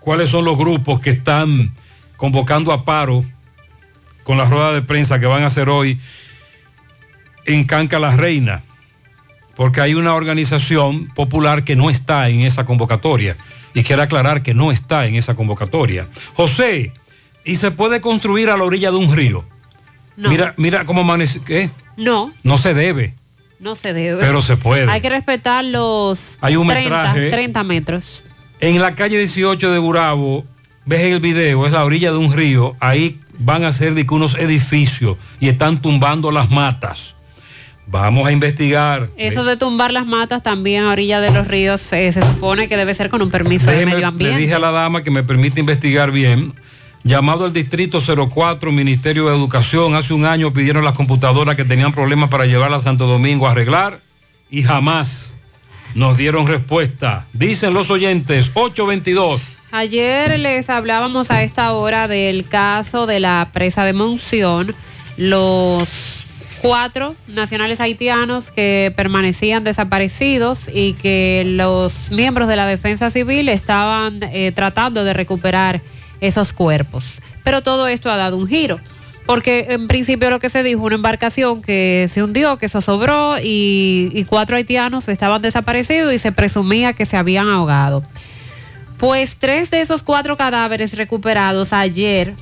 cuáles 0.00 0.28
son 0.28 0.44
los 0.44 0.58
grupos 0.58 0.98
que 0.98 1.10
están 1.10 1.72
convocando 2.16 2.72
a 2.72 2.84
paro 2.84 3.24
con 4.24 4.36
la 4.36 4.44
rueda 4.44 4.72
de 4.72 4.82
prensa 4.82 5.20
que 5.20 5.26
van 5.26 5.44
a 5.44 5.46
hacer 5.46 5.68
hoy 5.68 6.00
en 7.44 7.62
Canca 7.62 8.00
la 8.00 8.16
Reina, 8.16 8.64
porque 9.54 9.80
hay 9.80 9.94
una 9.94 10.16
organización 10.16 11.14
popular 11.14 11.62
que 11.62 11.76
no 11.76 11.88
está 11.88 12.28
en 12.28 12.40
esa 12.40 12.66
convocatoria 12.66 13.36
y 13.72 13.84
quiero 13.84 14.02
aclarar 14.02 14.42
que 14.42 14.52
no 14.52 14.72
está 14.72 15.06
en 15.06 15.14
esa 15.14 15.36
convocatoria. 15.36 16.08
José, 16.34 16.92
¿y 17.44 17.54
se 17.54 17.70
puede 17.70 18.00
construir 18.00 18.50
a 18.50 18.56
la 18.56 18.64
orilla 18.64 18.90
de 18.90 18.96
un 18.96 19.14
río? 19.14 19.44
No. 20.16 20.28
Mira, 20.28 20.54
mira 20.56 20.84
cómo 20.86 21.02
amanece, 21.02 21.40
¿qué? 21.44 21.70
No, 21.96 22.32
No 22.42 22.58
se 22.58 22.74
debe. 22.74 23.14
No 23.58 23.76
se 23.76 23.92
debe. 23.92 24.20
Pero 24.20 24.42
se 24.42 24.56
puede. 24.56 24.90
Hay 24.90 25.00
que 25.00 25.08
respetar 25.08 25.64
los 25.64 26.38
Hay 26.40 26.56
un 26.56 26.66
30, 26.68 26.90
metraje. 26.90 27.30
30 27.30 27.64
metros. 27.64 28.22
En 28.60 28.80
la 28.80 28.94
calle 28.94 29.18
18 29.18 29.70
de 29.70 29.78
Gurabo, 29.78 30.44
ves 30.84 31.00
el 31.00 31.20
video, 31.20 31.66
es 31.66 31.72
la 31.72 31.84
orilla 31.84 32.10
de 32.12 32.18
un 32.18 32.32
río, 32.32 32.74
ahí 32.80 33.20
van 33.38 33.64
a 33.64 33.72
que 34.06 34.14
unos 34.14 34.34
edificios 34.36 35.18
y 35.40 35.48
están 35.48 35.82
tumbando 35.82 36.30
las 36.30 36.50
matas. 36.50 37.14
Vamos 37.88 38.26
a 38.26 38.32
investigar. 38.32 39.10
Eso 39.16 39.44
de 39.44 39.56
tumbar 39.56 39.92
las 39.92 40.06
matas 40.06 40.42
también 40.42 40.84
a 40.84 40.90
orilla 40.90 41.20
de 41.20 41.30
los 41.30 41.46
ríos 41.46 41.92
eh, 41.92 42.12
se 42.12 42.20
supone 42.20 42.66
que 42.66 42.76
debe 42.76 42.94
ser 42.94 43.10
con 43.10 43.22
un 43.22 43.30
permiso 43.30 43.70
de 43.70 43.84
medio 43.84 43.98
le 44.00 44.04
ambiente. 44.06 44.40
dije 44.40 44.54
a 44.54 44.58
la 44.58 44.72
dama 44.72 45.04
que 45.04 45.10
me 45.12 45.22
permite 45.22 45.60
investigar 45.60 46.10
bien. 46.10 46.52
Llamado 47.06 47.44
al 47.44 47.52
Distrito 47.52 48.00
04, 48.00 48.72
Ministerio 48.72 49.28
de 49.28 49.36
Educación, 49.36 49.94
hace 49.94 50.12
un 50.12 50.24
año 50.24 50.52
pidieron 50.52 50.84
las 50.84 50.94
computadoras 50.94 51.54
que 51.54 51.64
tenían 51.64 51.92
problemas 51.92 52.30
para 52.30 52.46
llevarlas 52.46 52.80
a 52.80 52.84
Santo 52.90 53.06
Domingo 53.06 53.46
a 53.46 53.52
arreglar 53.52 54.00
y 54.50 54.64
jamás 54.64 55.36
nos 55.94 56.16
dieron 56.16 56.48
respuesta. 56.48 57.24
Dicen 57.32 57.74
los 57.74 57.90
oyentes, 57.90 58.50
822. 58.54 59.54
Ayer 59.70 60.36
les 60.40 60.68
hablábamos 60.68 61.30
a 61.30 61.44
esta 61.44 61.72
hora 61.74 62.08
del 62.08 62.44
caso 62.44 63.06
de 63.06 63.20
la 63.20 63.50
presa 63.52 63.84
de 63.84 63.92
Monción, 63.92 64.74
los 65.16 66.24
cuatro 66.60 67.14
nacionales 67.28 67.78
haitianos 67.78 68.50
que 68.50 68.92
permanecían 68.96 69.62
desaparecidos 69.62 70.62
y 70.74 70.94
que 70.94 71.44
los 71.46 72.10
miembros 72.10 72.48
de 72.48 72.56
la 72.56 72.66
defensa 72.66 73.12
civil 73.12 73.48
estaban 73.48 74.24
eh, 74.24 74.50
tratando 74.52 75.04
de 75.04 75.12
recuperar 75.12 75.82
esos 76.20 76.52
cuerpos. 76.52 77.20
Pero 77.44 77.62
todo 77.62 77.88
esto 77.88 78.10
ha 78.10 78.16
dado 78.16 78.36
un 78.36 78.46
giro. 78.46 78.80
Porque 79.26 79.66
en 79.70 79.88
principio 79.88 80.30
lo 80.30 80.38
que 80.38 80.50
se 80.50 80.62
dijo, 80.62 80.82
una 80.82 80.94
embarcación 80.94 81.60
que 81.60 82.08
se 82.10 82.22
hundió, 82.22 82.58
que 82.58 82.68
zozobró 82.68 83.38
y, 83.38 84.10
y 84.14 84.24
cuatro 84.24 84.56
haitianos 84.56 85.08
estaban 85.08 85.42
desaparecidos 85.42 86.14
y 86.14 86.18
se 86.20 86.30
presumía 86.30 86.92
que 86.92 87.06
se 87.06 87.16
habían 87.16 87.48
ahogado. 87.48 88.04
Pues 88.98 89.36
tres 89.36 89.70
de 89.70 89.80
esos 89.80 90.02
cuatro 90.02 90.36
cadáveres 90.36 90.96
recuperados 90.96 91.72
ayer 91.72 92.34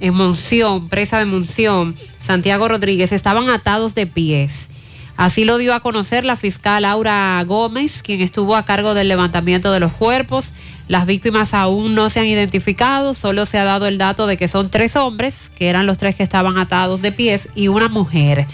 en 0.00 0.14
Monción, 0.14 0.88
presa 0.88 1.18
de 1.18 1.26
Monción, 1.26 1.94
Santiago 2.22 2.66
Rodríguez, 2.66 3.12
estaban 3.12 3.48
atados 3.50 3.94
de 3.94 4.06
pies. 4.06 4.68
Así 5.16 5.44
lo 5.44 5.58
dio 5.58 5.74
a 5.74 5.80
conocer 5.80 6.24
la 6.24 6.36
fiscal 6.36 6.84
Aura 6.84 7.42
Gómez, 7.46 8.02
quien 8.02 8.20
estuvo 8.20 8.56
a 8.56 8.64
cargo 8.64 8.94
del 8.94 9.08
levantamiento 9.08 9.70
de 9.70 9.78
los 9.78 9.92
cuerpos. 9.92 10.52
Las 10.88 11.06
víctimas 11.06 11.54
aún 11.54 11.94
no 11.94 12.10
se 12.10 12.20
han 12.20 12.26
identificado, 12.26 13.14
solo 13.14 13.46
se 13.46 13.58
ha 13.58 13.64
dado 13.64 13.86
el 13.86 13.98
dato 13.98 14.26
de 14.26 14.36
que 14.36 14.48
son 14.48 14.68
tres 14.68 14.96
hombres, 14.96 15.50
que 15.54 15.68
eran 15.68 15.86
los 15.86 15.98
tres 15.98 16.14
que 16.16 16.22
estaban 16.22 16.58
atados 16.58 17.02
de 17.02 17.12
pies, 17.12 17.48
y 17.54 17.68
una 17.68 17.88
mujer. 17.88 18.46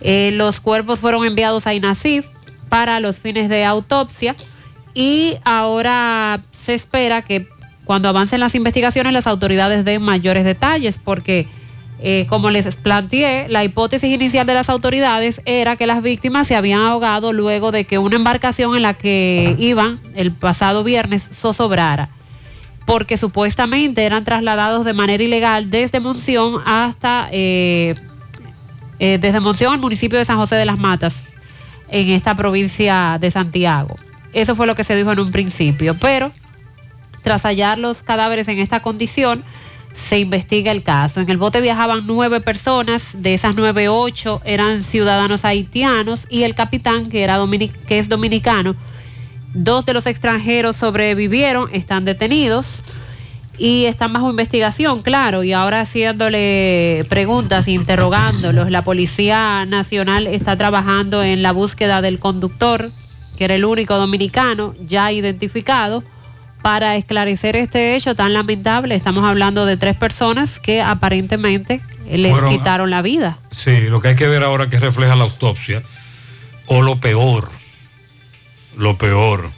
Eh, 0.00 0.30
los 0.32 0.60
cuerpos 0.60 1.00
fueron 1.00 1.24
enviados 1.24 1.66
a 1.66 1.74
INACIF 1.74 2.26
para 2.68 3.00
los 3.00 3.18
fines 3.18 3.48
de 3.48 3.64
autopsia 3.64 4.36
y 4.94 5.36
ahora 5.44 6.40
se 6.52 6.74
espera 6.74 7.22
que 7.22 7.48
cuando 7.84 8.08
avancen 8.08 8.40
las 8.40 8.54
investigaciones 8.54 9.12
las 9.12 9.26
autoridades 9.26 9.84
den 9.84 10.02
mayores 10.02 10.44
detalles 10.44 10.98
porque 11.02 11.48
eh, 12.00 12.26
como 12.28 12.50
les 12.50 12.76
planteé, 12.76 13.48
la 13.48 13.64
hipótesis 13.64 14.12
inicial 14.12 14.46
de 14.46 14.54
las 14.54 14.68
autoridades 14.68 15.42
era 15.44 15.76
que 15.76 15.86
las 15.86 16.02
víctimas 16.02 16.46
se 16.46 16.54
habían 16.54 16.80
ahogado 16.80 17.32
luego 17.32 17.72
de 17.72 17.84
que 17.84 17.98
una 17.98 18.16
embarcación 18.16 18.76
en 18.76 18.82
la 18.82 18.94
que 18.94 19.56
iban 19.58 20.00
el 20.14 20.32
pasado 20.32 20.84
viernes 20.84 21.28
zozobrara 21.32 22.10
porque 22.88 23.18
supuestamente 23.18 24.06
eran 24.06 24.24
trasladados 24.24 24.86
de 24.86 24.94
manera 24.94 25.22
ilegal 25.22 25.70
desde 25.70 26.00
Monción 26.00 26.62
hasta 26.64 27.28
eh, 27.32 27.94
eh, 28.98 29.18
desde 29.20 29.40
Monción 29.40 29.74
al 29.74 29.78
municipio 29.78 30.18
de 30.18 30.24
San 30.24 30.38
José 30.38 30.54
de 30.54 30.64
las 30.64 30.78
Matas 30.78 31.22
en 31.90 32.08
esta 32.08 32.34
provincia 32.34 33.18
de 33.20 33.30
Santiago. 33.30 33.96
Eso 34.32 34.54
fue 34.54 34.66
lo 34.66 34.74
que 34.74 34.84
se 34.84 34.96
dijo 34.96 35.12
en 35.12 35.20
un 35.20 35.30
principio, 35.30 35.96
pero 36.00 36.32
tras 37.22 37.42
hallar 37.42 37.78
los 37.78 38.02
cadáveres 38.02 38.48
en 38.48 38.58
esta 38.58 38.80
condición, 38.80 39.44
se 39.94 40.18
investiga 40.18 40.72
el 40.72 40.82
caso. 40.82 41.20
En 41.20 41.28
el 41.30 41.36
bote 41.36 41.60
viajaban 41.60 42.04
nueve 42.06 42.40
personas, 42.40 43.10
de 43.14 43.34
esas 43.34 43.54
nueve, 43.56 43.88
ocho 43.88 44.40
eran 44.44 44.84
ciudadanos 44.84 45.44
haitianos 45.44 46.26
y 46.30 46.44
el 46.44 46.54
capitán, 46.54 47.08
que, 47.08 47.22
era 47.22 47.38
que 47.86 47.98
es 47.98 48.08
dominicano, 48.08 48.76
dos 49.54 49.86
de 49.86 49.94
los 49.94 50.06
extranjeros 50.06 50.76
sobrevivieron, 50.76 51.68
están 51.72 52.04
detenidos 52.04 52.82
y 53.58 53.86
están 53.86 54.12
bajo 54.12 54.30
investigación, 54.30 55.02
claro, 55.02 55.42
y 55.42 55.52
ahora 55.52 55.80
haciéndole 55.80 57.04
preguntas, 57.08 57.66
interrogándolos. 57.66 58.70
La 58.70 58.82
Policía 58.82 59.66
Nacional 59.66 60.28
está 60.28 60.56
trabajando 60.56 61.24
en 61.24 61.42
la 61.42 61.50
búsqueda 61.50 62.00
del 62.00 62.20
conductor, 62.20 62.92
que 63.36 63.44
era 63.44 63.56
el 63.56 63.64
único 63.64 63.96
dominicano 63.96 64.74
ya 64.86 65.10
identificado, 65.10 66.04
para 66.62 66.96
esclarecer 66.96 67.56
este 67.56 67.94
hecho 67.96 68.14
tan 68.14 68.32
lamentable. 68.32 68.94
Estamos 68.94 69.24
hablando 69.24 69.64
de 69.66 69.76
tres 69.76 69.96
personas 69.96 70.58
que 70.60 70.80
aparentemente 70.82 71.80
les 72.10 72.32
Fueron- 72.32 72.50
quitaron 72.50 72.90
la 72.90 73.02
vida. 73.02 73.38
Sí, 73.52 73.82
lo 73.88 74.00
que 74.00 74.08
hay 74.08 74.16
que 74.16 74.26
ver 74.28 74.42
ahora 74.42 74.68
que 74.70 74.78
refleja 74.78 75.14
la 75.16 75.24
autopsia, 75.24 75.82
o 76.66 76.82
lo 76.82 76.96
peor, 77.00 77.50
lo 78.76 78.96
peor, 78.98 79.50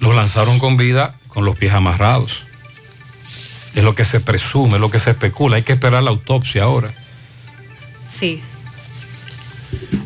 los 0.00 0.14
lanzaron 0.14 0.58
con 0.58 0.76
vida 0.76 1.14
con 1.28 1.44
los 1.44 1.56
pies 1.56 1.72
amarrados. 1.72 2.44
Es 3.74 3.82
lo 3.84 3.94
que 3.94 4.04
se 4.04 4.20
presume, 4.20 4.74
es 4.74 4.80
lo 4.80 4.90
que 4.90 4.98
se 4.98 5.10
especula. 5.10 5.56
Hay 5.56 5.62
que 5.62 5.72
esperar 5.72 6.02
la 6.02 6.10
autopsia 6.10 6.64
ahora. 6.64 6.92
Sí. 8.10 8.42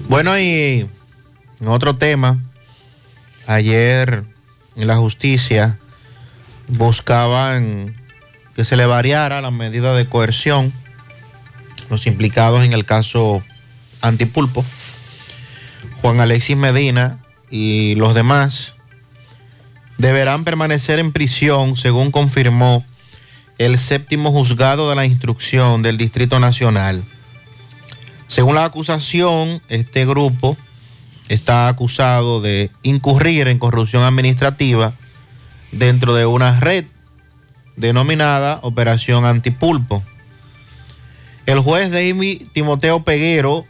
Bueno, 0.09 0.39
y 0.39 0.89
en 1.61 1.69
otro 1.69 1.97
tema, 1.97 2.39
ayer 3.49 4.23
en 4.77 4.87
la 4.87 4.97
justicia 4.97 5.79
buscaban 6.69 7.95
que 8.55 8.65
se 8.65 8.77
le 8.77 8.87
variara 8.87 9.41
la 9.41 9.51
medida 9.51 9.95
de 9.95 10.09
coerción 10.09 10.73
los 11.91 12.07
implicados 12.07 12.65
en 12.65 12.73
el 12.73 12.85
caso 12.85 13.43
Antipulpo, 14.01 14.65
Juan 16.01 16.21
Alexis 16.21 16.57
Medina 16.57 17.19
y 17.51 17.95
los 17.97 18.15
demás 18.15 18.75
deberán 19.99 20.45
permanecer 20.45 20.99
en 20.99 21.13
prisión, 21.13 21.77
según 21.77 22.11
confirmó 22.11 22.85
el 23.59 23.79
séptimo 23.79 24.33
juzgado 24.33 24.91
de 24.91 24.97
la 24.97 25.07
instrucción 25.07 25.83
del 25.83 25.97
Distrito 25.97 26.39
Nacional. 26.39 27.03
Según 28.29 28.57
la 28.57 28.65
acusación, 28.65 29.63
este 29.69 30.05
grupo 30.05 30.57
está 31.29 31.69
acusado 31.69 32.41
de 32.41 32.71
incurrir 32.83 33.49
en 33.49 33.59
corrupción 33.59 34.03
administrativa 34.03 34.95
dentro 35.79 36.15
de 36.15 36.27
una 36.27 36.59
red 36.61 36.85
denominada 37.77 38.59
Operación 38.63 39.25
Antipulpo. 39.25 40.03
El 41.47 41.61
juez 41.61 41.91
David 41.91 42.43
Timoteo 42.53 43.05
Peguero 43.05 43.65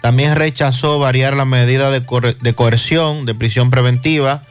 también 0.00 0.36
rechazó 0.36 0.98
variar 0.98 1.34
la 1.34 1.44
medida 1.44 1.90
de, 1.90 2.00
de 2.40 2.54
coerción 2.54 3.26
de 3.26 3.34
prisión 3.34 3.70
preventiva 3.70 4.44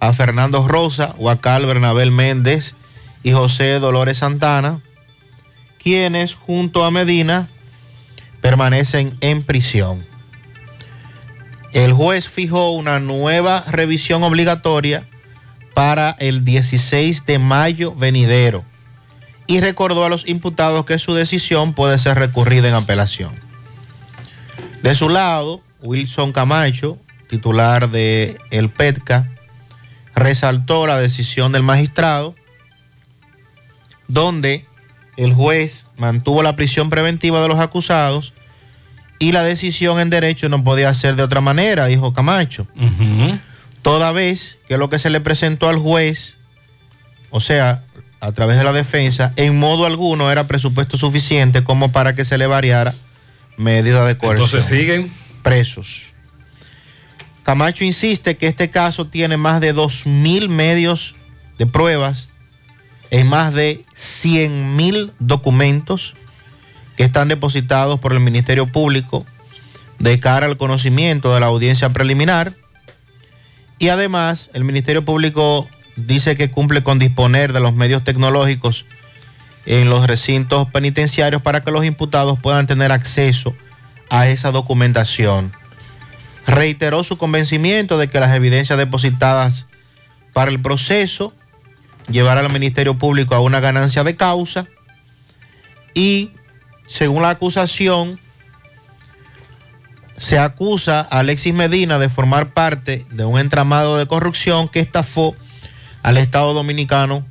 a 0.00 0.12
Fernando 0.12 0.66
Rosa, 0.66 1.14
Huacal 1.18 1.66
Bernabel 1.66 2.10
Méndez 2.10 2.74
y 3.22 3.32
José 3.32 3.78
Dolores 3.78 4.18
Santana, 4.18 4.80
quienes 5.78 6.34
junto 6.34 6.84
a 6.84 6.90
Medina 6.90 7.48
permanecen 8.40 9.16
en 9.20 9.42
prisión. 9.42 10.04
El 11.72 11.92
juez 11.92 12.28
fijó 12.28 12.72
una 12.72 12.98
nueva 12.98 13.64
revisión 13.68 14.22
obligatoria 14.22 15.06
para 15.74 16.10
el 16.18 16.44
16 16.44 17.24
de 17.26 17.38
mayo 17.38 17.94
venidero 17.94 18.64
y 19.46 19.60
recordó 19.60 20.04
a 20.04 20.08
los 20.08 20.28
imputados 20.28 20.84
que 20.86 20.98
su 20.98 21.14
decisión 21.14 21.74
puede 21.74 21.98
ser 21.98 22.18
recurrida 22.18 22.68
en 22.68 22.74
apelación. 22.74 23.32
De 24.82 24.94
su 24.94 25.08
lado, 25.08 25.60
Wilson 25.82 26.32
Camacho, 26.32 26.98
titular 27.28 27.90
de 27.90 28.38
El 28.50 28.70
PETCA, 28.70 29.28
resaltó 30.14 30.86
la 30.86 30.98
decisión 30.98 31.52
del 31.52 31.62
magistrado, 31.62 32.34
donde 34.08 34.66
el 35.16 35.34
juez 35.34 35.86
mantuvo 35.96 36.42
la 36.42 36.56
prisión 36.56 36.90
preventiva 36.90 37.40
de 37.40 37.48
los 37.48 37.58
acusados 37.58 38.32
y 39.18 39.32
la 39.32 39.42
decisión 39.42 40.00
en 40.00 40.10
derecho 40.10 40.48
no 40.48 40.64
podía 40.64 40.92
ser 40.94 41.16
de 41.16 41.22
otra 41.22 41.40
manera, 41.40 41.86
dijo 41.86 42.12
Camacho. 42.12 42.66
Toda 43.82 44.12
vez 44.12 44.58
que 44.68 44.78
lo 44.78 44.88
que 44.88 44.98
se 44.98 45.10
le 45.10 45.20
presentó 45.20 45.68
al 45.68 45.78
juez, 45.78 46.36
o 47.30 47.40
sea, 47.40 47.82
a 48.20 48.32
través 48.32 48.56
de 48.56 48.64
la 48.64 48.72
defensa, 48.72 49.32
en 49.36 49.58
modo 49.58 49.84
alguno 49.84 50.30
era 50.30 50.46
presupuesto 50.46 50.96
suficiente 50.96 51.64
como 51.64 51.90
para 51.90 52.14
que 52.14 52.24
se 52.24 52.38
le 52.38 52.46
variara 52.46 52.94
medida 53.56 54.06
de 54.06 54.16
coerción. 54.16 54.46
Entonces 54.46 54.64
siguen 54.64 55.12
presos. 55.42 56.12
Camacho 57.42 57.82
insiste 57.84 58.36
que 58.36 58.46
este 58.46 58.70
caso 58.70 59.06
tiene 59.06 59.36
más 59.36 59.60
de 59.60 59.74
2.000 59.74 60.48
medios 60.48 61.16
de 61.58 61.66
pruebas 61.66 62.28
en 63.10 63.26
más 63.26 63.52
de 63.52 63.84
100.000 63.96 65.10
documentos 65.18 66.14
que 66.96 67.04
están 67.04 67.28
depositados 67.28 67.98
por 67.98 68.12
el 68.12 68.20
Ministerio 68.20 68.66
Público 68.66 69.26
de 69.98 70.18
cara 70.18 70.46
al 70.46 70.56
conocimiento 70.56 71.34
de 71.34 71.40
la 71.40 71.46
audiencia 71.46 71.90
preliminar. 71.90 72.54
Y 73.78 73.88
además, 73.88 74.50
el 74.54 74.64
Ministerio 74.64 75.04
Público 75.04 75.68
dice 75.96 76.36
que 76.36 76.50
cumple 76.50 76.82
con 76.82 76.98
disponer 76.98 77.52
de 77.52 77.60
los 77.60 77.74
medios 77.74 78.04
tecnológicos 78.04 78.86
en 79.66 79.88
los 79.88 80.06
recintos 80.06 80.68
penitenciarios 80.70 81.42
para 81.42 81.62
que 81.62 81.70
los 81.70 81.84
imputados 81.84 82.38
puedan 82.40 82.66
tener 82.66 82.92
acceso 82.92 83.54
a 84.10 84.28
esa 84.28 84.50
documentación. 84.50 85.52
Reiteró 86.46 87.04
su 87.04 87.18
convencimiento 87.18 87.98
de 87.98 88.08
que 88.08 88.20
las 88.20 88.34
evidencias 88.34 88.78
depositadas 88.78 89.66
para 90.32 90.50
el 90.50 90.60
proceso 90.60 91.32
llevarán 92.08 92.46
al 92.46 92.52
Ministerio 92.52 92.98
Público 92.98 93.34
a 93.34 93.40
una 93.40 93.60
ganancia 93.60 94.02
de 94.02 94.16
causa 94.16 94.66
y, 95.94 96.30
según 96.86 97.22
la 97.22 97.30
acusación, 97.30 98.18
se 100.16 100.38
acusa 100.38 101.00
a 101.00 101.20
Alexis 101.20 101.54
Medina 101.54 101.98
de 101.98 102.08
formar 102.08 102.52
parte 102.52 103.06
de 103.10 103.24
un 103.24 103.38
entramado 103.38 103.96
de 103.96 104.06
corrupción 104.06 104.68
que 104.68 104.80
estafó 104.80 105.34
al 106.02 106.16
Estado 106.16 106.54
Dominicano 106.54 107.24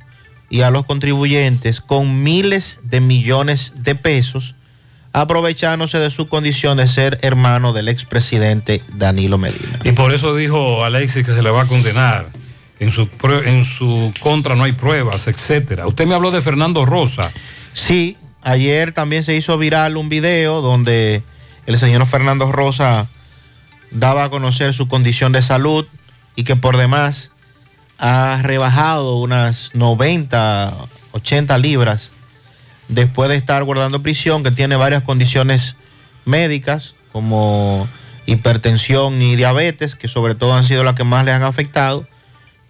y 0.50 0.60
a 0.60 0.70
los 0.70 0.84
contribuyentes 0.84 1.80
con 1.80 2.22
miles 2.22 2.80
de 2.82 3.00
millones 3.00 3.72
de 3.76 3.94
pesos, 3.94 4.54
aprovechándose 5.12 5.98
de 5.98 6.10
su 6.10 6.28
condición 6.28 6.76
de 6.76 6.88
ser 6.88 7.18
hermano 7.22 7.72
del 7.72 7.88
expresidente 7.88 8.82
Danilo 8.94 9.38
Medina. 9.38 9.78
Y 9.84 9.92
por 9.92 10.12
eso 10.12 10.34
dijo 10.34 10.84
Alexis 10.84 11.24
que 11.24 11.32
se 11.32 11.42
le 11.42 11.50
va 11.50 11.62
a 11.62 11.66
condenar. 11.66 12.28
En 12.80 12.90
su, 12.90 13.08
en 13.44 13.64
su 13.64 14.12
contra 14.18 14.56
no 14.56 14.64
hay 14.64 14.72
pruebas, 14.72 15.28
etcétera. 15.28 15.86
Usted 15.86 16.04
me 16.04 16.16
habló 16.16 16.32
de 16.32 16.42
Fernando 16.42 16.84
Rosa. 16.84 17.30
Sí, 17.74 18.16
ayer 18.42 18.92
también 18.92 19.22
se 19.22 19.36
hizo 19.36 19.56
viral 19.56 19.96
un 19.96 20.08
video 20.08 20.60
donde 20.60 21.22
el 21.66 21.78
señor 21.78 22.06
Fernando 22.06 22.50
Rosa 22.50 23.08
daba 23.90 24.24
a 24.24 24.30
conocer 24.30 24.74
su 24.74 24.88
condición 24.88 25.32
de 25.32 25.42
salud 25.42 25.86
y 26.34 26.44
que 26.44 26.56
por 26.56 26.76
demás 26.76 27.30
ha 27.98 28.40
rebajado 28.42 29.18
unas 29.18 29.70
90, 29.74 30.74
80 31.12 31.58
libras 31.58 32.10
después 32.88 33.30
de 33.30 33.36
estar 33.36 33.62
guardando 33.64 34.02
prisión, 34.02 34.42
que 34.42 34.50
tiene 34.50 34.76
varias 34.76 35.02
condiciones 35.02 35.76
médicas 36.24 36.94
como 37.12 37.88
hipertensión 38.26 39.20
y 39.20 39.36
diabetes, 39.36 39.94
que 39.94 40.08
sobre 40.08 40.34
todo 40.34 40.54
han 40.54 40.64
sido 40.64 40.84
las 40.84 40.94
que 40.94 41.04
más 41.04 41.24
le 41.24 41.32
han 41.32 41.42
afectado. 41.42 42.06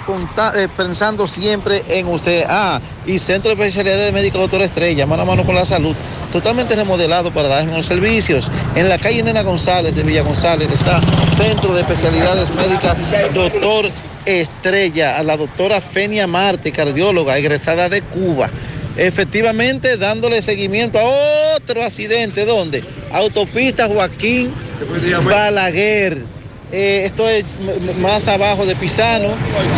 eh, 0.54 0.68
pensando 0.74 1.26
siempre 1.26 1.82
en 1.88 2.08
usted. 2.08 2.44
Ah, 2.48 2.80
y 3.06 3.18
Centro 3.18 3.50
de 3.50 3.54
Especialidades 3.54 4.12
Médica 4.12 4.38
Doctor 4.38 4.62
Estrella, 4.62 5.06
mano 5.06 5.22
a 5.22 5.26
mano 5.26 5.44
con 5.44 5.54
la 5.54 5.64
salud. 5.64 5.94
Totalmente 6.32 6.74
remodelado 6.74 7.30
para 7.30 7.48
dar 7.48 7.66
los 7.66 7.86
servicios. 7.86 8.50
En 8.74 8.88
la 8.88 8.96
calle 8.96 9.22
Nena 9.22 9.42
González 9.42 9.94
de 9.94 10.02
Villa 10.02 10.22
González 10.22 10.70
está 10.70 11.00
Centro 11.36 11.74
de 11.74 11.82
Especialidades 11.82 12.50
Médicas 12.54 12.96
Doctor 13.34 13.90
Estrella, 14.24 15.18
a 15.18 15.22
la 15.22 15.36
doctora 15.36 15.80
Fenia 15.80 16.26
Marte, 16.26 16.72
cardióloga, 16.72 17.36
egresada 17.36 17.88
de 17.88 18.02
Cuba. 18.02 18.48
Efectivamente, 18.96 19.96
dándole 19.96 20.42
seguimiento 20.42 20.98
a 20.98 21.56
otro 21.56 21.82
accidente, 21.82 22.44
¿dónde? 22.44 22.82
Autopista 23.12 23.88
Joaquín 23.88 24.52
Balaguer. 25.24 26.18
Eh, 26.72 27.04
esto 27.04 27.28
es 27.28 27.58
más 28.00 28.28
abajo 28.28 28.64
de 28.64 28.74
Pisano, 28.74 29.28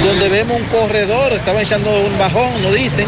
donde 0.04 0.28
vemos 0.28 0.56
un 0.56 0.66
corredor, 0.66 1.32
estaba 1.32 1.60
echando 1.60 1.90
un 1.90 2.16
bajón, 2.18 2.62
nos 2.62 2.72
dicen, 2.72 3.06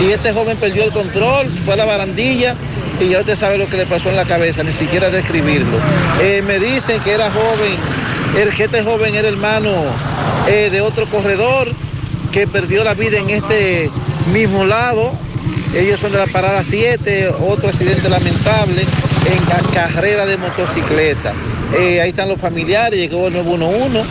y 0.00 0.10
este 0.10 0.32
joven 0.32 0.56
perdió 0.56 0.84
el 0.84 0.90
control, 0.90 1.46
fue 1.48 1.74
a 1.74 1.76
la 1.76 1.84
barandilla 1.84 2.54
y 2.98 3.10
ya 3.10 3.20
usted 3.20 3.36
sabe 3.36 3.58
lo 3.58 3.66
que 3.66 3.76
le 3.76 3.84
pasó 3.84 4.08
en 4.08 4.16
la 4.16 4.24
cabeza, 4.24 4.62
ni 4.62 4.72
siquiera 4.72 5.10
describirlo. 5.10 5.78
Eh, 6.22 6.42
me 6.46 6.58
dicen 6.58 7.00
que 7.00 7.12
era 7.12 7.30
joven, 7.30 7.76
el, 8.38 8.54
que 8.54 8.64
este 8.64 8.82
joven 8.82 9.14
era 9.14 9.28
hermano 9.28 9.70
eh, 10.48 10.70
de 10.70 10.80
otro 10.80 11.06
corredor 11.06 11.70
que 12.32 12.46
perdió 12.46 12.84
la 12.84 12.94
vida 12.94 13.18
en 13.18 13.30
este 13.30 13.90
mismo 14.32 14.64
lado. 14.64 15.12
Ellos 15.74 16.00
son 16.00 16.12
de 16.12 16.18
la 16.18 16.26
parada 16.26 16.64
7, 16.64 17.28
otro 17.40 17.68
accidente 17.68 18.08
lamentable 18.08 18.82
en 18.82 19.48
la 19.48 19.72
carrera 19.72 20.26
de 20.26 20.36
motocicleta. 20.36 21.32
Eh, 21.78 22.00
ahí 22.00 22.10
están 22.10 22.28
los 22.28 22.40
familiares, 22.40 22.98
llegó 22.98 23.26
el 23.26 23.34
911, 23.34 24.04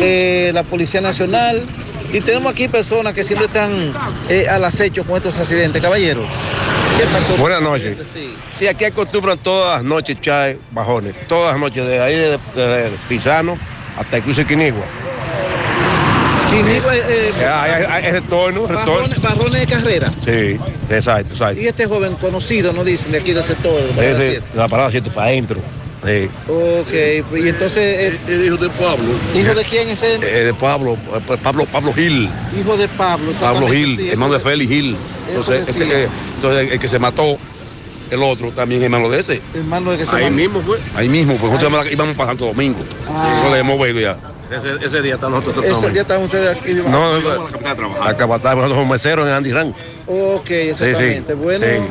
eh, 0.00 0.50
la 0.52 0.62
Policía 0.62 1.00
Nacional. 1.00 1.62
Y 2.12 2.20
tenemos 2.20 2.52
aquí 2.52 2.68
personas 2.68 3.14
que 3.14 3.22
siempre 3.22 3.46
están 3.46 3.92
eh, 4.28 4.46
al 4.48 4.64
acecho 4.64 5.04
con 5.04 5.16
estos 5.16 5.36
accidentes. 5.38 5.80
Caballero, 5.80 6.22
¿qué 6.98 7.04
pasó? 7.04 7.36
Buenas 7.40 7.62
noches. 7.62 7.96
Sí, 8.56 8.66
aquí 8.66 8.84
acostumbran 8.86 9.38
todas 9.38 9.76
las 9.76 9.84
noches 9.84 10.18
echar 10.18 10.56
bajones. 10.72 11.14
Todas 11.28 11.52
las 11.52 11.60
noches, 11.60 11.86
de 11.86 12.00
ahí 12.00 12.14
de, 12.14 12.38
de 12.54 12.90
Pisano 13.08 13.58
hasta 13.98 14.18
incluso 14.18 14.46
Quinigua. 14.46 14.84
Eh, 16.50 17.32
Eh, 17.40 17.46
hay 17.46 18.10
retorno, 18.12 18.66
retorno. 18.66 19.08
barrones, 19.22 19.60
de 19.60 19.66
carrera. 19.66 20.12
Sí, 20.24 20.58
exacto, 20.88 21.34
exacto. 21.34 21.60
Y 21.60 21.66
este 21.66 21.86
joven 21.86 22.14
conocido, 22.14 22.72
nos 22.72 22.84
dicen, 22.86 23.12
de 23.12 23.18
aquí 23.18 23.32
del 23.32 23.42
sector. 23.44 23.72
de 23.72 23.86
la 23.86 23.92
parada 23.94 24.08
Desde 24.18 24.30
7. 24.30 24.46
la 24.54 24.68
parada 24.68 24.90
7 24.90 25.10
para 25.10 25.26
adentro. 25.28 25.60
Sí. 26.04 26.28
Ok, 26.48 27.36
y 27.44 27.48
entonces... 27.48 28.14
El 28.28 28.44
hijo 28.46 28.56
de 28.56 28.68
Pablo. 28.70 29.04
¿Hijo 29.34 29.54
de 29.54 29.64
quién 29.64 29.88
es 29.90 30.02
él? 30.02 30.22
Eh, 30.22 30.44
de 30.46 30.54
Pablo, 30.54 30.92
eh, 31.14 31.36
Pablo, 31.42 31.66
Pablo 31.66 31.92
Gil. 31.92 32.30
Hijo 32.58 32.76
de 32.76 32.88
Pablo. 32.88 33.32
Pablo 33.38 33.68
Gil, 33.68 33.96
sí, 33.96 34.08
hermano 34.10 34.32
de 34.32 34.38
es. 34.38 34.44
Félix 34.44 34.70
Gil. 34.70 34.96
Entonces, 35.28 35.68
ese 35.68 36.08
entonces, 36.36 36.72
el 36.72 36.78
que 36.78 36.88
se 36.88 36.98
mató, 36.98 37.36
el 38.10 38.22
otro, 38.22 38.50
también 38.52 38.82
hermano 38.82 39.08
de 39.08 39.20
ese. 39.20 39.40
Hermano 39.54 39.92
de 39.92 39.98
que 39.98 40.06
se 40.06 40.16
Ahí 40.16 40.30
mismo 40.30 40.60
fue. 40.60 40.78
Ahí 40.94 41.08
mismo, 41.08 41.36
porque 41.36 41.56
nosotros 41.56 41.92
íbamos 41.92 42.16
para 42.16 42.30
Santo 42.30 42.46
Domingo. 42.46 42.80
Ah. 43.08 43.42
No 43.44 43.52
le 43.52 43.58
hemos 43.60 43.76
vuelto 43.76 44.00
ya. 44.00 44.16
Ese, 44.50 44.86
ese 44.86 45.02
día 45.02 45.16
está 45.16 45.28
nosotros 45.28 45.64
Ese 45.64 45.90
día 45.90 46.02
están 46.02 46.22
ustedes 46.22 46.56
aquí. 46.56 46.72
No, 46.74 47.20
no, 47.20 47.20
no, 47.20 48.02
acá 48.02 48.26
nosotros 48.26 48.70
somos 48.70 48.88
meseros 48.88 49.26
en 49.26 49.34
Andy 49.34 49.52
Rank. 49.52 49.74
Ok, 50.06 50.50
exactamente. 50.50 51.32
Sí, 51.32 51.38
sí, 51.38 51.44
bueno, 51.44 51.66
sí. 51.66 51.82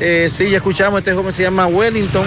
eh, 0.00 0.28
sí, 0.28 0.50
ya 0.50 0.56
escuchamos, 0.56 0.98
este 0.98 1.12
joven 1.12 1.32
se 1.32 1.44
llama 1.44 1.66
Wellington 1.68 2.24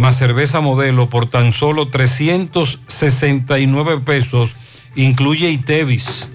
más 0.00 0.16
cerveza 0.16 0.60
modelo 0.62 1.10
por 1.10 1.28
tan 1.28 1.52
solo 1.52 1.88
369 1.88 4.00
pesos, 4.00 4.54
incluye 4.96 5.50
Itevis. 5.50 6.30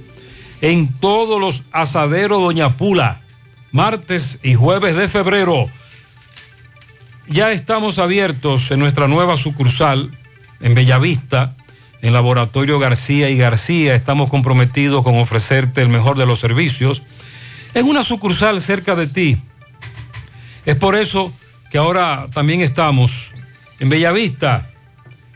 En 0.62 0.94
todos 0.94 1.42
los 1.42 1.64
asaderos 1.72 2.44
Doña 2.44 2.78
Pula, 2.78 3.22
martes 3.76 4.40
y 4.42 4.54
jueves 4.54 4.96
de 4.96 5.10
febrero. 5.10 5.70
Ya 7.28 7.52
estamos 7.52 8.00
abiertos 8.00 8.72
en 8.72 8.80
nuestra 8.80 9.10
nueva 9.10 9.36
sucursal 9.36 10.18
en 10.62 10.74
Bellavista, 10.76 11.58
en 12.02 12.14
Laboratorio 12.14 12.80
García 12.80 13.30
y 13.30 13.38
García. 13.38 13.94
Estamos 13.94 14.30
comprometidos 14.30 15.04
con 15.04 15.20
ofrecerte 15.20 15.82
el 15.82 15.90
mejor 15.90 16.18
de 16.18 16.26
los 16.26 16.40
servicios 16.40 17.04
en 17.74 17.86
una 17.86 18.04
sucursal 18.04 18.62
cerca 18.62 18.96
de 18.96 19.08
ti. 19.08 19.38
Es 20.66 20.78
por 20.78 20.96
eso 20.96 21.34
que 21.70 21.78
ahora 21.78 22.28
también 22.34 22.62
estamos 22.62 23.34
en 23.82 23.90
Bellavista, 23.90 24.70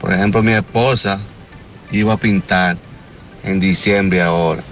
Por 0.00 0.12
ejemplo, 0.12 0.42
mi 0.42 0.52
esposa 0.52 1.20
iba 1.92 2.14
a 2.14 2.16
pintar 2.16 2.76
en 3.42 3.60
diciembre 3.60 4.22
ahora. 4.22 4.62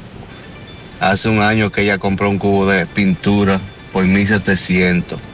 Hace 1.01 1.29
un 1.29 1.41
año 1.41 1.71
que 1.71 1.83
ella 1.83 1.99
compró 1.99 2.29
un 2.29 2.39
cubo 2.39 2.67
de 2.67 2.87
pintura 2.87 3.61
por 3.93 4.05
1700. 4.05 5.28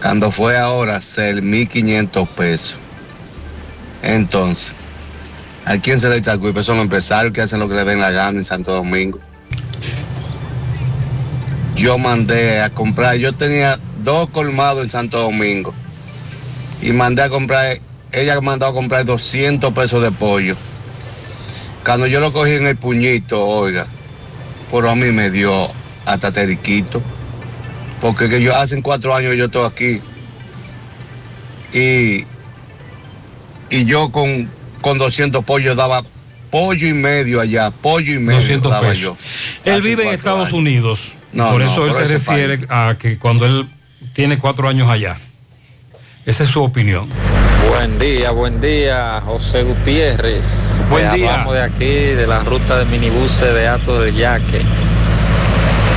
Cuando 0.00 0.30
fue 0.30 0.56
ahora, 0.56 1.02
ser 1.02 1.42
1500 1.42 2.28
pesos. 2.30 2.78
Entonces, 4.02 4.74
¿a 5.66 5.76
quién 5.76 6.00
se 6.00 6.08
le 6.08 6.16
echa 6.16 6.32
el 6.32 6.40
culpa? 6.40 6.62
Son 6.62 6.76
los 6.76 6.84
empresarios 6.84 7.34
que 7.34 7.42
hacen 7.42 7.60
lo 7.60 7.68
que 7.68 7.74
le 7.74 7.84
den 7.84 8.00
la 8.00 8.10
gana 8.10 8.38
en 8.38 8.44
Santo 8.44 8.72
Domingo. 8.72 9.18
Yo 11.76 11.98
mandé 11.98 12.62
a 12.62 12.70
comprar, 12.70 13.16
yo 13.16 13.34
tenía 13.34 13.78
dos 14.02 14.30
colmados 14.30 14.84
en 14.84 14.90
Santo 14.90 15.18
Domingo. 15.18 15.74
Y 16.80 16.92
mandé 16.92 17.22
a 17.22 17.28
comprar, 17.28 17.78
ella 18.10 18.40
mandó 18.40 18.66
a 18.66 18.72
comprar 18.72 19.04
200 19.04 19.72
pesos 19.74 20.02
de 20.02 20.10
pollo. 20.12 20.56
Cuando 21.84 22.06
yo 22.06 22.20
lo 22.20 22.32
cogí 22.32 22.52
en 22.52 22.66
el 22.66 22.76
puñito, 22.76 23.46
oiga, 23.46 23.86
pero 24.70 24.90
a 24.90 24.94
mí 24.94 25.10
me 25.12 25.30
dio 25.30 25.68
hasta 26.06 26.32
teriquito. 26.32 27.02
Porque 28.00 28.28
que 28.28 28.42
yo 28.42 28.56
hace 28.56 28.80
cuatro 28.82 29.14
años 29.14 29.36
yo 29.36 29.46
estoy 29.46 29.66
aquí. 29.66 30.00
Y, 31.72 32.24
y 33.70 33.84
yo 33.84 34.10
con, 34.10 34.50
con 34.80 34.98
200 34.98 35.44
pollos 35.44 35.76
daba 35.76 36.02
pollo 36.50 36.88
y 36.88 36.92
medio 36.92 37.40
allá, 37.40 37.70
pollo 37.70 38.14
y 38.14 38.18
medio 38.18 38.40
200 38.40 38.72
daba 38.72 38.88
pesos. 38.88 39.00
yo. 39.00 39.16
Él 39.64 39.82
vive 39.82 40.08
en 40.08 40.14
Estados 40.14 40.52
Unidos. 40.52 41.14
No, 41.32 41.50
por 41.50 41.60
no, 41.60 41.70
eso 41.70 41.86
él 41.86 41.94
se 41.94 42.08
refiere 42.08 42.60
a 42.68 42.96
que 42.98 43.18
cuando 43.18 43.46
él 43.46 43.68
tiene 44.12 44.38
cuatro 44.38 44.68
años 44.68 44.88
allá. 44.90 45.18
Esa 46.26 46.44
es 46.44 46.50
su 46.50 46.62
opinión. 46.62 47.08
Buen 47.68 47.98
día, 47.98 48.30
buen 48.30 48.60
día, 48.60 49.22
José 49.24 49.62
Gutiérrez. 49.62 50.82
Buen 50.90 51.08
Te 51.08 51.16
día. 51.16 51.30
Hablamos 51.32 51.54
de 51.54 51.62
aquí, 51.62 52.14
de 52.14 52.26
la 52.26 52.40
ruta 52.40 52.78
de 52.78 52.84
minibuses 52.86 53.54
de 53.54 53.68
Ato 53.68 54.00
de 54.00 54.12
Yaque. 54.12 54.60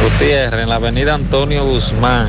Gutiérrez, 0.04 0.64
en 0.64 0.70
la 0.70 0.76
avenida 0.76 1.14
Antonio 1.14 1.64
Guzmán, 1.66 2.28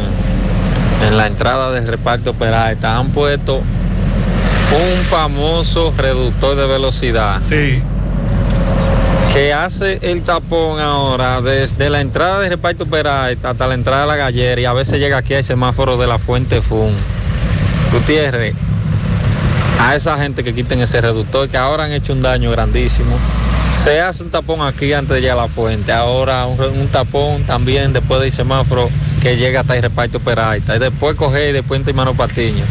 en 1.07 1.17
la 1.17 1.27
entrada 1.27 1.73
del 1.73 1.89
reparto 1.89 2.33
Peralta, 2.33 2.97
han 2.97 3.09
puesto 3.11 3.57
un 3.57 5.05
famoso 5.11 5.93
reductor 5.97 6.57
de 6.57 6.67
velocidad. 6.67 7.41
Sí. 7.43 7.83
que 9.33 9.53
hace 9.53 9.99
el 10.03 10.23
tapón 10.23 10.79
ahora 10.79 11.41
desde 11.41 11.91
la 11.91 12.01
entrada 12.01 12.39
de 12.39 12.51
Reparto 12.51 12.87
Peralta 12.87 13.51
hasta 13.51 13.67
la 13.67 13.75
entrada 13.75 14.03
de 14.03 14.07
la 14.07 14.17
gallera 14.17 14.61
y 14.61 14.65
a 14.65 14.73
veces 14.73 15.01
llega 15.01 15.17
aquí 15.17 15.35
al 15.35 15.43
semáforo 15.43 15.97
de 15.97 16.07
la 16.07 16.21
Fuente 16.21 16.63
Fun. 16.63 16.93
Gutiérrez, 17.93 18.55
a 19.81 19.97
esa 19.97 20.17
gente 20.19 20.45
que 20.45 20.55
quiten 20.55 20.81
ese 20.81 21.01
reductor 21.01 21.49
que 21.49 21.57
ahora 21.57 21.85
han 21.85 21.91
hecho 21.91 22.13
un 22.13 22.23
daño 22.23 22.53
grandísimo. 22.53 23.19
Se 23.85 24.01
hace 24.01 24.23
un 24.23 24.31
tapón 24.31 24.63
aquí 24.67 24.93
antes 24.95 25.15
de 25.15 25.21
llegar 25.21 25.39
a 25.39 25.43
la 25.43 25.49
fuente, 25.49 25.93
ahora 25.93 26.47
un, 26.47 26.59
un 26.61 26.89
tapón 26.89 27.43
también 27.45 27.93
después 27.93 28.19
del 28.21 28.33
semáforo 28.33 28.89
que 29.21 29.37
llega 29.37 29.61
hasta 29.61 29.77
el 29.77 29.83
reparto 29.83 30.21
Peralta 30.21 30.75
y 30.77 30.79
después 30.79 31.15
coger 31.17 31.51
y 31.51 31.53
después 31.53 31.83
en 31.87 31.95
Mano 31.97 32.15
Patiño. 32.15 32.65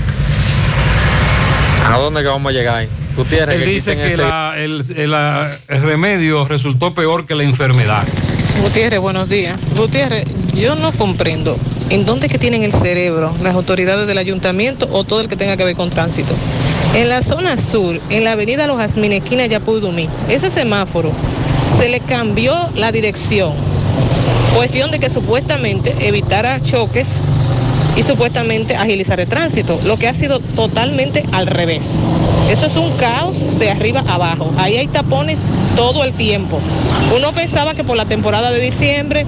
¿A 1.87 1.97
dónde 1.99 2.21
que 2.21 2.27
vamos 2.27 2.49
a 2.49 2.53
llegar? 2.53 2.87
Gutiérrez, 3.15 3.57
Él 3.57 3.63
que 3.63 3.69
dice 3.69 3.95
que 3.95 4.07
ese- 4.07 4.23
la- 4.23 4.53
el, 4.57 4.83
el- 4.97 5.13
el 5.67 5.81
remedio 5.83 6.47
resultó 6.47 6.95
peor 6.95 7.27
que 7.27 7.35
la 7.35 7.43
enfermedad. 7.43 8.03
Gutiérrez, 8.61 8.99
buenos 8.99 9.29
días. 9.29 9.59
Gutiérrez, 9.75 10.25
yo 10.55 10.75
no 10.75 10.91
comprendo 10.93 11.57
en 11.89 12.05
dónde 12.05 12.25
es 12.25 12.31
que 12.31 12.39
tienen 12.39 12.63
el 12.63 12.73
cerebro 12.73 13.35
las 13.43 13.53
autoridades 13.53 14.07
del 14.07 14.17
ayuntamiento 14.17 14.87
o 14.91 15.03
todo 15.03 15.21
el 15.21 15.27
que 15.29 15.35
tenga 15.35 15.57
que 15.57 15.63
ver 15.65 15.75
con 15.75 15.91
tránsito. 15.91 16.33
En 16.93 17.09
la 17.09 17.23
zona 17.23 17.57
sur, 17.57 17.99
en 18.11 18.23
la 18.23 18.33
avenida 18.33 18.67
Los 18.67 18.77
Jazmines, 18.77 19.23
esquina 19.23 19.47
Yapudumí, 19.47 20.07
ese 20.29 20.51
semáforo 20.51 21.11
se 21.65 21.89
le 21.89 21.99
cambió 22.01 22.55
la 22.75 22.91
dirección. 22.91 23.53
Cuestión 24.55 24.91
de 24.91 24.99
que 24.99 25.09
supuestamente 25.09 25.95
evitara 26.07 26.61
choques 26.61 27.21
y 27.95 28.03
supuestamente 28.03 28.75
agilizar 28.75 29.19
el 29.19 29.27
tránsito, 29.27 29.79
lo 29.83 29.97
que 29.97 30.07
ha 30.07 30.13
sido 30.13 30.39
totalmente 30.39 31.25
al 31.31 31.47
revés. 31.47 31.99
Eso 32.51 32.67
es 32.67 32.75
un 32.75 32.91
caos 32.97 33.37
de 33.57 33.71
arriba 33.71 34.03
abajo. 34.07 34.51
Ahí 34.57 34.77
hay 34.77 34.87
tapones 34.87 35.39
todo 35.75 36.03
el 36.03 36.13
tiempo. 36.13 36.59
Uno 37.15 37.31
pensaba 37.31 37.73
que 37.73 37.83
por 37.83 37.97
la 37.97 38.05
temporada 38.05 38.51
de 38.51 38.59
diciembre, 38.59 39.25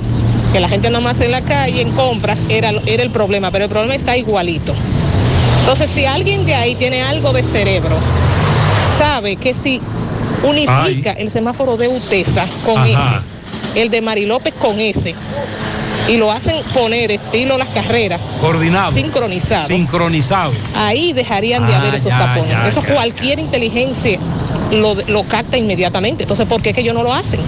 que 0.53 0.59
la 0.59 0.69
gente 0.69 0.91
nada 0.91 1.03
más 1.03 1.19
en 1.19 1.31
la 1.31 1.41
calle, 1.41 1.81
en 1.81 1.89
compras, 1.93 2.43
era, 2.47 2.73
era 2.85 3.01
el 3.01 3.09
problema, 3.09 3.49
pero 3.49 3.63
el 3.65 3.71
problema 3.71 3.95
está 3.95 4.15
igualito. 4.17 4.75
Entonces, 5.61 5.89
si 5.89 6.05
alguien 6.05 6.45
de 6.45 6.55
ahí 6.55 6.75
tiene 6.75 7.01
algo 7.03 7.33
de 7.33 7.43
cerebro, 7.43 7.97
sabe 8.97 9.35
que 9.35 9.53
si 9.53 9.81
unifica 10.43 11.11
el 11.13 11.29
semáforo 11.31 11.75
de 11.77 11.87
Utesa 11.87 12.47
con 12.63 12.77
Ajá. 12.77 13.23
ese, 13.73 13.81
el 13.81 13.89
de 13.89 14.01
Marilópez 14.01 14.53
con 14.53 14.79
ese, 14.79 15.15
y 16.07 16.17
lo 16.17 16.31
hacen 16.31 16.57
poner 16.73 17.11
estilo 17.11 17.57
las 17.57 17.69
carreras, 17.69 18.21
Coordinado. 18.39 18.91
sincronizado. 18.91 19.65
Sincronizado. 19.67 20.53
Ahí 20.75 21.13
dejarían 21.13 21.65
de 21.65 21.73
Ah, 21.73 21.79
haber 21.81 21.95
esos 21.95 22.07
ya, 22.09 22.19
tapones. 22.19 22.51
ya, 22.51 22.67
Eso 22.67 22.83
ya, 22.83 22.93
cualquier 22.93 23.39
inteligencia 23.39 24.19
lo, 24.71 24.93
lo 24.93 25.23
capta 25.23 25.57
inmediatamente. 25.57 26.23
Entonces, 26.23 26.45
¿por 26.47 26.61
qué 26.61 26.69
es 26.69 26.75
que 26.75 26.81
ellos 26.81 26.93
no 26.93 27.01
lo 27.01 27.11
hacen? 27.13 27.39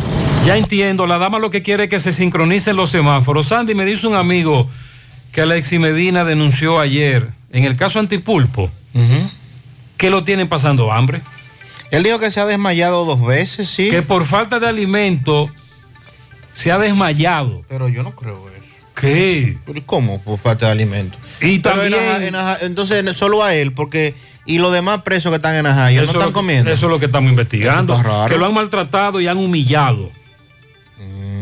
Ya 0.44 0.57
entiendo, 0.57 1.06
la 1.06 1.19
dama 1.19 1.38
lo 1.40 1.52
que 1.52 1.61
quiere 1.61 1.84
es 1.84 1.90
que 1.90 1.99
se 1.99 2.11
sincronicen 2.14 2.76
los 2.76 2.90
semáforos. 2.90 3.48
Sandy, 3.48 3.76
me 3.76 3.86
dice 3.86 4.07
un 4.07 4.15
amigo 4.15 4.68
que 5.32 5.41
Alexi 5.41 5.78
Medina 5.78 6.24
denunció 6.24 6.80
ayer, 6.80 7.28
en 7.52 7.64
el 7.64 7.76
caso 7.76 7.99
Antipulpo, 7.99 8.69
que 9.98 10.10
lo 10.10 10.24
tienen 10.24 10.48
pasando 10.49 10.91
hambre. 10.91 11.22
Él 11.91 12.03
dijo 12.03 12.19
que 12.19 12.32
se 12.32 12.40
ha 12.40 12.45
desmayado 12.45 13.06
dos 13.06 13.26
veces, 13.26 13.69
sí. 13.69 13.90
Que 13.90 14.02
por 14.02 14.26
falta 14.26 14.60
de 14.60 14.68
alimento 14.68 15.49
se 16.53 16.72
ha 16.72 16.78
desmayado. 16.78 17.64
Pero 17.69 17.88
yo 17.90 18.03
no 18.03 18.11
creo 18.15 18.49
eso. 18.49 18.76
¿Qué? 18.99 19.57
¿Pero 19.65 19.82
¿Cómo? 19.86 20.22
Por 20.22 20.38
falta 20.40 20.65
de 20.65 20.72
alimento. 20.74 21.18
Y 21.40 21.60
Pero 21.60 21.84
en 21.84 21.91
también- 21.91 22.10
Aja- 22.15 22.26
en 22.26 22.36
Aja- 22.36 22.57
entonces, 22.61 23.18
solo 23.18 23.44
a 23.44 23.53
él, 23.56 23.72
porque. 23.74 24.15
Y 24.49 24.60
los 24.60 24.72
demás 24.72 25.02
presos 25.02 25.30
que 25.30 25.36
están 25.38 25.56
en 25.56 25.65
Ajayo 25.65 25.98
no 25.98 26.03
Eso 26.03 26.11
es 26.11 26.15
están 26.15 26.30
que- 26.30 26.34
comiendo. 26.34 26.72
Eso 26.72 26.86
es 26.86 26.90
lo 26.90 26.99
que 26.99 27.07
estamos 27.07 27.30
investigando. 27.30 27.94
Eso 27.94 28.02
está 28.02 28.14
raro. 28.14 28.30
Que 28.34 28.38
lo 28.40 28.45
han 28.45 28.53
maltratado 28.53 29.19
y 29.19 29.28
han 29.28 29.38
humillado. 29.38 30.10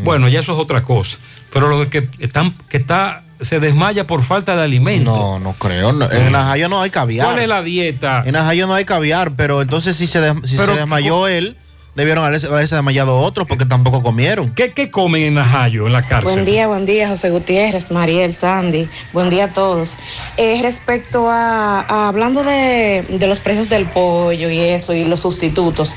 Bueno, 0.03 0.27
ya 0.27 0.39
eso 0.39 0.53
es 0.53 0.59
otra 0.59 0.83
cosa. 0.83 1.17
Pero 1.53 1.67
lo 1.67 1.87
que 1.89 2.07
están, 2.19 2.53
que 2.69 2.77
está, 2.77 3.23
se 3.41 3.59
desmaya 3.59 4.07
por 4.07 4.23
falta 4.23 4.55
de 4.55 4.63
alimento. 4.63 5.15
No, 5.15 5.39
no 5.39 5.53
creo. 5.53 5.91
no. 5.91 6.09
En 6.11 6.35
Ajayo 6.35 6.69
no 6.69 6.81
hay 6.81 6.89
caviar. 6.89 7.27
¿Cuál 7.27 7.39
es 7.39 7.47
la 7.47 7.61
dieta? 7.63 8.23
En 8.25 8.35
Ajayo 8.35 8.67
no 8.67 8.73
hay 8.73 8.85
caviar, 8.85 9.31
pero 9.35 9.61
entonces 9.61 9.95
si 9.95 10.07
se, 10.07 10.21
des- 10.21 10.49
si 10.49 10.57
Pero- 10.57 10.73
se 10.73 10.79
desmayó 10.79 11.27
él, 11.27 11.57
debieron 11.95 12.25
haberse, 12.25 12.47
haberse 12.47 12.75
desmayado 12.75 13.17
otros 13.19 13.47
porque 13.47 13.65
tampoco 13.65 14.03
comieron. 14.03 14.53
¿Qué, 14.53 14.73
qué 14.73 14.91
comen 14.91 15.23
en 15.23 15.33
Najayo, 15.35 15.87
en 15.87 15.93
la 15.93 16.01
cárcel? 16.05 16.33
Buen 16.33 16.45
día, 16.45 16.67
buen 16.67 16.85
día, 16.85 17.07
José 17.07 17.29
Gutiérrez, 17.29 17.89
Mariel, 17.89 18.35
Sandy. 18.35 18.89
Buen 19.13 19.29
día 19.29 19.45
a 19.45 19.47
todos. 19.49 19.97
Eh, 20.35 20.59
respecto 20.61 21.29
a, 21.29 21.79
a- 21.81 22.07
hablando 22.09 22.43
de, 22.43 23.05
de 23.07 23.27
los 23.27 23.39
precios 23.39 23.69
del 23.69 23.85
pollo 23.85 24.49
y 24.49 24.59
eso 24.59 24.93
y 24.93 25.05
los 25.05 25.21
sustitutos, 25.21 25.95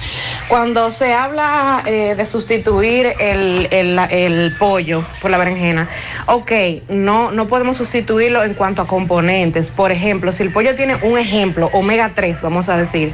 cuando 0.49 0.91
se 0.93 1.12
habla 1.15 1.83
eh, 1.85 2.15
de 2.16 2.25
sustituir 2.27 3.15
el, 3.19 3.66
el- 3.73 3.97
la- 3.97 4.05
el 4.07 4.55
pollo 4.57 5.05
por 5.20 5.31
la 5.33 5.39
berenjena, 5.39 5.89
ok, 6.27 6.53
no, 6.89 7.33
no 7.33 7.49
podemos 7.49 7.77
sustituirlo 7.77 8.45
en 8.45 8.55
cuanto 8.55 8.83
a 8.83 8.87
componentes. 8.87 9.69
Por 9.70 9.91
ejemplo, 9.91 10.31
si 10.31 10.45
el 10.45 10.53
pollo 10.53 10.77
tiene 10.77 10.95
un 11.03 11.19
ejemplo, 11.19 11.70
omega 11.73 12.12
3, 12.15 12.41
vamos 12.41 12.69
a 12.69 12.77
decir, 12.77 13.12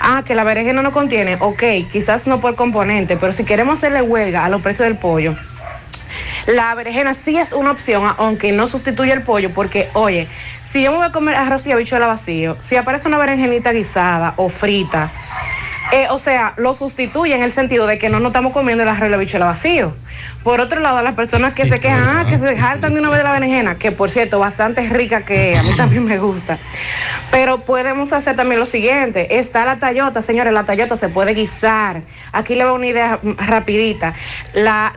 ah, 0.00 0.24
que 0.26 0.34
la 0.34 0.42
berenjena 0.42 0.82
no 0.82 0.90
contiene, 0.90 1.36
ok, 1.40 1.62
quizás 1.92 2.15
no 2.24 2.40
por 2.40 2.54
componente, 2.54 3.16
pero 3.16 3.32
si 3.32 3.44
queremos 3.44 3.80
hacerle 3.80 4.00
huelga 4.00 4.44
a 4.44 4.48
los 4.48 4.62
precios 4.62 4.88
del 4.88 4.96
pollo, 4.96 5.36
la 6.46 6.74
berenjena 6.74 7.12
sí 7.12 7.36
es 7.36 7.52
una 7.52 7.72
opción, 7.72 8.14
aunque 8.18 8.52
no 8.52 8.66
sustituye 8.66 9.12
el 9.12 9.22
pollo, 9.22 9.52
porque, 9.52 9.90
oye, 9.94 10.28
si 10.64 10.82
yo 10.82 10.92
me 10.92 10.98
voy 10.98 11.06
a 11.06 11.12
comer 11.12 11.34
arroz 11.34 11.66
y 11.66 11.72
habichuela 11.72 12.06
vacío, 12.06 12.56
si 12.60 12.76
aparece 12.76 13.08
una 13.08 13.18
berenjenita 13.18 13.72
guisada 13.72 14.34
o 14.36 14.48
frita, 14.48 15.10
eh, 15.92 16.06
o 16.10 16.18
sea, 16.18 16.54
lo 16.56 16.74
sustituye 16.74 17.34
en 17.34 17.42
el 17.42 17.52
sentido 17.52 17.86
de 17.86 17.98
que 17.98 18.08
no 18.08 18.18
nos 18.20 18.28
estamos 18.30 18.52
comiendo 18.52 18.82
el 18.82 18.88
arroz 18.88 19.06
y 19.06 19.10
la 19.10 19.16
habichuela 19.16 19.46
vacío. 19.46 19.94
Por 20.42 20.60
otro 20.60 20.80
lado, 20.80 21.02
las 21.02 21.14
personas 21.14 21.54
que 21.54 21.66
se 21.68 21.80
quejan, 21.80 22.04
ah, 22.08 22.26
que 22.28 22.38
se 22.38 22.58
hartan 22.58 22.94
de 22.94 23.00
una 23.00 23.10
vez 23.10 23.18
de 23.18 23.24
la 23.24 23.32
berenjena, 23.32 23.76
que 23.76 23.92
por 23.92 24.10
cierto, 24.10 24.38
bastante 24.38 24.88
rica 24.88 25.24
que 25.24 25.56
a 25.56 25.62
mí 25.62 25.70
también 25.76 26.04
me 26.04 26.18
gusta. 26.18 26.58
Pero 27.30 27.60
podemos 27.62 28.12
hacer 28.12 28.36
también 28.36 28.60
lo 28.60 28.66
siguiente, 28.66 29.38
está 29.38 29.64
la 29.64 29.78
tallota, 29.78 30.22
señores, 30.22 30.52
la 30.52 30.64
tallota 30.64 30.96
se 30.96 31.08
puede 31.08 31.34
guisar. 31.34 32.02
Aquí 32.32 32.54
le 32.54 32.64
voy 32.64 32.72
a 32.72 32.74
una 32.76 32.86
idea 32.86 33.18
rapidita. 33.22 34.14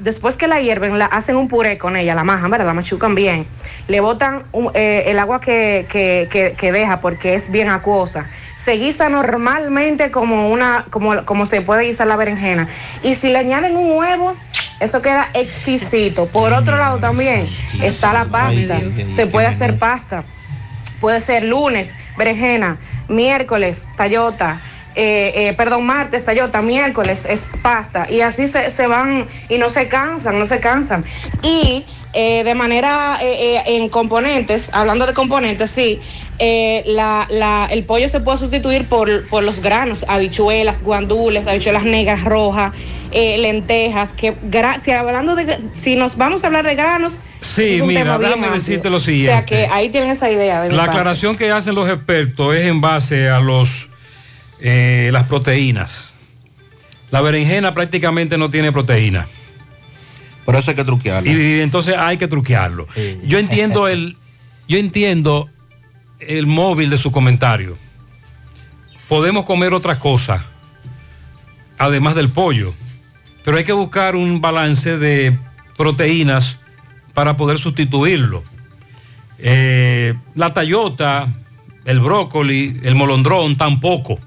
Después 0.01 0.37
que 0.37 0.47
la 0.47 0.59
hierven, 0.61 0.97
la 0.99 1.05
hacen 1.05 1.35
un 1.35 1.47
puré 1.47 1.77
con 1.77 1.95
ella, 1.95 2.15
la 2.15 2.23
majan, 2.23 2.49
¿verdad? 2.51 2.67
La 2.67 2.73
machucan 2.73 3.15
bien. 3.15 3.45
Le 3.87 3.99
botan 3.99 4.43
eh, 4.73 5.03
el 5.07 5.19
agua 5.19 5.39
que- 5.41 5.85
que 5.89 6.71
deja 6.71 7.01
porque 7.01 7.33
es 7.35 7.49
bien 7.51 7.69
acuosa. 7.69 8.27
Se 8.55 8.73
guisa 8.73 9.07
normalmente 9.09 10.11
como 10.11 10.49
una, 10.49 10.78
como, 10.89 11.25
como 11.25 11.45
se 11.45 11.61
puede 11.61 11.83
guisar 11.83 12.07
la 12.07 12.15
berenjena. 12.15 12.67
Y 13.03 13.15
si 13.15 13.29
le 13.29 13.39
añaden 13.39 13.75
un 13.75 13.97
huevo, 13.97 14.35
eso 14.79 15.01
queda 15.01 15.29
exquisito. 15.33 16.27
Por 16.27 16.53
otro 16.53 16.77
lado 16.77 16.99
también 16.99 17.47
está 17.81 18.13
la 18.13 18.25
pasta. 18.25 18.79
Se 19.09 19.27
puede 19.27 19.47
hacer 19.47 19.77
pasta. 19.77 20.23
Puede 20.99 21.21
ser 21.21 21.43
lunes, 21.43 21.95
berenjena, 22.17 22.77
miércoles, 23.07 23.85
tallota, 23.95 24.61
eh, 24.99 25.47
eh, 25.49 25.53
perdón, 25.53 25.85
martes, 25.85 26.25
tallota, 26.25 26.61
miércoles 26.61 27.25
es 27.29 27.41
pasta. 27.61 28.05
Y 28.09 28.21
así 28.21 28.47
se, 28.47 28.69
se 28.69 28.85
van 28.87 29.27
y 29.47 29.57
no 29.57 29.69
se 29.69 29.87
cansan, 29.87 30.37
no 30.37 30.45
se 30.45 30.59
cansan. 30.59 31.05
Y 31.41 31.85
eh, 32.13 32.43
de 32.43 32.55
manera 32.55 33.17
eh, 33.21 33.55
eh, 33.57 33.63
en 33.77 33.87
componentes, 33.89 34.69
hablando 34.73 35.05
de 35.05 35.13
componentes, 35.13 35.71
sí, 35.71 36.01
eh, 36.39 36.83
la, 36.85 37.27
la- 37.29 37.67
el 37.71 37.83
pollo 37.85 38.07
se 38.09 38.19
puede 38.19 38.37
sustituir 38.39 38.87
por, 38.87 39.27
por 39.29 39.43
los 39.43 39.61
granos, 39.61 40.03
habichuelas, 40.07 40.83
guandules, 40.83 41.47
habichuelas 41.47 41.83
negras, 41.83 42.23
rojas, 42.23 42.73
lentejas, 43.11 44.11
que 44.13 44.35
si 44.83 44.91
hablando 44.91 45.35
de, 45.35 45.57
si 45.73 45.95
nos 45.95 46.15
vamos 46.17 46.43
a 46.43 46.47
hablar 46.47 46.65
de 46.65 46.75
granos, 46.75 47.19
Sí, 47.41 47.81
mira, 47.85 48.17
déjame 48.17 48.49
decirte 48.49 48.89
lo 48.89 48.97
O 48.97 48.99
sea 48.99 49.13
siguiente. 49.13 49.45
que 49.45 49.67
ahí 49.71 49.89
tienen 49.89 50.09
esa 50.11 50.29
idea 50.29 50.61
de 50.61 50.71
La 50.71 50.83
aclaración 50.83 51.37
que 51.37 51.49
hacen 51.51 51.73
los 51.73 51.89
expertos 51.89 52.53
es 52.55 52.65
en 52.65 52.81
base 52.81 53.29
a 53.29 53.39
los 53.39 53.88
eh, 54.61 55.09
las 55.13 55.23
proteínas. 55.23 56.15
La 57.11 57.21
berenjena 57.21 57.73
prácticamente 57.73 58.37
no 58.37 58.49
tiene 58.49 58.71
proteína. 58.71 59.27
Por 60.45 60.55
eso 60.55 60.71
hay 60.71 60.75
que 60.75 60.83
truquearlo. 60.83 61.31
Y, 61.31 61.61
entonces 61.61 61.95
hay 61.97 62.17
que 62.17 62.27
truquearlo. 62.27 62.87
Yo 63.23 63.39
entiendo 63.39 63.87
el, 63.87 64.17
yo 64.67 64.77
entiendo 64.77 65.49
el 66.19 66.47
móvil 66.47 66.89
de 66.89 66.97
su 66.97 67.11
comentario. 67.11 67.77
Podemos 69.07 69.45
comer 69.45 69.73
otra 69.73 69.97
cosa, 69.97 70.45
además 71.77 72.15
del 72.15 72.29
pollo, 72.29 72.73
pero 73.43 73.57
hay 73.57 73.63
que 73.63 73.73
buscar 73.73 74.15
un 74.15 74.41
balance 74.41 74.97
de 74.97 75.37
proteínas 75.77 76.59
para 77.13 77.37
poder 77.37 77.57
sustituirlo. 77.57 78.43
Eh, 79.39 80.13
la 80.35 80.53
tallota, 80.53 81.33
el 81.85 81.99
brócoli, 81.99 82.79
el 82.83 82.95
molondrón 82.95 83.57
tampoco 83.57 84.19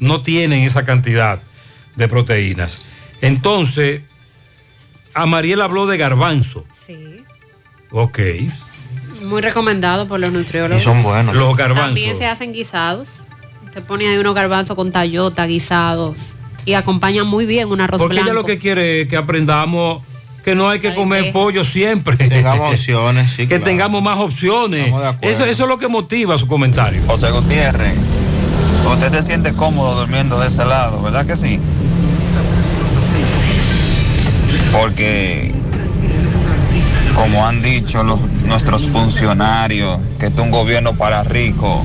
no 0.00 0.22
tienen 0.22 0.62
esa 0.62 0.84
cantidad 0.84 1.40
de 1.96 2.08
proteínas. 2.08 2.80
Entonces, 3.20 4.02
a 5.14 5.26
Mariel 5.26 5.60
habló 5.60 5.86
de 5.86 5.96
garbanzo. 5.98 6.64
Sí. 6.86 7.22
Ok. 7.90 8.18
Muy 9.22 9.42
recomendado 9.42 10.08
por 10.08 10.18
los 10.18 10.32
nutriólogos. 10.32 10.84
Los 11.34 11.56
garbanzos. 11.56 11.86
También 11.86 12.16
se 12.16 12.26
hacen 12.26 12.52
guisados. 12.52 13.08
Se 13.72 13.80
pone 13.82 14.08
ahí 14.08 14.16
unos 14.18 14.34
garbanzos 14.34 14.74
con 14.74 14.90
tallota, 14.90 15.46
guisados. 15.46 16.34
y 16.64 16.74
acompañan 16.74 17.26
muy 17.26 17.46
bien 17.46 17.68
un 17.68 17.80
arroz 17.80 18.00
Porque 18.00 18.14
ella 18.16 18.24
blanco. 18.24 18.40
lo 18.40 18.44
que 18.46 18.58
quiere 18.58 19.02
es 19.02 19.08
que 19.08 19.16
aprendamos 19.16 20.02
que 20.44 20.54
no 20.54 20.68
hay 20.68 20.80
que 20.80 20.94
comer 20.94 21.32
pollo 21.32 21.64
siempre. 21.64 22.16
Tengamos 22.16 22.72
opciones, 22.74 23.32
sí, 23.32 23.42
que 23.42 23.56
claro. 23.56 23.64
tengamos 23.64 24.02
más 24.02 24.18
opciones. 24.18 24.92
Eso, 25.20 25.44
eso 25.44 25.62
es 25.64 25.68
lo 25.68 25.78
que 25.78 25.86
motiva 25.88 26.36
su 26.38 26.46
comentario. 26.46 27.00
José 27.06 27.30
Gutiérrez, 27.30 27.96
usted 28.92 29.08
se 29.10 29.22
siente 29.22 29.52
cómodo 29.52 30.00
durmiendo 30.00 30.38
de 30.40 30.48
ese 30.48 30.64
lado, 30.64 31.02
¿verdad 31.02 31.26
que 31.26 31.36
sí? 31.36 31.58
Porque, 34.72 35.52
como 37.14 37.46
han 37.46 37.62
dicho 37.62 38.02
los- 38.02 38.20
nuestros 38.44 38.86
funcionarios, 38.86 39.98
que 40.18 40.26
es 40.26 40.32
un 40.38 40.50
gobierno 40.50 40.94
para 40.94 41.22
ricos, 41.24 41.80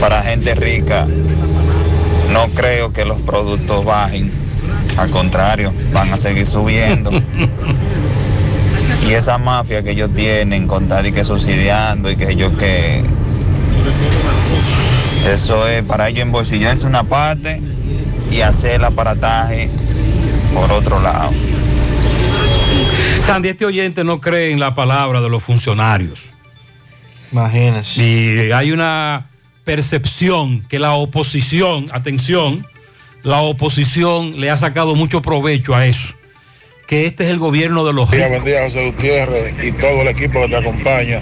para 0.00 0.22
gente 0.22 0.54
rica, 0.54 1.06
no 2.32 2.48
creo 2.54 2.92
que 2.92 3.04
los 3.04 3.20
productos 3.20 3.84
bajen. 3.84 4.30
Al 4.96 5.10
contrario, 5.10 5.72
van 5.92 6.12
a 6.12 6.16
seguir 6.16 6.46
subiendo. 6.46 7.10
Y 9.06 9.12
esa 9.12 9.38
mafia 9.38 9.84
que 9.84 9.92
ellos 9.92 10.10
tienen, 10.14 10.66
con 10.66 10.88
tal 10.88 11.06
y 11.06 11.12
que 11.12 11.22
subsidiando 11.22 12.10
y 12.10 12.16
que 12.16 12.28
ellos 12.32 12.52
que 12.58 13.04
eso 15.26 15.68
es 15.68 15.82
para 15.82 16.08
ellos 16.08 16.22
embolsillarse 16.22 16.86
una 16.86 17.04
parte 17.04 17.60
y 18.30 18.40
hacer 18.40 18.76
el 18.76 18.84
aparataje 18.84 19.68
por 20.54 20.70
otro 20.72 21.00
lado. 21.00 21.30
Sandy, 23.22 23.48
este 23.48 23.64
oyente 23.66 24.04
no 24.04 24.20
cree 24.20 24.52
en 24.52 24.60
la 24.60 24.74
palabra 24.74 25.20
de 25.20 25.28
los 25.28 25.42
funcionarios. 25.42 26.26
Imagínese. 27.32 28.02
Y 28.02 28.52
hay 28.52 28.72
una 28.72 29.26
percepción 29.64 30.62
que 30.68 30.78
la 30.78 30.92
oposición, 30.92 31.88
atención, 31.92 32.66
la 33.22 33.40
oposición 33.40 34.40
le 34.40 34.50
ha 34.50 34.56
sacado 34.56 34.94
mucho 34.94 35.22
provecho 35.22 35.74
a 35.74 35.86
eso. 35.86 36.14
Que 36.86 37.06
este 37.06 37.24
es 37.24 37.30
el 37.30 37.38
gobierno 37.38 37.84
de 37.84 37.92
los 37.92 38.08
ricos. 38.10 38.28
buen 38.28 38.44
día, 38.44 38.62
José 38.62 38.86
Gutiérrez 38.86 39.54
y 39.64 39.72
todo 39.72 40.02
el 40.02 40.08
equipo 40.08 40.40
que 40.42 40.48
te 40.48 40.56
acompaña. 40.56 41.20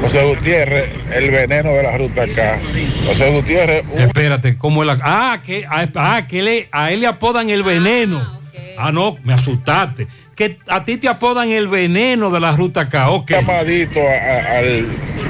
José 0.00 0.24
Gutiérrez, 0.24 0.90
el 1.14 1.30
veneno 1.30 1.70
de 1.70 1.82
la 1.84 1.96
ruta 1.96 2.22
acá. 2.24 2.58
José 3.06 3.30
Gutiérrez, 3.30 3.84
un- 3.92 4.00
Espérate, 4.00 4.56
¿cómo 4.58 4.82
es 4.82 4.88
la.? 4.88 4.98
Ah, 5.02 5.40
que, 5.44 5.64
ah, 5.70 5.86
ah, 5.94 6.26
que 6.28 6.42
le- 6.42 6.68
a 6.72 6.90
él 6.90 7.00
le 7.02 7.06
apodan 7.06 7.48
el 7.48 7.62
veneno. 7.62 8.40
Ah, 8.76 8.90
no, 8.90 9.16
me 9.24 9.34
asustaste. 9.34 10.08
Que 10.34 10.58
a 10.68 10.84
ti 10.84 10.96
te 10.98 11.08
apodan 11.08 11.50
el 11.50 11.66
veneno 11.68 12.30
de 12.30 12.38
la 12.40 12.52
ruta 12.52 12.82
acá. 12.82 13.10
Ok. 13.10 13.30
llamadito 13.30 14.00
a, 14.00 14.12
a- 14.12 14.58
al- 14.58 14.86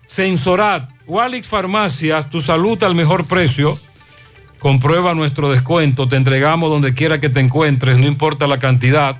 Sensorat, 0.05 0.89
Walix 1.05 1.47
Farmacias, 1.47 2.29
tu 2.29 2.41
salud 2.41 2.83
al 2.83 2.95
mejor 2.95 3.25
precio. 3.25 3.79
Comprueba 4.59 5.15
nuestro 5.15 5.51
descuento, 5.51 6.07
te 6.07 6.17
entregamos 6.17 6.69
donde 6.69 6.93
quiera 6.93 7.19
que 7.19 7.29
te 7.29 7.39
encuentres, 7.39 7.97
no 7.97 8.05
importa 8.05 8.45
la 8.47 8.59
cantidad. 8.59 9.17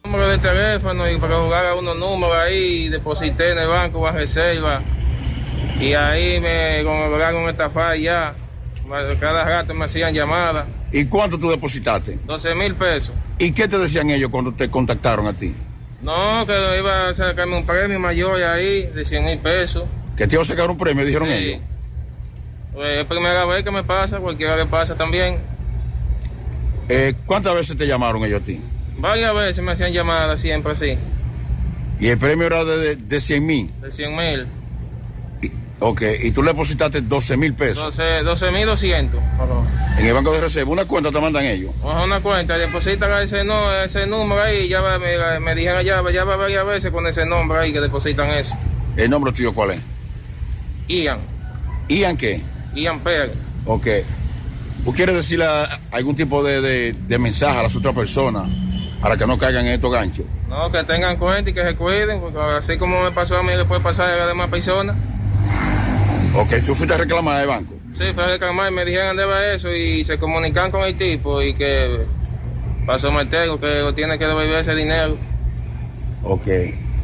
número 0.04 0.28
de 0.28 0.38
teléfono 0.38 1.10
y 1.10 1.18
para 1.18 1.40
jugar 1.40 1.66
a 1.66 1.74
unos 1.74 1.96
números 1.96 2.34
ahí, 2.36 2.88
deposité 2.88 3.50
en 3.52 3.58
el 3.58 3.68
banco 3.68 4.00
bajo 4.00 4.16
reserva 4.16 4.82
y 5.80 5.94
ahí 5.94 6.40
me 6.40 6.82
con 6.84 7.10
con 7.10 7.48
esta 7.48 7.96
ya, 7.96 8.34
cada 9.20 9.44
rato 9.44 9.74
me 9.74 9.84
hacían 9.84 10.14
llamadas, 10.14 10.66
¿Y 10.92 11.04
cuánto 11.04 11.38
tú 11.38 11.50
depositaste? 11.50 12.18
12 12.26 12.54
mil 12.54 12.74
pesos. 12.74 13.14
¿Y 13.38 13.52
qué 13.52 13.68
te 13.68 13.78
decían 13.78 14.10
ellos 14.10 14.30
cuando 14.30 14.52
te 14.52 14.68
contactaron 14.68 15.26
a 15.26 15.32
ti? 15.32 15.54
No, 16.02 16.46
que 16.46 16.78
iba 16.78 17.08
a 17.08 17.14
sacarme 17.14 17.56
un 17.58 17.66
premio 17.66 18.00
mayor 18.00 18.42
ahí 18.42 18.86
de 18.86 19.04
100 19.04 19.24
mil 19.24 19.38
pesos. 19.38 19.84
¿Que 20.16 20.26
te 20.26 20.36
iba 20.36 20.42
a 20.42 20.46
sacar 20.46 20.70
un 20.70 20.78
premio, 20.78 21.04
dijeron 21.04 21.28
Sí. 21.28 21.34
ellos? 21.34 21.60
Pues 22.72 23.00
es 23.00 23.06
primera 23.06 23.44
vez 23.44 23.64
que 23.64 23.70
me 23.70 23.82
pasa, 23.84 24.18
cualquiera 24.18 24.56
que 24.56 24.66
pasa 24.66 24.94
también. 24.94 25.38
Eh, 26.88 27.14
¿Cuántas 27.26 27.54
veces 27.54 27.76
te 27.76 27.86
llamaron 27.86 28.24
ellos 28.24 28.40
a 28.42 28.44
ti? 28.44 28.60
Varias 28.98 29.34
veces 29.34 29.62
me 29.64 29.72
hacían 29.72 29.92
llamadas 29.92 30.40
siempre 30.40 30.72
así, 30.72 30.96
Y 31.98 32.08
el 32.08 32.18
premio 32.18 32.46
era 32.46 32.64
de, 32.64 32.78
de, 32.78 32.96
de 32.96 33.20
100 33.20 33.44
mil. 33.46 33.70
de 33.82 33.90
100 33.90 34.16
mil. 34.16 34.46
Ok, 35.82 36.02
y 36.22 36.30
tú 36.30 36.42
le 36.42 36.50
depositaste 36.50 37.00
12 37.00 37.36
mil 37.38 37.54
pesos 37.54 37.96
12 37.96 38.50
mil 38.52 38.66
200. 38.66 39.18
en 39.98 40.06
el 40.06 40.12
banco 40.12 40.30
de 40.32 40.42
reserva. 40.42 40.70
Una 40.70 40.84
cuenta 40.84 41.10
te 41.10 41.18
mandan 41.20 41.44
ellos. 41.44 41.72
Una 41.82 42.20
cuenta, 42.20 42.58
depositan 42.58 43.22
ese, 43.22 43.44
no, 43.44 43.72
ese 43.82 44.06
número 44.06 44.42
ahí, 44.42 44.68
ya 44.68 44.82
me, 44.82 45.40
me 45.40 45.54
dijeron 45.54 45.82
ya, 45.82 46.02
ya 46.12 46.24
va 46.24 46.36
varias 46.36 46.66
veces 46.66 46.90
con 46.90 47.06
ese 47.06 47.24
nombre 47.24 47.58
ahí 47.58 47.72
que 47.72 47.80
depositan 47.80 48.28
eso. 48.30 48.54
¿El 48.96 49.08
nombre 49.08 49.32
tuyo 49.32 49.54
cuál 49.54 49.70
es? 49.70 49.80
Ian, 50.88 51.18
¿Ian 51.88 52.16
qué? 52.16 52.42
Ian 52.74 53.00
Pérez. 53.00 53.32
Ok. 53.64 53.86
¿Tú 54.84 54.92
quieres 54.92 55.14
decirle 55.14 55.46
algún 55.92 56.14
tipo 56.16 56.42
de, 56.42 56.60
de- 56.60 56.92
de 57.06 57.18
mensaje 57.18 57.58
a 57.58 57.62
las 57.62 57.74
otras 57.76 57.94
personas 57.94 58.48
para 59.00 59.16
que 59.16 59.26
no 59.26 59.38
caigan 59.38 59.66
en 59.66 59.72
estos 59.74 59.92
ganchos? 59.92 60.24
No, 60.48 60.70
que 60.70 60.82
tengan 60.84 61.16
cuenta 61.16 61.50
y 61.50 61.54
que 61.54 61.62
se 61.64 61.74
cuiden, 61.76 62.20
porque 62.20 62.38
así 62.38 62.76
como 62.76 63.02
me 63.02 63.12
pasó 63.12 63.36
a 63.38 63.42
mí, 63.42 63.50
le 63.56 63.64
puede 63.64 63.80
pasar 63.80 64.10
a 64.10 64.16
las 64.16 64.28
demás 64.28 64.48
personas. 64.48 64.96
Ok, 66.36 66.54
tú 66.64 66.74
fuiste 66.74 66.94
a 66.94 66.98
reclamar 66.98 67.40
al 67.40 67.46
banco. 67.48 67.74
Sí, 67.92 68.04
fue 68.14 68.24
a 68.24 68.26
reclamar 68.28 68.70
y 68.70 68.74
me 68.74 68.84
dijeron 68.84 69.16
debe 69.16 69.54
eso 69.54 69.74
y 69.74 70.04
se 70.04 70.18
comunican 70.18 70.70
con 70.70 70.82
el 70.84 70.96
tipo 70.96 71.42
y 71.42 71.54
que 71.54 72.02
pasó 72.86 73.10
Martego, 73.10 73.58
que 73.60 73.92
tiene 73.96 74.18
que 74.18 74.26
devolver 74.26 74.54
ese 74.60 74.74
dinero. 74.74 75.16
Ok. 76.22 76.46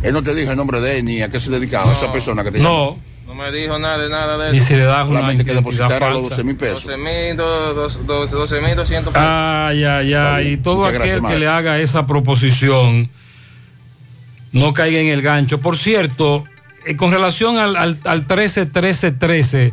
Él 0.03 0.13
no 0.13 0.23
te 0.23 0.35
dijo 0.35 0.51
el 0.53 0.57
nombre 0.57 0.81
de 0.81 0.99
él 0.99 1.05
ni 1.05 1.23
a 1.23 1.29
qué 1.29 1.41
se 1.41 1.51
dedicaba 1.51 1.93
esa 1.93 2.13
persona 2.13 2.45
que 2.45 2.53
te 2.53 2.59
llamó. 2.59 2.99
No 3.27 3.35
me 3.35 3.51
dijo 3.51 3.77
nada 3.79 3.99
de 3.99 4.09
nada 4.09 4.39
de 4.39 4.57
eso. 4.57 4.67
si 4.67 4.75
le 4.77 4.85
das 4.85 5.05
una 5.09 5.17
Solamente 5.19 5.45
que 5.45 5.55
depositara 5.55 6.11
los 6.11 6.23
falsa. 6.29 6.37
12 6.37 6.45
mil 6.45 6.57
pesos. 6.57 6.85
12 6.85 6.97
mil, 6.97 7.37
12 7.37 8.61
mil 8.61 8.77
200 8.77 9.13
pesos. 9.13 9.29
Ay, 9.29 9.83
ay, 9.85 10.15
ay. 10.15 10.49
Y 10.53 10.57
todo 10.59 10.77
Muchas 10.77 10.89
aquel 10.91 10.99
gracias, 11.01 11.17
que 11.17 11.23
Mario. 11.23 11.39
le 11.41 11.49
haga 11.49 11.79
esa 11.81 12.07
proposición 12.07 13.11
no 14.53 14.73
caiga 14.73 15.01
en 15.01 15.09
el 15.09 15.23
gancho. 15.23 15.61
Por 15.61 15.77
cierto, 15.77 16.45
eh, 16.87 16.97
con 16.97 17.11
relación 17.11 17.59
al, 17.59 17.77
al, 17.77 17.99
al 18.05 18.27
13-13-13, 18.27 19.73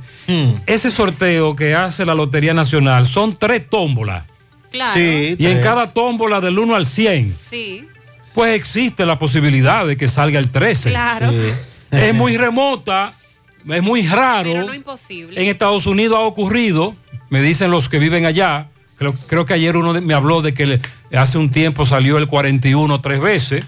ese 0.65 0.91
sorteo 0.91 1.55
que 1.55 1.75
hace 1.75 2.05
la 2.05 2.15
Lotería 2.15 2.53
Nacional 2.53 3.07
son 3.07 3.35
tres 3.35 3.69
tómbolas. 3.69 4.23
Claro. 4.71 4.99
y 4.99 5.37
en 5.45 5.61
cada 5.61 5.93
tómbola 5.93 6.41
del 6.41 6.57
1 6.57 6.73
al 6.75 6.87
100, 6.87 7.37
Sí, 7.47 7.87
pues 8.33 8.55
existe 8.55 9.05
la 9.05 9.19
posibilidad 9.19 9.85
de 9.85 9.95
que 9.97 10.07
salga 10.07 10.39
el 10.39 10.49
13. 10.49 10.89
claro. 10.89 11.31
Es 11.91 12.15
muy 12.15 12.37
remota, 12.37 13.13
es 13.69 13.83
muy 13.83 14.07
raro. 14.07 14.51
Pero 14.51 14.65
no 14.65 14.73
imposible. 14.73 15.39
En 15.39 15.47
Estados 15.47 15.85
Unidos 15.85 16.17
ha 16.17 16.21
ocurrido, 16.23 16.95
me 17.29 17.43
dicen 17.43 17.69
los 17.69 17.87
que 17.87 17.99
viven 17.99 18.25
allá, 18.25 18.69
creo, 18.97 19.13
creo 19.27 19.45
que 19.45 19.53
ayer 19.53 19.77
uno 19.77 19.93
me 20.01 20.15
habló 20.15 20.41
de 20.41 20.55
que 20.55 20.65
le- 20.65 20.81
hace 21.15 21.37
un 21.37 21.51
tiempo 21.51 21.85
salió 21.85 22.17
el 22.17 22.25
41 22.27 22.99
tres 22.99 23.21
veces, 23.21 23.63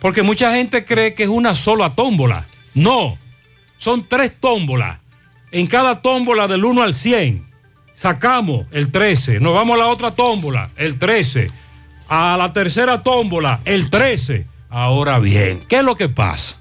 porque 0.00 0.22
mucha 0.22 0.54
gente 0.54 0.84
cree 0.84 1.14
que 1.14 1.24
es 1.24 1.28
una 1.28 1.56
sola 1.56 1.90
tómbola. 1.90 2.46
No, 2.74 3.18
son 3.78 4.06
tres 4.06 4.32
tómbolas. 4.38 4.98
En 5.50 5.66
cada 5.66 6.02
tómbola 6.02 6.46
del 6.48 6.64
1 6.64 6.82
al 6.82 6.94
100 6.94 7.46
sacamos 7.94 8.66
el 8.70 8.90
13, 8.92 9.40
nos 9.40 9.54
vamos 9.54 9.76
a 9.76 9.78
la 9.78 9.86
otra 9.88 10.10
tómbola, 10.12 10.70
el 10.76 10.98
13, 10.98 11.48
a 12.08 12.36
la 12.38 12.52
tercera 12.52 13.02
tómbola, 13.02 13.60
el 13.64 13.90
13. 13.90 14.46
Ahora 14.70 15.18
bien, 15.18 15.64
¿qué 15.68 15.76
es 15.78 15.82
lo 15.82 15.96
que 15.96 16.08
pasa? 16.08 16.56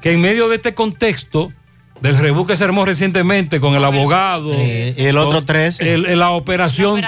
Que 0.00 0.12
en 0.12 0.20
medio 0.20 0.48
de 0.48 0.56
este 0.56 0.74
contexto 0.74 1.52
del 2.00 2.18
rebú 2.18 2.46
que 2.46 2.56
se 2.56 2.64
armó 2.64 2.84
recientemente 2.84 3.60
con 3.60 3.74
el 3.74 3.84
abogado. 3.84 4.52
y 4.54 5.04
el 5.06 5.16
otro 5.16 5.38
con 5.38 5.46
13. 5.46 5.94
el- 5.94 6.06
el- 6.06 6.18
la 6.18 6.30
operación, 6.30 7.00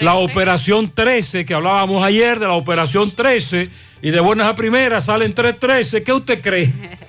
la 0.00 0.14
operación 0.14 0.88
13, 0.88 1.44
que 1.44 1.54
hablábamos 1.54 2.04
ayer 2.04 2.38
de 2.38 2.46
la 2.46 2.54
operación 2.54 3.10
13, 3.12 3.70
y 4.02 4.10
de 4.10 4.20
buenas 4.20 4.46
a 4.48 4.54
primeras 4.54 5.04
salen 5.06 5.32
313. 5.34 6.02
¿Qué 6.02 6.12
usted 6.12 6.40
cree? 6.42 6.72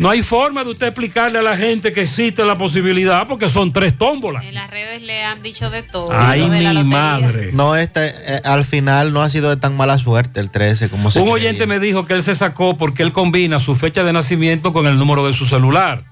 No 0.00 0.08
hay 0.08 0.22
forma 0.22 0.64
de 0.64 0.70
usted 0.70 0.86
explicarle 0.86 1.38
a 1.40 1.42
la 1.42 1.58
gente 1.58 1.92
que 1.92 2.00
existe 2.00 2.42
la 2.42 2.56
posibilidad 2.56 3.26
porque 3.28 3.50
son 3.50 3.70
tres 3.70 3.96
tómbolas. 3.98 4.42
En 4.44 4.54
las 4.54 4.70
redes 4.70 5.02
le 5.02 5.22
han 5.22 5.42
dicho 5.42 5.68
de 5.68 5.82
todo. 5.82 6.08
Ay, 6.10 6.48
de 6.48 6.72
mi 6.72 6.84
madre. 6.84 7.50
No, 7.52 7.76
este, 7.76 8.06
eh, 8.06 8.40
al 8.44 8.64
final 8.64 9.12
no 9.12 9.20
ha 9.20 9.28
sido 9.28 9.50
de 9.50 9.58
tan 9.58 9.76
mala 9.76 9.98
suerte 9.98 10.40
el 10.40 10.50
13 10.50 10.88
como 10.88 11.10
se 11.10 11.18
Un 11.18 11.26
creía. 11.26 11.34
oyente 11.34 11.66
me 11.66 11.78
dijo 11.80 12.06
que 12.06 12.14
él 12.14 12.22
se 12.22 12.34
sacó 12.34 12.78
porque 12.78 13.02
él 13.02 13.12
combina 13.12 13.60
su 13.60 13.74
fecha 13.74 14.02
de 14.02 14.14
nacimiento 14.14 14.72
con 14.72 14.86
el 14.86 14.96
número 14.96 15.26
de 15.26 15.34
su 15.34 15.44
celular. 15.44 16.04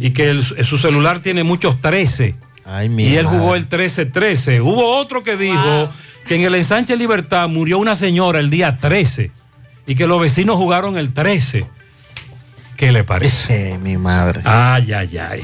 Y 0.00 0.10
que 0.12 0.30
el- 0.30 0.42
su 0.44 0.78
celular 0.78 1.20
tiene 1.20 1.44
muchos 1.44 1.80
13. 1.82 2.34
mi 2.88 3.02
y 3.08 3.16
él 3.16 3.26
jugó 3.26 3.54
el 3.56 3.68
13-13. 3.68 4.62
Hubo 4.62 4.96
otro 4.96 5.22
que 5.22 5.36
dijo 5.36 5.90
que 6.26 6.36
en 6.36 6.42
el 6.44 6.54
ensanche 6.54 6.96
Libertad 6.96 7.46
murió 7.48 7.78
una 7.78 7.94
señora 7.94 8.40
el 8.40 8.48
día 8.48 8.78
13 8.78 9.30
y 9.86 9.94
que 9.96 10.06
los 10.06 10.18
vecinos 10.20 10.56
jugaron 10.56 10.96
el 10.96 11.12
13. 11.12 11.66
¿Qué 12.78 12.92
le 12.92 13.02
parece? 13.02 13.76
mi 13.82 13.96
madre. 13.96 14.40
Ay, 14.44 14.92
ay, 14.92 15.18
ay. 15.18 15.42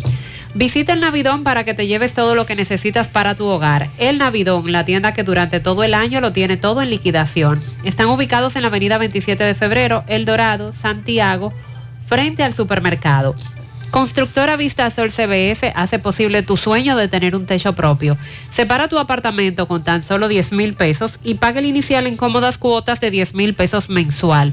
Visita 0.55 0.93
el 0.93 1.01
Navidón 1.01 1.43
para 1.43 1.65
que 1.65 1.75
te 1.75 1.89
lleves 1.89 2.15
todo 2.15 2.37
lo 2.37 2.47
que 2.47 2.55
necesitas 2.55 3.09
para 3.09 3.35
tu 3.35 3.47
hogar. 3.47 3.91
El 3.99 4.19
Navidón, 4.19 4.71
la 4.71 4.85
tienda 4.85 5.13
que 5.13 5.25
durante 5.25 5.59
todo 5.59 5.83
el 5.83 5.95
año 5.95 6.21
lo 6.21 6.33
tiene 6.33 6.57
todo 6.57 6.81
en 6.81 6.91
liquidación. 6.91 7.61
Están 7.83 8.07
ubicados 8.07 8.55
en 8.55 8.63
la 8.63 8.69
avenida 8.69 8.97
27 8.97 9.43
de 9.43 9.57
febrero, 9.57 10.05
El 10.07 10.25
Dorado, 10.25 10.73
Santiago, 10.73 11.53
frente 12.07 12.45
al 12.45 12.55
supermercado. 12.55 13.35
Constructora 13.91 14.57
Vista 14.57 14.89
Sol 14.91 15.11
CBS 15.11 15.73
hace 15.75 15.99
posible 15.99 16.43
tu 16.45 16.57
sueño 16.57 16.95
de 16.97 17.09
tener 17.09 17.35
un 17.35 17.47
techo 17.47 17.73
propio. 17.75 18.17
Separa 18.51 18.87
tu 18.87 19.01
apartamento 19.01 19.67
con 19.67 19.83
tan 19.83 20.05
solo 20.05 20.29
10 20.29 20.53
mil 20.53 20.75
pesos 20.75 21.19
y 21.25 21.35
paga 21.35 21.59
el 21.59 21.67
inicial 21.67 22.07
en 22.07 22.17
cómodas 22.17 22.59
cuotas 22.59 23.01
de 23.01 23.11
10 23.11 23.35
mil 23.35 23.55
pesos 23.55 23.89
mensual. 23.89 24.53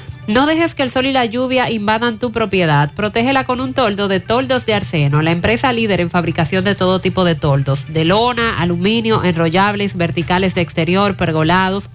No 0.31 0.45
dejes 0.45 0.75
que 0.75 0.83
el 0.83 0.89
sol 0.89 1.07
y 1.07 1.11
la 1.11 1.25
lluvia 1.25 1.69
invadan 1.69 2.17
tu 2.17 2.31
propiedad. 2.31 2.93
Protégela 2.93 3.43
con 3.43 3.59
un 3.59 3.73
toldo 3.73 4.07
de 4.07 4.21
toldos 4.21 4.65
de 4.65 4.73
arseno, 4.73 5.21
la 5.21 5.31
empresa 5.31 5.73
líder 5.73 5.99
en 5.99 6.09
fabricación 6.09 6.63
de 6.63 6.73
todo 6.73 7.01
tipo 7.01 7.25
de 7.25 7.35
toldos, 7.35 7.91
de 7.91 8.05
lona, 8.05 8.61
aluminio, 8.61 9.25
enrollables, 9.25 9.97
verticales 9.97 10.55
de 10.55 10.61
exterior, 10.61 11.17
pergolados. 11.17 11.89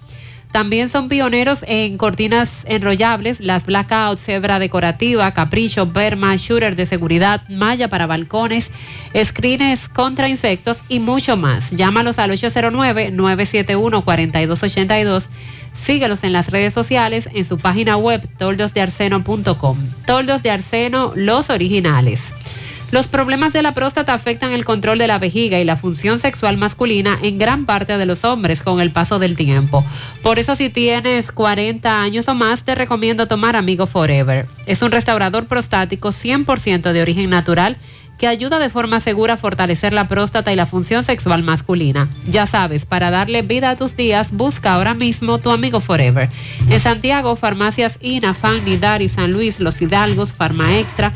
También 0.51 0.89
son 0.89 1.09
pioneros 1.09 1.65
en 1.67 1.97
cortinas 1.97 2.63
enrollables, 2.69 3.39
las 3.39 3.65
blackout, 3.65 4.19
cebra 4.19 4.59
decorativa, 4.59 5.33
capricho, 5.33 5.87
berma, 5.87 6.35
shooter 6.35 6.75
de 6.75 6.85
seguridad, 6.85 7.41
malla 7.49 7.87
para 7.87 8.05
balcones, 8.05 8.71
screens 9.15 9.89
contra 9.89 10.29
insectos 10.29 10.77
y 10.87 10.99
mucho 10.99 11.37
más. 11.37 11.71
Llámalos 11.71 12.19
al 12.19 12.29
809-971-4282. 12.31 15.23
Síguelos 15.77 16.23
en 16.23 16.33
las 16.33 16.51
redes 16.51 16.73
sociales, 16.73 17.29
en 17.33 17.45
su 17.45 17.57
página 17.57 17.95
web 17.95 18.27
toldosdearseno.com. 18.37 19.77
Toldos 20.05 20.43
de 20.43 20.51
Arseno, 20.51 21.13
los 21.15 21.49
originales. 21.49 22.33
Los 22.89 23.07
problemas 23.07 23.51
de 23.51 23.61
la 23.61 23.73
próstata 23.73 24.13
afectan 24.13 24.53
el 24.53 24.63
control 24.63 24.97
de 24.97 25.07
la 25.07 25.19
vejiga 25.19 25.59
y 25.59 25.65
la 25.65 25.75
función 25.75 26.19
sexual 26.19 26.55
masculina 26.55 27.19
en 27.21 27.37
gran 27.37 27.65
parte 27.65 27.97
de 27.97 28.05
los 28.05 28.23
hombres 28.23 28.61
con 28.61 28.79
el 28.79 28.91
paso 28.91 29.19
del 29.19 29.35
tiempo. 29.35 29.83
Por 30.23 30.39
eso 30.39 30.55
si 30.55 30.69
tienes 30.69 31.33
40 31.33 32.01
años 32.01 32.29
o 32.29 32.33
más, 32.33 32.63
te 32.63 32.75
recomiendo 32.75 33.27
tomar 33.27 33.57
Amigo 33.57 33.87
Forever. 33.87 34.45
Es 34.67 34.81
un 34.81 34.91
restaurador 34.91 35.47
prostático 35.47 36.13
100% 36.13 36.93
de 36.93 37.01
origen 37.01 37.29
natural 37.29 37.77
que 38.17 38.27
ayuda 38.27 38.59
de 38.59 38.69
forma 38.69 38.99
segura 38.99 39.35
a 39.35 39.37
fortalecer 39.37 39.93
la 39.93 40.07
próstata 40.07 40.51
y 40.51 40.55
la 40.55 40.65
función 40.65 41.03
sexual 41.03 41.43
masculina. 41.43 42.07
Ya 42.27 42.47
sabes, 42.47 42.85
para 42.85 43.11
darle 43.11 43.43
vida 43.43 43.69
a 43.69 43.75
tus 43.75 43.95
días, 43.95 44.31
busca 44.31 44.73
ahora 44.73 44.93
mismo 44.93 45.37
tu 45.37 45.51
amigo 45.51 45.81
Forever. 45.81 46.29
En 46.69 46.79
Santiago, 46.79 47.35
farmacias 47.35 47.97
INA, 48.01 48.33
FAN, 48.33 48.63
Nidar 48.65 49.01
y 49.01 49.09
San 49.09 49.31
Luis, 49.31 49.59
Los 49.59 49.81
Hidalgos, 49.81 50.31
Farma 50.31 50.77
Extra, 50.79 51.11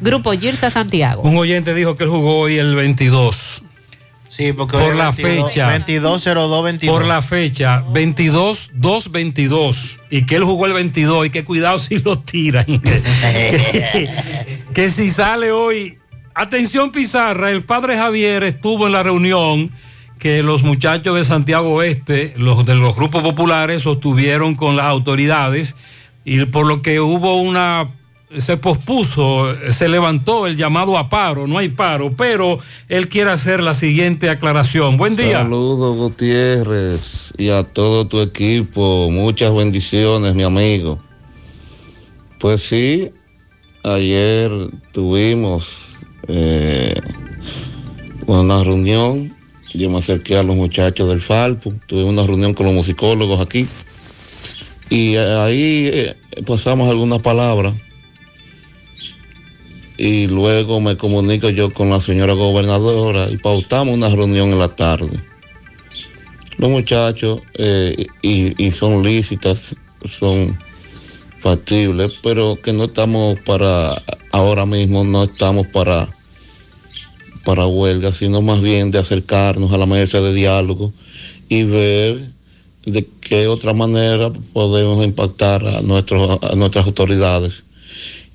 Grupo 0.00 0.32
Girsa 0.32 0.70
Santiago. 0.70 1.22
Un 1.22 1.36
oyente 1.36 1.74
dijo 1.74 1.96
que 1.96 2.04
él 2.04 2.10
jugó 2.10 2.40
hoy 2.40 2.58
el 2.58 2.74
22. 2.74 3.62
Sí, 4.28 4.52
porque 4.52 4.76
por 4.76 4.90
hoy 4.90 4.96
la 4.96 5.12
22, 5.12 5.48
fecha. 5.48 5.66
220222. 5.70 6.92
Por 6.92 7.06
la 7.06 7.22
fecha 7.22 7.84
22 7.92 8.70
2 8.74 9.12
22 9.12 10.00
y 10.10 10.26
que 10.26 10.36
él 10.36 10.42
jugó 10.42 10.66
el 10.66 10.72
22 10.72 11.26
y 11.26 11.30
que 11.30 11.44
cuidado 11.44 11.78
si 11.78 11.98
lo 11.98 12.18
tiran. 12.18 12.66
que 14.74 14.90
si 14.90 15.10
sale 15.12 15.52
hoy, 15.52 15.98
atención 16.34 16.90
Pizarra, 16.90 17.50
el 17.50 17.62
padre 17.62 17.96
Javier 17.96 18.42
estuvo 18.42 18.86
en 18.86 18.92
la 18.92 19.04
reunión 19.04 19.70
que 20.18 20.42
los 20.42 20.62
muchachos 20.62 21.16
de 21.16 21.24
Santiago 21.24 21.74
Oeste, 21.74 22.34
los 22.36 22.66
de 22.66 22.74
los 22.74 22.96
grupos 22.96 23.22
populares 23.22 23.82
sostuvieron 23.82 24.54
con 24.56 24.74
las 24.74 24.86
autoridades 24.86 25.76
y 26.24 26.44
por 26.46 26.66
lo 26.66 26.82
que 26.82 26.98
hubo 26.98 27.40
una 27.40 27.88
se 28.38 28.56
pospuso, 28.56 29.54
se 29.72 29.88
levantó 29.88 30.46
el 30.46 30.56
llamado 30.56 30.98
a 30.98 31.08
paro, 31.08 31.46
no 31.46 31.58
hay 31.58 31.68
paro, 31.68 32.12
pero 32.16 32.58
él 32.88 33.08
quiere 33.08 33.30
hacer 33.30 33.62
la 33.62 33.74
siguiente 33.74 34.30
aclaración. 34.30 34.96
Buen 34.96 35.16
día. 35.16 35.38
Saludos 35.38 35.96
Gutiérrez 35.96 37.32
y 37.36 37.50
a 37.50 37.64
todo 37.64 38.06
tu 38.06 38.20
equipo. 38.20 39.10
Muchas 39.10 39.54
bendiciones, 39.54 40.34
mi 40.34 40.42
amigo. 40.42 40.98
Pues 42.40 42.62
sí, 42.62 43.10
ayer 43.84 44.50
tuvimos 44.92 45.68
eh, 46.28 47.00
una 48.26 48.62
reunión. 48.62 49.34
Yo 49.72 49.90
me 49.90 49.98
acerqué 49.98 50.36
a 50.36 50.42
los 50.42 50.54
muchachos 50.54 51.08
del 51.08 51.20
Falpo. 51.20 51.72
Tuve 51.86 52.04
una 52.04 52.24
reunión 52.24 52.54
con 52.54 52.66
los 52.66 52.74
musicólogos 52.74 53.40
aquí. 53.40 53.66
Y 54.88 55.16
ahí 55.16 55.90
eh, 55.92 56.16
pasamos 56.46 56.88
algunas 56.88 57.20
palabras 57.20 57.74
y 59.96 60.26
luego 60.26 60.80
me 60.80 60.96
comunico 60.96 61.48
yo 61.50 61.72
con 61.72 61.90
la 61.90 62.00
señora 62.00 62.32
gobernadora 62.32 63.30
y 63.30 63.36
pautamos 63.36 63.94
una 63.94 64.08
reunión 64.08 64.50
en 64.50 64.58
la 64.58 64.68
tarde. 64.68 65.20
Los 66.58 66.70
muchachos, 66.70 67.40
eh, 67.54 68.06
y, 68.22 68.64
y 68.64 68.70
son 68.70 69.02
lícitas, 69.04 69.74
son 70.04 70.56
factibles, 71.40 72.16
pero 72.22 72.56
que 72.60 72.72
no 72.72 72.84
estamos 72.84 73.38
para, 73.40 74.02
ahora 74.32 74.66
mismo 74.66 75.04
no 75.04 75.24
estamos 75.24 75.66
para, 75.68 76.08
para 77.44 77.66
huelga, 77.66 78.12
sino 78.12 78.40
más 78.40 78.62
bien 78.62 78.90
de 78.90 78.98
acercarnos 78.98 79.72
a 79.72 79.78
la 79.78 79.86
mesa 79.86 80.20
de 80.20 80.32
diálogo 80.32 80.92
y 81.48 81.64
ver 81.64 82.30
de 82.86 83.06
qué 83.20 83.46
otra 83.46 83.72
manera 83.72 84.32
podemos 84.52 85.04
impactar 85.04 85.66
a, 85.66 85.80
nuestros, 85.82 86.38
a 86.42 86.54
nuestras 86.54 86.86
autoridades 86.86 87.62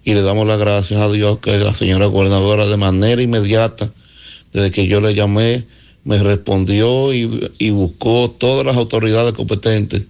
y 0.10 0.15
le 0.15 0.23
damos 0.23 0.48
las 0.48 0.57
gracias 0.57 0.99
a 0.99 1.11
Dios 1.11 1.38
que 1.38 1.60
la 1.60 1.76
señora 1.76 2.07
gobernadora 2.07 2.65
de 2.65 2.77
manera 2.77 3.22
inmediata, 3.22 3.91
desde 4.52 4.72
que 4.72 4.88
yo 4.88 5.02
le 5.02 5.14
llamé, 5.14 5.68
me 6.03 6.18
respondió 6.18 7.14
y, 7.14 7.52
y 7.60 7.69
buscó 7.69 8.31
todas 8.36 8.65
las 8.65 8.76
autoridades 8.76 9.34
competentes 9.34 10.02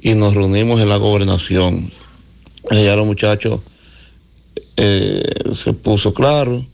y 0.00 0.14
nos 0.14 0.34
reunimos 0.34 0.80
en 0.80 0.88
la 0.88 0.96
gobernación. 0.96 1.92
Ya 2.68 2.96
los 2.96 3.06
muchachos 3.06 3.60
eh, 4.76 5.22
se 5.54 5.72
puso 5.72 6.12
claro. 6.12 6.66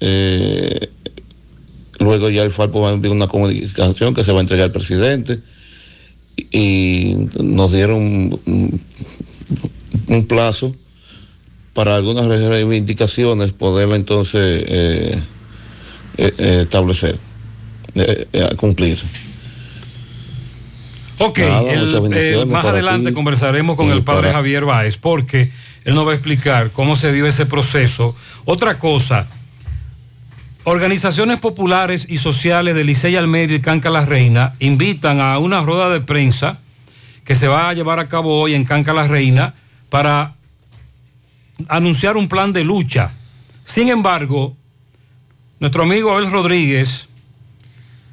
Eh, 0.00 0.88
luego 2.00 2.30
ya 2.30 2.42
el 2.42 2.50
Falpo 2.50 2.80
va 2.80 2.90
a 2.90 2.94
enviar 2.94 3.14
una 3.14 3.28
comunicación 3.28 4.12
que 4.12 4.24
se 4.24 4.32
va 4.32 4.38
a 4.38 4.42
entregar 4.42 4.64
al 4.64 4.72
presidente 4.72 5.38
y 6.50 7.14
nos 7.40 7.70
dieron 7.70 8.40
un, 8.44 8.80
un 10.08 10.26
plazo 10.26 10.74
para 11.78 11.94
algunas 11.94 12.26
reivindicaciones 12.26 13.52
poderla 13.52 13.94
entonces 13.94 14.64
eh, 14.66 15.22
eh, 16.16 16.32
eh, 16.36 16.60
establecer, 16.64 17.20
cumplir. 18.56 18.98
Ok, 21.18 21.38
Nada, 21.38 21.72
el- 21.72 22.46
más 22.48 22.64
adelante 22.64 23.10
ti 23.10 23.14
conversaremos 23.14 23.76
con 23.76 23.86
y 23.86 23.90
el 23.92 24.02
padre 24.02 24.22
para- 24.22 24.32
Javier 24.32 24.64
Báez 24.64 24.96
porque 24.96 25.52
él 25.84 25.94
nos 25.94 26.04
va 26.04 26.10
a 26.10 26.14
explicar 26.14 26.72
cómo 26.72 26.96
se 26.96 27.12
dio 27.12 27.28
ese 27.28 27.46
proceso. 27.46 28.16
Otra 28.44 28.80
cosa, 28.80 29.28
organizaciones 30.64 31.38
populares 31.38 32.06
y 32.10 32.18
sociales 32.18 32.74
de 32.74 32.82
Licey 32.82 33.14
al 33.14 33.28
Medio 33.28 33.54
y 33.54 33.60
Canca 33.60 33.88
la 33.90 34.04
Reina 34.04 34.54
invitan 34.58 35.20
a 35.20 35.38
una 35.38 35.60
rueda 35.60 35.90
de 35.90 36.00
prensa 36.00 36.58
que 37.24 37.36
se 37.36 37.46
va 37.46 37.68
a 37.68 37.72
llevar 37.74 38.00
a 38.00 38.08
cabo 38.08 38.40
hoy 38.40 38.54
en 38.54 38.64
Canca 38.64 38.92
la 38.92 39.06
Reina 39.06 39.54
para 39.90 40.34
anunciar 41.66 42.16
un 42.16 42.28
plan 42.28 42.52
de 42.52 42.64
lucha. 42.64 43.12
Sin 43.64 43.88
embargo, 43.88 44.56
nuestro 45.60 45.82
amigo 45.82 46.12
Abel 46.12 46.30
Rodríguez, 46.30 47.08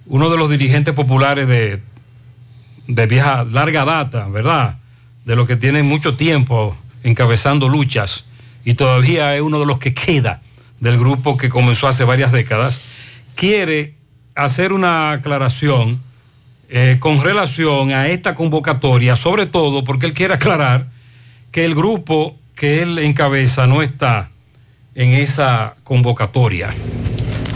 uno 0.08 0.30
de 0.30 0.38
los 0.38 0.50
dirigentes 0.50 0.94
populares 0.94 1.48
de, 1.48 1.82
de 2.88 3.06
vieja, 3.08 3.44
larga 3.44 3.86
data, 3.86 4.28
¿verdad? 4.28 4.80
De 5.26 5.36
los 5.36 5.48
que 5.48 5.56
tienen 5.56 5.86
mucho 5.86 6.16
tiempo 6.16 6.78
encabezando 7.04 7.70
luchas 7.70 8.26
y 8.64 8.74
todavía 8.74 9.36
es 9.36 9.42
uno 9.42 9.60
de 9.60 9.66
los 9.66 9.78
que 9.78 9.94
queda 9.94 10.42
del 10.80 10.98
grupo 10.98 11.38
que 11.38 11.50
comenzó 11.50 11.88
hace 11.88 12.04
varias 12.04 12.32
décadas, 12.32 12.82
quiere 13.36 13.96
hacer 14.34 14.74
una 14.74 15.12
aclaración 15.12 16.02
eh, 16.70 16.98
con 17.00 17.24
relación 17.24 17.92
a 17.92 18.08
esta 18.08 18.36
convocatoria, 18.36 19.16
sobre 19.16 19.46
todo 19.46 19.84
porque 19.84 20.08
él 20.08 20.14
quiere 20.14 20.34
aclarar 20.34 20.90
que 21.52 21.64
el 21.64 21.76
grupo 21.76 22.38
que 22.56 22.82
él 22.82 22.98
encabeza 23.00 23.68
no 23.68 23.82
está 23.82 24.32
en 24.96 25.12
esa 25.12 25.76
convocatoria. 25.84 26.74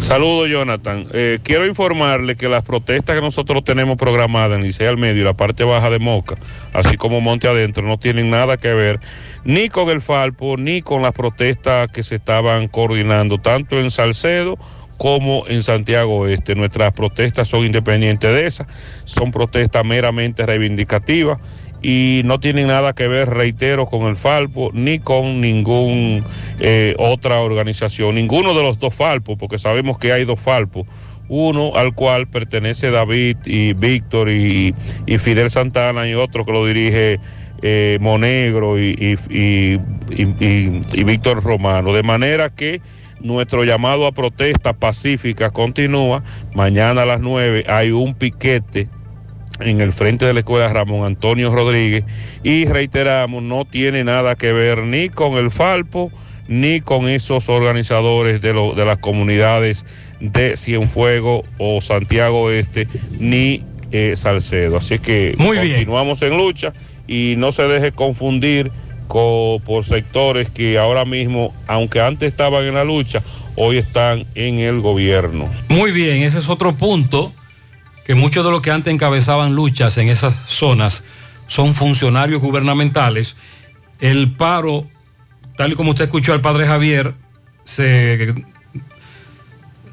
Saludos, 0.01 0.49
Jonathan. 0.49 1.07
Eh, 1.13 1.39
quiero 1.43 1.65
informarle 1.67 2.35
que 2.35 2.49
las 2.49 2.63
protestas 2.63 3.15
que 3.15 3.21
nosotros 3.21 3.63
tenemos 3.63 3.97
programadas 3.97 4.57
en 4.57 4.63
Liceo 4.63 4.89
al 4.89 4.97
Medio 4.97 5.21
y 5.21 5.25
la 5.25 5.33
parte 5.33 5.63
baja 5.63 5.89
de 5.89 5.99
Moca, 5.99 6.35
así 6.73 6.97
como 6.97 7.21
Monte 7.21 7.47
Adentro, 7.47 7.83
no 7.83 7.99
tienen 7.99 8.29
nada 8.29 8.57
que 8.57 8.73
ver 8.73 8.99
ni 9.43 9.69
con 9.69 9.89
el 9.89 10.01
Falpo, 10.01 10.57
ni 10.57 10.81
con 10.81 11.01
las 11.01 11.13
protestas 11.13 11.91
que 11.91 12.03
se 12.03 12.15
estaban 12.15 12.67
coordinando, 12.67 13.37
tanto 13.37 13.79
en 13.79 13.91
Salcedo 13.91 14.57
como 14.97 15.45
en 15.47 15.63
Santiago 15.63 16.19
Oeste. 16.19 16.55
Nuestras 16.55 16.91
protestas 16.93 17.47
son 17.47 17.65
independientes 17.65 18.33
de 18.33 18.47
esas, 18.47 18.67
son 19.03 19.31
protestas 19.31 19.85
meramente 19.85 20.45
reivindicativas 20.45 21.39
y 21.81 22.21
no 22.25 22.39
tienen 22.39 22.67
nada 22.67 22.93
que 22.93 23.07
ver, 23.07 23.29
reitero, 23.29 23.85
con 23.85 24.07
el 24.07 24.15
Falpo 24.17 24.69
ni 24.73 24.99
con 24.99 25.41
ningún 25.41 26.23
eh, 26.59 26.93
otra 26.97 27.39
organización, 27.41 28.15
ninguno 28.15 28.53
de 28.53 28.61
los 28.63 28.79
dos 28.79 28.93
Falpos, 28.93 29.37
porque 29.37 29.57
sabemos 29.59 29.97
que 29.97 30.11
hay 30.11 30.25
dos 30.25 30.39
Falpos, 30.39 30.85
uno 31.29 31.75
al 31.75 31.93
cual 31.93 32.27
pertenece 32.27 32.89
David 32.89 33.37
y 33.45 33.73
Víctor 33.73 34.29
y, 34.29 34.73
Fidel 35.19 35.49
Santana 35.49 36.07
y 36.07 36.15
otro 36.15 36.43
que 36.45 36.51
lo 36.51 36.65
dirige 36.65 37.17
eh, 37.61 37.97
Monegro 38.01 38.79
y- 38.79 39.17
y- 39.29 39.77
y 40.09 41.03
Víctor 41.03 41.43
Romano. 41.43 41.93
De 41.93 42.03
manera 42.03 42.49
que 42.49 42.81
nuestro 43.19 43.63
llamado 43.63 44.07
a 44.07 44.11
protesta 44.11 44.73
pacífica 44.73 45.51
continúa. 45.51 46.23
Mañana 46.53 47.03
a 47.03 47.05
las 47.05 47.19
9 47.19 47.65
hay 47.67 47.91
un 47.91 48.15
piquete 48.15 48.87
en 49.59 49.81
el 49.81 49.91
frente 49.93 50.25
de 50.25 50.33
la 50.33 50.39
escuela 50.39 50.67
Ramón 50.69 51.05
Antonio 51.05 51.51
Rodríguez 51.51 52.03
y 52.43 52.65
reiteramos, 52.65 53.43
no 53.43 53.65
tiene 53.65 54.03
nada 54.03 54.35
que 54.35 54.53
ver 54.53 54.79
ni 54.83 55.09
con 55.09 55.33
el 55.37 55.51
Falpo 55.51 56.11
ni 56.47 56.81
con 56.81 57.07
esos 57.07 57.47
organizadores 57.49 58.41
de, 58.41 58.53
lo- 58.53 58.73
de 58.73 58.83
las 58.85 58.97
comunidades 58.97 59.85
de 60.19 60.57
Cienfuego 60.57 61.43
o 61.59 61.79
Santiago 61.81 62.49
Este, 62.51 62.87
ni 63.19 63.63
eh, 63.91 64.13
Salcedo. 64.15 64.77
Así 64.77 64.97
que 64.99 65.35
Muy 65.37 65.57
bien. 65.59 65.71
continuamos 65.73 66.21
en 66.23 66.37
lucha 66.37 66.73
y 67.07 67.35
no 67.37 67.51
se 67.51 67.63
deje 67.63 67.91
confundir 67.91 68.71
co- 69.07 69.61
por 69.65 69.85
sectores 69.85 70.49
que 70.49 70.77
ahora 70.79 71.05
mismo, 71.05 71.53
aunque 71.67 72.01
antes 72.01 72.27
estaban 72.29 72.63
en 72.65 72.75
la 72.75 72.83
lucha, 72.83 73.21
hoy 73.55 73.77
están 73.77 74.25
en 74.35 74.59
el 74.59 74.79
gobierno. 74.81 75.49
Muy 75.69 75.91
bien, 75.91 76.23
ese 76.23 76.39
es 76.39 76.49
otro 76.49 76.73
punto, 76.75 77.33
que 78.09 78.15
muchos 78.15 78.43
de 78.43 78.49
los 78.49 78.61
que 78.61 78.71
antes 78.71 78.91
encabezaban 78.91 79.53
luchas 79.53 79.95
en 79.99 80.09
esas 80.09 80.33
zonas 80.47 81.03
son 81.45 81.75
funcionarios 81.75 82.41
gubernamentales. 82.41 83.35
El 83.99 84.31
paro, 84.31 84.87
tal 85.57 85.73
y 85.73 85.75
como 85.75 85.91
usted 85.91 86.05
escuchó 86.05 86.33
al 86.33 86.41
padre 86.41 86.65
Javier, 86.65 87.13
se, 87.65 88.33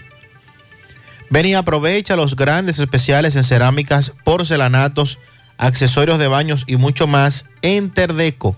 Ven 1.30 1.46
y 1.46 1.54
aprovecha 1.54 2.16
los 2.16 2.36
grandes 2.36 2.80
especiales 2.80 3.36
en 3.36 3.44
cerámicas, 3.44 4.14
porcelanatos, 4.24 5.20
accesorios 5.58 6.18
de 6.18 6.28
baños 6.28 6.64
y 6.66 6.78
mucho 6.78 7.06
más 7.06 7.46
en 7.62 7.92
Terdeco. 7.92 8.58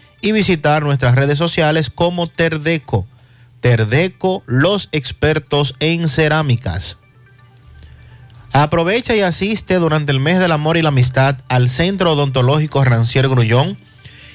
y 0.21 0.31
visitar 0.31 0.83
nuestras 0.83 1.15
redes 1.15 1.37
sociales 1.37 1.89
como 1.89 2.27
Terdeco. 2.27 3.07
Terdeco, 3.59 4.43
los 4.45 4.89
expertos 4.91 5.75
en 5.79 6.07
cerámicas. 6.07 6.97
Aprovecha 8.53 9.15
y 9.15 9.21
asiste 9.21 9.75
durante 9.75 10.11
el 10.11 10.19
mes 10.19 10.39
del 10.39 10.51
amor 10.51 10.77
y 10.77 10.81
la 10.81 10.89
amistad 10.89 11.37
al 11.47 11.69
Centro 11.69 12.13
Odontológico 12.13 12.83
Rancier 12.83 13.29
Grullón 13.29 13.77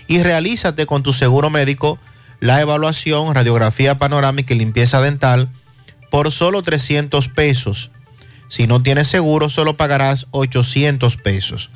y 0.08 0.22
realízate 0.22 0.86
con 0.86 1.02
tu 1.02 1.12
seguro 1.12 1.50
médico 1.50 1.98
la 2.40 2.60
evaluación, 2.60 3.34
radiografía 3.34 3.98
panorámica 3.98 4.54
y 4.54 4.58
limpieza 4.58 5.00
dental 5.00 5.50
por 6.10 6.32
solo 6.32 6.62
300 6.62 7.28
pesos. 7.28 7.90
Si 8.48 8.66
no 8.66 8.82
tienes 8.82 9.08
seguro, 9.08 9.48
solo 9.48 9.76
pagarás 9.76 10.26
800 10.30 11.16
pesos. 11.16 11.70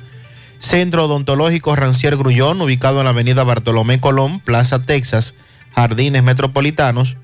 Centro 0.61 1.03
Odontológico 1.05 1.75
Rancier 1.75 2.15
Grullón, 2.15 2.61
ubicado 2.61 2.99
en 2.99 3.05
la 3.05 3.09
avenida 3.09 3.43
Bartolomé 3.43 3.99
Colón, 3.99 4.39
Plaza 4.39 4.85
Texas, 4.85 5.33
Jardines 5.75 6.23
Metropolitanos, 6.23 7.17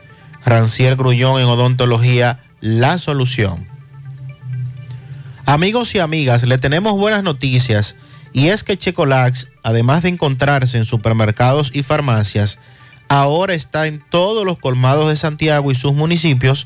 Rancier 0.44 0.96
Grullón 0.96 1.40
en 1.40 1.46
Odontología, 1.46 2.40
la 2.60 2.98
solución. 2.98 3.68
Amigos 5.46 5.94
y 5.94 6.00
amigas, 6.00 6.42
le 6.44 6.58
tenemos 6.58 6.94
buenas 6.94 7.24
noticias 7.24 7.96
y 8.34 8.48
es 8.48 8.64
que 8.64 8.78
Checolax, 8.78 9.50
además 9.62 10.02
de 10.04 10.10
encontrarse 10.10 10.78
en 10.78 10.86
supermercados 10.86 11.70
y 11.74 11.84
farmacias, 11.84 12.58
ahora 13.10 13.54
está 13.54 13.86
en 13.86 14.04
todos 14.10 14.44
los 14.44 14.58
colmados 14.58 15.10
de 15.10 15.16
Santiago 15.16 15.72
y 15.72 15.76
sus 15.76 15.94
municipios, 15.94 16.66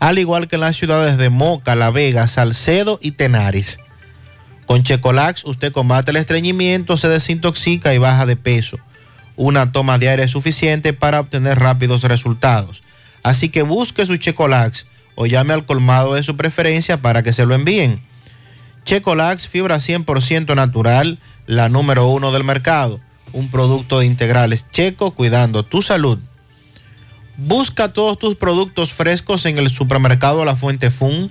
al 0.00 0.18
igual 0.18 0.48
que 0.48 0.56
en 0.56 0.62
las 0.62 0.76
ciudades 0.76 1.18
de 1.18 1.28
Moca, 1.28 1.74
La 1.76 1.90
Vega, 1.90 2.26
Salcedo 2.26 2.98
y 3.02 3.12
Tenares. 3.12 3.78
Con 4.66 4.82
Checolax 4.82 5.44
usted 5.44 5.72
combate 5.72 6.10
el 6.10 6.16
estreñimiento, 6.16 6.96
se 6.96 7.08
desintoxica 7.08 7.94
y 7.94 7.98
baja 7.98 8.24
de 8.24 8.36
peso. 8.36 8.78
Una 9.36 9.72
toma 9.72 9.98
diaria 9.98 10.24
es 10.24 10.30
suficiente 10.30 10.92
para 10.92 11.20
obtener 11.20 11.58
rápidos 11.58 12.02
resultados. 12.02 12.82
Así 13.22 13.50
que 13.50 13.62
busque 13.62 14.06
su 14.06 14.16
Checolax 14.16 14.86
o 15.16 15.26
llame 15.26 15.52
al 15.52 15.66
colmado 15.66 16.14
de 16.14 16.22
su 16.22 16.36
preferencia 16.36 17.02
para 17.02 17.22
que 17.22 17.34
se 17.34 17.44
lo 17.44 17.54
envíen. 17.54 18.02
Checolax, 18.84 19.48
fibra 19.48 19.76
100% 19.76 20.54
natural, 20.54 21.18
la 21.46 21.68
número 21.68 22.08
uno 22.08 22.32
del 22.32 22.44
mercado. 22.44 23.00
Un 23.32 23.50
producto 23.50 23.98
de 23.98 24.06
integrales 24.06 24.64
checo 24.70 25.10
cuidando 25.10 25.62
tu 25.62 25.82
salud. 25.82 26.18
Busca 27.42 27.90
todos 27.94 28.18
tus 28.18 28.36
productos 28.36 28.92
frescos 28.92 29.46
en 29.46 29.56
el 29.56 29.70
supermercado 29.70 30.44
La 30.44 30.56
Fuente 30.56 30.90
Fun, 30.90 31.30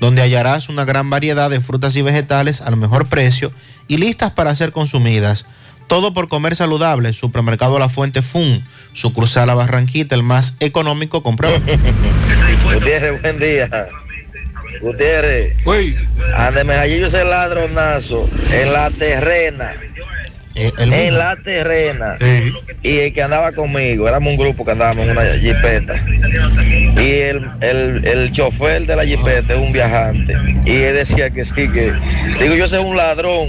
donde 0.00 0.22
hallarás 0.22 0.70
una 0.70 0.86
gran 0.86 1.10
variedad 1.10 1.50
de 1.50 1.60
frutas 1.60 1.94
y 1.94 2.00
vegetales 2.00 2.62
al 2.62 2.78
mejor 2.78 3.06
precio 3.06 3.52
y 3.86 3.98
listas 3.98 4.32
para 4.32 4.54
ser 4.54 4.72
consumidas. 4.72 5.44
Todo 5.88 6.14
por 6.14 6.28
comer 6.28 6.56
saludable. 6.56 7.12
Supermercado 7.12 7.78
La 7.78 7.90
Fuente 7.90 8.22
Fun, 8.22 8.64
su 8.94 9.12
cruzada 9.12 9.44
La 9.44 9.54
Barranquita, 9.54 10.14
el 10.14 10.22
más 10.22 10.54
económico. 10.58 11.22
Comprueba. 11.22 11.58
Gutiérrez, 12.64 13.20
buen 13.20 13.38
día. 13.38 13.68
Gutiérrez. 14.80 15.54
Ándeme, 16.34 16.74
allí 16.74 16.98
yo 16.98 17.06
ese 17.08 17.24
ladronazo 17.24 18.26
en 18.50 18.72
la 18.72 18.90
terrena. 18.90 19.74
En 20.54 21.18
la 21.18 21.36
terrena. 21.36 22.16
Y 22.82 22.98
el 22.98 23.12
que 23.12 23.22
andaba 23.22 23.52
conmigo, 23.52 24.08
éramos 24.08 24.30
un 24.30 24.36
grupo 24.36 24.64
que 24.64 24.72
andábamos 24.72 25.04
en 25.04 25.10
una 25.12 25.24
jipeta. 25.38 25.94
Y 27.00 27.10
el, 27.20 27.50
el, 27.60 28.04
el 28.06 28.32
chofer 28.32 28.86
de 28.86 28.96
la 28.96 29.04
jipeta 29.04 29.54
es 29.54 29.60
un 29.60 29.72
viajante. 29.72 30.34
Y 30.64 30.76
él 30.76 30.94
decía 30.94 31.30
que 31.30 31.44
sí, 31.44 31.54
que. 31.54 31.92
Digo, 32.40 32.54
yo 32.54 32.68
soy 32.68 32.84
un 32.84 32.96
ladrón. 32.96 33.48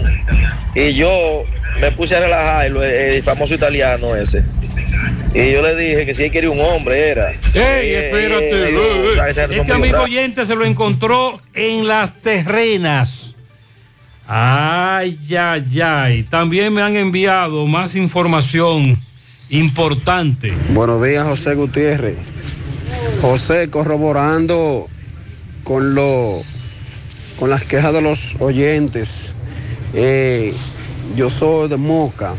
Y 0.76 0.94
yo 0.94 1.44
me 1.82 1.92
puse 1.92 2.16
a 2.16 2.20
relajar, 2.22 2.66
el, 2.68 2.78
el 2.78 3.24
famoso 3.24 3.54
italiano 3.56 4.16
ese. 4.16 4.44
Y 5.36 5.52
yo 5.52 5.64
le 5.64 5.76
dije 5.76 6.06
que 6.06 6.14
si 6.14 6.26
él 6.26 6.32
quería 6.32 6.52
un 6.52 6.60
hombre, 6.62 7.10
era. 7.10 7.32
¡Ey, 7.56 7.92
espérate! 7.94 8.70
eh, 8.70 9.30
Este 9.30 9.48
conmigo, 9.48 9.74
amigo 9.74 10.02
oyente 10.04 10.46
se 10.46 10.56
lo 10.56 10.64
encontró 10.64 11.42
en 11.56 11.88
las 11.88 12.14
terrenas. 12.22 13.33
Ay, 14.26 15.18
ay, 15.38 15.82
ay. 15.82 16.24
También 16.24 16.74
me 16.74 16.82
han 16.82 16.96
enviado 16.96 17.68
más 17.68 17.96
información 17.96 18.98
importante. 19.50 20.54
Buenos 20.74 21.04
días, 21.04 21.28
José 21.28 21.56
Gutiérrez. 21.56 22.18
José, 23.22 23.70
corroborando 23.70 24.88
con 25.64 25.94
lo 25.96 26.42
con 27.38 27.50
las 27.50 27.64
quejas 27.64 27.94
de 27.94 28.02
los 28.02 28.38
oyentes. 28.40 29.36
Eh, 29.94 30.54
yo 31.16 31.30
soy 31.30 31.68
de 31.68 31.78
Moca 31.78 32.36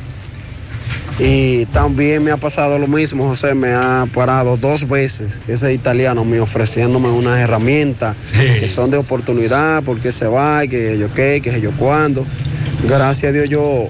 y 1.19 1.67
también 1.67 2.25
me 2.25 2.33
ha 2.33 2.37
pasado 2.37 2.79
lo 2.79 2.89
mismo, 2.89 3.29
José. 3.29 3.55
Me 3.55 3.73
ha 3.73 4.07
parado 4.13 4.57
dos 4.57 4.89
veces 4.89 5.41
ese 5.47 5.73
italiano 5.73 6.25
me 6.25 6.41
ofreciéndome 6.41 7.09
unas 7.09 7.39
herramientas 7.39 8.17
que 8.33 8.69
son 8.69 8.91
de 8.91 8.97
oportunidad, 8.97 9.83
porque 9.85 10.11
se 10.11 10.27
va, 10.27 10.67
que 10.67 10.99
yo 10.99 11.13
qué, 11.15 11.41
que 11.43 11.61
yo 11.61 11.71
cuándo. 11.73 12.27
Gracias 12.89 13.31
a 13.31 13.33
Dios 13.33 13.49
yo 13.49 13.89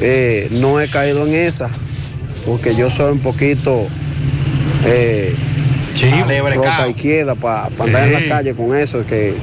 eh, 0.00 0.48
no 0.50 0.80
he 0.80 0.88
caído 0.88 1.26
en 1.26 1.34
esa, 1.34 1.70
porque 2.44 2.74
yo 2.74 2.90
soy 2.90 3.12
un 3.12 3.20
poquito 3.20 3.86
eh, 4.84 5.34
roca 6.54 6.88
izquierda 6.88 7.34
para 7.36 7.68
andar 7.78 8.08
en 8.08 8.12
la 8.12 8.28
calle 8.28 8.54
con 8.54 8.76
eso, 8.76 9.06
que 9.06 9.34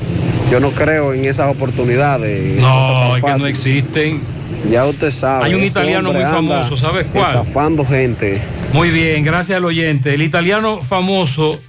yo 0.51 0.59
no 0.59 0.69
creo 0.71 1.13
en 1.13 1.25
esas 1.25 1.49
oportunidades. 1.49 2.61
No, 2.61 3.15
es 3.17 3.23
que 3.23 3.35
no 3.35 3.45
existen. 3.47 4.40
Ya 4.71 4.85
usted 4.85 5.11
sabe. 5.11 5.45
Hay 5.45 5.53
un 5.53 5.65
italiano 5.65 6.13
muy 6.13 6.23
famoso, 6.23 6.77
¿sabes 6.77 7.05
cuál? 7.11 7.35
Estafando 7.35 7.83
gente. 7.83 8.41
Muy 8.71 8.89
bien, 8.89 9.25
gracias 9.25 9.57
al 9.57 9.65
oyente. 9.65 10.13
El 10.13 10.21
italiano 10.21 10.81
famoso 10.81 11.59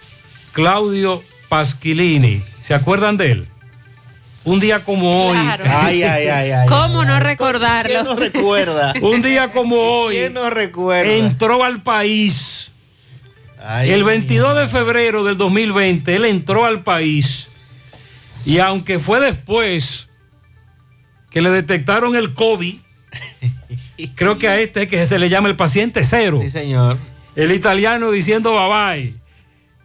Claudio 0.53 1.21
Pasquilini. 1.49 2.43
¿Se 2.63 2.75
acuerdan 2.75 3.17
de 3.17 3.33
él? 3.33 3.49
Un 4.45 4.61
día 4.61 4.85
como 4.85 5.27
hoy. 5.27 5.37
Claro. 5.37 5.65
Ay, 5.69 6.05
ay, 6.05 6.29
ay, 6.29 6.51
ay, 6.53 6.69
¿Cómo 6.69 7.05
no 7.05 7.19
recordarlo? 7.19 7.93
¿Quién 7.93 8.05
no 8.05 8.15
recuerda? 8.15 8.95
Un 9.03 9.21
día 9.21 9.51
como 9.51 9.77
hoy. 9.77 10.15
¿Quién 10.15 10.35
no 10.35 10.49
recuerda? 10.49 11.13
Entró 11.13 11.65
al 11.65 11.83
país. 11.83 12.71
Ay, 13.59 13.91
el 13.91 14.05
22 14.05 14.57
de 14.59 14.69
febrero 14.69 15.25
del 15.25 15.37
2020, 15.39 16.15
él 16.15 16.25
entró 16.25 16.65
al 16.67 16.83
país. 16.83 17.49
Y 18.45 18.59
aunque 18.59 19.01
fue 19.01 19.19
después 19.19 20.09
que 21.31 21.43
le 21.43 21.51
detectaron 21.51 22.15
el 22.15 22.35
COVID, 22.35 22.77
creo 24.15 24.39
que 24.39 24.49
a 24.49 24.61
este 24.61 24.83
es 24.83 24.89
que 24.89 25.07
se 25.07 25.19
le 25.19 25.29
llama 25.29 25.49
el 25.49 25.57
paciente 25.57 26.05
cero. 26.05 26.41
Sí, 26.43 26.51
señor. 26.51 26.99
El 27.35 27.53
italiano 27.53 28.11
diciendo 28.11 28.53
bye 28.53 29.15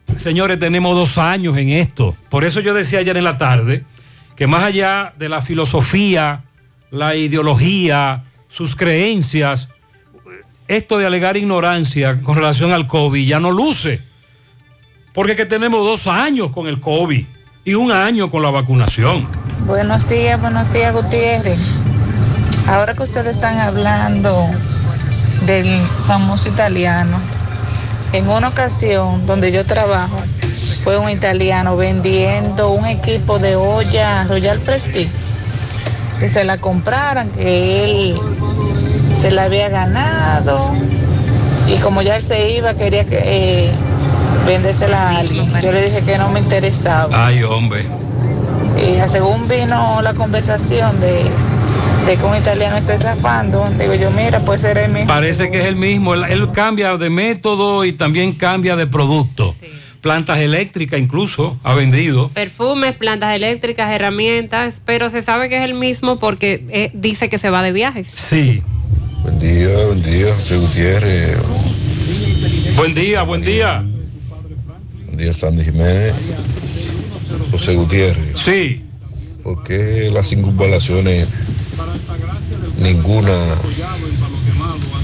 bye. 0.08 0.20
Señores, 0.20 0.60
tenemos 0.60 0.96
dos 0.96 1.18
años 1.18 1.58
en 1.58 1.70
esto. 1.70 2.16
Por 2.30 2.44
eso 2.44 2.60
yo 2.60 2.74
decía 2.74 3.00
ayer 3.00 3.18
en 3.18 3.24
la 3.24 3.38
tarde 3.38 3.84
que 4.36 4.48
más 4.48 4.64
allá 4.64 5.14
de 5.18 5.30
la 5.30 5.42
filosofía, 5.42 6.44
la 6.92 7.16
ideología, 7.16 8.24
sus 8.50 8.76
creencias, 8.76 9.68
esto 10.68 10.98
de 10.98 11.06
alegar 11.06 11.38
ignorancia 11.38 12.22
con 12.22 12.36
relación 12.36 12.72
al 12.72 12.88
COVID 12.88 13.26
ya 13.26 13.40
no 13.40 13.52
luce. 13.52 14.02
Porque 15.14 15.36
que 15.36 15.46
tenemos 15.46 15.84
dos 15.84 16.08
años 16.08 16.52
con 16.52 16.68
el 16.68 16.80
COVID 16.80 17.26
y 17.66 17.74
un 17.74 17.92
año 17.92 18.30
con 18.30 18.44
la 18.44 18.52
vacunación. 18.52 19.28
Buenos 19.66 20.08
días, 20.08 20.40
buenos 20.40 20.72
días, 20.72 20.94
Gutiérrez. 20.94 21.60
Ahora 22.68 22.94
que 22.94 23.04
ustedes 23.04 23.36
están 23.36 23.60
hablando 23.60 24.46
del 25.46 25.82
famoso 26.06 26.50
italiano, 26.50 27.18
en 28.12 28.30
una 28.30 28.50
ocasión 28.50 29.26
donde 29.26 29.54
yo 29.54 29.66
trabajo, 29.66 30.18
fue 30.84 30.98
un 30.98 31.10
italiano 31.10 31.78
vendiendo 31.78 32.72
un 32.72 32.86
equipo 32.86 33.40
de 33.40 33.56
olla 33.56 34.26
Royal 34.26 34.60
Prestige, 34.60 35.10
que 36.20 36.28
se 36.28 36.44
la 36.44 36.58
compraran, 36.58 37.30
que 37.30 37.86
él 37.86 38.20
se 39.14 39.32
la 39.32 39.44
había 39.44 39.70
ganado 39.70 40.72
y 41.68 41.78
como 41.80 42.02
ya 42.02 42.18
él 42.18 42.22
se 42.22 42.52
iba, 42.52 42.74
quería 42.74 43.06
que, 43.06 43.22
eh, 43.24 43.72
vendérsela 44.46 45.10
a 45.10 45.20
alguien. 45.20 45.54
Yo 45.62 45.72
le 45.72 45.84
dije 45.84 46.02
que 46.04 46.18
no 46.18 46.30
me 46.30 46.42
interesaba. 46.42 47.28
Ay, 47.28 47.44
hombre. 47.44 47.86
Y 48.78 49.10
según 49.10 49.48
vino 49.48 50.02
la 50.02 50.14
conversación 50.14 51.00
de, 51.00 51.30
de 52.08 52.16
que 52.16 52.24
un 52.24 52.38
italiano 52.38 52.78
está 52.78 52.94
estafando, 52.94 53.70
digo 53.78 53.94
yo, 53.94 54.10
mira, 54.12 54.40
puede 54.46 54.60
ser 54.60 54.78
el 54.78 54.92
mismo. 54.92 55.08
Parece 55.08 55.52
que 55.52 55.60
es 55.60 55.66
el 55.66 55.76
mismo. 55.76 56.14
Él, 56.14 56.24
él 56.30 56.52
cambia 56.54 56.96
de 56.96 57.10
método 57.10 57.84
y 57.84 57.92
también 57.92 58.32
cambia 58.32 58.78
de 58.78 58.88
producto. 58.88 59.54
Plantas 60.00 60.40
eléctricas 60.40 61.02
incluso 61.02 61.60
ha 61.64 61.74
vendido. 61.74 62.30
Perfumes, 62.30 62.96
plantas 62.96 63.36
eléctricas, 63.36 63.92
herramientas, 63.92 64.80
pero 64.86 65.10
se 65.10 65.22
sabe 65.22 65.50
que 65.50 65.58
es 65.58 65.66
el 65.66 65.74
mismo 65.74 66.18
porque 66.18 66.64
eh, 66.70 66.92
dice 66.94 67.28
que 67.28 67.40
se 67.40 67.50
va 67.50 67.62
de 67.62 67.74
viajes. 67.74 68.08
Sí. 68.14 68.62
Buen 69.24 69.38
día, 69.40 69.68
buen 69.88 70.02
día, 70.02 70.34
José 70.34 70.58
Gutiérrez. 70.60 71.38
Buen 72.78 72.94
día, 72.94 73.24
buen 73.24 73.42
día. 73.42 73.84
Buen 75.08 75.18
día, 75.18 75.34
Sandy 75.34 75.66
Jiménez. 75.66 76.14
José 77.52 77.76
Gutiérrez. 77.76 78.38
Sí. 78.38 78.82
¿Por 79.44 79.64
qué 79.64 80.10
las 80.12 80.30
circunvalaciones 80.30 81.28
ninguna 82.80 83.34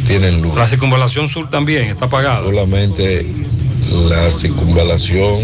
tienen 0.08 0.42
luz? 0.42 0.56
La 0.56 0.68
circunvalación 0.68 1.28
sur 1.28 1.50
también 1.50 1.86
está 1.86 2.06
apagada. 2.06 2.40
Solamente 2.40 3.26
la 4.10 4.30
circunvalación 4.32 5.42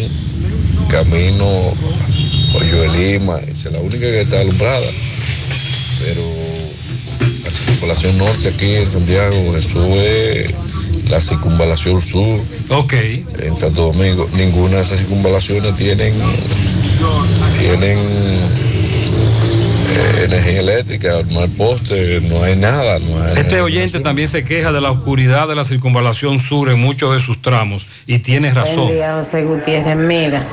camino 0.90 1.74
Hoyo 2.56 2.82
de 2.82 2.88
Lima, 2.90 3.40
esa 3.48 3.70
es 3.70 3.74
la 3.74 3.80
única 3.80 4.00
que 4.00 4.22
está 4.22 4.42
alumbrada. 4.42 4.88
Pero 6.04 6.22
la 7.44 7.52
circunvalación 7.52 8.18
norte 8.18 8.50
aquí 8.50 8.76
en 8.76 8.90
Santiago, 8.90 9.56
eso 9.56 9.84
es 10.02 10.52
la 11.10 11.22
circunvalación 11.22 12.02
sur. 12.02 12.40
Ok. 12.70 12.94
En 13.40 13.56
Santo 13.58 13.92
Domingo, 13.94 14.28
ninguna 14.36 14.78
de 14.78 14.82
esas 14.82 15.00
circunvalaciones 15.00 15.76
tienen, 15.76 16.14
tienen 17.58 18.00
eh, 19.90 20.26
energía 20.26 20.60
eléctrica, 20.60 21.14
no 21.30 21.41
hay 21.41 21.48
poste, 21.49 22.22
no 22.22 22.44
hay 22.44 22.56
nada. 22.56 22.99
No 22.99 23.22
hay 23.24 23.38
Este 23.38 23.61
oyente 23.61 23.99
también 23.99 24.28
se 24.28 24.44
queja 24.44 24.72
de 24.72 24.82
la 24.82 24.91
oscuridad 24.91 25.48
de 25.48 25.56
la 25.56 25.64
circunvalación 25.64 26.40
sur 26.40 26.70
en 26.70 26.80
muchos 26.80 27.14
de 27.14 27.20
sus 27.20 27.41
tramos 27.41 27.88
y 28.06 28.20
tiene 28.20 28.52
razón. 28.53 28.91
Día, 28.94 29.16
José 29.16 29.44
Gutiérrez. 29.44 29.95
Mira, 29.95 30.44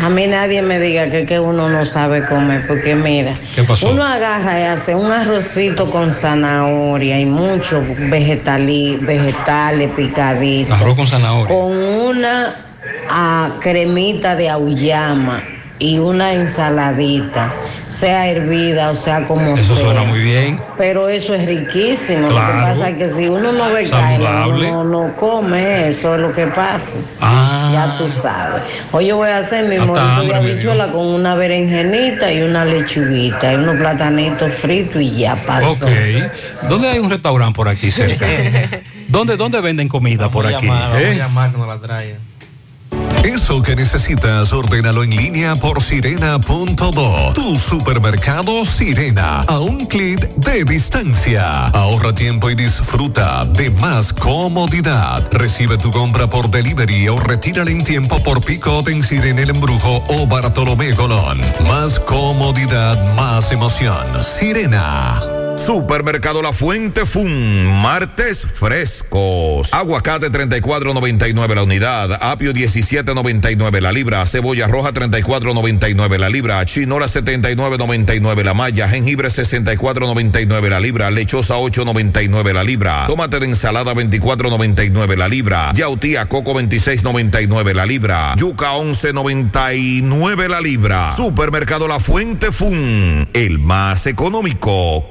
a 0.00 0.08
mí 0.08 0.26
nadie 0.26 0.62
me 0.62 0.78
diga 0.80 1.10
que, 1.10 1.26
que 1.26 1.38
uno 1.40 1.68
no 1.68 1.84
sabe 1.84 2.24
comer, 2.24 2.66
porque 2.66 2.94
mira, 2.94 3.34
¿Qué 3.54 3.62
pasó? 3.64 3.90
uno 3.90 4.04
agarra 4.04 4.60
y 4.60 4.62
hace 4.64 4.94
un 4.94 5.10
arrocito 5.10 5.90
con 5.90 6.12
zanahoria 6.12 7.18
y 7.20 7.26
muchos 7.26 7.84
vegetali- 8.10 8.98
vegetales 9.00 9.90
picaditos. 9.94 10.80
Arroz 10.80 10.96
con 10.96 11.06
zanahoria. 11.06 11.54
Con 11.54 11.76
una 11.76 12.54
ah, 13.10 13.50
cremita 13.60 14.36
de 14.36 14.48
auyama 14.48 15.42
y 15.80 15.98
una 15.98 16.32
ensaladita, 16.32 17.52
sea 17.86 18.26
hervida 18.28 18.90
o 18.90 18.94
sea 18.94 19.26
como 19.26 19.54
Eso 19.56 19.74
sea. 19.74 19.84
suena 19.84 20.02
muy 20.04 20.18
bien. 20.20 20.60
Pero 20.76 21.08
eso 21.08 21.34
es 21.34 21.46
riquísimo. 21.46 22.22
Lo 22.22 22.28
que 22.28 22.32
Claro. 22.34 22.62
pasa 22.68 22.88
es 22.90 22.96
que 22.98 23.08
si 23.08 23.28
uno 23.28 23.52
no 23.52 23.70
ve 23.70 23.88
carne, 23.88 24.16
Saludable. 24.24 24.70
uno 24.72 24.84
no 24.84 25.16
come, 25.16 25.88
eso 25.88 26.14
es 26.16 26.20
lo 26.20 26.32
que 26.32 26.46
pasa. 26.48 27.00
Ah. 27.20 27.70
Ya 27.72 27.96
tú 27.98 28.08
sabes. 28.08 28.62
Hoy 28.92 29.06
yo 29.06 29.16
voy 29.18 29.28
a 29.28 29.38
hacer 29.38 29.66
mi 29.66 29.78
morito 29.78 30.22
de 30.24 30.34
habichuela 30.34 30.88
con 30.88 31.06
una 31.06 31.34
berenjenita 31.36 32.32
y 32.32 32.42
una 32.42 32.64
lechuguita 32.64 33.52
y 33.52 33.56
unos 33.56 33.76
platanitos 33.76 34.52
fritos 34.54 35.00
y 35.00 35.16
ya 35.16 35.36
pasó. 35.46 35.70
Ok. 35.72 35.90
¿Dónde 36.68 36.88
hay 36.88 36.98
un 36.98 37.08
restaurante 37.10 37.54
por 37.56 37.68
aquí 37.68 37.90
cerca? 37.90 38.26
¿Dónde, 39.08 39.36
dónde 39.36 39.60
venden 39.60 39.88
comida 39.88 40.30
por 40.30 40.46
aquí? 40.46 40.66
eh? 40.66 41.14
llamar 41.16 41.50
que 41.52 41.58
nos 41.58 41.68
la 41.68 41.78
traigan. 41.80 42.27
Eso 43.28 43.60
que 43.60 43.76
necesitas, 43.76 44.54
ordénalo 44.54 45.04
en 45.04 45.14
línea 45.14 45.54
por 45.56 45.82
sirena.do. 45.82 47.34
Tu 47.34 47.58
supermercado 47.58 48.64
Sirena, 48.64 49.42
a 49.42 49.58
un 49.58 49.84
clic 49.84 50.34
de 50.36 50.64
distancia. 50.64 51.66
Ahorra 51.66 52.14
tiempo 52.14 52.48
y 52.48 52.54
disfruta 52.54 53.44
de 53.44 53.68
más 53.68 54.14
comodidad. 54.14 55.28
Recibe 55.30 55.76
tu 55.76 55.92
compra 55.92 56.30
por 56.30 56.50
delivery 56.50 57.06
o 57.10 57.20
retírala 57.20 57.70
en 57.70 57.84
tiempo 57.84 58.18
por 58.22 58.42
pick-up 58.42 58.88
en 58.88 59.04
Sirena 59.04 59.42
El 59.42 59.50
Embrujo 59.50 60.02
o 60.08 60.26
Bartolomé 60.26 60.94
Colón. 60.94 61.42
Más 61.68 62.00
comodidad, 62.00 63.14
más 63.14 63.52
emoción. 63.52 64.06
Sirena. 64.22 65.37
Supermercado 65.66 66.40
La 66.40 66.52
Fuente 66.52 67.04
Fun, 67.04 67.66
martes 67.82 68.46
frescos. 68.46 69.74
Aguacate 69.74 70.30
34.99 70.30 71.54
la 71.54 71.62
unidad, 71.62 72.18
apio 72.22 72.52
17.99 72.52 73.80
la 73.80 73.92
libra, 73.92 74.24
cebolla 74.24 74.66
roja 74.66 74.92
34.99 74.92 76.18
la 76.18 76.28
libra, 76.28 76.64
chinola 76.64 77.06
79.99 77.06 78.44
la 78.44 78.54
malla, 78.54 78.88
jengibre 78.88 79.28
64.99 79.28 80.68
la 80.68 80.80
libra, 80.80 81.10
lechosa 81.10 81.56
8.99 81.56 82.52
la 82.52 82.62
libra, 82.62 83.06
tomate 83.06 83.38
de 83.40 83.46
ensalada 83.46 83.92
24.99 83.94 85.16
la 85.16 85.28
libra, 85.28 85.72
yautía 85.74 86.26
coco 86.26 86.54
26.99 86.54 87.74
la 87.74 87.84
libra, 87.84 88.34
yuca 88.36 88.72
11.99 88.72 90.48
la 90.48 90.60
libra. 90.60 91.10
Supermercado 91.12 91.88
La 91.88 91.98
Fuente 91.98 92.52
Fun, 92.52 93.28
el 93.32 93.58
más 93.58 94.06
económico. 94.06 95.10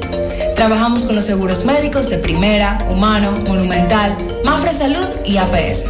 Trabajamos 0.61 1.05
con 1.05 1.15
los 1.15 1.25
seguros 1.25 1.65
médicos 1.65 2.11
de 2.11 2.19
Primera, 2.19 2.77
Humano, 2.91 3.33
Monumental, 3.47 4.15
Mafre 4.45 4.71
Salud 4.71 5.07
y 5.25 5.37
APS. 5.37 5.85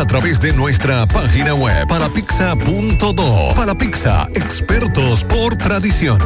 a 0.00 0.06
través 0.06 0.40
de 0.40 0.54
nuestra 0.54 1.06
página 1.06 1.54
web 1.54 1.86
palapizza.do. 1.86 3.54
Para 3.54 3.76
Pizza, 3.76 4.26
expertos 4.34 5.22
por 5.24 5.56
tradición. 5.56 6.18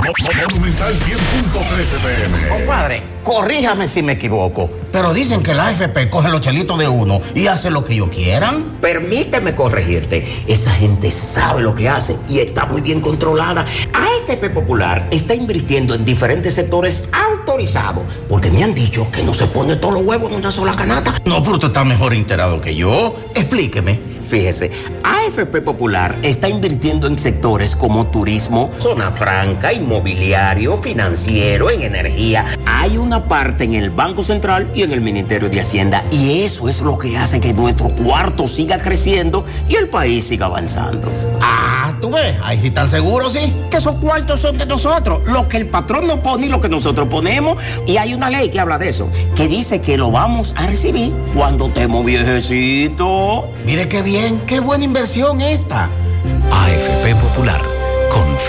Monumental 0.00 0.94
100.13 0.94 1.98
pm. 2.00 2.48
Compadre, 2.48 3.02
corríjame 3.24 3.88
si 3.88 4.02
me 4.02 4.12
equivoco, 4.12 4.70
pero 4.92 5.12
dicen 5.12 5.42
que 5.42 5.54
la 5.54 5.68
AFP 5.68 6.10
coge 6.10 6.28
los 6.28 6.40
chelitos 6.40 6.78
de 6.78 6.88
uno 6.88 7.20
y 7.34 7.46
hace 7.46 7.70
lo 7.70 7.84
que 7.84 7.94
ellos 7.94 8.08
quieran. 8.08 8.78
Permíteme 8.80 9.54
corregirte. 9.54 10.44
Esa 10.46 10.72
gente 10.72 11.10
sabe 11.10 11.62
lo 11.62 11.74
que 11.74 11.88
hace 11.88 12.16
y 12.28 12.38
está 12.38 12.66
muy 12.66 12.80
bien 12.80 13.00
controlada. 13.00 13.64
AFP 13.92 14.50
Popular 14.50 15.08
está 15.10 15.34
invirtiendo 15.34 15.94
en 15.94 16.04
diferentes 16.04 16.54
sectores 16.54 17.08
autorizados 17.12 18.04
porque 18.28 18.50
me 18.50 18.62
han 18.64 18.74
dicho 18.74 19.10
que 19.10 19.22
no 19.22 19.34
se 19.34 19.46
pone 19.46 19.76
todos 19.76 19.94
los 19.94 20.02
huevos 20.04 20.30
en 20.30 20.38
una 20.38 20.50
sola 20.50 20.74
canasta. 20.74 21.14
No, 21.24 21.42
pero 21.42 21.54
usted 21.54 21.68
está 21.68 21.84
mejor 21.84 22.14
enterado 22.14 22.60
que 22.60 22.74
yo. 22.74 23.16
Explíqueme. 23.34 24.10
Fíjese, 24.30 24.70
AFP 25.02 25.60
Popular 25.60 26.16
está 26.22 26.48
invirtiendo 26.48 27.08
en 27.08 27.18
sectores 27.18 27.74
como 27.74 28.06
turismo, 28.06 28.70
zona 28.78 29.10
franca, 29.10 29.72
inmobiliario, 29.72 30.78
financiero, 30.78 31.68
en 31.68 31.82
energía. 31.82 32.46
Hay 32.64 32.96
una 33.10 33.24
parte 33.24 33.64
en 33.64 33.74
el 33.74 33.90
Banco 33.90 34.22
Central 34.22 34.70
y 34.72 34.84
en 34.84 34.92
el 34.92 35.00
Ministerio 35.00 35.48
de 35.48 35.60
Hacienda 35.60 36.04
y 36.12 36.42
eso 36.42 36.68
es 36.68 36.80
lo 36.80 36.96
que 36.96 37.18
hace 37.18 37.40
que 37.40 37.52
nuestro 37.52 37.88
cuarto 37.88 38.46
siga 38.46 38.78
creciendo 38.78 39.44
y 39.68 39.74
el 39.74 39.88
país 39.88 40.28
siga 40.28 40.46
avanzando. 40.46 41.10
Ah, 41.40 41.92
tú 42.00 42.10
ves, 42.10 42.36
ahí 42.40 42.60
sí 42.60 42.68
están 42.68 42.86
seguros, 42.88 43.32
sí, 43.32 43.52
que 43.68 43.78
esos 43.78 43.96
cuartos 43.96 44.38
son 44.38 44.58
de 44.58 44.64
nosotros, 44.64 45.26
lo 45.26 45.48
que 45.48 45.56
el 45.56 45.66
patrón 45.66 46.06
no 46.06 46.22
pone 46.22 46.46
y 46.46 46.48
lo 46.48 46.60
que 46.60 46.68
nosotros 46.68 47.08
ponemos. 47.08 47.60
Y 47.84 47.96
hay 47.96 48.14
una 48.14 48.30
ley 48.30 48.48
que 48.48 48.60
habla 48.60 48.78
de 48.78 48.90
eso, 48.90 49.08
que 49.34 49.48
dice 49.48 49.80
que 49.80 49.98
lo 49.98 50.12
vamos 50.12 50.54
a 50.56 50.68
recibir 50.68 51.12
cuando 51.34 51.66
estemos 51.66 52.04
viejecitos. 52.04 53.42
Mire 53.66 53.88
qué 53.88 54.02
bien, 54.02 54.40
qué 54.46 54.60
buena 54.60 54.84
inversión 54.84 55.40
esta. 55.40 55.88
AFP 56.52 57.16
Popular. 57.16 57.79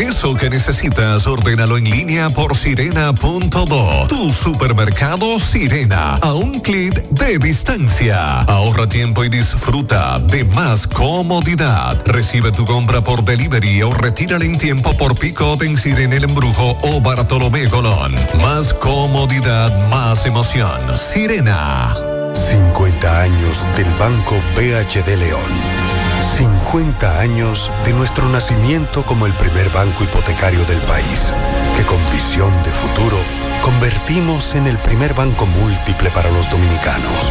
Eso 0.00 0.34
que 0.34 0.48
necesitas, 0.48 1.26
ordénalo 1.26 1.76
en 1.76 1.84
línea 1.84 2.30
por 2.30 2.56
sirena.do. 2.56 4.06
Tu 4.08 4.32
supermercado 4.32 5.38
Sirena, 5.38 6.14
a 6.14 6.32
un 6.32 6.60
clic 6.60 6.94
de 7.10 7.38
distancia. 7.38 8.40
Ahorra 8.44 8.88
tiempo 8.88 9.24
y 9.24 9.28
disfruta 9.28 10.18
de 10.18 10.44
más 10.44 10.86
comodidad. 10.86 12.02
Recibe 12.06 12.50
tu 12.50 12.64
compra 12.64 13.04
por 13.04 13.22
delivery 13.22 13.82
o 13.82 13.92
retírala 13.92 14.46
en 14.46 14.56
tiempo 14.56 14.96
por 14.96 15.18
pick-up 15.18 15.62
en 15.62 15.76
Sirena 15.76 16.16
El 16.16 16.24
Embrujo 16.24 16.78
o 16.80 17.02
Bartolomé 17.02 17.68
Colón. 17.68 18.14
Más 18.40 18.72
comodidad, 18.72 19.86
más 19.90 20.24
emoción. 20.24 20.80
Sirena. 20.96 21.94
50 22.32 23.20
años 23.20 23.66
del 23.76 23.92
Banco 23.98 24.34
BHD 24.56 25.18
León. 25.18 25.79
50 26.40 27.20
años 27.20 27.70
de 27.84 27.92
nuestro 27.92 28.26
nacimiento 28.30 29.02
como 29.02 29.26
el 29.26 29.32
primer 29.34 29.68
banco 29.68 30.04
hipotecario 30.04 30.64
del 30.64 30.78
país, 30.78 31.34
que 31.76 31.84
con 31.84 31.98
visión 32.10 32.50
de 32.62 32.70
futuro 32.70 33.18
convertimos 33.62 34.54
en 34.54 34.66
el 34.66 34.78
primer 34.78 35.12
banco 35.12 35.44
múltiple 35.44 36.08
para 36.08 36.30
los 36.30 36.50
dominicanos. 36.50 37.30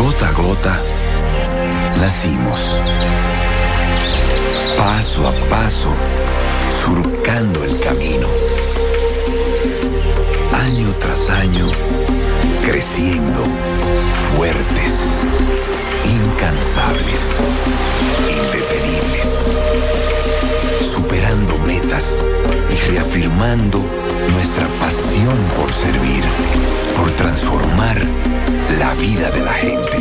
Gota 0.00 0.28
a 0.28 0.32
gota, 0.32 0.82
nacimos. 1.98 2.80
Paso 4.78 5.28
a 5.28 5.32
paso, 5.50 5.94
surcando 6.82 7.62
el 7.64 7.78
camino. 7.80 8.26
Año 10.54 10.94
tras 10.98 11.28
año, 11.28 11.66
creciendo, 12.64 13.44
fuertes, 14.34 15.20
incansables, 16.06 17.20
indetenibles, 18.26 19.58
superando 20.80 21.58
metas 21.58 22.24
y 22.70 22.90
reafirmando 22.90 23.84
nuestra 24.32 24.66
pasión 24.80 25.36
por 25.58 25.70
servir, 25.70 26.24
por 26.96 27.10
transformar 27.10 28.39
la 28.78 28.94
vida 28.94 29.30
de 29.30 29.40
la 29.44 29.52
gente. 29.52 29.98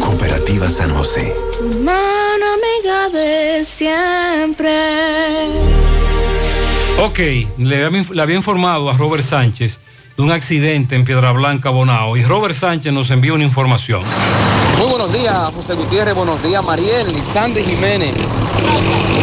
Cooperativa 0.00 0.68
San 0.70 0.94
José. 0.94 1.34
Mano 1.82 2.44
amiga 2.54 3.08
de 3.10 3.64
siempre. 3.64 4.70
Ok, 7.02 7.18
le 7.58 7.84
había, 7.84 8.04
le 8.10 8.22
había 8.22 8.36
informado 8.36 8.88
a 8.90 8.96
Robert 8.96 9.22
Sánchez 9.22 9.78
de 10.16 10.22
un 10.22 10.30
accidente 10.30 10.94
en 10.94 11.04
Piedra 11.04 11.32
Blanca, 11.32 11.70
Bonao, 11.70 12.16
y 12.16 12.22
Robert 12.22 12.54
Sánchez 12.54 12.92
nos 12.92 13.10
envía 13.10 13.32
una 13.32 13.44
información. 13.44 14.02
Muy 14.78 14.88
buenos 14.88 15.12
días, 15.12 15.52
José 15.54 15.74
Gutiérrez, 15.74 16.14
buenos 16.14 16.42
días, 16.42 16.62
Mariel, 16.62 17.12
Sandy 17.24 17.62
Jiménez. 17.62 18.14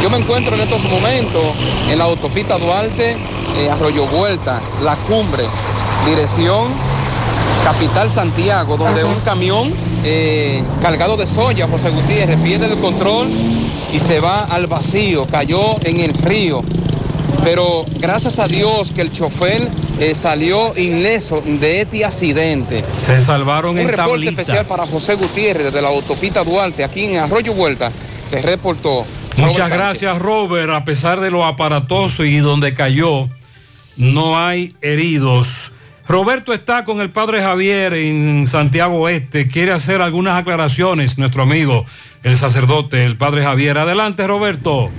Yo 0.01 0.09
me 0.09 0.17
encuentro 0.17 0.55
en 0.55 0.61
estos 0.61 0.83
momentos 0.85 1.43
en 1.89 1.97
la 1.97 2.05
autopista 2.05 2.57
Duarte, 2.57 3.15
eh, 3.57 3.69
Arroyo 3.69 4.05
Vuelta, 4.07 4.61
La 4.83 4.95
Cumbre, 4.95 5.45
dirección 6.05 6.90
Capital 7.63 8.09
Santiago, 8.09 8.77
donde 8.77 9.03
un 9.03 9.19
camión 9.21 9.71
eh, 10.03 10.63
cargado 10.81 11.15
de 11.17 11.27
soya, 11.27 11.67
José 11.67 11.89
Gutiérrez, 11.89 12.39
pierde 12.41 12.65
el 12.65 12.79
control 12.79 13.29
y 13.93 13.99
se 13.99 14.19
va 14.19 14.45
al 14.45 14.67
vacío, 14.67 15.25
cayó 15.27 15.77
en 15.83 15.99
el 15.99 16.13
río. 16.13 16.63
Pero 17.43 17.85
gracias 17.99 18.39
a 18.39 18.47
Dios 18.47 18.91
que 18.91 19.01
el 19.01 19.11
chofer 19.11 19.67
eh, 19.99 20.15
salió 20.15 20.75
ileso 20.77 21.41
de 21.45 21.81
este 21.81 22.05
accidente. 22.05 22.83
Se 22.99 23.19
salvaron 23.21 23.71
Un 23.71 23.79
en 23.79 23.87
reporte 23.89 24.11
tablita. 24.11 24.41
especial 24.41 24.65
para 24.65 24.85
José 24.85 25.15
Gutiérrez 25.15 25.65
desde 25.65 25.81
la 25.81 25.89
autopista 25.89 26.43
Duarte, 26.43 26.83
aquí 26.83 27.05
en 27.05 27.17
Arroyo 27.17 27.53
Vuelta, 27.53 27.91
te 28.29 28.41
reportó. 28.41 29.05
Muchas 29.37 29.69
Robert 29.69 29.73
gracias, 29.73 30.19
Robert. 30.19 30.71
A 30.71 30.83
pesar 30.85 31.19
de 31.19 31.31
lo 31.31 31.45
aparatoso 31.45 32.25
y 32.25 32.37
donde 32.37 32.73
cayó, 32.73 33.29
no 33.97 34.37
hay 34.39 34.75
heridos. 34.81 35.71
Roberto 36.11 36.51
está 36.51 36.83
con 36.83 36.99
el 36.99 37.09
padre 37.09 37.41
Javier 37.41 37.93
en 37.93 38.45
Santiago 38.45 38.95
Oeste. 38.95 39.47
Quiere 39.47 39.71
hacer 39.71 40.01
algunas 40.01 40.37
aclaraciones, 40.37 41.17
nuestro 41.17 41.43
amigo, 41.43 41.85
el 42.23 42.35
sacerdote, 42.35 43.05
el 43.05 43.15
padre 43.15 43.43
Javier. 43.43 43.77
Adelante, 43.77 44.27
Roberto. 44.27 44.91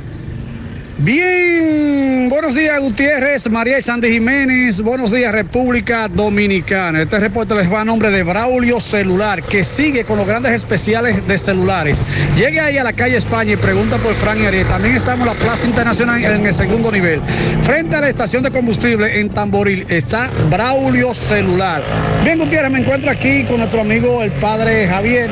Bien, 0.98 2.28
buenos 2.28 2.54
días 2.54 2.78
Gutiérrez, 2.78 3.48
María 3.48 3.78
y 3.78 3.82
Sandy 3.82 4.10
Jiménez, 4.10 4.82
buenos 4.82 5.10
días 5.10 5.32
República 5.32 6.06
Dominicana. 6.06 7.00
Este 7.00 7.18
reporte 7.18 7.54
les 7.54 7.72
va 7.72 7.80
a 7.80 7.84
nombre 7.84 8.10
de 8.10 8.22
Braulio 8.22 8.78
Celular, 8.78 9.42
que 9.42 9.64
sigue 9.64 10.04
con 10.04 10.18
los 10.18 10.26
grandes 10.26 10.52
especiales 10.52 11.26
de 11.26 11.38
celulares. 11.38 12.02
Llegue 12.36 12.60
ahí 12.60 12.76
a 12.76 12.84
la 12.84 12.92
calle 12.92 13.16
España 13.16 13.52
y 13.52 13.56
pregunta 13.56 13.96
por 13.96 14.12
Fran 14.14 14.38
y 14.42 14.44
Ariel. 14.44 14.66
También 14.66 14.96
estamos 14.96 15.26
en 15.26 15.34
la 15.34 15.40
Plaza 15.40 15.66
Internacional 15.66 16.22
en 16.22 16.46
el 16.46 16.54
segundo 16.54 16.92
nivel. 16.92 17.20
Frente 17.62 17.96
a 17.96 18.02
la 18.02 18.10
estación 18.10 18.42
de 18.42 18.50
combustible 18.50 19.18
en 19.18 19.30
Tamboril 19.30 19.86
está 19.88 20.28
Braulio 20.50 21.14
Celular. 21.14 21.80
Bien 22.22 22.38
Gutiérrez, 22.38 22.70
me 22.70 22.80
encuentro 22.80 23.10
aquí 23.10 23.44
con 23.44 23.58
nuestro 23.58 23.80
amigo 23.80 24.22
el 24.22 24.30
padre 24.30 24.86
Javier 24.86 25.30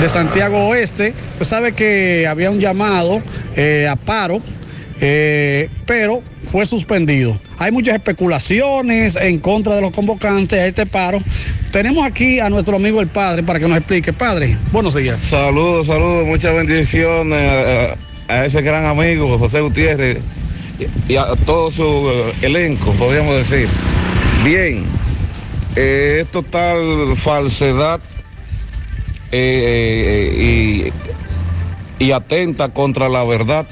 de 0.00 0.08
Santiago 0.08 0.68
Oeste. 0.68 1.12
Usted 1.34 1.44
sabe 1.44 1.72
que 1.72 2.26
había 2.26 2.50
un 2.50 2.60
llamado 2.60 3.22
eh, 3.56 3.86
a 3.88 3.96
paro 3.96 4.40
eh, 5.04 5.68
pero 5.84 6.22
fue 6.44 6.64
suspendido. 6.64 7.36
Hay 7.58 7.72
muchas 7.72 7.96
especulaciones 7.96 9.16
en 9.16 9.40
contra 9.40 9.74
de 9.74 9.80
los 9.80 9.90
convocantes 9.90 10.60
a 10.60 10.66
este 10.68 10.86
paro. 10.86 11.20
Tenemos 11.72 12.06
aquí 12.06 12.38
a 12.38 12.48
nuestro 12.48 12.76
amigo 12.76 13.00
el 13.00 13.08
padre 13.08 13.42
para 13.42 13.58
que 13.58 13.66
nos 13.66 13.78
explique. 13.78 14.12
Padre, 14.12 14.56
buenos 14.70 14.94
días. 14.94 15.18
Saludos, 15.20 15.88
saludos, 15.88 16.24
muchas 16.26 16.54
bendiciones 16.54 17.96
a, 18.28 18.46
ese 18.46 18.62
gran 18.62 18.86
amigo 18.86 19.36
José 19.38 19.60
Gutiérrez 19.60 20.18
y, 21.08 21.16
a 21.16 21.34
todo 21.44 21.72
su 21.72 21.82
eh, 21.82 22.32
elenco, 22.42 22.92
podríamos 22.92 23.34
decir. 23.34 23.66
Bien, 24.44 24.84
eh, 25.74 26.18
es 26.20 26.28
total 26.28 27.16
falsedad 27.16 27.98
y 29.32 30.92
atenta 32.12 32.68
contra 32.68 33.08
la 33.08 33.24
verdad, 33.24 33.66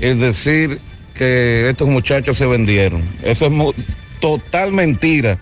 es 0.00 0.18
decir, 0.18 0.80
que 1.14 1.68
estos 1.70 1.88
muchachos 1.88 2.36
se 2.36 2.46
vendieron. 2.46 3.02
Eso 3.22 3.46
es 3.46 3.52
total 4.20 4.72
mentira. 4.72 5.38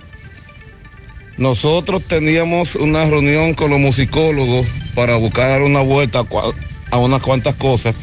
Nosotros 1.38 2.02
teníamos 2.06 2.74
una 2.76 3.04
reunión 3.06 3.54
con 3.54 3.70
los 3.70 3.80
musicólogos 3.80 4.66
para 4.94 5.16
buscar 5.16 5.62
una 5.62 5.80
vuelta 5.80 6.20
a 6.20 6.24
cua- 6.24 6.54
a 6.90 6.98
unas 6.98 7.22
cuantas 7.22 7.54
cosas 7.54 7.94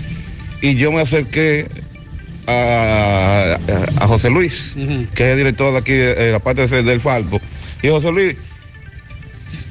y 0.61 0.73
yo 0.75 0.91
me 0.91 1.01
acerqué 1.01 1.67
a, 2.47 3.55
a- 3.67 4.03
a 4.03 4.07
José 4.07 4.29
Luis, 4.31 4.73
que 5.13 5.23
es 5.25 5.29
el 5.31 5.37
director 5.37 5.71
de 5.71 5.77
aquí 5.77 5.93
de 5.93 6.31
la 6.31 6.39
parte 6.39 6.65
de- 6.65 6.83
del 6.83 6.99
Falco. 6.99 7.39
Y 7.83 7.89
José 7.89 8.11
Luis, 8.11 8.35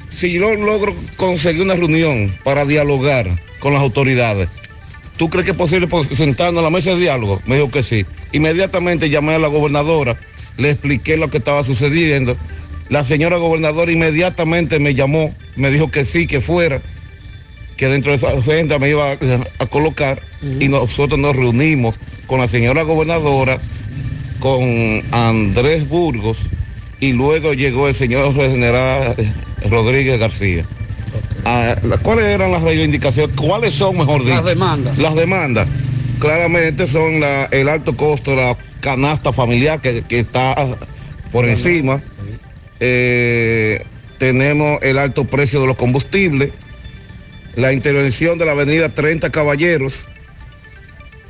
si 0.09 0.31
yo 0.31 0.55
logro 0.55 0.95
conseguir 1.17 1.61
una 1.61 1.75
reunión 1.75 2.31
para 2.45 2.63
dialogar 2.65 3.27
con 3.59 3.73
las 3.73 3.81
autoridades, 3.81 4.47
¿tú 5.19 5.29
crees 5.29 5.45
que 5.45 5.51
es 5.51 5.57
posible 5.57 5.87
sentarnos 6.15 6.61
a 6.61 6.63
la 6.63 6.69
mesa 6.69 6.91
de 6.91 7.01
diálogo? 7.01 7.41
Me 7.45 7.57
dijo 7.57 7.69
que 7.69 7.83
sí. 7.83 8.05
Inmediatamente 8.31 9.09
llamé 9.09 9.33
a 9.33 9.39
la 9.39 9.49
gobernadora, 9.49 10.17
le 10.57 10.71
expliqué 10.71 11.17
lo 11.17 11.29
que 11.29 11.39
estaba 11.39 11.63
sucediendo. 11.63 12.37
La 12.87 13.03
señora 13.03 13.35
gobernadora 13.37 13.91
inmediatamente 13.91 14.79
me 14.79 14.95
llamó, 14.95 15.35
me 15.57 15.69
dijo 15.69 15.91
que 15.91 16.05
sí, 16.05 16.25
que 16.25 16.39
fuera, 16.39 16.81
que 17.75 17.87
dentro 17.87 18.11
de 18.11 18.17
esa 18.17 18.29
agenda 18.31 18.79
me 18.79 18.89
iba 18.89 19.11
a, 19.11 19.17
a 19.59 19.65
colocar 19.67 20.21
y 20.59 20.69
nosotros 20.69 21.19
nos 21.19 21.35
reunimos 21.35 21.99
con 22.25 22.39
la 22.39 22.47
señora 22.47 22.83
gobernadora, 22.83 23.59
con 24.39 25.03
Andrés 25.11 25.87
Burgos 25.87 26.47
y 27.01 27.11
luego 27.11 27.53
llegó 27.53 27.89
el 27.89 27.93
señor 27.93 28.33
general 28.33 29.15
Rodríguez 29.69 30.17
García. 30.17 30.65
Ah, 31.45 31.75
la- 31.83 31.97
¿Cuáles 31.97 32.25
eran 32.25 32.51
las 32.51 32.61
reivindicaciones? 32.63 33.35
¿Cuáles 33.35 33.73
son, 33.73 33.97
mejor 33.97 34.21
dicho? 34.23 34.35
Las 34.35 34.45
demandas. 34.45 34.97
Las 34.97 35.15
demandas. 35.15 35.67
Claramente 36.19 36.85
son 36.87 37.19
la- 37.19 37.45
el 37.45 37.69
alto 37.69 37.95
costo, 37.95 38.35
la 38.35 38.57
canasta 38.81 39.31
familiar 39.33 39.81
que, 39.81 40.03
que 40.03 40.19
está 40.19 40.77
por 41.31 41.45
encima. 41.45 42.01
Eh, 42.79 43.83
tenemos 44.17 44.79
el 44.81 44.97
alto 44.97 45.25
precio 45.25 45.61
de 45.61 45.67
los 45.67 45.77
combustibles, 45.77 46.51
la 47.55 47.73
intervención 47.73 48.37
de 48.37 48.45
la 48.45 48.51
avenida 48.53 48.89
30 48.89 49.29
Caballeros, 49.29 49.95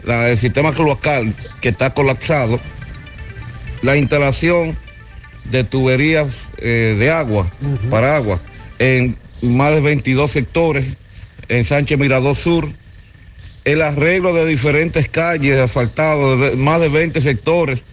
la- 0.03 0.29
el 0.29 0.37
sistema 0.37 0.73
cloacal 0.73 1.33
que 1.61 1.69
está 1.69 1.93
colapsado, 1.93 2.59
la 3.81 3.95
instalación 3.97 4.75
de 5.45 5.63
tuberías 5.63 6.27
eh, 6.57 6.95
de 6.99 7.09
agua, 7.11 7.49
para 7.89 8.15
agua, 8.15 8.39
en 8.79 9.15
más 9.41 9.73
de 9.73 9.81
22 9.81 10.31
sectores, 10.31 10.85
en 11.47 11.65
Sánchez 11.65 11.97
Mirador 11.97 12.35
Sur, 12.35 12.69
el 13.65 13.81
arreglo 13.81 14.33
de 14.33 14.45
diferentes 14.45 15.09
calles 15.09 15.59
asfaltadas, 15.59 16.55
más 16.55 16.81
de 16.81 16.89
20 16.89 17.19
sectores, 17.21 17.83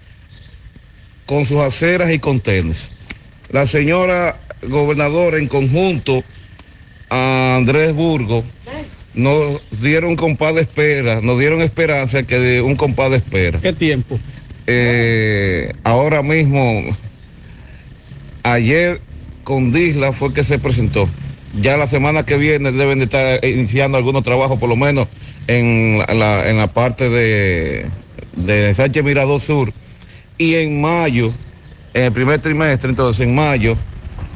con 1.26 1.44
sus 1.44 1.60
aceras 1.60 2.10
y 2.10 2.18
contenes. 2.18 2.92
La 3.50 3.66
señora 3.66 4.38
gobernadora 4.62 5.38
en 5.38 5.48
conjunto 5.48 6.22
a 7.10 7.56
Andrés 7.56 7.92
Burgo 7.94 8.44
nos 9.14 9.62
dieron 9.80 10.10
un 10.10 10.16
compás 10.16 10.54
de 10.54 10.62
espera, 10.62 11.20
nos 11.20 11.38
dieron 11.38 11.62
esperanza 11.62 12.22
que 12.24 12.38
de 12.38 12.62
un 12.62 12.76
compás 12.76 13.10
de 13.10 13.16
espera. 13.16 13.60
¿Qué 13.60 13.72
tiempo? 13.72 14.18
Eh, 14.66 15.72
ahora 15.84 16.22
mismo 16.22 16.96
Ayer 18.46 19.00
con 19.42 19.72
Disla 19.72 20.12
fue 20.12 20.32
que 20.32 20.44
se 20.44 20.60
presentó. 20.60 21.08
Ya 21.60 21.76
la 21.76 21.86
semana 21.86 22.24
que 22.24 22.36
viene 22.36 22.72
deben 22.72 22.98
de 22.98 23.04
estar 23.04 23.44
iniciando 23.44 23.98
algunos 23.98 24.22
trabajos, 24.22 24.58
por 24.58 24.68
lo 24.68 24.76
menos 24.76 25.08
en 25.46 25.98
la, 25.98 26.48
en 26.48 26.56
la 26.58 26.66
parte 26.68 27.08
de, 27.08 27.86
de 28.36 28.74
Sánchez 28.74 29.04
Mirador 29.04 29.40
Sur. 29.40 29.72
Y 30.38 30.54
en 30.56 30.80
mayo, 30.80 31.32
en 31.94 32.04
el 32.04 32.12
primer 32.12 32.40
trimestre, 32.40 32.90
entonces 32.90 33.26
en 33.26 33.34
mayo, 33.34 33.76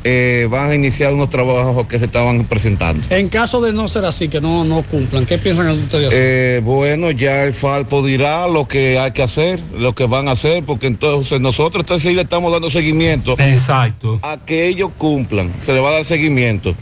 eh, 0.02 0.48
van 0.50 0.70
a 0.70 0.74
iniciar 0.74 1.12
unos 1.12 1.28
trabajos 1.28 1.86
que 1.86 1.98
se 1.98 2.06
estaban 2.06 2.44
presentando. 2.44 3.06
En 3.10 3.28
caso 3.28 3.60
de 3.60 3.72
no 3.72 3.86
ser 3.86 4.06
así, 4.06 4.28
que 4.28 4.40
no, 4.40 4.64
no 4.64 4.82
cumplan, 4.82 5.26
¿qué 5.26 5.36
piensan 5.36 5.68
ustedes 5.68 6.08
hacer? 6.08 6.18
Eh, 6.20 6.60
bueno, 6.64 7.10
ya 7.10 7.44
el 7.44 7.52
Falpo 7.52 8.04
dirá 8.04 8.48
lo 8.48 8.66
que 8.66 8.98
hay 8.98 9.10
que 9.10 9.22
hacer, 9.22 9.60
lo 9.76 9.94
que 9.94 10.06
van 10.06 10.28
a 10.28 10.32
hacer, 10.32 10.64
porque 10.64 10.86
entonces 10.86 11.38
nosotros 11.40 11.82
entonces 11.82 12.08
sí 12.08 12.16
le 12.16 12.22
estamos 12.22 12.50
dando 12.50 12.70
seguimiento. 12.70 13.34
Exacto. 13.38 14.18
A 14.22 14.38
que 14.38 14.68
ellos 14.68 14.90
cumplan, 14.96 15.52
se 15.60 15.74
le 15.74 15.80
va 15.80 15.90
a 15.90 15.92
dar 15.92 16.04
seguimiento. 16.06 16.74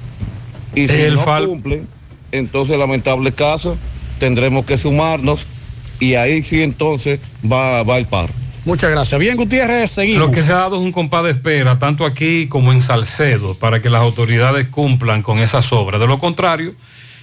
Y 0.78 0.88
si 0.88 0.94
El 0.94 1.14
no 1.16 1.24
Fal- 1.24 1.46
cumplen, 1.46 1.86
entonces 2.32 2.78
lamentable 2.78 3.32
caso, 3.32 3.76
tendremos 4.18 4.64
que 4.66 4.78
sumarnos 4.78 5.46
y 6.00 6.14
ahí 6.14 6.42
sí 6.42 6.62
entonces 6.62 7.20
va, 7.50 7.82
va 7.82 7.98
el 7.98 8.06
par. 8.06 8.30
Muchas 8.64 8.90
gracias. 8.90 9.18
Bien, 9.18 9.36
Gutiérrez, 9.36 9.90
seguimos. 9.90 10.26
Lo 10.28 10.30
que 10.32 10.42
se 10.42 10.52
ha 10.52 10.56
dado 10.56 10.76
es 10.76 10.82
un 10.82 10.92
compás 10.92 11.24
de 11.24 11.30
espera, 11.30 11.78
tanto 11.78 12.04
aquí 12.04 12.48
como 12.48 12.70
en 12.72 12.82
Salcedo, 12.82 13.54
para 13.54 13.80
que 13.80 13.88
las 13.88 14.02
autoridades 14.02 14.68
cumplan 14.68 15.22
con 15.22 15.38
esas 15.38 15.72
obras. 15.72 16.00
De 16.00 16.06
lo 16.06 16.18
contrario, 16.18 16.74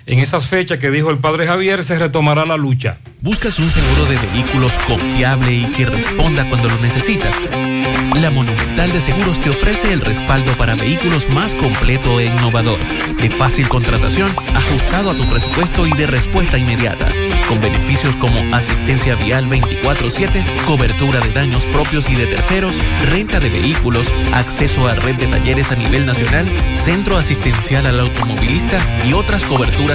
en 0.05 0.19
esas 0.19 0.47
fechas 0.47 0.79
que 0.79 0.91
dijo 0.91 1.09
el 1.09 1.17
padre 1.17 1.47
Javier, 1.47 1.83
se 1.83 1.97
retomará 1.97 2.45
la 2.45 2.57
lucha. 2.57 2.97
¿Buscas 3.21 3.57
un 3.57 3.71
seguro 3.71 4.05
de 4.05 4.17
vehículos 4.17 4.73
confiable 4.87 5.51
y 5.51 5.65
que 5.71 5.85
responda 5.87 6.47
cuando 6.47 6.69
lo 6.69 6.79
necesitas? 6.79 7.33
La 8.13 8.29
Monumental 8.29 8.91
de 8.91 9.01
Seguros 9.01 9.41
te 9.41 9.49
ofrece 9.49 9.91
el 9.91 10.01
respaldo 10.01 10.51
para 10.53 10.75
vehículos 10.75 11.27
más 11.29 11.55
completo 11.55 12.19
e 12.19 12.25
innovador, 12.25 12.79
de 13.19 13.29
fácil 13.29 13.67
contratación, 13.67 14.31
ajustado 14.53 15.09
a 15.09 15.15
tu 15.15 15.25
presupuesto 15.25 15.87
y 15.87 15.91
de 15.93 16.07
respuesta 16.07 16.57
inmediata, 16.57 17.09
con 17.49 17.59
beneficios 17.59 18.15
como 18.17 18.55
asistencia 18.55 19.15
vial 19.15 19.49
24/7, 19.49 20.45
cobertura 20.65 21.19
de 21.19 21.31
daños 21.31 21.65
propios 21.65 22.09
y 22.09 22.15
de 22.15 22.27
terceros, 22.27 22.77
renta 23.09 23.39
de 23.39 23.49
vehículos, 23.49 24.07
acceso 24.33 24.87
a 24.87 24.93
red 24.93 25.15
de 25.15 25.27
talleres 25.27 25.71
a 25.71 25.75
nivel 25.75 26.05
nacional, 26.05 26.45
centro 26.75 27.17
asistencial 27.17 27.85
al 27.85 27.99
automovilista 27.99 28.79
y 29.05 29.13
otras 29.13 29.43
coberturas 29.43 29.94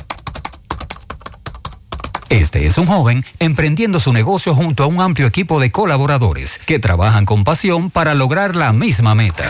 Este 2.31 2.65
es 2.65 2.77
un 2.77 2.85
joven 2.85 3.25
emprendiendo 3.39 3.99
su 3.99 4.13
negocio 4.13 4.55
junto 4.55 4.83
a 4.83 4.87
un 4.87 5.01
amplio 5.01 5.27
equipo 5.27 5.59
de 5.59 5.69
colaboradores 5.69 6.61
que 6.65 6.79
trabajan 6.79 7.25
con 7.25 7.43
pasión 7.43 7.89
para 7.89 8.13
lograr 8.13 8.55
la 8.55 8.71
misma 8.71 9.15
meta. 9.15 9.49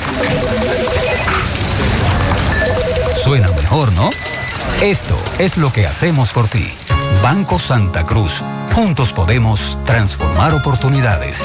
Suena 3.23 3.49
mejor, 3.49 3.91
¿no? 3.91 4.09
Esto 4.81 5.15
es 5.37 5.57
lo 5.57 5.71
que 5.71 5.85
hacemos 5.85 6.31
por 6.31 6.47
ti. 6.47 6.73
Banco 7.21 7.59
Santa 7.59 8.03
Cruz. 8.03 8.41
Juntos 8.73 9.13
podemos 9.13 9.77
transformar 9.85 10.55
oportunidades. 10.55 11.39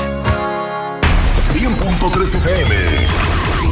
100.3 1.52 2.34
FM. 2.34 3.05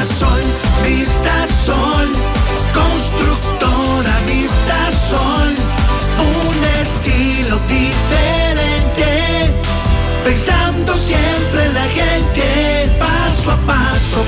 Vista 0.00 1.46
Sol, 1.66 2.08
constructora 2.72 4.18
Vista 4.26 4.90
Sol, 5.10 5.54
un 6.18 6.64
estilo 6.80 7.58
diferente, 7.68 9.50
pensando 10.24 10.96
siempre 10.96 11.66
en 11.66 11.74
la 11.74 11.84
gente, 11.88 12.90
paso 12.98 13.50
a 13.50 13.56
paso 13.66 13.89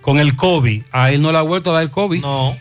con 0.00 0.18
el 0.18 0.36
COVID, 0.36 0.82
a 0.92 1.10
él 1.12 1.22
no 1.22 1.32
le 1.32 1.38
ha 1.38 1.42
vuelto 1.42 1.70
a 1.70 1.74
dar 1.74 1.82
el 1.82 1.90
COVID. 1.90 2.20
No. 2.20 2.56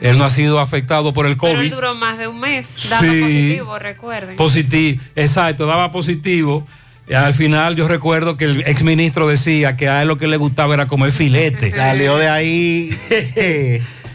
Él 0.00 0.18
no 0.18 0.24
ha 0.24 0.30
sido 0.30 0.58
afectado 0.60 1.12
por 1.14 1.24
el 1.26 1.36
Pero 1.36 1.54
COVID. 1.54 1.64
él 1.64 1.70
duró 1.70 1.94
más 1.94 2.18
de 2.18 2.26
un 2.28 2.38
mes 2.40 2.66
dando 2.90 3.12
Sí. 3.12 3.20
positivo, 3.20 3.78
recuerden. 3.78 4.36
Positivo, 4.36 5.02
exacto, 5.16 5.66
daba 5.66 5.90
positivo. 5.92 6.66
Y 7.08 7.14
al 7.14 7.34
final 7.34 7.76
yo 7.76 7.86
recuerdo 7.86 8.36
que 8.36 8.44
el 8.46 8.60
exministro 8.62 9.28
decía 9.28 9.76
que 9.76 9.88
a 9.88 10.02
él 10.02 10.08
lo 10.08 10.16
que 10.18 10.26
le 10.26 10.36
gustaba 10.36 10.74
era 10.74 10.86
comer 10.86 11.12
filete. 11.12 11.70
Salió 11.72 12.16
de 12.16 12.28
ahí 12.28 12.90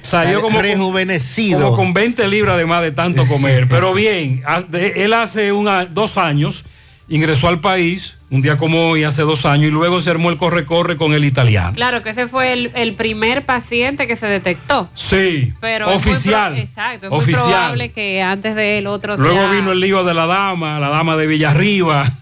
Salió 0.01 0.41
como 0.41 0.61
rejuvenecido. 0.61 1.61
Como 1.61 1.75
con 1.75 1.93
20 1.93 2.27
libras 2.27 2.57
de 2.57 2.65
más 2.65 2.81
de 2.81 2.91
tanto 2.91 3.27
comer. 3.27 3.67
Pero 3.69 3.93
bien, 3.93 4.41
él 4.73 5.13
hace 5.13 5.51
una- 5.51 5.85
dos 5.85 6.17
años 6.17 6.65
ingresó 7.09 7.47
al 7.47 7.59
país, 7.59 8.15
un 8.29 8.41
día 8.43 8.57
como 8.57 8.89
hoy, 8.89 9.03
hace 9.03 9.23
dos 9.23 9.45
años, 9.45 9.69
y 9.69 9.71
luego 9.71 9.99
se 10.01 10.11
armó 10.11 10.29
el 10.29 10.37
corre-corre 10.37 10.95
con 10.97 11.13
el 11.13 11.25
italiano. 11.25 11.73
Claro 11.73 12.03
que 12.03 12.11
ese 12.11 12.27
fue 12.27 12.53
el, 12.53 12.71
el 12.75 12.93
primer 12.93 13.45
paciente 13.45 14.05
que 14.07 14.15
se 14.15 14.27
detectó. 14.27 14.87
Sí, 14.93 15.53
Pero 15.59 15.89
es 15.91 16.05
muy 16.05 16.13
oficial. 16.13 16.53
pro- 16.53 16.61
exacto, 16.61 17.05
es 17.07 17.11
muy 17.25 17.33
probable 17.33 17.91
que 17.91 18.21
antes 18.21 18.53
de 18.55 18.77
él 18.77 18.87
otro 18.87 19.17
Luego 19.17 19.39
sea- 19.39 19.49
vino 19.51 19.71
el 19.71 19.79
lío 19.79 20.03
de 20.03 20.13
la 20.13 20.27
dama, 20.27 20.79
la 20.79 20.89
dama 20.89 21.17
de 21.17 21.25
Villarriba. 21.27 22.17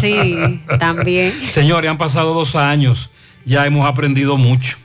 Sí, 0.00 0.60
también. 0.78 1.34
Señores, 1.50 1.90
han 1.90 1.98
pasado 1.98 2.32
dos 2.34 2.54
años, 2.56 3.10
ya 3.44 3.66
hemos 3.66 3.86
aprendido 3.88 4.36
mucho. 4.36 4.76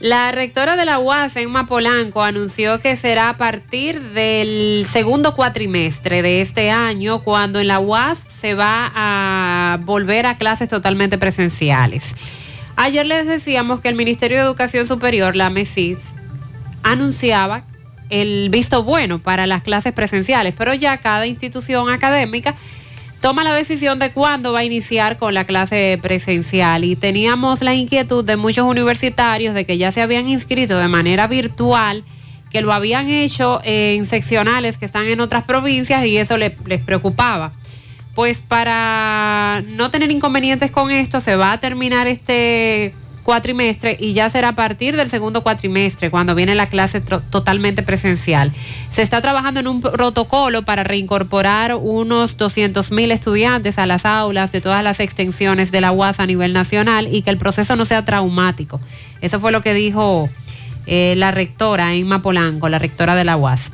La 0.00 0.32
rectora 0.32 0.76
de 0.76 0.86
la 0.86 0.98
UAS, 0.98 1.36
Emma 1.36 1.66
Polanco, 1.66 2.22
anunció 2.22 2.80
que 2.80 2.96
será 2.96 3.28
a 3.28 3.36
partir 3.36 4.00
del 4.00 4.86
segundo 4.90 5.36
cuatrimestre 5.36 6.22
de 6.22 6.40
este 6.40 6.70
año 6.70 7.22
cuando 7.22 7.60
en 7.60 7.68
la 7.68 7.80
UAS 7.80 8.16
se 8.16 8.54
va 8.54 8.90
a 8.94 9.78
volver 9.82 10.24
a 10.24 10.38
clases 10.38 10.70
totalmente 10.70 11.18
presenciales. 11.18 12.14
Ayer 12.76 13.04
les 13.04 13.26
decíamos 13.26 13.80
que 13.80 13.90
el 13.90 13.94
Ministerio 13.94 14.38
de 14.38 14.44
Educación 14.44 14.86
Superior, 14.86 15.36
la 15.36 15.50
MESID, 15.50 15.98
anunciaba 16.82 17.64
el 18.08 18.48
visto 18.48 18.82
bueno 18.82 19.18
para 19.18 19.46
las 19.46 19.62
clases 19.62 19.92
presenciales, 19.92 20.54
pero 20.56 20.72
ya 20.72 20.96
cada 20.96 21.26
institución 21.26 21.90
académica 21.90 22.54
toma 23.20 23.44
la 23.44 23.54
decisión 23.54 23.98
de 23.98 24.12
cuándo 24.12 24.52
va 24.52 24.60
a 24.60 24.64
iniciar 24.64 25.18
con 25.18 25.34
la 25.34 25.44
clase 25.44 25.98
presencial 26.00 26.84
y 26.84 26.96
teníamos 26.96 27.60
la 27.60 27.74
inquietud 27.74 28.24
de 28.24 28.36
muchos 28.36 28.64
universitarios 28.64 29.54
de 29.54 29.64
que 29.66 29.76
ya 29.78 29.92
se 29.92 30.00
habían 30.00 30.28
inscrito 30.28 30.78
de 30.78 30.88
manera 30.88 31.26
virtual, 31.26 32.02
que 32.50 32.62
lo 32.62 32.72
habían 32.72 33.10
hecho 33.10 33.60
en 33.62 34.06
seccionales 34.06 34.78
que 34.78 34.86
están 34.86 35.06
en 35.06 35.20
otras 35.20 35.44
provincias 35.44 36.04
y 36.06 36.16
eso 36.16 36.36
le- 36.36 36.56
les 36.66 36.80
preocupaba. 36.82 37.52
Pues 38.14 38.38
para 38.40 39.62
no 39.68 39.90
tener 39.90 40.10
inconvenientes 40.10 40.70
con 40.70 40.90
esto, 40.90 41.20
se 41.20 41.36
va 41.36 41.52
a 41.52 41.60
terminar 41.60 42.06
este 42.08 42.94
cuatrimestre 43.22 43.96
y 43.98 44.12
ya 44.12 44.30
será 44.30 44.48
a 44.48 44.54
partir 44.54 44.96
del 44.96 45.10
segundo 45.10 45.42
cuatrimestre 45.42 46.10
cuando 46.10 46.34
viene 46.34 46.54
la 46.54 46.68
clase 46.68 47.00
totalmente 47.00 47.82
presencial. 47.82 48.52
Se 48.90 49.02
está 49.02 49.20
trabajando 49.20 49.60
en 49.60 49.68
un 49.68 49.80
protocolo 49.80 50.62
para 50.62 50.84
reincorporar 50.84 51.74
unos 51.74 52.36
200 52.36 52.90
mil 52.90 53.12
estudiantes 53.12 53.78
a 53.78 53.86
las 53.86 54.06
aulas 54.06 54.52
de 54.52 54.60
todas 54.60 54.82
las 54.82 55.00
extensiones 55.00 55.70
de 55.70 55.80
la 55.80 55.92
UAS 55.92 56.20
a 56.20 56.26
nivel 56.26 56.52
nacional 56.52 57.08
y 57.12 57.22
que 57.22 57.30
el 57.30 57.38
proceso 57.38 57.76
no 57.76 57.84
sea 57.84 58.04
traumático. 58.04 58.80
Eso 59.20 59.40
fue 59.40 59.52
lo 59.52 59.60
que 59.60 59.74
dijo 59.74 60.28
eh, 60.86 61.14
la 61.16 61.30
rectora 61.30 61.94
Emma 61.94 62.22
Polanco, 62.22 62.68
la 62.68 62.78
rectora 62.78 63.14
de 63.14 63.24
la 63.24 63.36
UAS 63.36 63.72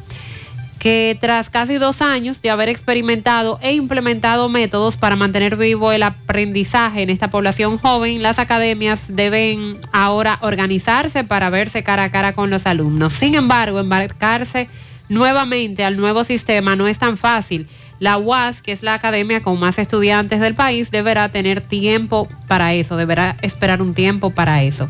que 0.87 1.19
tras 1.21 1.51
casi 1.51 1.79
dos 1.79 2.01
años 2.01 2.41
de 2.43 2.49
haber 2.49 2.69
experimentado 2.69 3.59
e 3.61 3.73
implementado 3.73 4.49
métodos 4.49 4.97
para 4.97 5.17
mantener 5.17 5.57
vivo 5.57 5.91
el 5.91 6.05
aprendizaje 6.05 7.03
en 7.03 7.11
esta 7.11 7.29
población 7.29 7.77
joven, 7.79 8.23
las 8.23 8.39
academias 8.39 9.01
deben 9.09 9.81
ahora 9.91 10.39
organizarse 10.43 11.25
para 11.25 11.51
verse 11.51 11.83
cara 11.83 12.05
a 12.05 12.11
cara 12.13 12.35
con 12.35 12.51
los 12.51 12.67
alumnos. 12.67 13.15
Sin 13.15 13.35
embargo, 13.35 13.81
embarcarse 13.81 14.69
nuevamente 15.09 15.85
al 15.85 15.97
nuevo 15.97 16.23
sistema 16.23 16.77
no 16.77 16.87
es 16.87 17.01
tan 17.01 17.17
fácil. 17.17 17.67
La 17.99 18.17
UAS, 18.17 18.63
que 18.63 18.71
es 18.71 18.85
la 18.85 18.95
academia 18.95 19.43
con 19.43 19.59
más 19.59 19.81
estudiantes 19.81 20.39
del 20.39 20.55
país, 20.55 20.93
deberá 20.93 21.31
tener 21.31 21.63
tiempo 21.63 22.29
para 22.47 22.75
eso, 22.75 22.97
deberá 22.97 23.39
esperar 23.43 23.83
un 23.83 23.93
tiempo 23.93 24.31
para 24.31 24.63
eso. 24.63 24.89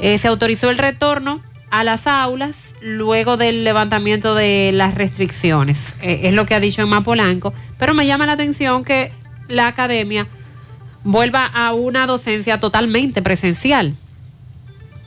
Eh, 0.00 0.18
se 0.18 0.26
autorizó 0.26 0.68
el 0.68 0.78
retorno 0.78 1.42
a 1.70 1.84
las 1.84 2.06
aulas 2.06 2.74
luego 2.80 3.36
del 3.36 3.64
levantamiento 3.64 4.34
de 4.34 4.70
las 4.72 4.94
restricciones. 4.94 5.94
Eh, 6.00 6.20
es 6.24 6.32
lo 6.32 6.46
que 6.46 6.54
ha 6.54 6.60
dicho 6.60 6.82
Emma 6.82 7.02
Polanco. 7.02 7.52
Pero 7.78 7.94
me 7.94 8.06
llama 8.06 8.26
la 8.26 8.32
atención 8.32 8.84
que 8.84 9.12
la 9.48 9.66
academia 9.66 10.26
vuelva 11.04 11.46
a 11.46 11.72
una 11.72 12.06
docencia 12.06 12.58
totalmente 12.58 13.22
presencial 13.22 13.94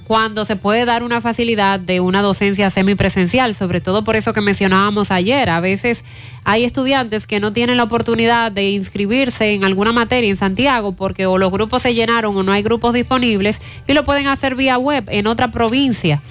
cuando 0.10 0.44
se 0.44 0.56
puede 0.56 0.86
dar 0.86 1.04
una 1.04 1.22
facilidad 1.22 1.80
de 1.80 2.00
una 2.00 2.24
docencia 2.24 2.72
semipresencial, 2.72 3.54
sobre 3.54 3.80
todo 3.80 4.04
por 4.04 4.16
eso 4.16 4.34
que 4.34 4.42
mencionábamos 4.42 5.12
ayer. 5.12 5.52
A 5.52 5.60
veces 5.60 6.04
hay 6.44 6.66
estudiantes 6.66 7.28
que 7.28 7.40
no 7.40 7.54
tienen 7.54 7.78
la 7.78 7.84
oportunidad 7.84 8.52
de 8.52 8.72
inscribirse 8.72 9.54
en 9.54 9.64
alguna 9.64 9.94
materia 9.94 10.28
en 10.28 10.36
Santiago 10.36 10.94
porque 10.94 11.28
o 11.28 11.38
los 11.38 11.52
grupos 11.52 11.84
se 11.84 11.94
llenaron 11.94 12.36
o 12.36 12.42
no 12.42 12.52
hay 12.52 12.64
grupos 12.64 12.96
disponibles 12.96 13.62
y 13.88 13.94
lo 13.94 14.04
pueden 14.04 14.26
hacer 14.26 14.56
vía 14.56 14.80
web 14.80 15.04
en 15.10 15.28
otra 15.28 15.52
provincia. 15.52 16.24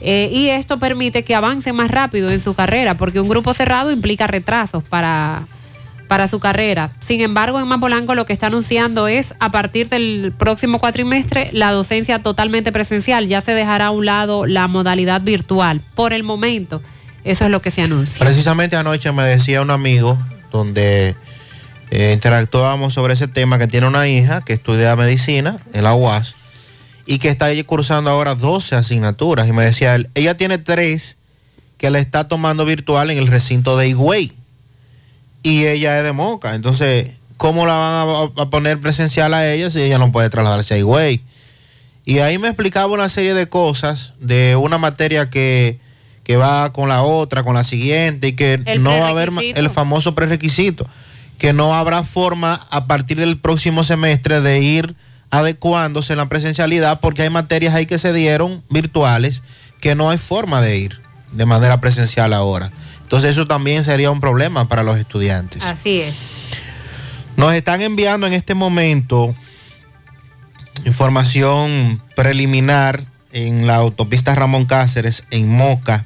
Eh, 0.00 0.30
y 0.32 0.48
esto 0.48 0.78
permite 0.78 1.24
que 1.24 1.34
avancen 1.34 1.74
más 1.74 1.90
rápido 1.90 2.30
en 2.30 2.40
su 2.40 2.54
carrera, 2.54 2.94
porque 2.96 3.20
un 3.20 3.28
grupo 3.28 3.52
cerrado 3.54 3.90
implica 3.90 4.26
retrasos 4.26 4.84
para, 4.84 5.46
para 6.06 6.28
su 6.28 6.40
carrera. 6.40 6.92
Sin 7.00 7.20
embargo, 7.20 7.60
en 7.60 7.66
Mapolanco 7.66 8.14
lo 8.14 8.26
que 8.26 8.32
está 8.32 8.46
anunciando 8.46 9.08
es 9.08 9.34
a 9.40 9.50
partir 9.50 9.88
del 9.88 10.32
próximo 10.36 10.78
cuatrimestre 10.78 11.50
la 11.52 11.72
docencia 11.72 12.20
totalmente 12.22 12.72
presencial. 12.72 13.26
Ya 13.26 13.40
se 13.40 13.52
dejará 13.52 13.86
a 13.86 13.90
un 13.90 14.06
lado 14.06 14.46
la 14.46 14.68
modalidad 14.68 15.20
virtual. 15.20 15.80
Por 15.94 16.12
el 16.12 16.22
momento, 16.22 16.80
eso 17.24 17.44
es 17.44 17.50
lo 17.50 17.60
que 17.60 17.70
se 17.70 17.82
anuncia. 17.82 18.18
Precisamente 18.24 18.76
anoche 18.76 19.10
me 19.12 19.24
decía 19.24 19.62
un 19.62 19.70
amigo 19.70 20.16
donde 20.52 21.16
eh, 21.90 22.12
interactuábamos 22.14 22.94
sobre 22.94 23.14
ese 23.14 23.28
tema 23.28 23.58
que 23.58 23.66
tiene 23.66 23.86
una 23.86 24.06
hija 24.08 24.42
que 24.42 24.52
estudia 24.52 24.94
medicina 24.94 25.58
en 25.72 25.84
la 25.84 25.94
UAS 25.94 26.36
y 27.10 27.18
que 27.18 27.30
está 27.30 27.48
cursando 27.64 28.10
ahora 28.10 28.34
12 28.34 28.76
asignaturas. 28.76 29.48
Y 29.48 29.52
me 29.52 29.64
decía 29.64 29.94
él, 29.94 30.10
ella 30.14 30.36
tiene 30.36 30.58
tres 30.58 31.16
que 31.78 31.88
le 31.88 32.00
está 32.00 32.28
tomando 32.28 32.66
virtual 32.66 33.10
en 33.10 33.16
el 33.16 33.28
recinto 33.28 33.78
de 33.78 33.88
Higüey. 33.88 34.34
Y 35.42 35.64
ella 35.64 35.96
es 35.96 36.04
de 36.04 36.12
Moca. 36.12 36.54
Entonces, 36.54 37.12
¿cómo 37.38 37.64
la 37.64 37.76
van 37.76 37.94
a, 38.36 38.42
a 38.42 38.50
poner 38.50 38.78
presencial 38.78 39.32
a 39.32 39.50
ella 39.50 39.70
si 39.70 39.80
ella 39.80 39.96
no 39.96 40.12
puede 40.12 40.28
trasladarse 40.28 40.74
a 40.74 40.78
Higüey? 40.78 41.22
Y 42.04 42.18
ahí 42.18 42.36
me 42.36 42.48
explicaba 42.48 42.92
una 42.92 43.08
serie 43.08 43.32
de 43.32 43.48
cosas 43.48 44.12
de 44.20 44.56
una 44.56 44.76
materia 44.76 45.30
que, 45.30 45.78
que 46.24 46.36
va 46.36 46.74
con 46.74 46.90
la 46.90 47.00
otra, 47.00 47.42
con 47.42 47.54
la 47.54 47.64
siguiente, 47.64 48.28
y 48.28 48.32
que 48.34 48.60
El 48.66 48.82
no 48.82 48.98
va 48.98 49.06
a 49.06 49.10
haber 49.10 49.30
el 49.38 49.70
famoso 49.70 50.14
prerequisito, 50.14 50.86
que 51.38 51.54
no 51.54 51.74
habrá 51.74 52.04
forma 52.04 52.66
a 52.70 52.86
partir 52.86 53.16
del 53.16 53.38
próximo 53.38 53.82
semestre 53.82 54.42
de 54.42 54.60
ir 54.60 54.94
adecuándose 55.30 56.14
en 56.14 56.18
la 56.18 56.28
presencialidad, 56.28 57.00
porque 57.00 57.22
hay 57.22 57.30
materias 57.30 57.74
ahí 57.74 57.86
que 57.86 57.98
se 57.98 58.12
dieron 58.12 58.62
virtuales 58.70 59.42
que 59.80 59.94
no 59.94 60.10
hay 60.10 60.18
forma 60.18 60.60
de 60.60 60.78
ir 60.78 61.00
de 61.32 61.46
manera 61.46 61.80
presencial 61.80 62.32
ahora. 62.32 62.70
Entonces 63.02 63.30
eso 63.30 63.46
también 63.46 63.84
sería 63.84 64.10
un 64.10 64.20
problema 64.20 64.68
para 64.68 64.82
los 64.82 64.98
estudiantes. 64.98 65.64
Así 65.64 66.00
es. 66.00 66.14
Nos 67.36 67.54
están 67.54 67.80
enviando 67.82 68.26
en 68.26 68.32
este 68.32 68.54
momento 68.54 69.34
información 70.84 72.02
preliminar 72.16 73.04
en 73.32 73.66
la 73.66 73.76
autopista 73.76 74.34
Ramón 74.34 74.66
Cáceres, 74.66 75.24
en 75.30 75.48
Moca. 75.48 76.04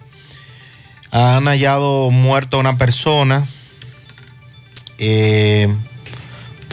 Han 1.10 1.44
hallado 1.46 2.10
muerto 2.10 2.56
a 2.56 2.60
una 2.60 2.76
persona 2.76 3.46
eh, 4.98 5.68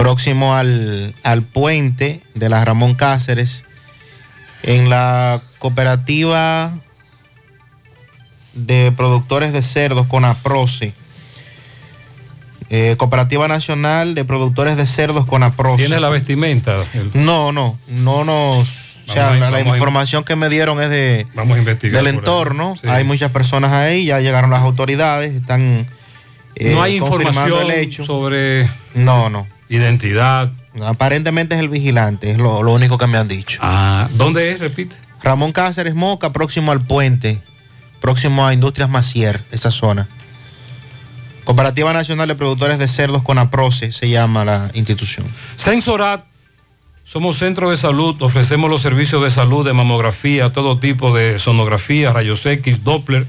próximo 0.09 0.55
al, 0.55 1.13
al 1.23 1.41
puente 1.43 2.21
de 2.33 2.47
la 2.49 2.63
Ramón 2.63 2.95
Cáceres. 2.95 3.65
En 4.63 4.89
la 4.89 5.41
cooperativa 5.59 6.71
de 8.53 8.91
productores 8.95 9.51
de 9.53 9.61
cerdos 9.61 10.07
con 10.07 10.23
APROCE 10.25 10.93
Eh, 12.71 12.95
Cooperativa 12.97 13.47
Nacional 13.47 14.13
de 14.15 14.25
Productores 14.25 14.77
de 14.77 14.85
Cerdos 14.85 15.25
con 15.25 15.41
APROS. 15.43 15.77
¿Tiene 15.77 15.99
la 15.99 16.09
vestimenta? 16.09 16.77
El- 16.93 17.11
No, 17.13 17.51
no, 17.51 17.77
no 17.87 18.23
nos... 18.23 18.97
O 19.07 19.11
sea, 19.11 19.31
a- 19.31 19.35
la, 19.35 19.57
a- 19.57 19.61
información 19.61 20.23
que 20.23 20.35
me 20.35 20.49
dieron 20.49 20.79
es 20.81 20.89
de, 20.89 21.25
Vamos 21.33 21.55
a 21.55 21.59
investigar. 21.59 22.03
del 22.03 22.13
entorno. 22.15 22.75
Sí. 22.79 22.87
Hay 22.87 23.03
muchas 23.05 23.31
personas 23.31 23.71
ahí, 23.71 24.05
ya 24.05 24.19
llegaron 24.19 24.51
las 24.51 24.59
autoridades, 24.61 25.33
están 25.33 25.87
eh, 26.55 26.71
no 26.73 26.83
hay 26.83 26.97
información 26.97 27.63
el 27.63 27.71
hecho. 27.71 28.05
sobre 28.05 28.69
No, 28.93 29.29
no. 29.31 29.47
Identidad. 29.69 30.51
Aparentemente 30.83 31.55
es 31.55 31.61
el 31.61 31.69
vigilante, 31.69 32.31
es 32.31 32.37
lo, 32.37 32.63
lo 32.63 32.73
único 32.73 32.97
que 32.97 33.07
me 33.07 33.17
han 33.17 33.27
dicho. 33.27 33.59
Ah, 33.61 34.09
¿dónde 34.13 34.51
es? 34.51 34.59
Repite. 34.59 34.95
Ramón 35.23 35.51
Cáceres 35.51 35.95
Moca, 35.95 36.31
próximo 36.31 36.71
al 36.71 36.85
puente, 36.85 37.39
próximo 38.01 38.45
a 38.45 38.53
Industrias 38.53 38.89
Macier, 38.89 39.43
esa 39.51 39.71
zona. 39.71 40.07
Cooperativa 41.43 41.91
Nacional 41.93 42.27
de 42.27 42.35
Productores 42.35 42.77
de 42.77 42.87
Cerdos 42.87 43.23
con 43.23 43.37
APROCE 43.37 43.91
se 43.91 44.09
llama 44.09 44.45
la 44.45 44.69
institución. 44.75 45.25
Sensorat, 45.55 46.23
somos 47.05 47.37
centro 47.37 47.71
de 47.71 47.77
salud, 47.77 48.21
ofrecemos 48.21 48.69
los 48.69 48.81
servicios 48.81 49.23
de 49.23 49.31
salud 49.31 49.65
de 49.65 49.73
mamografía, 49.73 50.53
todo 50.53 50.77
tipo 50.77 51.13
de 51.13 51.39
sonografía, 51.39 52.13
rayos 52.13 52.45
X, 52.45 52.83
Doppler, 52.83 53.25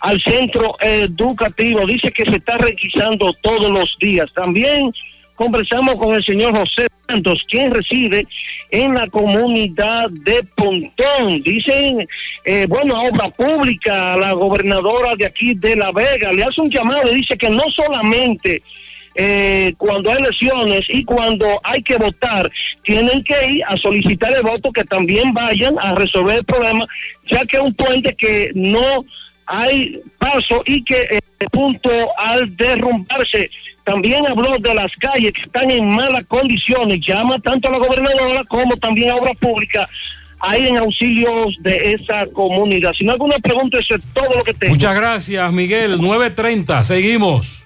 al 0.00 0.20
centro 0.22 0.76
educativo. 0.80 1.86
Dice 1.86 2.12
que 2.12 2.24
se 2.24 2.36
está 2.36 2.58
requisando 2.58 3.32
todos 3.42 3.70
los 3.70 3.96
días. 3.98 4.32
También 4.34 4.92
conversamos 5.34 5.94
con 5.96 6.14
el 6.14 6.24
señor 6.24 6.56
José 6.56 6.86
Santos, 7.08 7.42
quien 7.48 7.72
reside 7.72 8.26
en 8.70 8.94
la 8.94 9.08
comunidad 9.08 10.10
de 10.10 10.44
Pontón. 10.54 11.42
Dicen, 11.42 12.06
eh, 12.44 12.66
bueno, 12.68 12.94
obra 12.96 13.28
pública, 13.30 14.16
la 14.16 14.32
gobernadora 14.32 15.14
de 15.16 15.26
aquí 15.26 15.54
de 15.54 15.76
La 15.76 15.90
Vega 15.90 16.32
le 16.32 16.44
hace 16.44 16.60
un 16.60 16.70
llamado 16.70 17.10
y 17.10 17.16
dice 17.16 17.36
que 17.36 17.50
no 17.50 17.64
solamente 17.74 18.62
eh, 19.14 19.74
cuando 19.78 20.10
hay 20.10 20.16
elecciones 20.18 20.82
y 20.88 21.04
cuando 21.04 21.46
hay 21.62 21.82
que 21.82 21.96
votar, 21.96 22.50
tienen 22.82 23.22
que 23.24 23.52
ir 23.52 23.64
a 23.66 23.76
solicitar 23.76 24.32
el 24.34 24.42
voto, 24.42 24.72
que 24.72 24.84
también 24.84 25.32
vayan 25.32 25.76
a 25.78 25.94
resolver 25.94 26.38
el 26.38 26.44
problema, 26.44 26.86
ya 27.30 27.44
que 27.44 27.56
es 27.56 27.62
un 27.62 27.74
puente 27.74 28.14
que 28.16 28.50
no 28.54 29.04
hay 29.46 30.00
paso 30.18 30.62
y 30.66 30.82
que... 30.84 30.96
eh, 31.10 31.20
de 31.38 31.46
punto 31.50 31.90
al 32.18 32.56
derrumbarse. 32.56 33.50
También 33.84 34.26
habló 34.26 34.56
de 34.58 34.74
las 34.74 34.90
calles 34.98 35.32
que 35.32 35.42
están 35.42 35.70
en 35.70 35.88
malas 35.88 36.24
condiciones. 36.26 37.00
Llama 37.06 37.38
tanto 37.40 37.68
a 37.68 37.72
la 37.72 37.78
gobernadora 37.78 38.42
como 38.48 38.76
también 38.76 39.10
a 39.10 39.14
Obra 39.14 39.32
Pública 39.34 39.88
ahí 40.40 40.68
en 40.68 40.78
auxilios 40.78 41.56
de 41.60 41.92
esa 41.92 42.26
comunidad. 42.32 42.92
Si 42.96 43.04
no 43.04 43.12
alguna 43.12 43.38
pregunta, 43.38 43.78
eso 43.78 43.94
es 43.94 44.02
todo 44.12 44.36
lo 44.36 44.44
que 44.44 44.54
tengo. 44.54 44.74
Muchas 44.74 44.94
gracias, 44.94 45.52
Miguel. 45.52 45.98
9.30, 45.98 46.84
seguimos. 46.84 47.63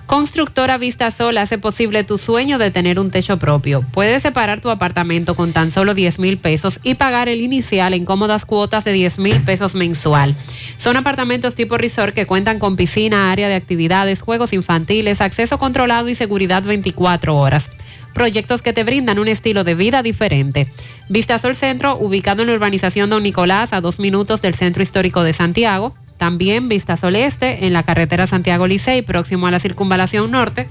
Constructora 0.11 0.77
Vista 0.77 1.09
Sol 1.09 1.37
hace 1.37 1.57
posible 1.57 2.03
tu 2.03 2.17
sueño 2.17 2.57
de 2.57 2.69
tener 2.69 2.99
un 2.99 3.11
techo 3.11 3.39
propio. 3.39 3.81
Puedes 3.93 4.21
separar 4.21 4.59
tu 4.59 4.69
apartamento 4.69 5.37
con 5.37 5.53
tan 5.53 5.71
solo 5.71 5.93
10 5.93 6.19
mil 6.19 6.37
pesos 6.37 6.81
y 6.83 6.95
pagar 6.95 7.29
el 7.29 7.39
inicial 7.39 7.93
en 7.93 8.03
cómodas 8.03 8.43
cuotas 8.43 8.83
de 8.83 8.91
10 8.91 9.19
mil 9.19 9.41
pesos 9.41 9.73
mensual. 9.73 10.35
Son 10.75 10.97
apartamentos 10.97 11.55
tipo 11.55 11.77
resort 11.77 12.13
que 12.13 12.27
cuentan 12.27 12.59
con 12.59 12.75
piscina, 12.75 13.31
área 13.31 13.47
de 13.47 13.55
actividades, 13.55 14.19
juegos 14.19 14.51
infantiles, 14.51 15.21
acceso 15.21 15.57
controlado 15.57 16.09
y 16.09 16.15
seguridad 16.15 16.61
24 16.61 17.37
horas 17.37 17.69
proyectos 18.13 18.61
que 18.61 18.73
te 18.73 18.83
brindan 18.83 19.19
un 19.19 19.29
estilo 19.29 19.63
de 19.63 19.73
vida 19.73 20.03
diferente. 20.03 20.67
Vistasol 21.07 21.55
Centro, 21.55 21.95
ubicado 21.97 22.41
en 22.41 22.49
la 22.49 22.55
urbanización 22.55 23.09
Don 23.09 23.23
Nicolás, 23.23 23.71
a 23.71 23.79
dos 23.79 23.99
minutos 23.99 24.41
del 24.41 24.53
Centro 24.53 24.83
Histórico 24.83 25.23
de 25.23 25.31
Santiago. 25.31 25.95
También 26.21 26.69
Vistasol 26.69 27.15
Este, 27.15 27.65
en 27.65 27.73
la 27.73 27.81
carretera 27.81 28.27
Santiago 28.27 28.67
Licey, 28.67 29.01
próximo 29.01 29.47
a 29.47 29.51
la 29.51 29.59
Circunvalación 29.59 30.29
Norte. 30.29 30.67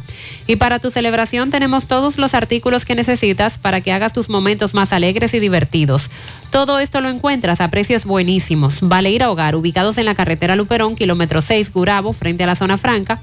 Y 0.46 0.56
para 0.56 0.78
tu 0.78 0.90
celebración 0.90 1.48
tenemos 1.48 1.86
todos 1.86 2.18
los 2.18 2.34
artículos 2.34 2.84
que 2.84 2.94
necesitas 2.94 3.56
para 3.56 3.80
que 3.80 3.92
hagas 3.92 4.12
tus 4.12 4.28
momentos 4.28 4.74
más 4.74 4.92
alegres 4.92 5.32
y 5.32 5.40
divertidos. 5.40 6.10
Todo 6.50 6.80
esto 6.80 7.00
lo 7.00 7.08
encuentras 7.08 7.62
a 7.62 7.70
precios 7.70 8.04
buenísimos. 8.04 8.80
Baleira 8.82 9.30
Hogar, 9.30 9.56
ubicados 9.56 9.96
en 9.96 10.04
la 10.04 10.14
carretera 10.14 10.54
Luperón, 10.54 10.94
kilómetro 10.94 11.40
6, 11.40 11.72
Gurabo, 11.72 12.12
frente 12.12 12.44
a 12.44 12.46
la 12.46 12.56
zona 12.56 12.76
franca 12.76 13.22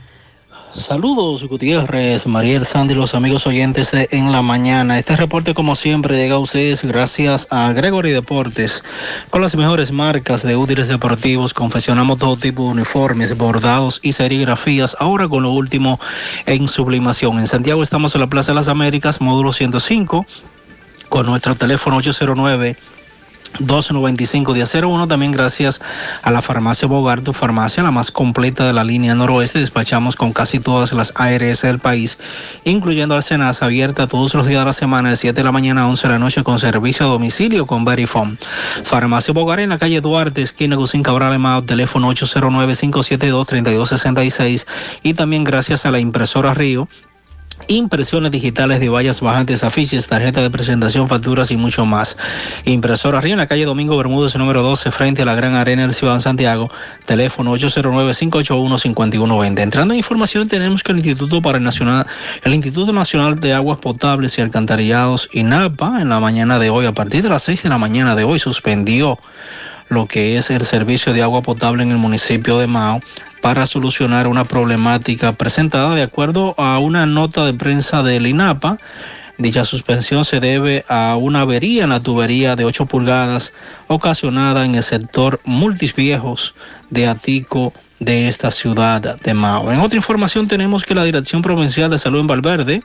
Saludos 0.75 1.45
Gutiérrez, 1.45 2.27
Mariel 2.27 2.65
Sandy, 2.65 2.95
los 2.95 3.15
amigos 3.15 3.48
oyentes 3.48 3.91
de 3.91 4.09
En 4.11 4.33
la 4.33 4.41
Mañana. 4.41 4.99
Este 4.99 5.15
reporte 5.15 5.53
como 5.53 5.74
siempre 5.74 6.17
llega 6.17 6.35
a 6.35 6.40
ustedes 6.40 6.83
gracias 6.83 7.48
a 7.49 7.72
Gregory 7.72 8.11
Deportes. 8.11 8.83
Con 9.30 9.41
las 9.41 9.56
mejores 9.56 9.93
marcas 9.93 10.43
de 10.43 10.57
útiles 10.57 10.90
deportivos 10.90 11.53
confeccionamos 11.53 12.19
todo 12.19 12.35
tipo 12.35 12.64
de 12.64 12.72
uniformes, 12.72 13.38
bordados 13.38 14.01
y 14.03 14.11
serigrafías. 14.11 14.98
Ahora 14.99 15.30
con 15.30 15.43
lo 15.43 15.51
último 15.51 15.98
en 16.45 16.67
sublimación. 16.67 17.40
En 17.40 17.48
Santiago 17.48 17.82
estamos 17.82 18.14
en 18.14 18.22
la 18.22 18.27
Plaza 18.27 18.51
de 18.51 18.56
las 18.56 18.67
Américas, 18.67 19.22
módulo 19.22 19.53
105 19.53 20.25
con 21.15 21.27
nuestro 21.27 21.55
teléfono 21.55 21.95
809 21.95 22.75
295 23.59 24.53
01 24.53 25.07
también 25.07 25.31
gracias 25.31 25.79
a 26.21 26.29
la 26.29 26.41
farmacia 26.41 26.89
Bogart, 26.89 27.23
tu 27.23 27.31
farmacia 27.31 27.83
la 27.83 27.91
más 27.91 28.11
completa 28.11 28.67
de 28.67 28.73
la 28.73 28.83
línea 28.83 29.15
noroeste. 29.15 29.59
Despachamos 29.59 30.17
con 30.17 30.33
casi 30.33 30.59
todas 30.59 30.91
las 30.91 31.13
ARS 31.15 31.61
del 31.61 31.79
país, 31.79 32.19
incluyendo 32.65 33.15
Alcenas, 33.15 33.63
abierta 33.63 34.07
todos 34.07 34.33
los 34.33 34.45
días 34.45 34.59
de 34.59 34.65
la 34.65 34.73
semana, 34.73 35.11
de 35.11 35.15
7 35.15 35.39
de 35.39 35.45
la 35.45 35.53
mañana 35.53 35.83
a 35.83 35.87
11 35.87 36.05
de 36.05 36.13
la 36.15 36.19
noche, 36.19 36.43
con 36.43 36.59
servicio 36.59 37.05
a 37.05 37.09
domicilio 37.09 37.65
con 37.65 37.85
Verifone. 37.85 38.35
Farmacia 38.83 39.33
Bogart 39.33 39.61
en 39.61 39.69
la 39.69 39.77
calle 39.77 40.01
Duarte, 40.01 40.41
esquina 40.41 40.75
Gusín 40.75 41.01
Cabral 41.01 41.33
Emao, 41.33 41.61
teléfono 41.61 42.11
809-572-3266. 42.11 44.67
Y 45.01 45.13
también 45.13 45.45
gracias 45.45 45.85
a 45.85 45.91
la 45.91 45.99
impresora 45.99 46.53
Río 46.53 46.89
impresiones 47.67 48.31
digitales 48.31 48.79
de 48.79 48.89
vallas 48.89 49.21
bajantes, 49.21 49.63
afiches, 49.63 50.07
tarjeta 50.07 50.41
de 50.41 50.49
presentación, 50.49 51.07
facturas 51.07 51.51
y 51.51 51.57
mucho 51.57 51.85
más. 51.85 52.17
Impresora 52.65 53.21
Río 53.21 53.33
en 53.33 53.39
la 53.39 53.45
calle 53.47 53.65
Domingo 53.65 53.97
Bermúdez, 53.97 54.35
número 54.35 54.63
12, 54.63 54.91
frente 54.91 55.21
a 55.21 55.25
la 55.25 55.35
Gran 55.35 55.53
Arena 55.55 55.83
del 55.83 55.93
Ciudad 55.93 56.15
de 56.15 56.21
Santiago, 56.21 56.71
teléfono 57.05 57.55
809-581-5120. 57.55 59.59
Entrando 59.59 59.93
en 59.93 59.99
información, 59.99 60.47
tenemos 60.47 60.83
que 60.83 60.91
el 60.91 60.99
Instituto 60.99 61.41
para 61.41 61.57
el 61.57 61.63
Nacional, 61.63 62.05
el 62.43 62.53
Instituto 62.53 62.93
Nacional 62.93 63.39
de 63.39 63.53
Aguas 63.53 63.79
Potables 63.79 64.37
y 64.37 64.41
Alcantarillados, 64.41 65.29
INAPA, 65.33 66.01
en 66.01 66.09
la 66.09 66.19
mañana 66.19 66.59
de 66.59 66.69
hoy, 66.69 66.85
a 66.85 66.91
partir 66.91 67.23
de 67.23 67.29
las 67.29 67.43
6 67.43 67.63
de 67.63 67.69
la 67.69 67.77
mañana 67.77 68.15
de 68.15 68.23
hoy, 68.23 68.39
suspendió 68.39 69.17
lo 69.89 70.07
que 70.07 70.37
es 70.37 70.49
el 70.49 70.65
servicio 70.65 71.13
de 71.13 71.21
agua 71.21 71.41
potable 71.41 71.83
en 71.83 71.91
el 71.91 71.97
municipio 71.97 72.57
de 72.57 72.67
Mao 72.67 73.01
para 73.45 73.67
solucionar 73.67 74.27
una 74.27 74.43
problemática 74.43 75.33
presentada 75.33 75.93
de 75.93 76.01
acuerdo 76.01 76.56
a 76.57 76.80
una 76.80 77.06
nota 77.06 77.45
de 77.45 77.53
prensa 77.53 78.01
del 78.01 78.25
INAPA. 78.25 78.80
Dicha 79.38 79.65
suspensión 79.65 80.25
se 80.25 80.40
debe 80.40 80.83
a 80.90 81.15
una 81.15 81.41
avería 81.41 81.83
en 81.83 81.91
la 81.91 81.99
tubería 81.99 82.56
de 82.56 82.65
8 82.65 82.88
pulgadas 82.88 83.53
ocasionada 83.85 84.65
en 84.65 84.74
el 84.74 84.82
sector 84.82 85.40
Multisviejos 85.43 86.56
de 86.90 87.07
Atico 87.07 87.72
de 87.99 88.27
esta 88.27 88.49
ciudad 88.49 89.19
de 89.22 89.33
Mao. 89.35 89.72
En 89.72 89.80
otra 89.80 89.98
información 89.98 90.48
tenemos 90.48 90.83
que 90.83 90.95
la 90.95 91.03
Dirección 91.03 91.43
Provincial 91.43 91.91
de 91.91 91.99
Salud 91.99 92.22
en 92.22 92.27
Valverde 92.27 92.82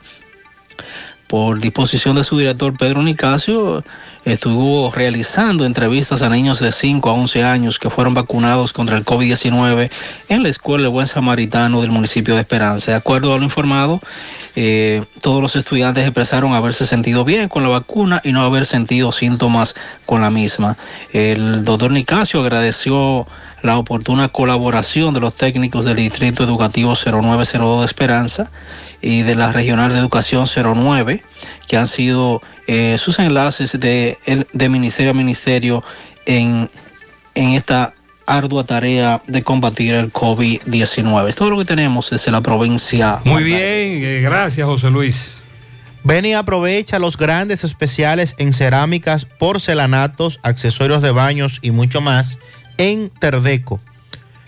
por 1.31 1.61
disposición 1.61 2.17
de 2.17 2.25
su 2.25 2.37
director 2.37 2.75
Pedro 2.75 3.01
Nicasio, 3.01 3.85
estuvo 4.25 4.91
realizando 4.91 5.65
entrevistas 5.65 6.23
a 6.23 6.29
niños 6.29 6.59
de 6.59 6.73
5 6.73 7.09
a 7.09 7.13
11 7.13 7.43
años 7.45 7.79
que 7.79 7.89
fueron 7.89 8.13
vacunados 8.13 8.73
contra 8.73 8.97
el 8.97 9.05
COVID-19 9.05 9.89
en 10.27 10.43
la 10.43 10.49
Escuela 10.49 10.83
del 10.83 10.91
Buen 10.91 11.07
Samaritano 11.07 11.79
del 11.79 11.89
municipio 11.89 12.35
de 12.35 12.41
Esperanza. 12.41 12.91
De 12.91 12.97
acuerdo 12.97 13.33
a 13.33 13.37
lo 13.37 13.45
informado, 13.45 14.01
eh, 14.57 15.05
todos 15.21 15.41
los 15.41 15.55
estudiantes 15.55 16.03
expresaron 16.03 16.51
haberse 16.51 16.85
sentido 16.85 17.23
bien 17.23 17.47
con 17.47 17.63
la 17.63 17.69
vacuna 17.69 18.19
y 18.25 18.33
no 18.33 18.43
haber 18.43 18.65
sentido 18.65 19.13
síntomas 19.13 19.73
con 20.05 20.19
la 20.21 20.31
misma. 20.31 20.75
El 21.13 21.63
doctor 21.63 21.91
Nicasio 21.91 22.41
agradeció 22.41 23.25
la 23.61 23.77
oportuna 23.77 24.27
colaboración 24.27 25.13
de 25.13 25.21
los 25.21 25.35
técnicos 25.35 25.85
del 25.85 25.95
Distrito 25.95 26.43
Educativo 26.43 26.93
0902 26.93 27.79
de 27.79 27.85
Esperanza 27.85 28.51
y 29.01 29.23
de 29.23 29.35
la 29.35 29.51
Regional 29.51 29.91
de 29.93 29.99
Educación 29.99 30.45
09, 30.47 31.23
que 31.67 31.77
han 31.77 31.87
sido 31.87 32.41
eh, 32.67 32.97
sus 32.99 33.19
enlaces 33.19 33.79
de, 33.79 34.17
el- 34.25 34.47
de 34.53 34.69
ministerio 34.69 35.11
a 35.11 35.13
ministerio 35.13 35.83
en, 36.25 36.69
en 37.35 37.49
esta 37.49 37.93
ardua 38.27 38.63
tarea 38.63 39.21
de 39.27 39.43
combatir 39.43 39.93
el 39.95 40.13
COVID-19. 40.13 41.27
Es 41.27 41.35
todo 41.35 41.49
lo 41.49 41.57
que 41.57 41.65
tenemos 41.65 42.09
desde 42.11 42.31
la 42.31 42.41
provincia. 42.41 43.19
Muy 43.25 43.43
bien, 43.43 43.59
eh, 43.59 44.21
gracias 44.23 44.65
José 44.65 44.89
Luis. 44.89 45.43
Ven 46.03 46.25
y 46.25 46.33
aprovecha 46.33 46.97
los 46.97 47.15
grandes 47.17 47.63
especiales 47.63 48.33
en 48.39 48.53
cerámicas, 48.53 49.25
porcelanatos, 49.25 50.39
accesorios 50.43 51.01
de 51.01 51.11
baños 51.11 51.59
y 51.61 51.71
mucho 51.71 52.01
más 52.01 52.39
en 52.77 53.09
Terdeco. 53.19 53.79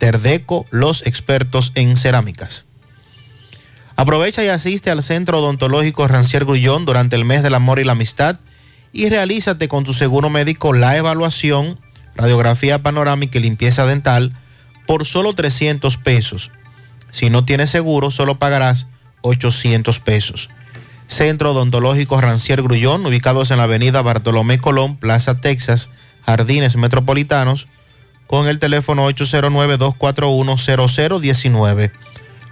Terdeco, 0.00 0.66
los 0.70 1.06
expertos 1.06 1.72
en 1.74 1.98
cerámicas. 1.98 2.64
Aprovecha 3.96 4.42
y 4.42 4.48
asiste 4.48 4.90
al 4.90 5.02
Centro 5.02 5.40
Odontológico 5.40 6.08
Rancier 6.08 6.46
Grullón 6.46 6.86
durante 6.86 7.16
el 7.16 7.26
mes 7.26 7.42
del 7.42 7.54
amor 7.54 7.78
y 7.78 7.84
la 7.84 7.92
amistad 7.92 8.40
y 8.94 9.10
realízate 9.10 9.68
con 9.68 9.84
tu 9.84 9.92
seguro 9.92 10.30
médico 10.30 10.72
la 10.72 10.96
evaluación, 10.96 11.78
radiografía 12.16 12.82
panorámica 12.82 13.38
y 13.38 13.42
limpieza 13.42 13.84
dental 13.84 14.32
por 14.86 15.04
solo 15.04 15.34
300 15.34 15.98
pesos. 15.98 16.50
Si 17.12 17.28
no 17.28 17.44
tienes 17.44 17.68
seguro, 17.68 18.10
solo 18.10 18.38
pagarás 18.38 18.86
800 19.20 20.00
pesos. 20.00 20.48
Centro 21.08 21.50
Odontológico 21.50 22.18
Rancier 22.22 22.62
Grullón, 22.62 23.04
ubicados 23.04 23.50
en 23.50 23.58
la 23.58 23.64
avenida 23.64 24.00
Bartolomé 24.00 24.60
Colón, 24.60 24.96
Plaza 24.96 25.42
Texas, 25.42 25.90
Jardines 26.24 26.76
Metropolitanos, 26.76 27.68
con 28.30 28.46
el 28.46 28.60
teléfono 28.60 29.10
809-241-0019. 29.10 31.90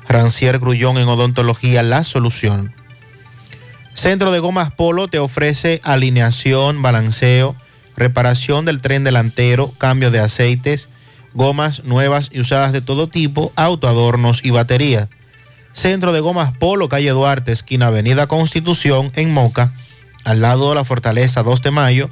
Rancier 0.09 0.59
Grullón 0.59 0.99
en 0.99 1.07
Odontología, 1.07 1.85
la 1.85 2.03
solución. 2.03 2.75
Centro 3.95 4.33
de 4.33 4.41
Gomas 4.41 4.73
Polo 4.73 5.07
te 5.07 5.21
ofrece 5.21 5.81
alineación, 5.85 6.83
balanceo, 6.83 7.55
reparación 7.95 8.65
del 8.65 8.81
tren 8.81 9.05
delantero, 9.05 9.73
cambio 9.79 10.11
de 10.11 10.19
aceites, 10.19 10.89
gomas 11.33 11.85
nuevas 11.85 12.31
y 12.33 12.41
usadas 12.41 12.73
de 12.73 12.81
todo 12.81 13.07
tipo, 13.07 13.53
autoadornos 13.55 14.45
y 14.45 14.51
batería. 14.51 15.09
Centro 15.75 16.13
de 16.13 16.19
Gomas 16.19 16.55
Polo, 16.59 16.89
calle 16.89 17.11
Duarte, 17.11 17.53
esquina 17.53 17.87
Avenida 17.87 18.27
Constitución, 18.27 19.13
en 19.15 19.33
Moca, 19.33 19.73
al 20.25 20.41
lado 20.41 20.71
de 20.71 20.75
la 20.75 20.83
Fortaleza 20.83 21.45
2 21.45 21.63
de 21.63 21.71
Mayo, 21.71 22.11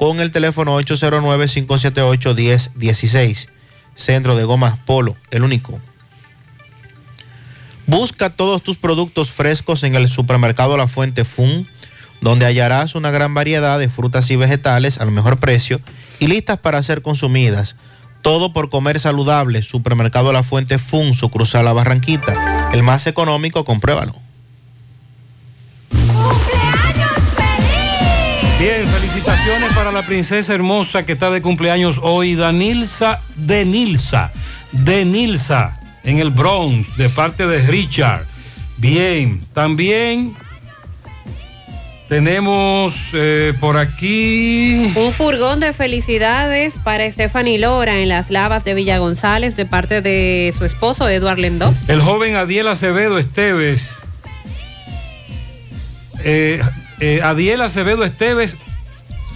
con 0.00 0.20
el 0.20 0.30
teléfono 0.30 0.80
809-578-1016. 0.80 3.48
Centro 3.94 4.34
de 4.34 4.44
Gomas 4.44 4.78
Polo, 4.78 5.14
el 5.30 5.42
único. 5.42 5.78
Busca 7.86 8.30
todos 8.30 8.62
tus 8.62 8.78
productos 8.78 9.30
frescos 9.30 9.82
en 9.82 9.94
el 9.94 10.08
supermercado 10.08 10.78
La 10.78 10.88
Fuente 10.88 11.26
Fun, 11.26 11.68
donde 12.22 12.46
hallarás 12.46 12.94
una 12.94 13.10
gran 13.10 13.34
variedad 13.34 13.78
de 13.78 13.90
frutas 13.90 14.30
y 14.30 14.36
vegetales 14.36 14.96
al 14.96 15.10
mejor 15.10 15.38
precio 15.38 15.82
y 16.18 16.28
listas 16.28 16.58
para 16.58 16.82
ser 16.82 17.02
consumidas. 17.02 17.76
Todo 18.22 18.54
por 18.54 18.70
comer 18.70 19.00
saludable. 19.00 19.62
Supermercado 19.62 20.32
La 20.32 20.42
Fuente 20.42 20.78
Fun, 20.78 21.12
su 21.12 21.28
cruzada 21.28 21.64
La 21.64 21.74
Barranquita. 21.74 22.70
El 22.72 22.82
más 22.82 23.06
económico, 23.06 23.66
compruébalo. 23.66 24.14
Bien, 28.60 28.86
felicitaciones 28.86 29.72
para 29.72 29.90
la 29.90 30.02
princesa 30.02 30.52
hermosa 30.52 31.06
que 31.06 31.12
está 31.12 31.30
de 31.30 31.40
cumpleaños 31.40 31.98
hoy, 32.02 32.34
Danilza 32.34 33.22
Denilza, 33.34 34.32
Denilza, 34.72 35.80
en 36.04 36.18
el 36.18 36.28
Bronx, 36.28 36.94
de 36.98 37.08
parte 37.08 37.46
de 37.46 37.62
Richard. 37.62 38.26
Bien, 38.76 39.40
también 39.54 40.36
tenemos 42.10 42.96
eh, 43.14 43.54
por 43.60 43.78
aquí... 43.78 44.92
Un 44.94 45.12
furgón 45.14 45.60
de 45.60 45.72
felicidades 45.72 46.74
para 46.84 47.10
Stephanie 47.10 47.58
Lora 47.58 48.00
en 48.00 48.10
las 48.10 48.30
lavas 48.30 48.62
de 48.62 48.74
Villa 48.74 48.98
González 48.98 49.56
de 49.56 49.64
parte 49.64 50.02
de 50.02 50.52
su 50.58 50.66
esposo 50.66 51.08
Eduard 51.08 51.38
Lendó. 51.38 51.72
El 51.88 52.02
joven 52.02 52.36
Adiel 52.36 52.68
Acevedo 52.68 53.18
Esteves. 53.18 53.88
Eh, 56.22 56.60
eh, 57.00 57.20
Adiel 57.22 57.60
Acevedo 57.62 58.04
Esteves, 58.04 58.56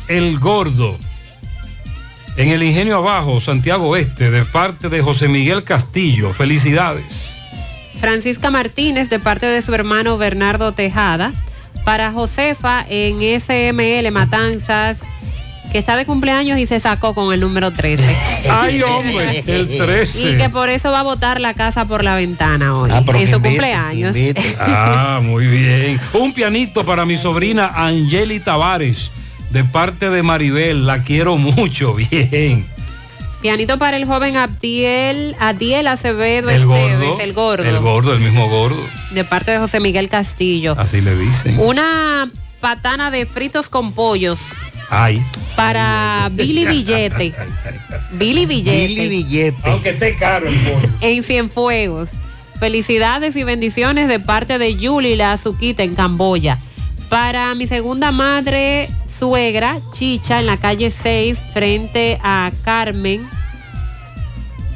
el 0.09 0.39
gordo. 0.39 0.99
En 2.37 2.49
el 2.49 2.63
Ingenio 2.63 2.97
Abajo, 2.97 3.41
Santiago 3.41 3.89
Oeste, 3.89 4.31
de 4.31 4.45
parte 4.45 4.89
de 4.89 5.01
José 5.03 5.29
Miguel 5.29 5.63
Castillo. 5.63 6.33
Felicidades. 6.33 7.43
Francisca 8.01 8.51
Martínez 8.51 9.09
de 9.09 9.19
parte 9.19 9.47
de 9.47 9.63
su 9.63 9.75
hermano 9.75 10.19
Bernardo 10.19 10.73
Tejada. 10.73 11.33
Para 11.85 12.13
Josefa 12.13 12.85
en 12.89 13.21
SML 13.41 14.11
Matanzas, 14.11 15.01
que 15.75 15.81
está 15.81 15.97
de 15.97 16.07
cumpleaños 16.07 16.57
y 16.61 16.69
se 16.69 16.79
sacó 16.79 17.17
con 17.17 17.35
el 17.35 17.41
número 17.41 17.73
13. 17.73 18.05
Ay, 18.49 18.81
hombre, 18.83 19.43
el 19.45 19.67
13. 19.77 20.21
Y 20.21 20.37
que 20.37 20.49
por 20.49 20.69
eso 20.69 20.93
va 20.93 21.01
a 21.01 21.03
botar 21.03 21.41
la 21.41 21.53
casa 21.55 21.85
por 21.85 22.05
la 22.05 22.15
ventana 22.15 22.77
hoy, 22.79 22.93
Ah, 22.93 23.03
en 23.05 23.13
que 23.13 23.27
su 23.27 23.43
cumpleaños. 23.43 24.15
Ah, 24.61 25.19
muy 25.21 25.49
bien. 25.49 26.01
Un 26.13 26.33
pianito 26.33 26.85
para 26.87 27.05
mi 27.05 27.17
sobrina 27.17 27.73
Angeli 27.75 28.39
Tavares, 28.39 29.11
de 29.51 29.65
parte 29.65 30.11
de 30.11 30.23
Maribel. 30.23 30.87
La 30.87 31.03
quiero 31.03 31.39
mucho, 31.39 31.95
bien. 32.11 32.65
Pianito 33.43 33.77
para 33.77 33.97
el 33.97 34.05
joven 34.05 34.37
Abdiel, 34.37 35.35
Adiel 35.41 35.89
Acevedo 35.89 36.51
El 36.51 36.61
Esteves, 36.63 37.01
gordo. 37.01 37.19
el 37.21 37.33
gordo, 37.33 37.65
El 37.65 37.79
gordo, 37.81 38.13
el 38.15 38.21
mismo 38.21 38.49
gordo. 38.49 38.81
de 39.11 39.25
parte 39.25 39.51
de 39.51 39.59
José 39.59 39.81
Miguel 39.81 40.09
Castillo. 40.09 40.77
Así 40.79 41.01
le 41.01 41.17
dicen. 41.17 41.59
Una 41.59 42.31
patana 42.61 43.11
de 43.11 43.27
fritos 43.27 43.69
con 43.69 43.93
pollos 43.93 44.39
Ay. 44.91 45.25
para 45.57 46.31
Billy 46.33 46.67
Billete. 46.67 47.33
Billy 48.13 48.47
Billete. 48.47 48.87
Billy 48.87 49.09
Billete. 49.09 49.57
Aunque 49.65 49.91
esté 49.91 50.17
caro 50.17 50.49
el 50.49 50.55
pollo. 50.57 50.89
En 51.01 51.23
Cienfuegos. 51.23 52.11
Felicidades 52.59 53.37
y 53.37 53.45
bendiciones 53.45 54.09
de 54.09 54.21
parte 54.21 54.59
de 54.59 54.77
Yuli, 54.77 55.17
la 55.17 55.33
azuquita 55.33 55.83
en 55.83 55.95
Camboya. 55.95 56.59
Para 57.09 57.55
mi 57.55 57.67
segunda 57.67 58.13
madre, 58.13 58.89
suegra, 59.19 59.81
Chicha, 59.93 60.41
en 60.41 60.47
la 60.47 60.57
calle 60.57 60.91
6, 60.91 61.37
frente 61.53 62.19
a 62.23 62.53
Carmen, 62.65 63.27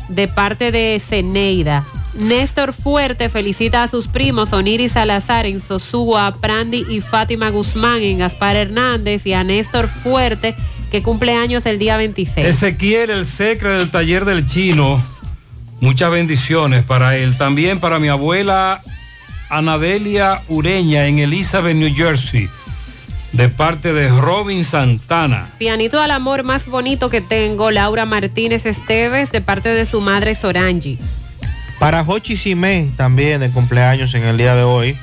de 0.08 0.28
parte 0.28 0.72
de 0.72 1.00
Ceneida. 1.04 1.84
Néstor 2.18 2.72
Fuerte 2.72 3.28
felicita 3.28 3.84
a 3.84 3.88
sus 3.88 4.08
primos 4.08 4.52
Oniris 4.52 4.92
Salazar 4.92 5.46
en 5.46 5.60
Sosúa, 5.60 6.34
Prandi 6.40 6.84
y 6.88 7.00
Fátima 7.00 7.50
Guzmán 7.50 8.02
en 8.02 8.18
Gaspar 8.18 8.56
Hernández 8.56 9.24
y 9.24 9.32
a 9.34 9.44
Néstor 9.44 9.88
Fuerte 9.88 10.54
que 10.90 11.02
cumple 11.02 11.34
años 11.34 11.64
el 11.66 11.78
día 11.78 11.96
26. 11.96 12.46
Ezequiel, 12.46 13.10
el 13.10 13.26
secre 13.26 13.70
del 13.70 13.90
taller 13.90 14.24
del 14.24 14.48
chino. 14.48 15.02
Muchas 15.80 16.10
bendiciones 16.10 16.84
para 16.84 17.16
él. 17.16 17.36
También 17.36 17.78
para 17.78 17.98
mi 17.98 18.08
abuela 18.08 18.80
Anadelia 19.48 20.42
Ureña 20.48 21.06
en 21.06 21.20
Elizabeth, 21.20 21.76
New 21.76 21.94
Jersey. 21.94 22.48
De 23.32 23.48
parte 23.48 23.92
de 23.92 24.08
Robin 24.08 24.64
Santana. 24.64 25.50
Pianito 25.58 26.00
al 26.00 26.10
amor 26.10 26.42
más 26.42 26.66
bonito 26.66 27.10
que 27.10 27.20
tengo, 27.20 27.70
Laura 27.70 28.06
Martínez 28.06 28.66
Esteves, 28.66 29.30
de 29.30 29.40
parte 29.40 29.68
de 29.68 29.86
su 29.86 30.00
madre 30.00 30.34
Sorangi. 30.34 30.98
Para 31.78 32.04
Jochi 32.04 32.36
Simé, 32.36 32.90
también 32.96 33.40
de 33.40 33.50
cumpleaños 33.50 34.14
en 34.14 34.24
el 34.24 34.36
día 34.36 34.54
de 34.54 34.64
hoy. 34.64 34.96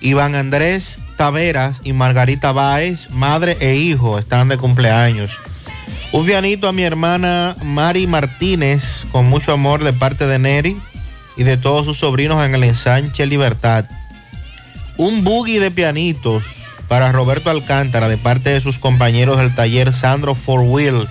Iván 0.00 0.34
Andrés 0.34 0.98
Taveras 1.16 1.80
y 1.84 1.92
Margarita 1.92 2.52
Báez, 2.52 3.10
madre 3.10 3.56
e 3.60 3.76
hijo, 3.76 4.18
están 4.18 4.48
de 4.48 4.58
cumpleaños. 4.58 5.30
Un 6.12 6.26
pianito 6.26 6.68
a 6.68 6.72
mi 6.72 6.82
hermana 6.82 7.56
Mari 7.62 8.06
Martínez, 8.06 9.06
con 9.12 9.26
mucho 9.26 9.52
amor 9.52 9.82
de 9.82 9.92
parte 9.92 10.26
de 10.26 10.38
Neri 10.38 10.76
y 11.36 11.44
de 11.44 11.56
todos 11.56 11.86
sus 11.86 11.98
sobrinos 11.98 12.44
en 12.44 12.54
el 12.54 12.64
ensanche 12.64 13.26
Libertad. 13.26 13.86
Un 14.96 15.24
buggy 15.24 15.58
de 15.58 15.70
pianitos 15.70 16.44
para 16.88 17.12
Roberto 17.12 17.50
Alcántara 17.50 18.08
de 18.08 18.16
parte 18.16 18.50
de 18.50 18.60
sus 18.60 18.78
compañeros 18.78 19.38
del 19.38 19.54
taller 19.54 19.92
Sandro 19.92 20.34
Four 20.34 20.60
Wheel. 20.62 21.08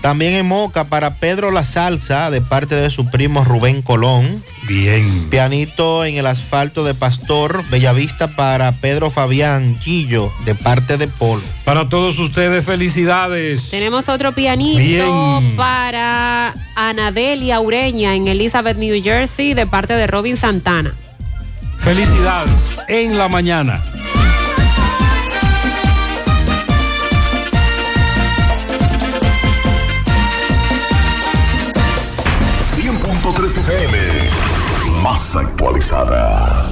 También 0.00 0.32
en 0.32 0.46
Moca 0.46 0.84
para 0.84 1.16
Pedro 1.16 1.50
La 1.50 1.64
Salsa 1.64 2.30
de 2.30 2.40
parte 2.40 2.74
de 2.74 2.88
su 2.88 3.04
primo 3.10 3.44
Rubén 3.44 3.82
Colón. 3.82 4.42
Bien. 4.66 5.28
Pianito 5.28 6.06
en 6.06 6.16
el 6.16 6.26
asfalto 6.26 6.84
de 6.84 6.94
Pastor, 6.94 7.62
Bellavista 7.68 8.28
para 8.28 8.72
Pedro 8.72 9.10
Fabián 9.10 9.78
Quillo 9.78 10.32
de 10.46 10.54
parte 10.54 10.96
de 10.96 11.06
Polo. 11.06 11.42
Para 11.64 11.86
todos 11.88 12.18
ustedes, 12.18 12.64
felicidades. 12.64 13.68
Tenemos 13.70 14.08
otro 14.08 14.32
pianito 14.32 14.78
Bien. 14.78 15.56
para 15.56 16.54
Anadelia 16.76 17.60
Ureña 17.60 18.14
en 18.14 18.26
Elizabeth, 18.28 18.78
New 18.78 19.02
Jersey, 19.02 19.52
de 19.52 19.66
parte 19.66 19.92
de 19.92 20.06
Robin 20.06 20.38
Santana. 20.38 20.94
Felicidades 21.78 22.76
en 22.88 23.18
la 23.18 23.28
mañana. 23.28 23.80
Más 35.30 35.36
actualizada. 35.36 36.70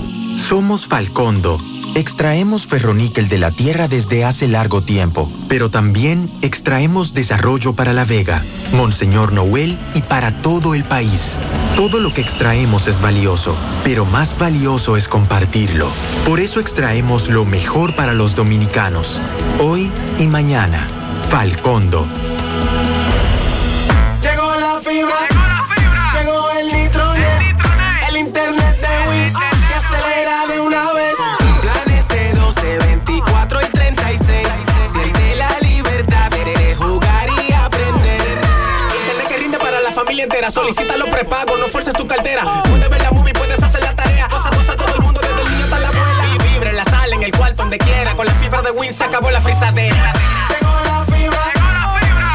Somos 0.48 0.86
Falcondo. 0.86 1.60
Extraemos 1.94 2.66
ferroníquel 2.66 3.28
de 3.28 3.38
la 3.38 3.50
tierra 3.50 3.88
desde 3.88 4.24
hace 4.24 4.46
largo 4.46 4.82
tiempo, 4.82 5.30
pero 5.48 5.70
también 5.70 6.30
extraemos 6.42 7.14
desarrollo 7.14 7.74
para 7.74 7.92
La 7.92 8.04
Vega, 8.04 8.42
Monseñor 8.72 9.32
Noel 9.32 9.78
y 9.94 10.02
para 10.02 10.30
todo 10.42 10.74
el 10.74 10.84
país. 10.84 11.38
Todo 11.76 11.98
lo 11.98 12.12
que 12.12 12.20
extraemos 12.20 12.88
es 12.88 13.00
valioso, 13.00 13.56
pero 13.84 14.04
más 14.04 14.36
valioso 14.38 14.96
es 14.96 15.08
compartirlo. 15.08 15.88
Por 16.26 16.40
eso 16.40 16.60
extraemos 16.60 17.28
lo 17.28 17.44
mejor 17.44 17.94
para 17.96 18.14
los 18.14 18.34
dominicanos, 18.34 19.20
hoy 19.58 19.90
y 20.18 20.26
mañana. 20.26 20.86
Falcondo. 21.30 22.06
Llegó 24.22 24.54
la 24.60 24.80
fibra. 24.82 25.37
No 41.18 41.66
fuerces 41.66 41.94
tu 41.94 42.06
cartera. 42.06 42.44
Puedes 42.68 42.88
ver 42.88 43.02
la 43.02 43.10
movie, 43.10 43.32
puedes 43.32 43.60
hacer 43.60 43.82
la 43.82 43.92
tarea. 43.92 44.28
Cosa, 44.28 44.50
cosa, 44.50 44.76
todo 44.76 44.94
el 44.94 45.02
mundo, 45.02 45.20
desde 45.20 45.42
el 45.42 45.50
niño 45.50 45.64
hasta 45.64 45.80
la 45.80 45.88
abuela. 45.88 46.26
Y 46.32 46.48
vibre 46.48 46.70
en 46.70 46.76
la 46.76 46.84
sala, 46.84 47.12
en 47.16 47.22
el 47.24 47.32
cuarto, 47.32 47.62
donde 47.62 47.76
quiera. 47.76 48.14
Con 48.14 48.24
la 48.24 48.34
fibra 48.34 48.62
de 48.62 48.70
Win 48.70 48.92
se 48.92 49.02
acabó 49.02 49.28
la 49.32 49.40
frisadera. 49.40 50.12
Llegó 50.48 50.72
la 50.84 51.04
fibra. 51.12 51.52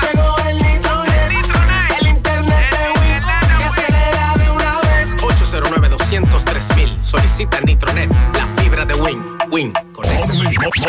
Llegó 0.02 0.38
el 0.50 0.62
nitronet. 0.62 1.32
El 1.98 2.08
internet 2.08 2.72
de 2.72 3.00
Win. 3.00 3.22
Que 3.58 3.64
acelera 3.64 4.34
de 4.36 4.52
una 4.52 4.82
vez. 4.82 5.16
809 5.24 5.88
203 5.88 6.66
Solicita 7.00 7.62
Nitronet. 7.62 8.12
La 8.34 8.48
fibra 8.62 8.84
de 8.84 8.95
Win. 8.95 9.24
Win. 9.50 9.74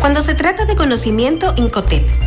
Cuando 0.00 0.20
se 0.20 0.34
trata 0.34 0.64
de 0.66 0.76
conocimiento, 0.76 1.54
Incotep 1.56 2.23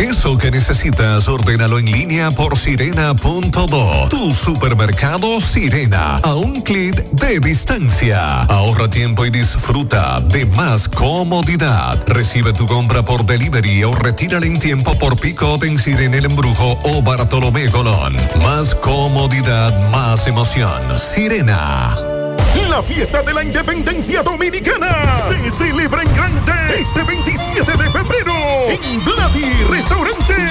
Eso 0.00 0.38
que 0.38 0.50
necesitas, 0.50 1.28
ordénalo 1.28 1.78
en 1.78 1.84
línea 1.92 2.30
por 2.30 2.56
sirena.do. 2.56 4.08
Tu 4.08 4.34
supermercado 4.34 5.42
Sirena, 5.42 6.16
a 6.22 6.34
un 6.36 6.62
clic 6.62 7.04
de 7.10 7.38
distancia. 7.38 8.44
Ahorra 8.44 8.88
tiempo 8.88 9.26
y 9.26 9.30
disfruta 9.30 10.20
de 10.22 10.46
más 10.46 10.88
comodidad. 10.88 12.02
Recibe 12.06 12.54
tu 12.54 12.66
compra 12.66 13.04
por 13.04 13.26
delivery 13.26 13.84
o 13.84 13.94
retírala 13.94 14.46
en 14.46 14.58
tiempo 14.58 14.98
por 14.98 15.20
pick-up 15.20 15.64
en 15.64 15.78
Sirena 15.78 16.16
El 16.16 16.24
Embrujo 16.24 16.80
o 16.82 17.02
Bartolomé 17.02 17.70
Colón. 17.70 18.16
Más 18.42 18.74
comodidad, 18.76 19.90
más 19.90 20.26
emoción. 20.26 20.80
Sirena. 20.98 21.98
La 22.70 22.82
fiesta 22.82 23.22
de 23.22 23.34
la 23.34 23.44
independencia 23.44 24.22
dominicana 24.22 24.94
se 25.28 25.50
celebra 25.50 26.02
en 26.02 26.14
grande 26.14 26.52
este 26.78 27.02
27 27.04 27.72
de 27.72 27.90
febrero 27.90 28.32
en 28.68 29.04
Vladi 29.04 29.49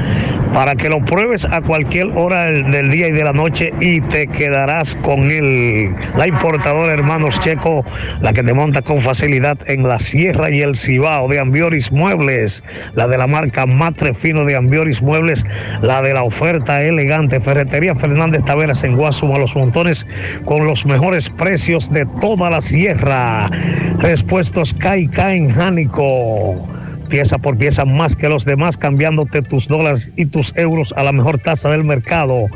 para 0.55 0.77
que 0.77 0.89
lo 0.89 1.05
pruebes 1.05 1.47
a 1.47 1.63
cualquier 1.63 2.17
hora 2.17 2.45
del, 2.45 2.93
día 2.93 3.09
y 3.09 3.11
de 3.11 3.25
la 3.25 3.33
noche 3.33 3.73
y 3.81 4.01
te 4.03 4.29
quedarás 4.29 4.95
con 5.03 5.33
él. 5.33 5.93
La 6.17 6.29
importadora 6.29 6.93
Hermanos 6.93 7.41
Checo, 7.41 7.85
la 8.21 8.33
que 8.33 8.45
te 8.45 8.53
monta 8.53 8.81
con 8.81 9.01
facilidad 9.01 9.59
en 9.67 9.89
la 9.89 9.99
sierra 9.99 10.49
y 10.49 10.63
el 10.63 10.77
Cibao 10.77 11.27
de 11.27 11.41
Ambioris 11.41 11.91
Muebles, 11.91 12.63
la 12.95 13.09
de 13.09 13.19
la 13.19 13.27
marca 13.27 13.67
Matre 13.67 14.15
Fino 14.15 14.45
de 14.45 14.55
Ambioris 14.55 15.03
Muebles, 15.03 15.45
la 15.83 16.03
de 16.03 16.15
la 16.15 16.23
oferta 16.23 16.85
elegante, 16.85 17.41
Ferretería 17.41 17.97
Fernández 17.97 18.45
Taveras 18.45 18.85
en 18.85 18.95
Guasuma, 18.95 19.39
Los 19.39 19.57
Montones, 19.57 20.07
con 20.45 20.67
los 20.67 20.87
mejores 20.87 21.00
precios 21.37 21.91
de 21.91 22.07
toda 22.21 22.51
la 22.51 22.61
sierra. 22.61 23.51
Respuestos 23.99 24.75
Caica 24.75 25.35
en 25.35 25.51
Jánico. 25.51 26.69
Pieza 27.09 27.39
por 27.39 27.57
pieza 27.57 27.85
más 27.85 28.15
que 28.15 28.29
los 28.29 28.45
demás, 28.45 28.77
cambiándote 28.77 29.43
tus 29.43 29.67
dólares 29.67 30.13
y 30.17 30.27
tus 30.27 30.57
euros 30.57 30.93
a 30.97 31.03
la 31.03 31.13
mejor 31.13 31.39
tasa 31.39 31.71
del 31.71 31.85
mercado. 31.85 32.47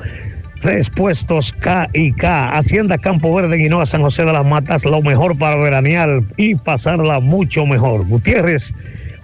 Respuestos 0.63 1.53
K 1.53 1.89
y 1.93 2.13
K. 2.13 2.51
Hacienda 2.57 2.99
Campo 2.99 3.35
Verde, 3.35 3.57
Guinoa, 3.57 3.87
San 3.87 4.03
José 4.03 4.25
de 4.25 4.33
las 4.33 4.47
Matas, 4.47 4.85
lo 4.85 5.03
mejor 5.03 5.37
para 5.37 5.57
veranear 5.57 6.23
y 6.37 6.55
pasarla 6.55 7.21
mucho 7.21 7.67
mejor. 7.67 8.07
Gutiérrez, 8.07 8.73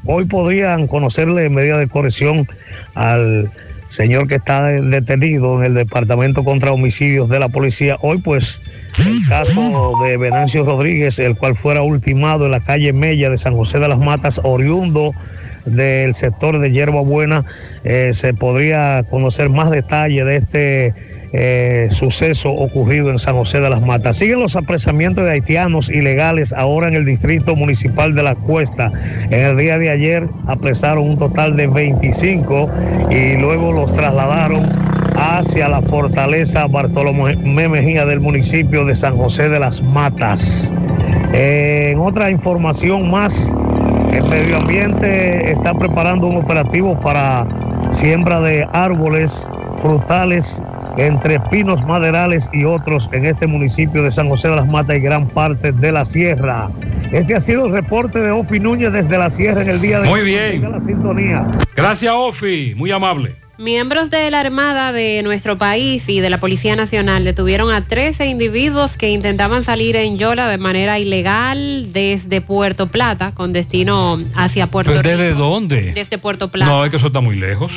hoy 0.05 0.24
podrían 0.24 0.86
conocerle 0.86 1.47
en 1.47 1.55
medida 1.55 1.78
de 1.78 1.86
corrección 1.86 2.49
al 2.94 3.50
señor 3.91 4.28
que 4.28 4.36
está 4.36 4.67
detenido 4.69 5.59
en 5.59 5.67
el 5.67 5.75
Departamento 5.75 6.43
contra 6.44 6.73
Homicidios 6.73 7.28
de 7.28 7.39
la 7.39 7.49
Policía. 7.49 7.97
Hoy, 8.01 8.19
pues, 8.19 8.62
el 8.99 9.28
caso 9.28 9.93
de 10.02 10.17
Venancio 10.17 10.65
Rodríguez, 10.65 11.19
el 11.19 11.36
cual 11.36 11.57
fuera 11.57 11.83
ultimado 11.83 12.47
en 12.47 12.52
la 12.52 12.60
calle 12.60 12.93
Mella 12.93 13.28
de 13.28 13.36
San 13.36 13.57
José 13.57 13.78
de 13.78 13.89
las 13.89 13.99
Matas, 13.99 14.41
oriundo 14.43 15.12
del 15.67 16.15
sector 16.15 16.59
de 16.59 16.70
Hierba 16.70 17.02
Buena, 17.02 17.44
eh, 17.85 18.12
se 18.15 18.33
podría 18.33 19.05
conocer 19.10 19.51
más 19.51 19.70
detalle 19.70 20.25
de 20.25 20.36
este 20.36 20.94
eh, 21.33 21.89
suceso 21.91 22.50
ocurrido 22.50 23.10
en 23.10 23.18
San 23.18 23.36
José 23.36 23.60
de 23.60 23.70
las 23.70 23.81
Matas. 23.81 24.17
Siguen 24.17 24.41
los 24.41 24.57
apresamientos 24.57 25.25
de 25.25 25.33
haitianos 25.33 25.89
ilegales 25.89 26.52
ahora 26.52 26.89
en 26.89 26.94
el 26.94 27.05
distrito 27.05 27.55
municipal 27.55 28.15
de 28.15 28.23
La 28.23 28.34
Cuesta. 28.34 28.91
En 29.31 29.41
el 29.41 29.57
día 29.57 29.78
de 29.78 29.91
ayer 29.91 30.26
apresaron 30.47 31.09
un 31.09 31.18
total 31.18 31.57
de 31.57 31.68
25 31.68 32.68
y 33.10 33.36
luego 33.36 33.73
los 33.73 33.92
trasladaron 33.94 34.67
hacia 35.17 35.68
la 35.68 35.81
fortaleza 35.83 36.67
Bartolomé 36.67 37.36
Mejía 37.68 38.07
del 38.07 38.20
municipio 38.20 38.84
de 38.84 38.94
San 38.94 39.17
José 39.17 39.49
de 39.49 39.60
las 39.60 39.83
Matas. 39.83 40.73
Eh, 41.33 41.91
en 41.92 41.99
otra 42.00 42.31
información 42.31 43.10
más, 43.10 43.52
el 44.12 44.25
medio 44.25 44.57
ambiente 44.57 45.52
está 45.52 45.75
preparando 45.75 46.26
un 46.26 46.39
operativo 46.39 46.99
para 46.99 47.47
siembra 47.92 48.41
de 48.41 48.67
árboles 48.73 49.49
frutales 49.81 50.60
entre 50.97 51.39
pinos 51.41 51.85
maderales 51.86 52.49
y 52.52 52.65
otros 52.65 53.09
en 53.12 53.27
este 53.27 53.47
municipio 53.47 54.02
de 54.02 54.10
San 54.10 54.28
José 54.28 54.49
de 54.49 54.57
las 54.57 54.67
Matas 54.67 54.97
y 54.97 55.01
gran 55.01 55.28
parte 55.28 55.73
de 55.73 55.93
la 55.93 56.05
sierra. 56.05 56.70
Este 57.12 57.35
ha 57.35 57.41
sido 57.41 57.67
el 57.67 57.73
reporte 57.73 58.19
de 58.20 58.31
Ofi 58.31 58.60
Núñez 58.60 58.93
desde 58.93 59.19
la 59.19 59.31
sierra 59.31 59.62
en 59.62 59.69
el 59.70 59.81
día 59.81 60.01
de 60.01 60.09
Muy 60.09 60.20
hoy. 60.20 60.27
bien. 60.27 60.70
La 60.70 60.81
sintonía. 60.85 61.47
Gracias, 61.75 62.12
Ofi. 62.15 62.75
Muy 62.77 62.91
amable. 62.91 63.35
Miembros 63.59 64.09
de 64.09 64.31
la 64.31 64.41
Armada 64.41 64.91
de 64.91 65.20
nuestro 65.23 65.59
país 65.59 66.09
y 66.09 66.20
de 66.20 66.31
la 66.31 66.41
Policía 66.41 66.77
Nacional 66.77 67.25
detuvieron 67.25 67.70
a 67.70 67.85
13 67.85 68.25
individuos 68.27 68.97
que 68.97 69.10
intentaban 69.10 69.65
salir 69.65 69.97
en 69.97 70.17
Yola 70.17 70.49
de 70.49 70.57
manera 70.57 70.99
ilegal 70.99 71.93
desde 71.93 72.41
Puerto 72.41 72.86
Plata 72.86 73.33
con 73.35 73.52
destino 73.52 74.19
hacia 74.35 74.67
Puerto 74.69 74.93
¿Pero 74.93 75.02
Rico. 75.02 75.19
¿Desde 75.19 75.35
dónde? 75.35 75.93
Desde 75.93 76.17
Puerto 76.17 76.49
Plata. 76.49 76.70
No, 76.70 76.85
es 76.85 76.91
que 76.91 76.97
eso 76.97 77.09
está 77.09 77.20
muy 77.20 77.36
lejos. 77.36 77.70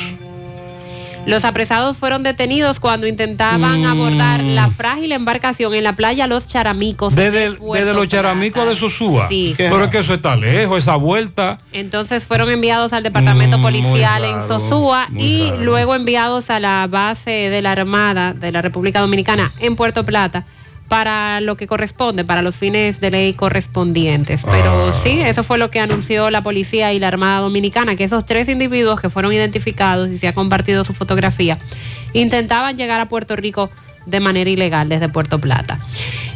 Los 1.26 1.44
apresados 1.44 1.96
fueron 1.96 2.22
detenidos 2.22 2.80
cuando 2.80 3.06
intentaban 3.06 3.80
Mm. 3.82 3.84
abordar 3.86 4.42
la 4.44 4.68
frágil 4.68 5.12
embarcación 5.12 5.74
en 5.74 5.84
la 5.84 5.96
playa 5.96 6.26
Los 6.26 6.46
Charamicos. 6.48 7.14
Desde, 7.14 7.44
el- 7.44 7.58
los 7.94 8.08
charamicos 8.08 8.68
de 8.68 8.76
Sosúa. 8.76 9.28
Sí. 9.28 9.54
Pero 9.56 9.84
es 9.84 9.88
que 9.90 9.98
eso 9.98 10.14
está 10.14 10.36
lejos, 10.36 10.78
esa 10.78 10.96
vuelta. 10.96 11.58
Entonces 11.72 12.26
fueron 12.26 12.50
enviados 12.50 12.92
al 12.92 13.02
departamento 13.02 13.58
Mm, 13.58 13.62
policial 13.62 14.22
raro, 14.22 14.40
en 14.42 14.46
Sosúa 14.48 15.08
y 15.16 15.50
raro. 15.50 15.62
luego 15.64 15.94
enviados 15.94 16.50
a 16.50 16.60
la 16.60 16.86
base 16.90 17.30
de 17.30 17.62
la 17.62 17.72
Armada 17.72 18.34
de 18.34 18.52
la 18.52 18.60
República 18.62 19.00
Dominicana 19.00 19.52
en 19.60 19.76
Puerto 19.76 20.04
Plata 20.04 20.44
para 20.88 21.40
lo 21.40 21.56
que 21.56 21.66
corresponde, 21.66 22.24
para 22.24 22.42
los 22.42 22.56
fines 22.56 23.00
de 23.00 23.10
ley 23.10 23.32
correspondientes. 23.34 24.44
Pero 24.50 24.92
Ah. 24.94 25.00
sí, 25.02 25.20
eso 25.20 25.42
fue 25.42 25.58
lo 25.58 25.70
que 25.70 25.80
anunció 25.80 26.30
la 26.30 26.42
policía 26.42 26.92
y 26.92 26.98
la 26.98 27.08
Armada 27.08 27.40
Dominicana, 27.40 27.96
que 27.96 28.04
esos 28.04 28.26
tres 28.26 28.48
individuos 28.48 29.00
que 29.00 29.10
fueron 29.10 29.32
identificados 29.32 30.10
y 30.10 30.18
se 30.18 30.28
ha 30.28 30.34
compartido 30.34 30.84
su 30.84 30.92
fotografía, 30.92 31.58
intentaban 32.12 32.76
llegar 32.76 33.00
a 33.00 33.08
Puerto 33.08 33.34
Rico 33.36 33.70
de 34.06 34.20
manera 34.20 34.50
ilegal 34.50 34.88
desde 34.90 35.08
Puerto 35.08 35.40
Plata. 35.40 35.78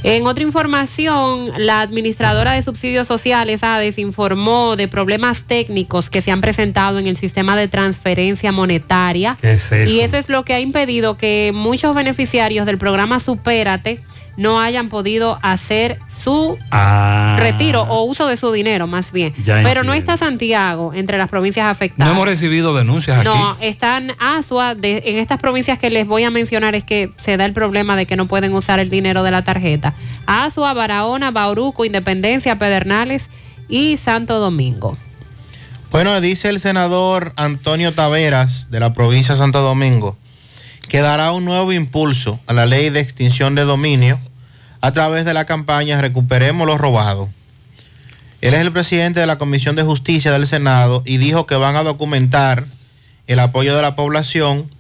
En 0.04 0.26
otra 0.26 0.44
información, 0.44 1.50
la 1.58 1.80
administradora 1.82 2.52
de 2.52 2.62
subsidios 2.62 3.06
sociales, 3.08 3.62
ADES, 3.62 3.98
informó 3.98 4.76
de 4.76 4.88
problemas 4.88 5.42
técnicos 5.42 6.08
que 6.08 6.22
se 6.22 6.30
han 6.30 6.40
presentado 6.40 6.98
en 6.98 7.06
el 7.08 7.16
sistema 7.16 7.56
de 7.56 7.68
transferencia 7.68 8.52
monetaria. 8.52 9.36
¿Qué 9.40 9.52
es 9.52 9.70
eso? 9.72 9.90
Y 9.92 10.00
eso 10.00 10.16
es 10.16 10.28
lo 10.28 10.44
que 10.44 10.54
ha 10.54 10.60
impedido 10.60 11.18
que 11.18 11.50
muchos 11.54 11.94
beneficiarios 11.94 12.64
del 12.64 12.78
programa 12.78 13.18
Supérate 13.20 14.00
no 14.38 14.58
hayan 14.60 14.88
podido 14.88 15.38
hacer 15.42 15.98
su 16.22 16.56
Ah. 16.70 17.36
retiro 17.38 17.82
o 17.82 18.04
uso 18.04 18.26
de 18.28 18.36
su 18.38 18.50
dinero, 18.52 18.86
más 18.86 19.12
bien. 19.12 19.34
Pero 19.44 19.82
no 19.84 19.92
está 19.92 20.16
Santiago 20.16 20.92
entre 20.94 21.18
las 21.18 21.28
provincias 21.28 21.64
No 21.66 21.70
afectadas. 21.70 22.12
hemos 22.12 22.26
recibido 22.26 22.74
denuncias 22.74 23.18
aquí. 23.18 23.28
No, 23.28 23.56
están 23.60 24.12
Asua, 24.18 24.74
de- 24.74 25.02
en 25.06 25.18
estas 25.18 25.38
provincias 25.38 25.78
que 25.78 25.90
les 25.90 26.06
voy 26.06 26.22
a 26.24 26.30
mencionar 26.30 26.74
es 26.74 26.84
que 26.84 27.10
se 27.18 27.36
da 27.36 27.44
el 27.44 27.52
problema 27.52 27.96
de 27.96 28.06
que 28.06 28.16
no 28.16 28.26
pueden 28.26 28.54
usar 28.54 28.78
el 28.78 28.88
dinero 28.88 29.22
de 29.24 29.30
la 29.32 29.42
tarjeta. 29.42 29.92
Asua, 30.26 30.72
Barahona, 30.72 31.30
Bauruco, 31.30 31.84
Independencia, 31.84 32.56
Pedernales 32.58 33.28
y 33.68 33.96
Santo 33.98 34.38
Domingo. 34.38 34.96
Bueno, 35.90 36.20
dice 36.20 36.48
el 36.48 36.60
senador 36.60 37.32
Antonio 37.36 37.92
Taveras 37.92 38.70
de 38.70 38.78
la 38.78 38.92
provincia 38.92 39.34
de 39.34 39.38
Santo 39.38 39.60
Domingo 39.62 40.16
que 40.88 41.00
dará 41.00 41.32
un 41.32 41.44
nuevo 41.44 41.72
impulso 41.72 42.40
a 42.46 42.52
la 42.54 42.64
ley 42.66 42.88
de 42.90 43.00
extinción 43.00 43.54
de 43.54 43.64
dominio 43.64 44.18
a 44.80 44.92
través 44.92 45.24
de 45.24 45.34
la 45.34 45.44
campaña 45.44 46.00
Recuperemos 46.00 46.66
lo 46.66 46.78
robado. 46.78 47.28
Él 48.40 48.54
es 48.54 48.60
el 48.60 48.72
presidente 48.72 49.20
de 49.20 49.26
la 49.26 49.38
Comisión 49.38 49.74
de 49.74 49.82
Justicia 49.82 50.30
del 50.30 50.46
Senado 50.46 51.02
y 51.04 51.16
dijo 51.16 51.46
que 51.46 51.56
van 51.56 51.76
a 51.76 51.82
documentar 51.82 52.66
el 53.26 53.40
apoyo 53.40 53.74
de 53.74 53.82
la 53.82 53.96
población 53.96 54.70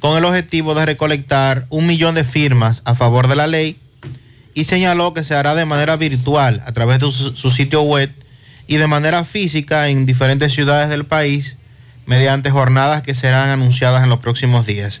con 0.00 0.16
el 0.18 0.24
objetivo 0.24 0.74
de 0.74 0.86
recolectar 0.86 1.66
un 1.70 1.86
millón 1.86 2.14
de 2.14 2.24
firmas 2.24 2.82
a 2.84 2.94
favor 2.94 3.28
de 3.28 3.36
la 3.36 3.46
ley 3.46 3.78
y 4.54 4.66
señaló 4.66 5.14
que 5.14 5.24
se 5.24 5.34
hará 5.34 5.54
de 5.54 5.64
manera 5.64 5.96
virtual 5.96 6.62
a 6.66 6.72
través 6.72 7.00
de 7.00 7.10
su, 7.10 7.36
su 7.36 7.50
sitio 7.50 7.82
web 7.82 8.10
y 8.66 8.76
de 8.76 8.86
manera 8.86 9.24
física 9.24 9.88
en 9.88 10.06
diferentes 10.06 10.52
ciudades 10.52 10.88
del 10.88 11.06
país 11.06 11.56
mediante 12.06 12.50
jornadas 12.50 13.02
que 13.02 13.14
serán 13.14 13.48
anunciadas 13.48 14.02
en 14.02 14.10
los 14.10 14.20
próximos 14.20 14.66
días. 14.66 15.00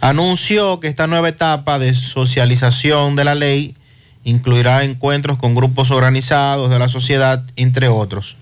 Anunció 0.00 0.80
que 0.80 0.88
esta 0.88 1.06
nueva 1.06 1.28
etapa 1.28 1.78
de 1.78 1.94
socialización 1.94 3.16
de 3.16 3.24
la 3.24 3.34
ley 3.34 3.76
incluirá 4.24 4.84
encuentros 4.84 5.36
con 5.36 5.54
grupos 5.54 5.90
organizados 5.90 6.70
de 6.70 6.78
la 6.78 6.88
sociedad, 6.88 7.44
entre 7.56 7.88
otros. 7.88 8.36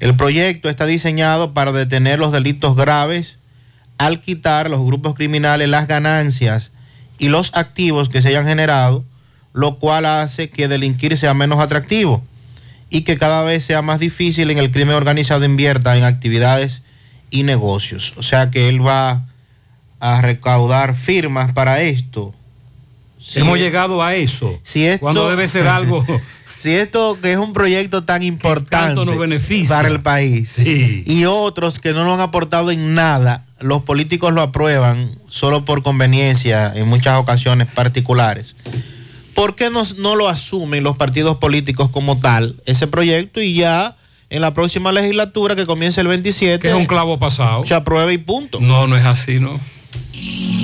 El 0.00 0.16
proyecto 0.16 0.68
está 0.68 0.84
diseñado 0.86 1.54
para 1.54 1.70
detener 1.70 2.18
los 2.18 2.32
delitos 2.32 2.74
graves 2.74 3.38
al 3.98 4.20
quitar 4.20 4.66
a 4.66 4.68
los 4.68 4.84
grupos 4.84 5.14
criminales 5.14 5.68
las 5.68 5.86
ganancias 5.86 6.72
y 7.18 7.28
los 7.28 7.54
activos 7.54 8.08
que 8.08 8.20
se 8.20 8.28
hayan 8.28 8.46
generado, 8.46 9.04
lo 9.52 9.78
cual 9.78 10.04
hace 10.06 10.50
que 10.50 10.66
delinquir 10.66 11.16
sea 11.16 11.34
menos 11.34 11.60
atractivo 11.60 12.24
y 12.90 13.02
que 13.02 13.16
cada 13.16 13.44
vez 13.44 13.64
sea 13.64 13.82
más 13.82 14.00
difícil 14.00 14.50
en 14.50 14.58
el 14.58 14.72
crimen 14.72 14.96
organizado 14.96 15.44
invierta 15.44 15.96
en 15.96 16.02
actividades 16.02 16.82
y 17.30 17.44
negocios. 17.44 18.14
O 18.16 18.24
sea 18.24 18.50
que 18.50 18.68
él 18.68 18.84
va 18.84 19.22
a 20.02 20.20
recaudar 20.20 20.96
firmas 20.96 21.52
para 21.52 21.80
esto. 21.80 22.34
Si 23.20 23.38
Hemos 23.38 23.56
llegado 23.56 24.02
a 24.02 24.16
eso. 24.16 24.58
si 24.64 24.84
esto, 24.84 25.00
Cuando 25.00 25.30
debe 25.30 25.46
ser 25.46 25.68
algo 25.68 26.04
si 26.56 26.72
esto 26.74 27.16
que 27.22 27.30
es 27.30 27.38
un 27.38 27.52
proyecto 27.52 28.02
tan 28.02 28.24
importante 28.24 28.86
tanto 28.86 29.04
nos 29.04 29.16
beneficia. 29.16 29.76
para 29.76 29.86
el 29.86 30.00
país 30.00 30.58
y 30.58 31.24
otros 31.24 31.78
que 31.78 31.92
no 31.92 32.02
lo 32.02 32.14
han 32.14 32.20
aportado 32.20 32.72
en 32.72 32.94
nada, 32.94 33.44
los 33.60 33.82
políticos 33.82 34.32
lo 34.32 34.42
aprueban 34.42 35.12
solo 35.28 35.64
por 35.64 35.84
conveniencia 35.84 36.72
en 36.74 36.88
muchas 36.88 37.20
ocasiones 37.20 37.68
particulares. 37.68 38.56
¿Por 39.34 39.54
qué 39.54 39.70
no, 39.70 39.84
no 39.98 40.16
lo 40.16 40.28
asumen 40.28 40.82
los 40.82 40.96
partidos 40.96 41.36
políticos 41.36 41.90
como 41.90 42.18
tal, 42.18 42.56
ese 42.66 42.88
proyecto, 42.88 43.40
y 43.40 43.54
ya 43.54 43.96
en 44.30 44.42
la 44.42 44.52
próxima 44.52 44.90
legislatura 44.90 45.54
que 45.54 45.64
comience 45.64 46.00
el 46.00 46.08
27 46.08 46.58
que 46.58 46.68
es 46.70 46.74
un 46.74 46.86
clavo 46.86 47.20
pasado. 47.20 47.64
se 47.64 47.74
apruebe 47.74 48.12
y 48.14 48.18
punto? 48.18 48.58
No, 48.60 48.88
no 48.88 48.96
es 48.96 49.04
así, 49.04 49.38
¿no? 49.38 49.60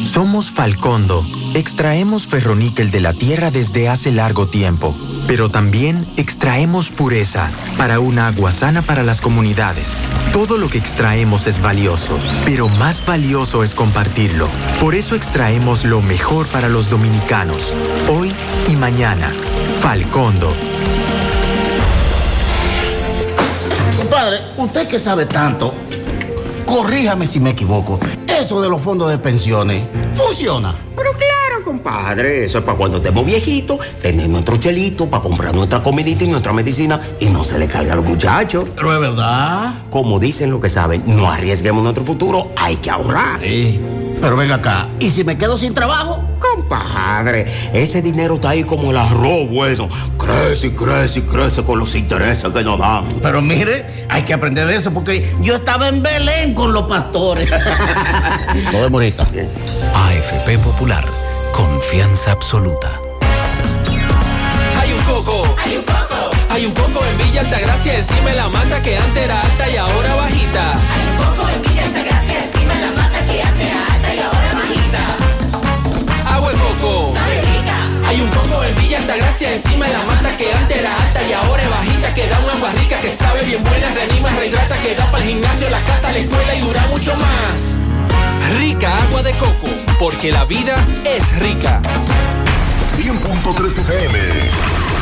Somos 0.08 0.50
Falcondo. 0.50 1.24
Extraemos 1.54 2.26
ferroníquel 2.26 2.90
de 2.90 3.00
la 3.00 3.12
tierra 3.12 3.50
desde 3.50 3.88
hace 3.88 4.10
largo 4.10 4.46
tiempo, 4.46 4.94
pero 5.26 5.50
también 5.50 6.06
extraemos 6.16 6.90
pureza 6.90 7.50
para 7.76 8.00
un 8.00 8.18
agua 8.18 8.50
sana 8.50 8.82
para 8.82 9.02
las 9.02 9.20
comunidades. 9.20 9.88
Todo 10.32 10.56
lo 10.56 10.68
que 10.68 10.78
extraemos 10.78 11.46
es 11.46 11.60
valioso, 11.60 12.18
pero 12.44 12.68
más 12.68 13.04
valioso 13.04 13.62
es 13.62 13.74
compartirlo. 13.74 14.48
Por 14.80 14.94
eso 14.94 15.14
extraemos 15.14 15.84
lo 15.84 16.00
mejor 16.00 16.46
para 16.48 16.68
los 16.68 16.88
dominicanos, 16.90 17.74
hoy 18.08 18.34
y 18.66 18.76
mañana. 18.76 19.30
Falcondo. 19.82 20.54
Compadre, 23.96 24.40
usted 24.56 24.88
que 24.88 24.98
sabe 24.98 25.26
tanto, 25.26 25.74
corríjame 26.68 27.26
si 27.26 27.40
me 27.40 27.50
equivoco. 27.50 27.98
Eso 28.26 28.60
de 28.60 28.68
los 28.68 28.80
fondos 28.82 29.10
de 29.10 29.18
pensiones, 29.18 29.84
¿funciona? 30.12 30.74
Pero 30.94 31.12
claro, 31.12 31.64
compadre, 31.64 32.44
eso 32.44 32.58
es 32.58 32.64
para 32.64 32.76
cuando 32.76 32.98
estemos 32.98 33.24
viejitos, 33.24 33.78
tener 34.02 34.28
nuestro 34.28 34.58
chelito 34.58 35.08
para 35.08 35.22
comprar 35.22 35.54
nuestra 35.54 35.82
comidita 35.82 36.24
y 36.24 36.28
nuestra 36.28 36.52
medicina 36.52 37.00
y 37.20 37.26
no 37.26 37.42
se 37.42 37.58
le 37.58 37.66
cargue 37.66 37.90
a 37.90 37.96
los 37.96 38.04
muchachos. 38.04 38.68
Pero 38.76 38.94
es 38.94 39.00
verdad. 39.00 39.84
Como 39.90 40.18
dicen 40.18 40.50
lo 40.50 40.60
que 40.60 40.68
saben, 40.68 41.02
no 41.06 41.30
arriesguemos 41.30 41.82
nuestro 41.82 42.04
futuro, 42.04 42.52
hay 42.56 42.76
que 42.76 42.90
ahorrar. 42.90 43.40
Sí. 43.40 43.80
Pero 44.20 44.36
venga 44.36 44.56
acá, 44.56 44.88
¿y 45.00 45.10
si 45.10 45.24
me 45.24 45.38
quedo 45.38 45.56
sin 45.56 45.72
trabajo? 45.72 46.20
Compadre, 46.68 47.46
ese 47.72 48.02
dinero 48.02 48.34
está 48.34 48.50
ahí 48.50 48.62
como 48.62 48.90
el 48.90 48.98
arroz 48.98 49.48
bueno. 49.48 49.88
Crece 50.18 50.66
y 50.66 50.70
crece 50.72 51.20
y 51.20 51.22
crece 51.22 51.64
con 51.64 51.78
los 51.78 51.94
intereses 51.94 52.50
que 52.52 52.62
nos 52.62 52.78
dan. 52.78 53.08
Pero 53.22 53.40
mire, 53.40 54.04
hay 54.10 54.22
que 54.22 54.34
aprender 54.34 54.66
de 54.66 54.76
eso 54.76 54.92
porque 54.92 55.34
yo 55.40 55.54
estaba 55.54 55.88
en 55.88 56.02
Belén 56.02 56.52
con 56.52 56.74
los 56.74 56.82
pastores. 56.82 57.50
Lo 58.72 58.82
vemos 58.82 58.92
ahorita. 58.92 59.22
AFP 59.22 60.58
Popular, 60.58 61.04
confianza 61.52 62.32
absoluta. 62.32 62.92
Hay 64.78 64.92
un 64.92 65.00
coco. 65.04 65.56
Hay 65.64 65.78
un 65.78 65.84
coco. 65.84 66.30
Hay 66.50 66.66
un 66.66 66.72
coco 66.72 67.00
en 67.02 67.26
Villa 67.26 67.40
Altagracia 67.40 67.98
encima 67.98 68.28
de 68.30 68.36
la 68.36 68.48
mata 68.50 68.82
que 68.82 68.98
antes 68.98 69.24
era 69.24 69.40
alta 69.40 69.70
y 69.70 69.76
ahora 69.76 70.16
bajita. 70.16 70.72
Hay 70.72 71.08
un 71.08 71.16
coco 71.16 71.48
en 71.48 71.62
Villa 71.62 71.84
Altagracia 71.84 72.44
encima 72.44 72.74
de 72.74 72.80
la 72.80 72.92
mata 72.92 73.18
que 73.26 73.42
antes 73.42 73.66
era 73.66 73.86
alta 73.94 74.14
y 74.14 74.18
ahora 74.18 74.52
bajita. 74.52 75.27
Agua 76.48 76.52
de 76.52 76.58
coco. 76.80 77.14
Hay 78.06 78.20
un 78.22 78.28
coco 78.30 78.64
en 78.64 78.74
Villa 78.76 78.98
Altagracia 78.98 79.52
encima 79.52 79.86
de 79.86 79.92
la 79.92 80.02
mata 80.04 80.34
que 80.38 80.50
antes 80.50 80.78
era 80.78 80.94
alta 80.96 81.22
y 81.22 81.32
ahora 81.32 81.62
es 81.62 81.70
bajita 81.70 82.14
que 82.14 82.26
da 82.26 82.38
una 82.40 82.52
agua 82.54 82.72
rica 82.72 82.98
que 83.00 83.14
sabe 83.16 83.44
bien 83.44 83.62
buena, 83.62 83.92
reanima, 83.92 84.30
rehidrata, 84.30 84.78
que 84.78 84.94
da 84.94 85.04
para 85.10 85.24
el 85.24 85.30
gimnasio, 85.30 85.68
la 85.68 85.80
casa, 85.80 86.10
la 86.10 86.18
escuela 86.18 86.54
y 86.54 86.60
dura 86.60 86.86
mucho 86.86 87.14
más. 87.16 88.56
Rica 88.58 88.96
agua 88.96 89.22
de 89.22 89.32
coco, 89.32 89.68
porque 89.98 90.32
la 90.32 90.46
vida 90.46 90.74
es 91.04 91.38
rica. 91.38 91.82
100.3 92.96 93.78
FM, 93.80 94.18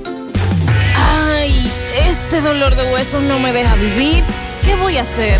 Ay, 0.97 1.71
este 2.09 2.41
dolor 2.41 2.75
de 2.75 2.91
huesos 2.91 3.21
no 3.23 3.39
me 3.39 3.53
deja 3.53 3.75
vivir. 3.75 4.23
¿Qué 4.65 4.75
voy 4.75 4.97
a 4.97 5.01
hacer? 5.01 5.39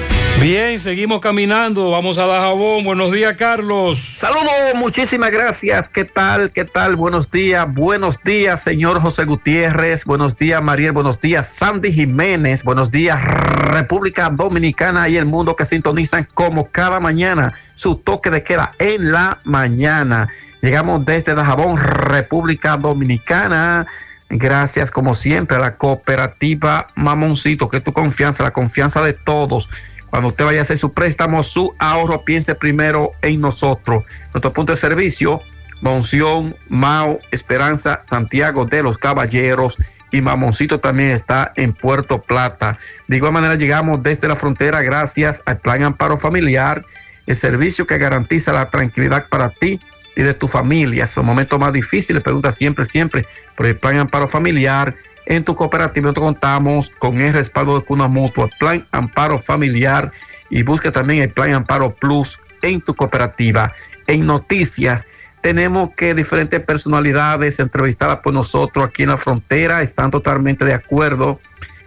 Bien, 0.41 0.79
seguimos 0.79 1.19
caminando. 1.19 1.91
Vamos 1.91 2.17
a 2.17 2.25
Dajabón. 2.25 2.83
Buenos 2.83 3.11
días, 3.11 3.35
Carlos. 3.37 3.99
Saludos, 3.99 4.73
muchísimas 4.73 5.29
gracias. 5.29 5.87
¿Qué 5.87 6.03
tal? 6.03 6.49
¿Qué 6.49 6.65
tal? 6.65 6.95
Buenos 6.95 7.29
días. 7.29 7.71
Buenos 7.71 8.23
días, 8.23 8.63
señor 8.63 8.99
José 8.99 9.25
Gutiérrez. 9.25 10.03
Buenos 10.03 10.35
días, 10.37 10.59
Mariel. 10.59 10.93
Buenos 10.93 11.21
días, 11.21 11.45
Sandy 11.45 11.93
Jiménez. 11.93 12.63
Buenos 12.63 12.89
días, 12.89 13.23
República 13.23 14.31
Dominicana 14.31 15.07
y 15.09 15.17
el 15.17 15.27
mundo 15.27 15.55
que 15.55 15.63
sintonizan 15.63 16.27
como 16.33 16.71
cada 16.71 16.99
mañana 16.99 17.53
su 17.75 17.97
toque 17.97 18.31
de 18.31 18.41
queda 18.41 18.71
en 18.79 19.11
la 19.11 19.37
mañana. 19.43 20.27
Llegamos 20.63 21.05
desde 21.05 21.35
Dajabón, 21.35 21.77
República 21.77 22.77
Dominicana. 22.77 23.85
Gracias, 24.33 24.89
como 24.89 25.13
siempre, 25.13 25.57
a 25.57 25.59
la 25.59 25.75
cooperativa 25.75 26.87
Mamoncito, 26.95 27.69
que 27.69 27.77
es 27.77 27.83
tu 27.83 27.93
confianza, 27.93 28.43
la 28.43 28.53
confianza 28.53 29.03
de 29.03 29.13
todos. 29.13 29.69
Cuando 30.11 30.27
usted 30.27 30.45
vaya 30.45 30.59
a 30.59 30.61
hacer 30.61 30.77
su 30.77 30.93
préstamo, 30.93 31.41
su 31.41 31.73
ahorro, 31.79 32.23
piense 32.23 32.53
primero 32.53 33.13
en 33.21 33.41
nosotros. 33.41 34.03
Nuestro 34.33 34.53
punto 34.53 34.73
de 34.73 34.77
servicio, 34.77 35.41
Monción, 35.81 36.55
Mao, 36.69 37.19
Esperanza, 37.31 38.01
Santiago 38.05 38.65
de 38.65 38.83
los 38.83 38.97
Caballeros 38.97 39.77
y 40.11 40.21
Mamoncito 40.21 40.81
también 40.81 41.11
está 41.11 41.53
en 41.55 41.73
Puerto 41.73 42.21
Plata. 42.21 42.77
De 43.07 43.17
igual 43.17 43.31
manera 43.31 43.55
llegamos 43.55 44.03
desde 44.03 44.27
la 44.27 44.35
frontera 44.35 44.81
gracias 44.81 45.41
al 45.45 45.59
Plan 45.59 45.83
Amparo 45.83 46.17
Familiar, 46.17 46.85
el 47.25 47.35
servicio 47.37 47.87
que 47.87 47.97
garantiza 47.97 48.51
la 48.51 48.69
tranquilidad 48.69 49.27
para 49.29 49.49
ti 49.49 49.79
y 50.15 50.23
de 50.23 50.33
tu 50.33 50.49
familia. 50.49 51.05
Es 51.05 51.15
un 51.15 51.25
momento 51.25 51.57
más 51.57 51.71
difícil, 51.71 52.21
pregunta 52.21 52.51
siempre, 52.51 52.85
siempre 52.85 53.25
por 53.55 53.65
el 53.65 53.77
Plan 53.77 53.97
Amparo 53.97 54.27
Familiar. 54.27 54.93
En 55.31 55.45
tu 55.45 55.55
cooperativa 55.55 56.03
nosotros 56.03 56.25
contamos 56.25 56.89
con 56.89 57.21
el 57.21 57.31
respaldo 57.31 57.79
de 57.79 57.85
Cuna 57.85 58.09
Mutua, 58.09 58.49
Plan 58.59 58.85
Amparo 58.91 59.39
Familiar 59.39 60.11
y 60.49 60.61
busca 60.61 60.91
también 60.91 61.23
el 61.23 61.29
Plan 61.29 61.53
Amparo 61.53 61.95
Plus 61.95 62.37
en 62.61 62.81
tu 62.81 62.93
cooperativa. 62.93 63.71
En 64.07 64.25
noticias, 64.25 65.07
tenemos 65.39 65.91
que 65.95 66.13
diferentes 66.13 66.59
personalidades 66.59 67.61
entrevistadas 67.61 68.17
por 68.17 68.33
nosotros 68.33 68.85
aquí 68.85 69.03
en 69.03 69.09
la 69.09 69.15
frontera 69.15 69.81
están 69.81 70.11
totalmente 70.11 70.65
de 70.65 70.73
acuerdo 70.73 71.39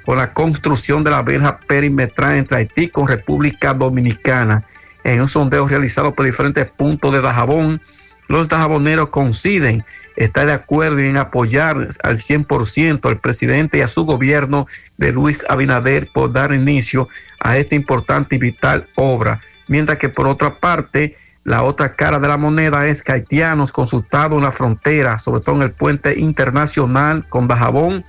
con 0.06 0.16
la 0.16 0.32
construcción 0.32 1.04
de 1.04 1.10
la 1.10 1.20
verja 1.20 1.58
perimetral 1.58 2.36
entre 2.36 2.56
Haití 2.56 2.88
con 2.88 3.06
República 3.06 3.74
Dominicana. 3.74 4.64
En 5.04 5.20
un 5.20 5.28
sondeo 5.28 5.68
realizado 5.68 6.14
por 6.14 6.24
diferentes 6.24 6.64
puntos 6.70 7.12
de 7.12 7.20
Dajabón, 7.20 7.82
los 8.26 8.48
dajaboneros 8.48 9.10
coinciden, 9.10 9.84
está 10.16 10.44
de 10.46 10.52
acuerdo 10.52 10.98
en 10.98 11.16
apoyar 11.16 11.88
al 12.02 12.16
100% 12.16 13.08
al 13.08 13.18
presidente 13.18 13.78
y 13.78 13.80
a 13.80 13.88
su 13.88 14.04
gobierno 14.04 14.66
de 14.96 15.12
Luis 15.12 15.44
Abinader 15.48 16.08
por 16.12 16.32
dar 16.32 16.52
inicio 16.52 17.08
a 17.40 17.58
esta 17.58 17.74
importante 17.74 18.36
y 18.36 18.38
vital 18.38 18.86
obra. 18.94 19.40
Mientras 19.66 19.98
que 19.98 20.08
por 20.08 20.26
otra 20.26 20.54
parte, 20.54 21.16
la 21.44 21.62
otra 21.62 21.94
cara 21.94 22.18
de 22.18 22.28
la 22.28 22.36
moneda 22.36 22.86
es 22.86 23.02
que 23.02 23.12
haitianos 23.12 23.72
consultados 23.72 24.36
en 24.36 24.44
la 24.44 24.52
frontera, 24.52 25.18
sobre 25.18 25.42
todo 25.42 25.56
en 25.56 25.62
el 25.62 25.72
puente 25.72 26.18
internacional 26.18 27.26
con 27.28 27.48
Dajabón, 27.48 28.04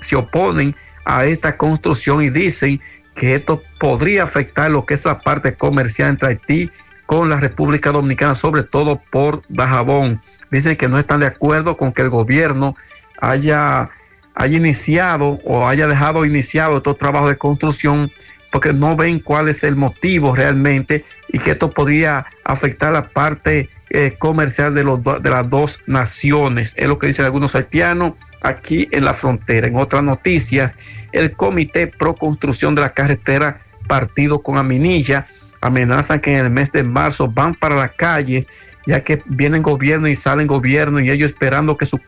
se 0.00 0.16
oponen 0.16 0.74
a 1.04 1.24
esta 1.26 1.56
construcción 1.56 2.22
y 2.22 2.30
dicen 2.30 2.80
que 3.14 3.34
esto 3.34 3.62
podría 3.78 4.22
afectar 4.22 4.70
lo 4.70 4.86
que 4.86 4.94
es 4.94 5.04
la 5.04 5.20
parte 5.20 5.54
comercial 5.54 6.10
entre 6.10 6.28
Haití 6.28 6.70
con 7.06 7.28
la 7.28 7.36
República 7.36 7.92
Dominicana, 7.92 8.34
sobre 8.34 8.62
todo 8.62 9.00
por 9.10 9.42
Dajabón. 9.48 10.20
Dicen 10.52 10.76
que 10.76 10.86
no 10.86 10.98
están 10.98 11.20
de 11.20 11.26
acuerdo 11.26 11.76
con 11.76 11.92
que 11.92 12.02
el 12.02 12.10
gobierno 12.10 12.76
haya, 13.20 13.90
haya 14.34 14.56
iniciado 14.56 15.40
o 15.44 15.66
haya 15.66 15.88
dejado 15.88 16.24
iniciado 16.24 16.76
estos 16.76 16.98
trabajos 16.98 17.30
de 17.30 17.36
construcción 17.38 18.12
porque 18.52 18.74
no 18.74 18.94
ven 18.94 19.18
cuál 19.18 19.48
es 19.48 19.64
el 19.64 19.76
motivo 19.76 20.36
realmente 20.36 21.04
y 21.28 21.38
que 21.38 21.52
esto 21.52 21.70
podría 21.70 22.26
afectar 22.44 22.92
la 22.92 23.08
parte 23.08 23.70
eh, 23.88 24.14
comercial 24.18 24.74
de, 24.74 24.84
los 24.84 25.00
de 25.02 25.30
las 25.30 25.48
dos 25.48 25.80
naciones. 25.86 26.74
Es 26.76 26.86
lo 26.86 26.98
que 26.98 27.06
dicen 27.06 27.24
algunos 27.24 27.54
haitianos 27.54 28.12
aquí 28.42 28.88
en 28.92 29.06
la 29.06 29.14
frontera. 29.14 29.66
En 29.66 29.76
otras 29.76 30.04
noticias, 30.04 30.76
el 31.12 31.32
Comité 31.32 31.86
Pro 31.86 32.14
Construcción 32.14 32.74
de 32.74 32.82
la 32.82 32.90
Carretera 32.90 33.60
Partido 33.86 34.42
con 34.42 34.58
Aminilla 34.58 35.26
amenazan 35.62 36.20
que 36.20 36.36
en 36.36 36.44
el 36.44 36.50
mes 36.50 36.72
de 36.72 36.82
marzo 36.82 37.28
van 37.28 37.54
para 37.54 37.76
las 37.76 37.92
calles, 37.92 38.46
ya 38.86 39.04
que 39.04 39.22
vienen 39.26 39.62
gobierno 39.62 40.08
y 40.08 40.16
salen 40.16 40.46
gobierno 40.46 41.00
y 41.00 41.10
ellos 41.10 41.32
esperando 41.32 41.76
que 41.76 41.86
su, 41.86 42.00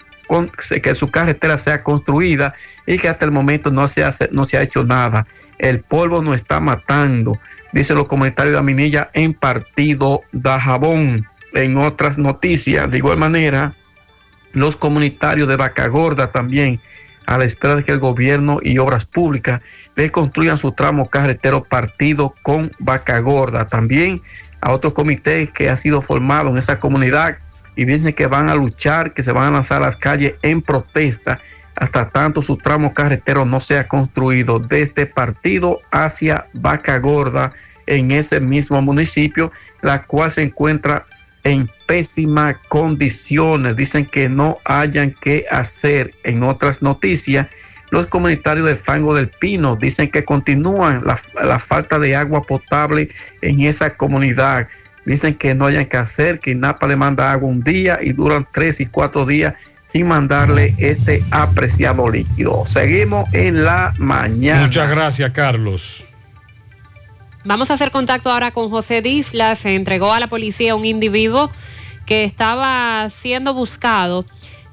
que 0.82 0.94
su 0.94 1.10
carretera 1.10 1.58
sea 1.58 1.82
construida 1.82 2.54
y 2.86 2.98
que 2.98 3.08
hasta 3.08 3.24
el 3.24 3.30
momento 3.30 3.70
no 3.70 3.86
se, 3.88 4.04
hace, 4.04 4.28
no 4.32 4.44
se 4.44 4.56
ha 4.56 4.62
hecho 4.62 4.84
nada. 4.84 5.26
El 5.58 5.80
polvo 5.80 6.22
nos 6.22 6.34
está 6.34 6.60
matando, 6.60 7.38
dice 7.72 7.94
los 7.94 8.06
comentarios 8.06 8.52
de 8.52 8.58
Aminilla 8.58 9.10
en 9.12 9.34
Partido 9.34 10.22
Dajabón. 10.32 11.26
En 11.52 11.76
otras 11.76 12.18
noticias, 12.18 12.90
de 12.90 12.98
igual 12.98 13.16
manera, 13.16 13.74
los 14.54 14.74
comunitarios 14.74 15.46
de 15.46 15.54
Vaca 15.54 15.86
Gorda 15.86 16.32
también, 16.32 16.80
a 17.26 17.38
la 17.38 17.44
espera 17.44 17.76
de 17.76 17.84
que 17.84 17.92
el 17.92 18.00
gobierno 18.00 18.58
y 18.62 18.78
obras 18.78 19.04
públicas 19.04 19.62
reconstruyan 19.96 20.58
su 20.58 20.72
tramo 20.72 21.08
carretero 21.08 21.62
partido 21.62 22.34
con 22.42 22.72
Vaca 22.78 23.18
Gorda. 23.20 23.68
También 23.68 24.20
a 24.64 24.72
otros 24.72 24.94
comités 24.94 25.50
que 25.50 25.68
ha 25.68 25.76
sido 25.76 26.00
formado 26.00 26.48
en 26.48 26.56
esa 26.56 26.80
comunidad 26.80 27.36
y 27.76 27.84
dicen 27.84 28.14
que 28.14 28.26
van 28.26 28.48
a 28.48 28.54
luchar, 28.54 29.12
que 29.12 29.22
se 29.22 29.30
van 29.30 29.44
a 29.48 29.50
lanzar 29.50 29.82
a 29.82 29.86
las 29.86 29.96
calles 29.96 30.34
en 30.40 30.62
protesta 30.62 31.38
hasta 31.76 32.08
tanto 32.08 32.40
su 32.40 32.56
tramo 32.56 32.94
carretero 32.94 33.44
no 33.44 33.60
sea 33.60 33.88
construido 33.88 34.58
desde 34.58 35.06
partido 35.06 35.80
hacia 35.90 36.46
Vaca 36.52 36.98
Gorda 36.98 37.52
en 37.86 38.10
ese 38.12 38.40
mismo 38.40 38.80
municipio, 38.80 39.52
la 39.82 40.04
cual 40.04 40.32
se 40.32 40.42
encuentra 40.42 41.04
en 41.42 41.68
pésimas 41.86 42.56
condiciones. 42.68 43.76
Dicen 43.76 44.06
que 44.06 44.28
no 44.28 44.58
hayan 44.64 45.14
que 45.20 45.44
hacer. 45.50 46.14
En 46.22 46.42
otras 46.42 46.80
noticias, 46.80 47.48
los 47.94 48.06
comunitarios 48.06 48.66
de 48.66 48.74
Fango 48.74 49.14
del 49.14 49.28
Pino 49.28 49.76
dicen 49.76 50.10
que 50.10 50.24
continúan 50.24 51.02
la, 51.04 51.18
la 51.42 51.58
falta 51.58 51.98
de 51.98 52.16
agua 52.16 52.42
potable 52.42 53.08
en 53.40 53.60
esa 53.62 53.96
comunidad. 53.96 54.68
Dicen 55.06 55.34
que 55.34 55.54
no 55.54 55.66
hayan 55.66 55.86
que 55.86 55.96
hacer, 55.96 56.40
que 56.40 56.54
Napa 56.54 56.86
le 56.86 56.96
manda 56.96 57.30
agua 57.30 57.48
un 57.48 57.62
día 57.62 57.98
y 58.02 58.12
duran 58.12 58.46
tres 58.50 58.80
y 58.80 58.86
cuatro 58.86 59.24
días 59.24 59.54
sin 59.84 60.08
mandarle 60.08 60.74
este 60.78 61.22
apreciado 61.30 62.10
líquido. 62.10 62.64
Seguimos 62.66 63.32
en 63.32 63.64
la 63.64 63.94
mañana. 63.98 64.62
Muchas 64.62 64.90
gracias, 64.90 65.30
Carlos. 65.30 66.04
Vamos 67.44 67.70
a 67.70 67.74
hacer 67.74 67.90
contacto 67.90 68.30
ahora 68.30 68.50
con 68.50 68.70
José 68.70 69.02
Disla. 69.02 69.54
Se 69.54 69.76
entregó 69.76 70.12
a 70.12 70.18
la 70.18 70.28
policía 70.28 70.74
un 70.74 70.84
individuo 70.84 71.50
que 72.06 72.24
estaba 72.24 73.08
siendo 73.10 73.54
buscado 73.54 74.24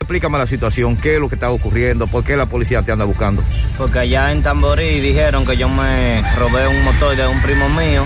Explícame 0.00 0.38
la 0.38 0.46
situación, 0.46 0.96
qué 0.96 1.14
es 1.14 1.20
lo 1.20 1.28
que 1.28 1.36
está 1.36 1.50
ocurriendo, 1.50 2.06
por 2.06 2.24
qué 2.24 2.34
la 2.34 2.46
policía 2.46 2.82
te 2.82 2.90
anda 2.90 3.04
buscando. 3.04 3.44
Porque 3.78 4.00
allá 4.00 4.32
en 4.32 4.42
Tamborí 4.42 4.98
dijeron 4.98 5.44
que 5.46 5.56
yo 5.56 5.68
me 5.68 6.22
robé 6.36 6.66
un 6.66 6.82
motor 6.82 7.14
de 7.14 7.28
un 7.28 7.40
primo 7.42 7.68
mío 7.68 8.04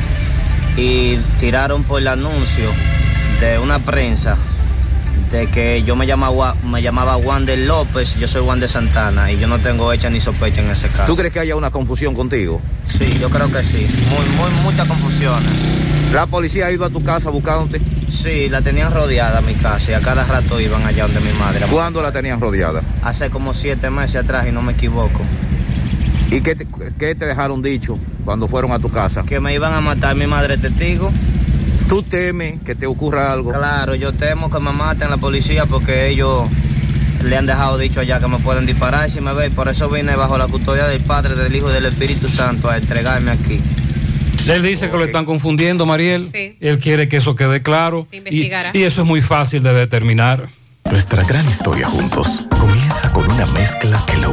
y 0.76 1.16
tiraron 1.40 1.84
por 1.84 2.00
el 2.00 2.08
anuncio 2.08 2.70
de 3.40 3.58
una 3.58 3.78
prensa 3.78 4.36
de 5.34 5.48
que 5.48 5.82
yo 5.82 5.96
me 5.96 6.06
llamaba, 6.06 6.54
me 6.62 6.80
llamaba 6.80 7.16
Wander 7.16 7.58
López, 7.58 8.14
yo 8.14 8.28
soy 8.28 8.42
Wander 8.42 8.68
Santana 8.68 9.32
y 9.32 9.38
yo 9.38 9.48
no 9.48 9.58
tengo 9.58 9.92
hecha 9.92 10.08
ni 10.08 10.20
sospecha 10.20 10.62
en 10.62 10.70
ese 10.70 10.86
caso. 10.86 11.06
¿Tú 11.06 11.16
crees 11.16 11.32
que 11.32 11.40
haya 11.40 11.56
una 11.56 11.72
confusión 11.72 12.14
contigo? 12.14 12.60
Sí, 12.86 13.18
yo 13.20 13.28
creo 13.28 13.50
que 13.50 13.64
sí. 13.64 13.84
Muy, 14.08 14.28
muy, 14.36 14.62
muchas 14.62 14.86
confusiones. 14.86 15.50
¿La 16.12 16.26
policía 16.26 16.66
ha 16.66 16.70
ido 16.70 16.84
a 16.84 16.90
tu 16.90 17.02
casa 17.02 17.30
buscándote? 17.30 17.80
Sí, 18.12 18.48
la 18.48 18.62
tenían 18.62 18.94
rodeada 18.94 19.40
mi 19.40 19.54
casa 19.54 19.90
y 19.90 19.94
a 19.94 20.00
cada 20.00 20.24
rato 20.24 20.60
iban 20.60 20.86
allá 20.86 21.08
donde 21.08 21.20
mi 21.20 21.36
madre. 21.36 21.66
¿Cuándo 21.68 22.00
la 22.00 22.12
tenían 22.12 22.40
rodeada? 22.40 22.82
Hace 23.02 23.28
como 23.28 23.54
siete 23.54 23.90
meses 23.90 24.22
atrás 24.22 24.46
y 24.48 24.52
no 24.52 24.62
me 24.62 24.74
equivoco. 24.74 25.20
¿Y 26.30 26.42
qué 26.42 26.54
te, 26.54 26.68
qué 26.96 27.16
te 27.16 27.26
dejaron 27.26 27.60
dicho 27.60 27.98
cuando 28.24 28.46
fueron 28.46 28.70
a 28.70 28.78
tu 28.78 28.88
casa? 28.88 29.24
Que 29.24 29.40
me 29.40 29.52
iban 29.52 29.72
a 29.72 29.80
matar 29.80 30.14
mi 30.14 30.28
madre 30.28 30.58
testigo. 30.58 31.10
¿Tú 31.88 32.02
temes 32.02 32.60
que 32.62 32.74
te 32.74 32.86
ocurra 32.86 33.32
algo? 33.32 33.52
Claro, 33.52 33.94
yo 33.94 34.12
temo 34.12 34.50
que 34.50 34.58
me 34.58 34.72
maten 34.72 35.10
la 35.10 35.16
policía 35.18 35.66
porque 35.66 36.08
ellos 36.08 36.48
le 37.22 37.36
han 37.36 37.46
dejado 37.46 37.78
dicho 37.78 38.00
allá 38.00 38.20
que 38.20 38.28
me 38.28 38.38
pueden 38.38 38.66
disparar 38.66 39.10
si 39.10 39.20
me 39.20 39.32
ven. 39.32 39.52
Por 39.52 39.68
eso 39.68 39.88
vine 39.88 40.16
bajo 40.16 40.38
la 40.38 40.46
custodia 40.46 40.86
del 40.86 41.02
Padre, 41.02 41.34
del 41.34 41.54
Hijo 41.54 41.70
y 41.70 41.74
del 41.74 41.86
Espíritu 41.86 42.28
Santo 42.28 42.68
a 42.70 42.78
entregarme 42.78 43.30
aquí. 43.30 43.60
Él 44.48 44.62
dice 44.62 44.90
que 44.90 44.96
lo 44.96 45.04
están 45.04 45.24
confundiendo, 45.24 45.86
Mariel. 45.86 46.28
Sí. 46.32 46.56
Él 46.60 46.78
quiere 46.78 47.08
que 47.08 47.16
eso 47.16 47.34
quede 47.34 47.62
claro. 47.62 48.06
Se 48.10 48.22
Y, 48.30 48.50
y 48.74 48.82
eso 48.82 49.02
es 49.02 49.06
muy 49.06 49.22
fácil 49.22 49.62
de 49.62 49.72
determinar. 49.72 50.48
Nuestra 50.90 51.24
gran 51.24 51.46
historia 51.48 51.86
juntos 51.86 52.46
comienza 52.50 53.10
con 53.10 53.24
una 53.30 53.46
mezcla 53.46 54.00
que 54.06 54.18
lo 54.18 54.32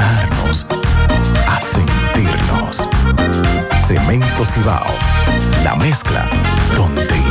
a 0.00 1.60
sentirnos. 1.60 2.88
Cemento 3.86 4.44
Cibao, 4.54 4.86
la 5.64 5.76
mezcla 5.76 6.26
donde 6.76 7.09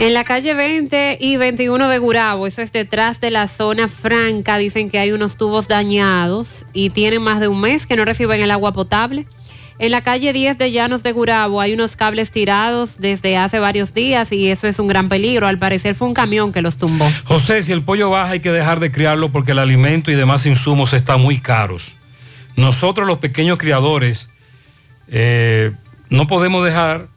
En 0.00 0.14
la 0.14 0.22
calle 0.22 0.54
20 0.54 1.18
y 1.20 1.36
21 1.38 1.88
de 1.88 1.98
Gurabo, 1.98 2.46
eso 2.46 2.62
es 2.62 2.70
detrás 2.70 3.20
de 3.20 3.32
la 3.32 3.48
zona 3.48 3.88
franca, 3.88 4.56
dicen 4.56 4.90
que 4.90 5.00
hay 5.00 5.10
unos 5.10 5.36
tubos 5.36 5.66
dañados 5.66 6.46
y 6.72 6.90
tienen 6.90 7.20
más 7.20 7.40
de 7.40 7.48
un 7.48 7.60
mes 7.60 7.84
que 7.84 7.96
no 7.96 8.04
reciben 8.04 8.40
el 8.40 8.52
agua 8.52 8.72
potable. 8.72 9.26
En 9.80 9.90
la 9.90 10.02
calle 10.02 10.32
10 10.32 10.56
de 10.56 10.70
Llanos 10.70 11.02
de 11.02 11.10
Gurabo 11.10 11.60
hay 11.60 11.74
unos 11.74 11.96
cables 11.96 12.30
tirados 12.30 12.98
desde 13.00 13.36
hace 13.36 13.58
varios 13.58 13.92
días 13.92 14.30
y 14.30 14.48
eso 14.52 14.68
es 14.68 14.78
un 14.78 14.86
gran 14.86 15.08
peligro. 15.08 15.48
Al 15.48 15.58
parecer 15.58 15.96
fue 15.96 16.06
un 16.06 16.14
camión 16.14 16.52
que 16.52 16.62
los 16.62 16.76
tumbó. 16.76 17.10
José, 17.24 17.60
si 17.64 17.72
el 17.72 17.82
pollo 17.82 18.08
baja 18.08 18.32
hay 18.32 18.40
que 18.40 18.52
dejar 18.52 18.78
de 18.78 18.92
criarlo 18.92 19.30
porque 19.30 19.50
el 19.50 19.58
alimento 19.58 20.12
y 20.12 20.14
demás 20.14 20.46
insumos 20.46 20.92
están 20.92 21.20
muy 21.20 21.40
caros. 21.40 21.96
Nosotros 22.54 23.04
los 23.04 23.18
pequeños 23.18 23.58
criadores 23.58 24.28
eh, 25.08 25.72
no 26.08 26.28
podemos 26.28 26.64
dejar 26.64 27.08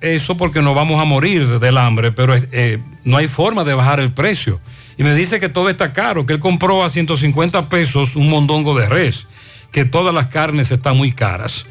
eso 0.00 0.36
porque 0.36 0.62
nos 0.62 0.74
vamos 0.74 1.00
a 1.00 1.04
morir 1.04 1.58
del 1.58 1.78
hambre, 1.78 2.12
pero 2.12 2.34
eh, 2.34 2.78
no 3.04 3.16
hay 3.16 3.28
forma 3.28 3.64
de 3.64 3.74
bajar 3.74 4.00
el 4.00 4.12
precio. 4.12 4.60
Y 4.96 5.02
me 5.02 5.14
dice 5.14 5.40
que 5.40 5.48
todo 5.48 5.70
está 5.70 5.92
caro, 5.92 6.26
que 6.26 6.34
él 6.34 6.40
compró 6.40 6.84
a 6.84 6.88
150 6.88 7.68
pesos 7.68 8.16
un 8.16 8.28
mondongo 8.28 8.78
de 8.78 8.88
res, 8.88 9.26
que 9.72 9.84
todas 9.84 10.14
las 10.14 10.26
carnes 10.26 10.70
están 10.70 10.96
muy 10.96 11.12
caras. 11.12 11.66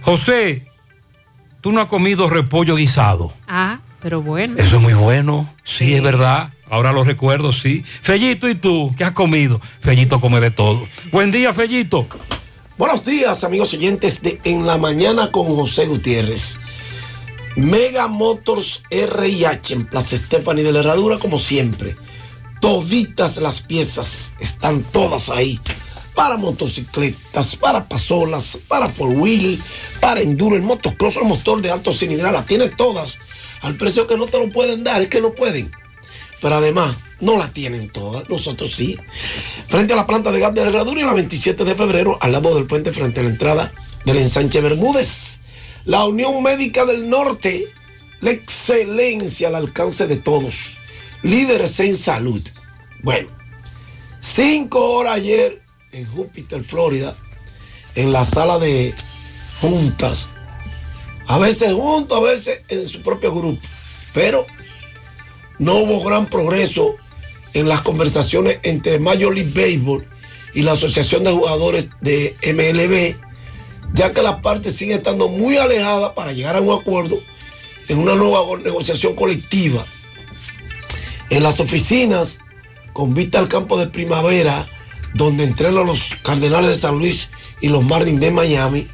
José, 0.00 0.66
tú 1.60 1.72
no 1.72 1.80
has 1.80 1.86
comido 1.86 2.28
repollo 2.28 2.76
guisado. 2.76 3.32
Ah, 3.46 3.78
pero 4.00 4.20
bueno. 4.20 4.54
Eso 4.58 4.76
es 4.76 4.82
muy 4.82 4.94
bueno, 4.94 5.48
sí, 5.64 5.94
es 5.94 6.02
verdad. 6.02 6.50
Ahora 6.68 6.92
lo 6.92 7.04
recuerdo, 7.04 7.52
sí. 7.52 7.84
Fellito, 7.84 8.48
¿y 8.48 8.54
tú? 8.54 8.94
¿Qué 8.96 9.04
has 9.04 9.12
comido? 9.12 9.60
Fellito 9.80 10.20
come 10.20 10.40
de 10.40 10.50
todo. 10.50 10.86
Buen 11.12 11.30
día, 11.30 11.52
Fellito. 11.52 12.08
Buenos 12.78 13.04
días, 13.04 13.44
amigos 13.44 13.74
oyentes 13.74 14.22
de 14.22 14.40
En 14.42 14.66
la 14.66 14.78
Mañana 14.78 15.30
con 15.30 15.44
José 15.54 15.86
Gutiérrez. 15.86 16.58
Mega 17.56 18.08
Motors 18.08 18.82
RIH 18.90 19.74
en 19.74 19.84
Plaza 19.84 20.16
Stephanie 20.16 20.64
de 20.64 20.72
la 20.72 20.80
Herradura, 20.80 21.18
como 21.18 21.38
siempre. 21.38 21.96
Toditas 22.60 23.36
las 23.38 23.60
piezas 23.60 24.34
están 24.40 24.82
todas 24.82 25.28
ahí. 25.28 25.60
Para 26.14 26.36
motocicletas, 26.36 27.56
para 27.56 27.88
pasolas, 27.88 28.58
para 28.68 28.88
four 28.88 29.10
wheel, 29.10 29.60
para 30.00 30.20
enduro, 30.20 30.56
el 30.56 30.62
motocross, 30.62 31.16
el 31.16 31.24
motor 31.24 31.60
de 31.60 31.70
alto 31.70 31.92
cilindrada, 31.92 32.32
las 32.32 32.46
tiene 32.46 32.68
todas. 32.68 33.18
Al 33.60 33.76
precio 33.76 34.06
que 34.06 34.16
no 34.16 34.26
te 34.26 34.38
lo 34.38 34.50
pueden 34.50 34.82
dar, 34.82 35.02
es 35.02 35.08
que 35.08 35.20
no 35.20 35.32
pueden. 35.32 35.70
Pero 36.40 36.54
además, 36.54 36.96
no 37.20 37.36
la 37.36 37.52
tienen 37.52 37.90
todas, 37.90 38.28
nosotros 38.30 38.74
sí. 38.74 38.98
Frente 39.68 39.92
a 39.92 39.96
la 39.96 40.06
planta 40.06 40.32
de 40.32 40.40
gas 40.40 40.54
de 40.54 40.62
la 40.62 40.68
Herradura 40.68 41.00
y 41.00 41.04
la 41.04 41.14
27 41.14 41.64
de 41.64 41.74
febrero, 41.74 42.18
al 42.20 42.32
lado 42.32 42.54
del 42.54 42.66
puente, 42.66 42.92
frente 42.92 43.20
a 43.20 43.24
la 43.24 43.30
entrada 43.30 43.72
del 44.04 44.16
ensanche 44.18 44.60
Bermúdez 44.60 45.41
la 45.84 46.04
Unión 46.04 46.42
Médica 46.42 46.84
del 46.84 47.08
Norte, 47.08 47.66
la 48.20 48.30
excelencia 48.30 49.48
al 49.48 49.56
alcance 49.56 50.06
de 50.06 50.16
todos, 50.16 50.74
líderes 51.22 51.78
en 51.80 51.96
salud. 51.96 52.42
Bueno, 53.02 53.28
cinco 54.20 54.90
horas 54.90 55.16
ayer 55.16 55.60
en 55.92 56.06
Júpiter, 56.06 56.62
Florida, 56.64 57.16
en 57.94 58.12
la 58.12 58.24
sala 58.24 58.58
de 58.58 58.94
juntas, 59.60 60.28
a 61.26 61.38
veces 61.38 61.72
juntos, 61.72 62.18
a 62.18 62.22
veces 62.22 62.60
en 62.68 62.86
su 62.86 63.02
propio 63.02 63.34
grupo, 63.34 63.60
pero 64.14 64.46
no 65.58 65.76
hubo 65.76 66.02
gran 66.02 66.26
progreso 66.26 66.96
en 67.54 67.68
las 67.68 67.82
conversaciones 67.82 68.58
entre 68.62 68.98
Major 68.98 69.34
League 69.34 69.52
Baseball 69.54 70.06
y 70.54 70.62
la 70.62 70.72
Asociación 70.72 71.24
de 71.24 71.32
Jugadores 71.32 71.90
de 72.00 72.36
MLB, 72.42 73.16
ya 73.92 74.12
que 74.12 74.22
las 74.22 74.40
partes 74.40 74.74
siguen 74.74 74.98
estando 74.98 75.28
muy 75.28 75.56
alejadas 75.56 76.12
para 76.12 76.32
llegar 76.32 76.56
a 76.56 76.60
un 76.60 76.78
acuerdo 76.78 77.18
en 77.88 77.98
una 77.98 78.14
nueva 78.14 78.44
negociación 78.58 79.14
colectiva. 79.14 79.84
En 81.30 81.42
las 81.42 81.60
oficinas, 81.60 82.38
con 82.92 83.14
vista 83.14 83.38
al 83.38 83.48
campo 83.48 83.78
de 83.78 83.86
primavera, 83.86 84.66
donde 85.14 85.44
entrenan 85.44 85.86
los 85.86 86.14
Cardenales 86.22 86.70
de 86.70 86.76
San 86.76 86.98
Luis 86.98 87.30
y 87.60 87.68
los 87.68 87.84
Marlins 87.84 88.20
de 88.20 88.30
Miami, 88.30 88.88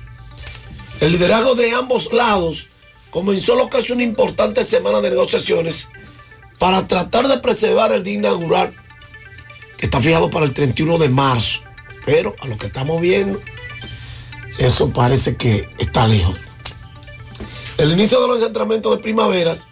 el 1.01 1.13
liderazgo 1.13 1.55
de 1.55 1.73
ambos 1.73 2.13
lados 2.13 2.69
comenzó 3.11 3.55
lo 3.55 3.71
que 3.71 3.79
es 3.79 3.91
una 3.91 4.03
importante 4.03 4.65
semana 4.65 5.01
de 5.01 5.11
negociaciones 5.11 5.89
para 6.59 6.87
tratar 6.89 7.29
de 7.29 7.39
preservar 7.39 7.93
el 7.93 8.03
día 8.03 8.15
inaugural 8.15 8.75
que 9.77 9.87
está 9.87 10.01
fijado 10.01 10.29
para 10.29 10.45
el 10.45 10.53
31 10.53 10.99
de 10.99 11.09
marzo. 11.09 11.61
Pero 12.05 12.35
a 12.41 12.47
lo 12.49 12.59
que 12.59 12.67
estamos 12.67 13.01
viendo, 13.01 13.41
eso 14.59 14.91
parece 14.91 15.37
que 15.37 15.69
está 15.79 16.07
lejos. 16.07 16.37
El 17.77 17.93
inicio 17.93 18.21
de 18.21 18.29
los 18.29 18.43
entrenamientos 18.43 18.97
de 18.97 19.03
primaveras 19.03 19.69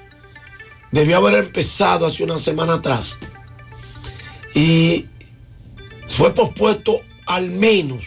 debió 0.93 1.17
haber 1.17 1.45
empezado 1.45 2.07
hace 2.07 2.23
una 2.23 2.39
semana 2.39 2.75
atrás 2.75 3.19
y 4.55 5.07
fue 6.07 6.33
pospuesto 6.33 7.01
al 7.27 7.51
menos 7.51 8.05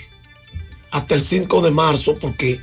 hasta 0.92 1.16
el 1.16 1.22
5 1.22 1.62
de 1.62 1.72
marzo 1.72 2.18
porque 2.20 2.62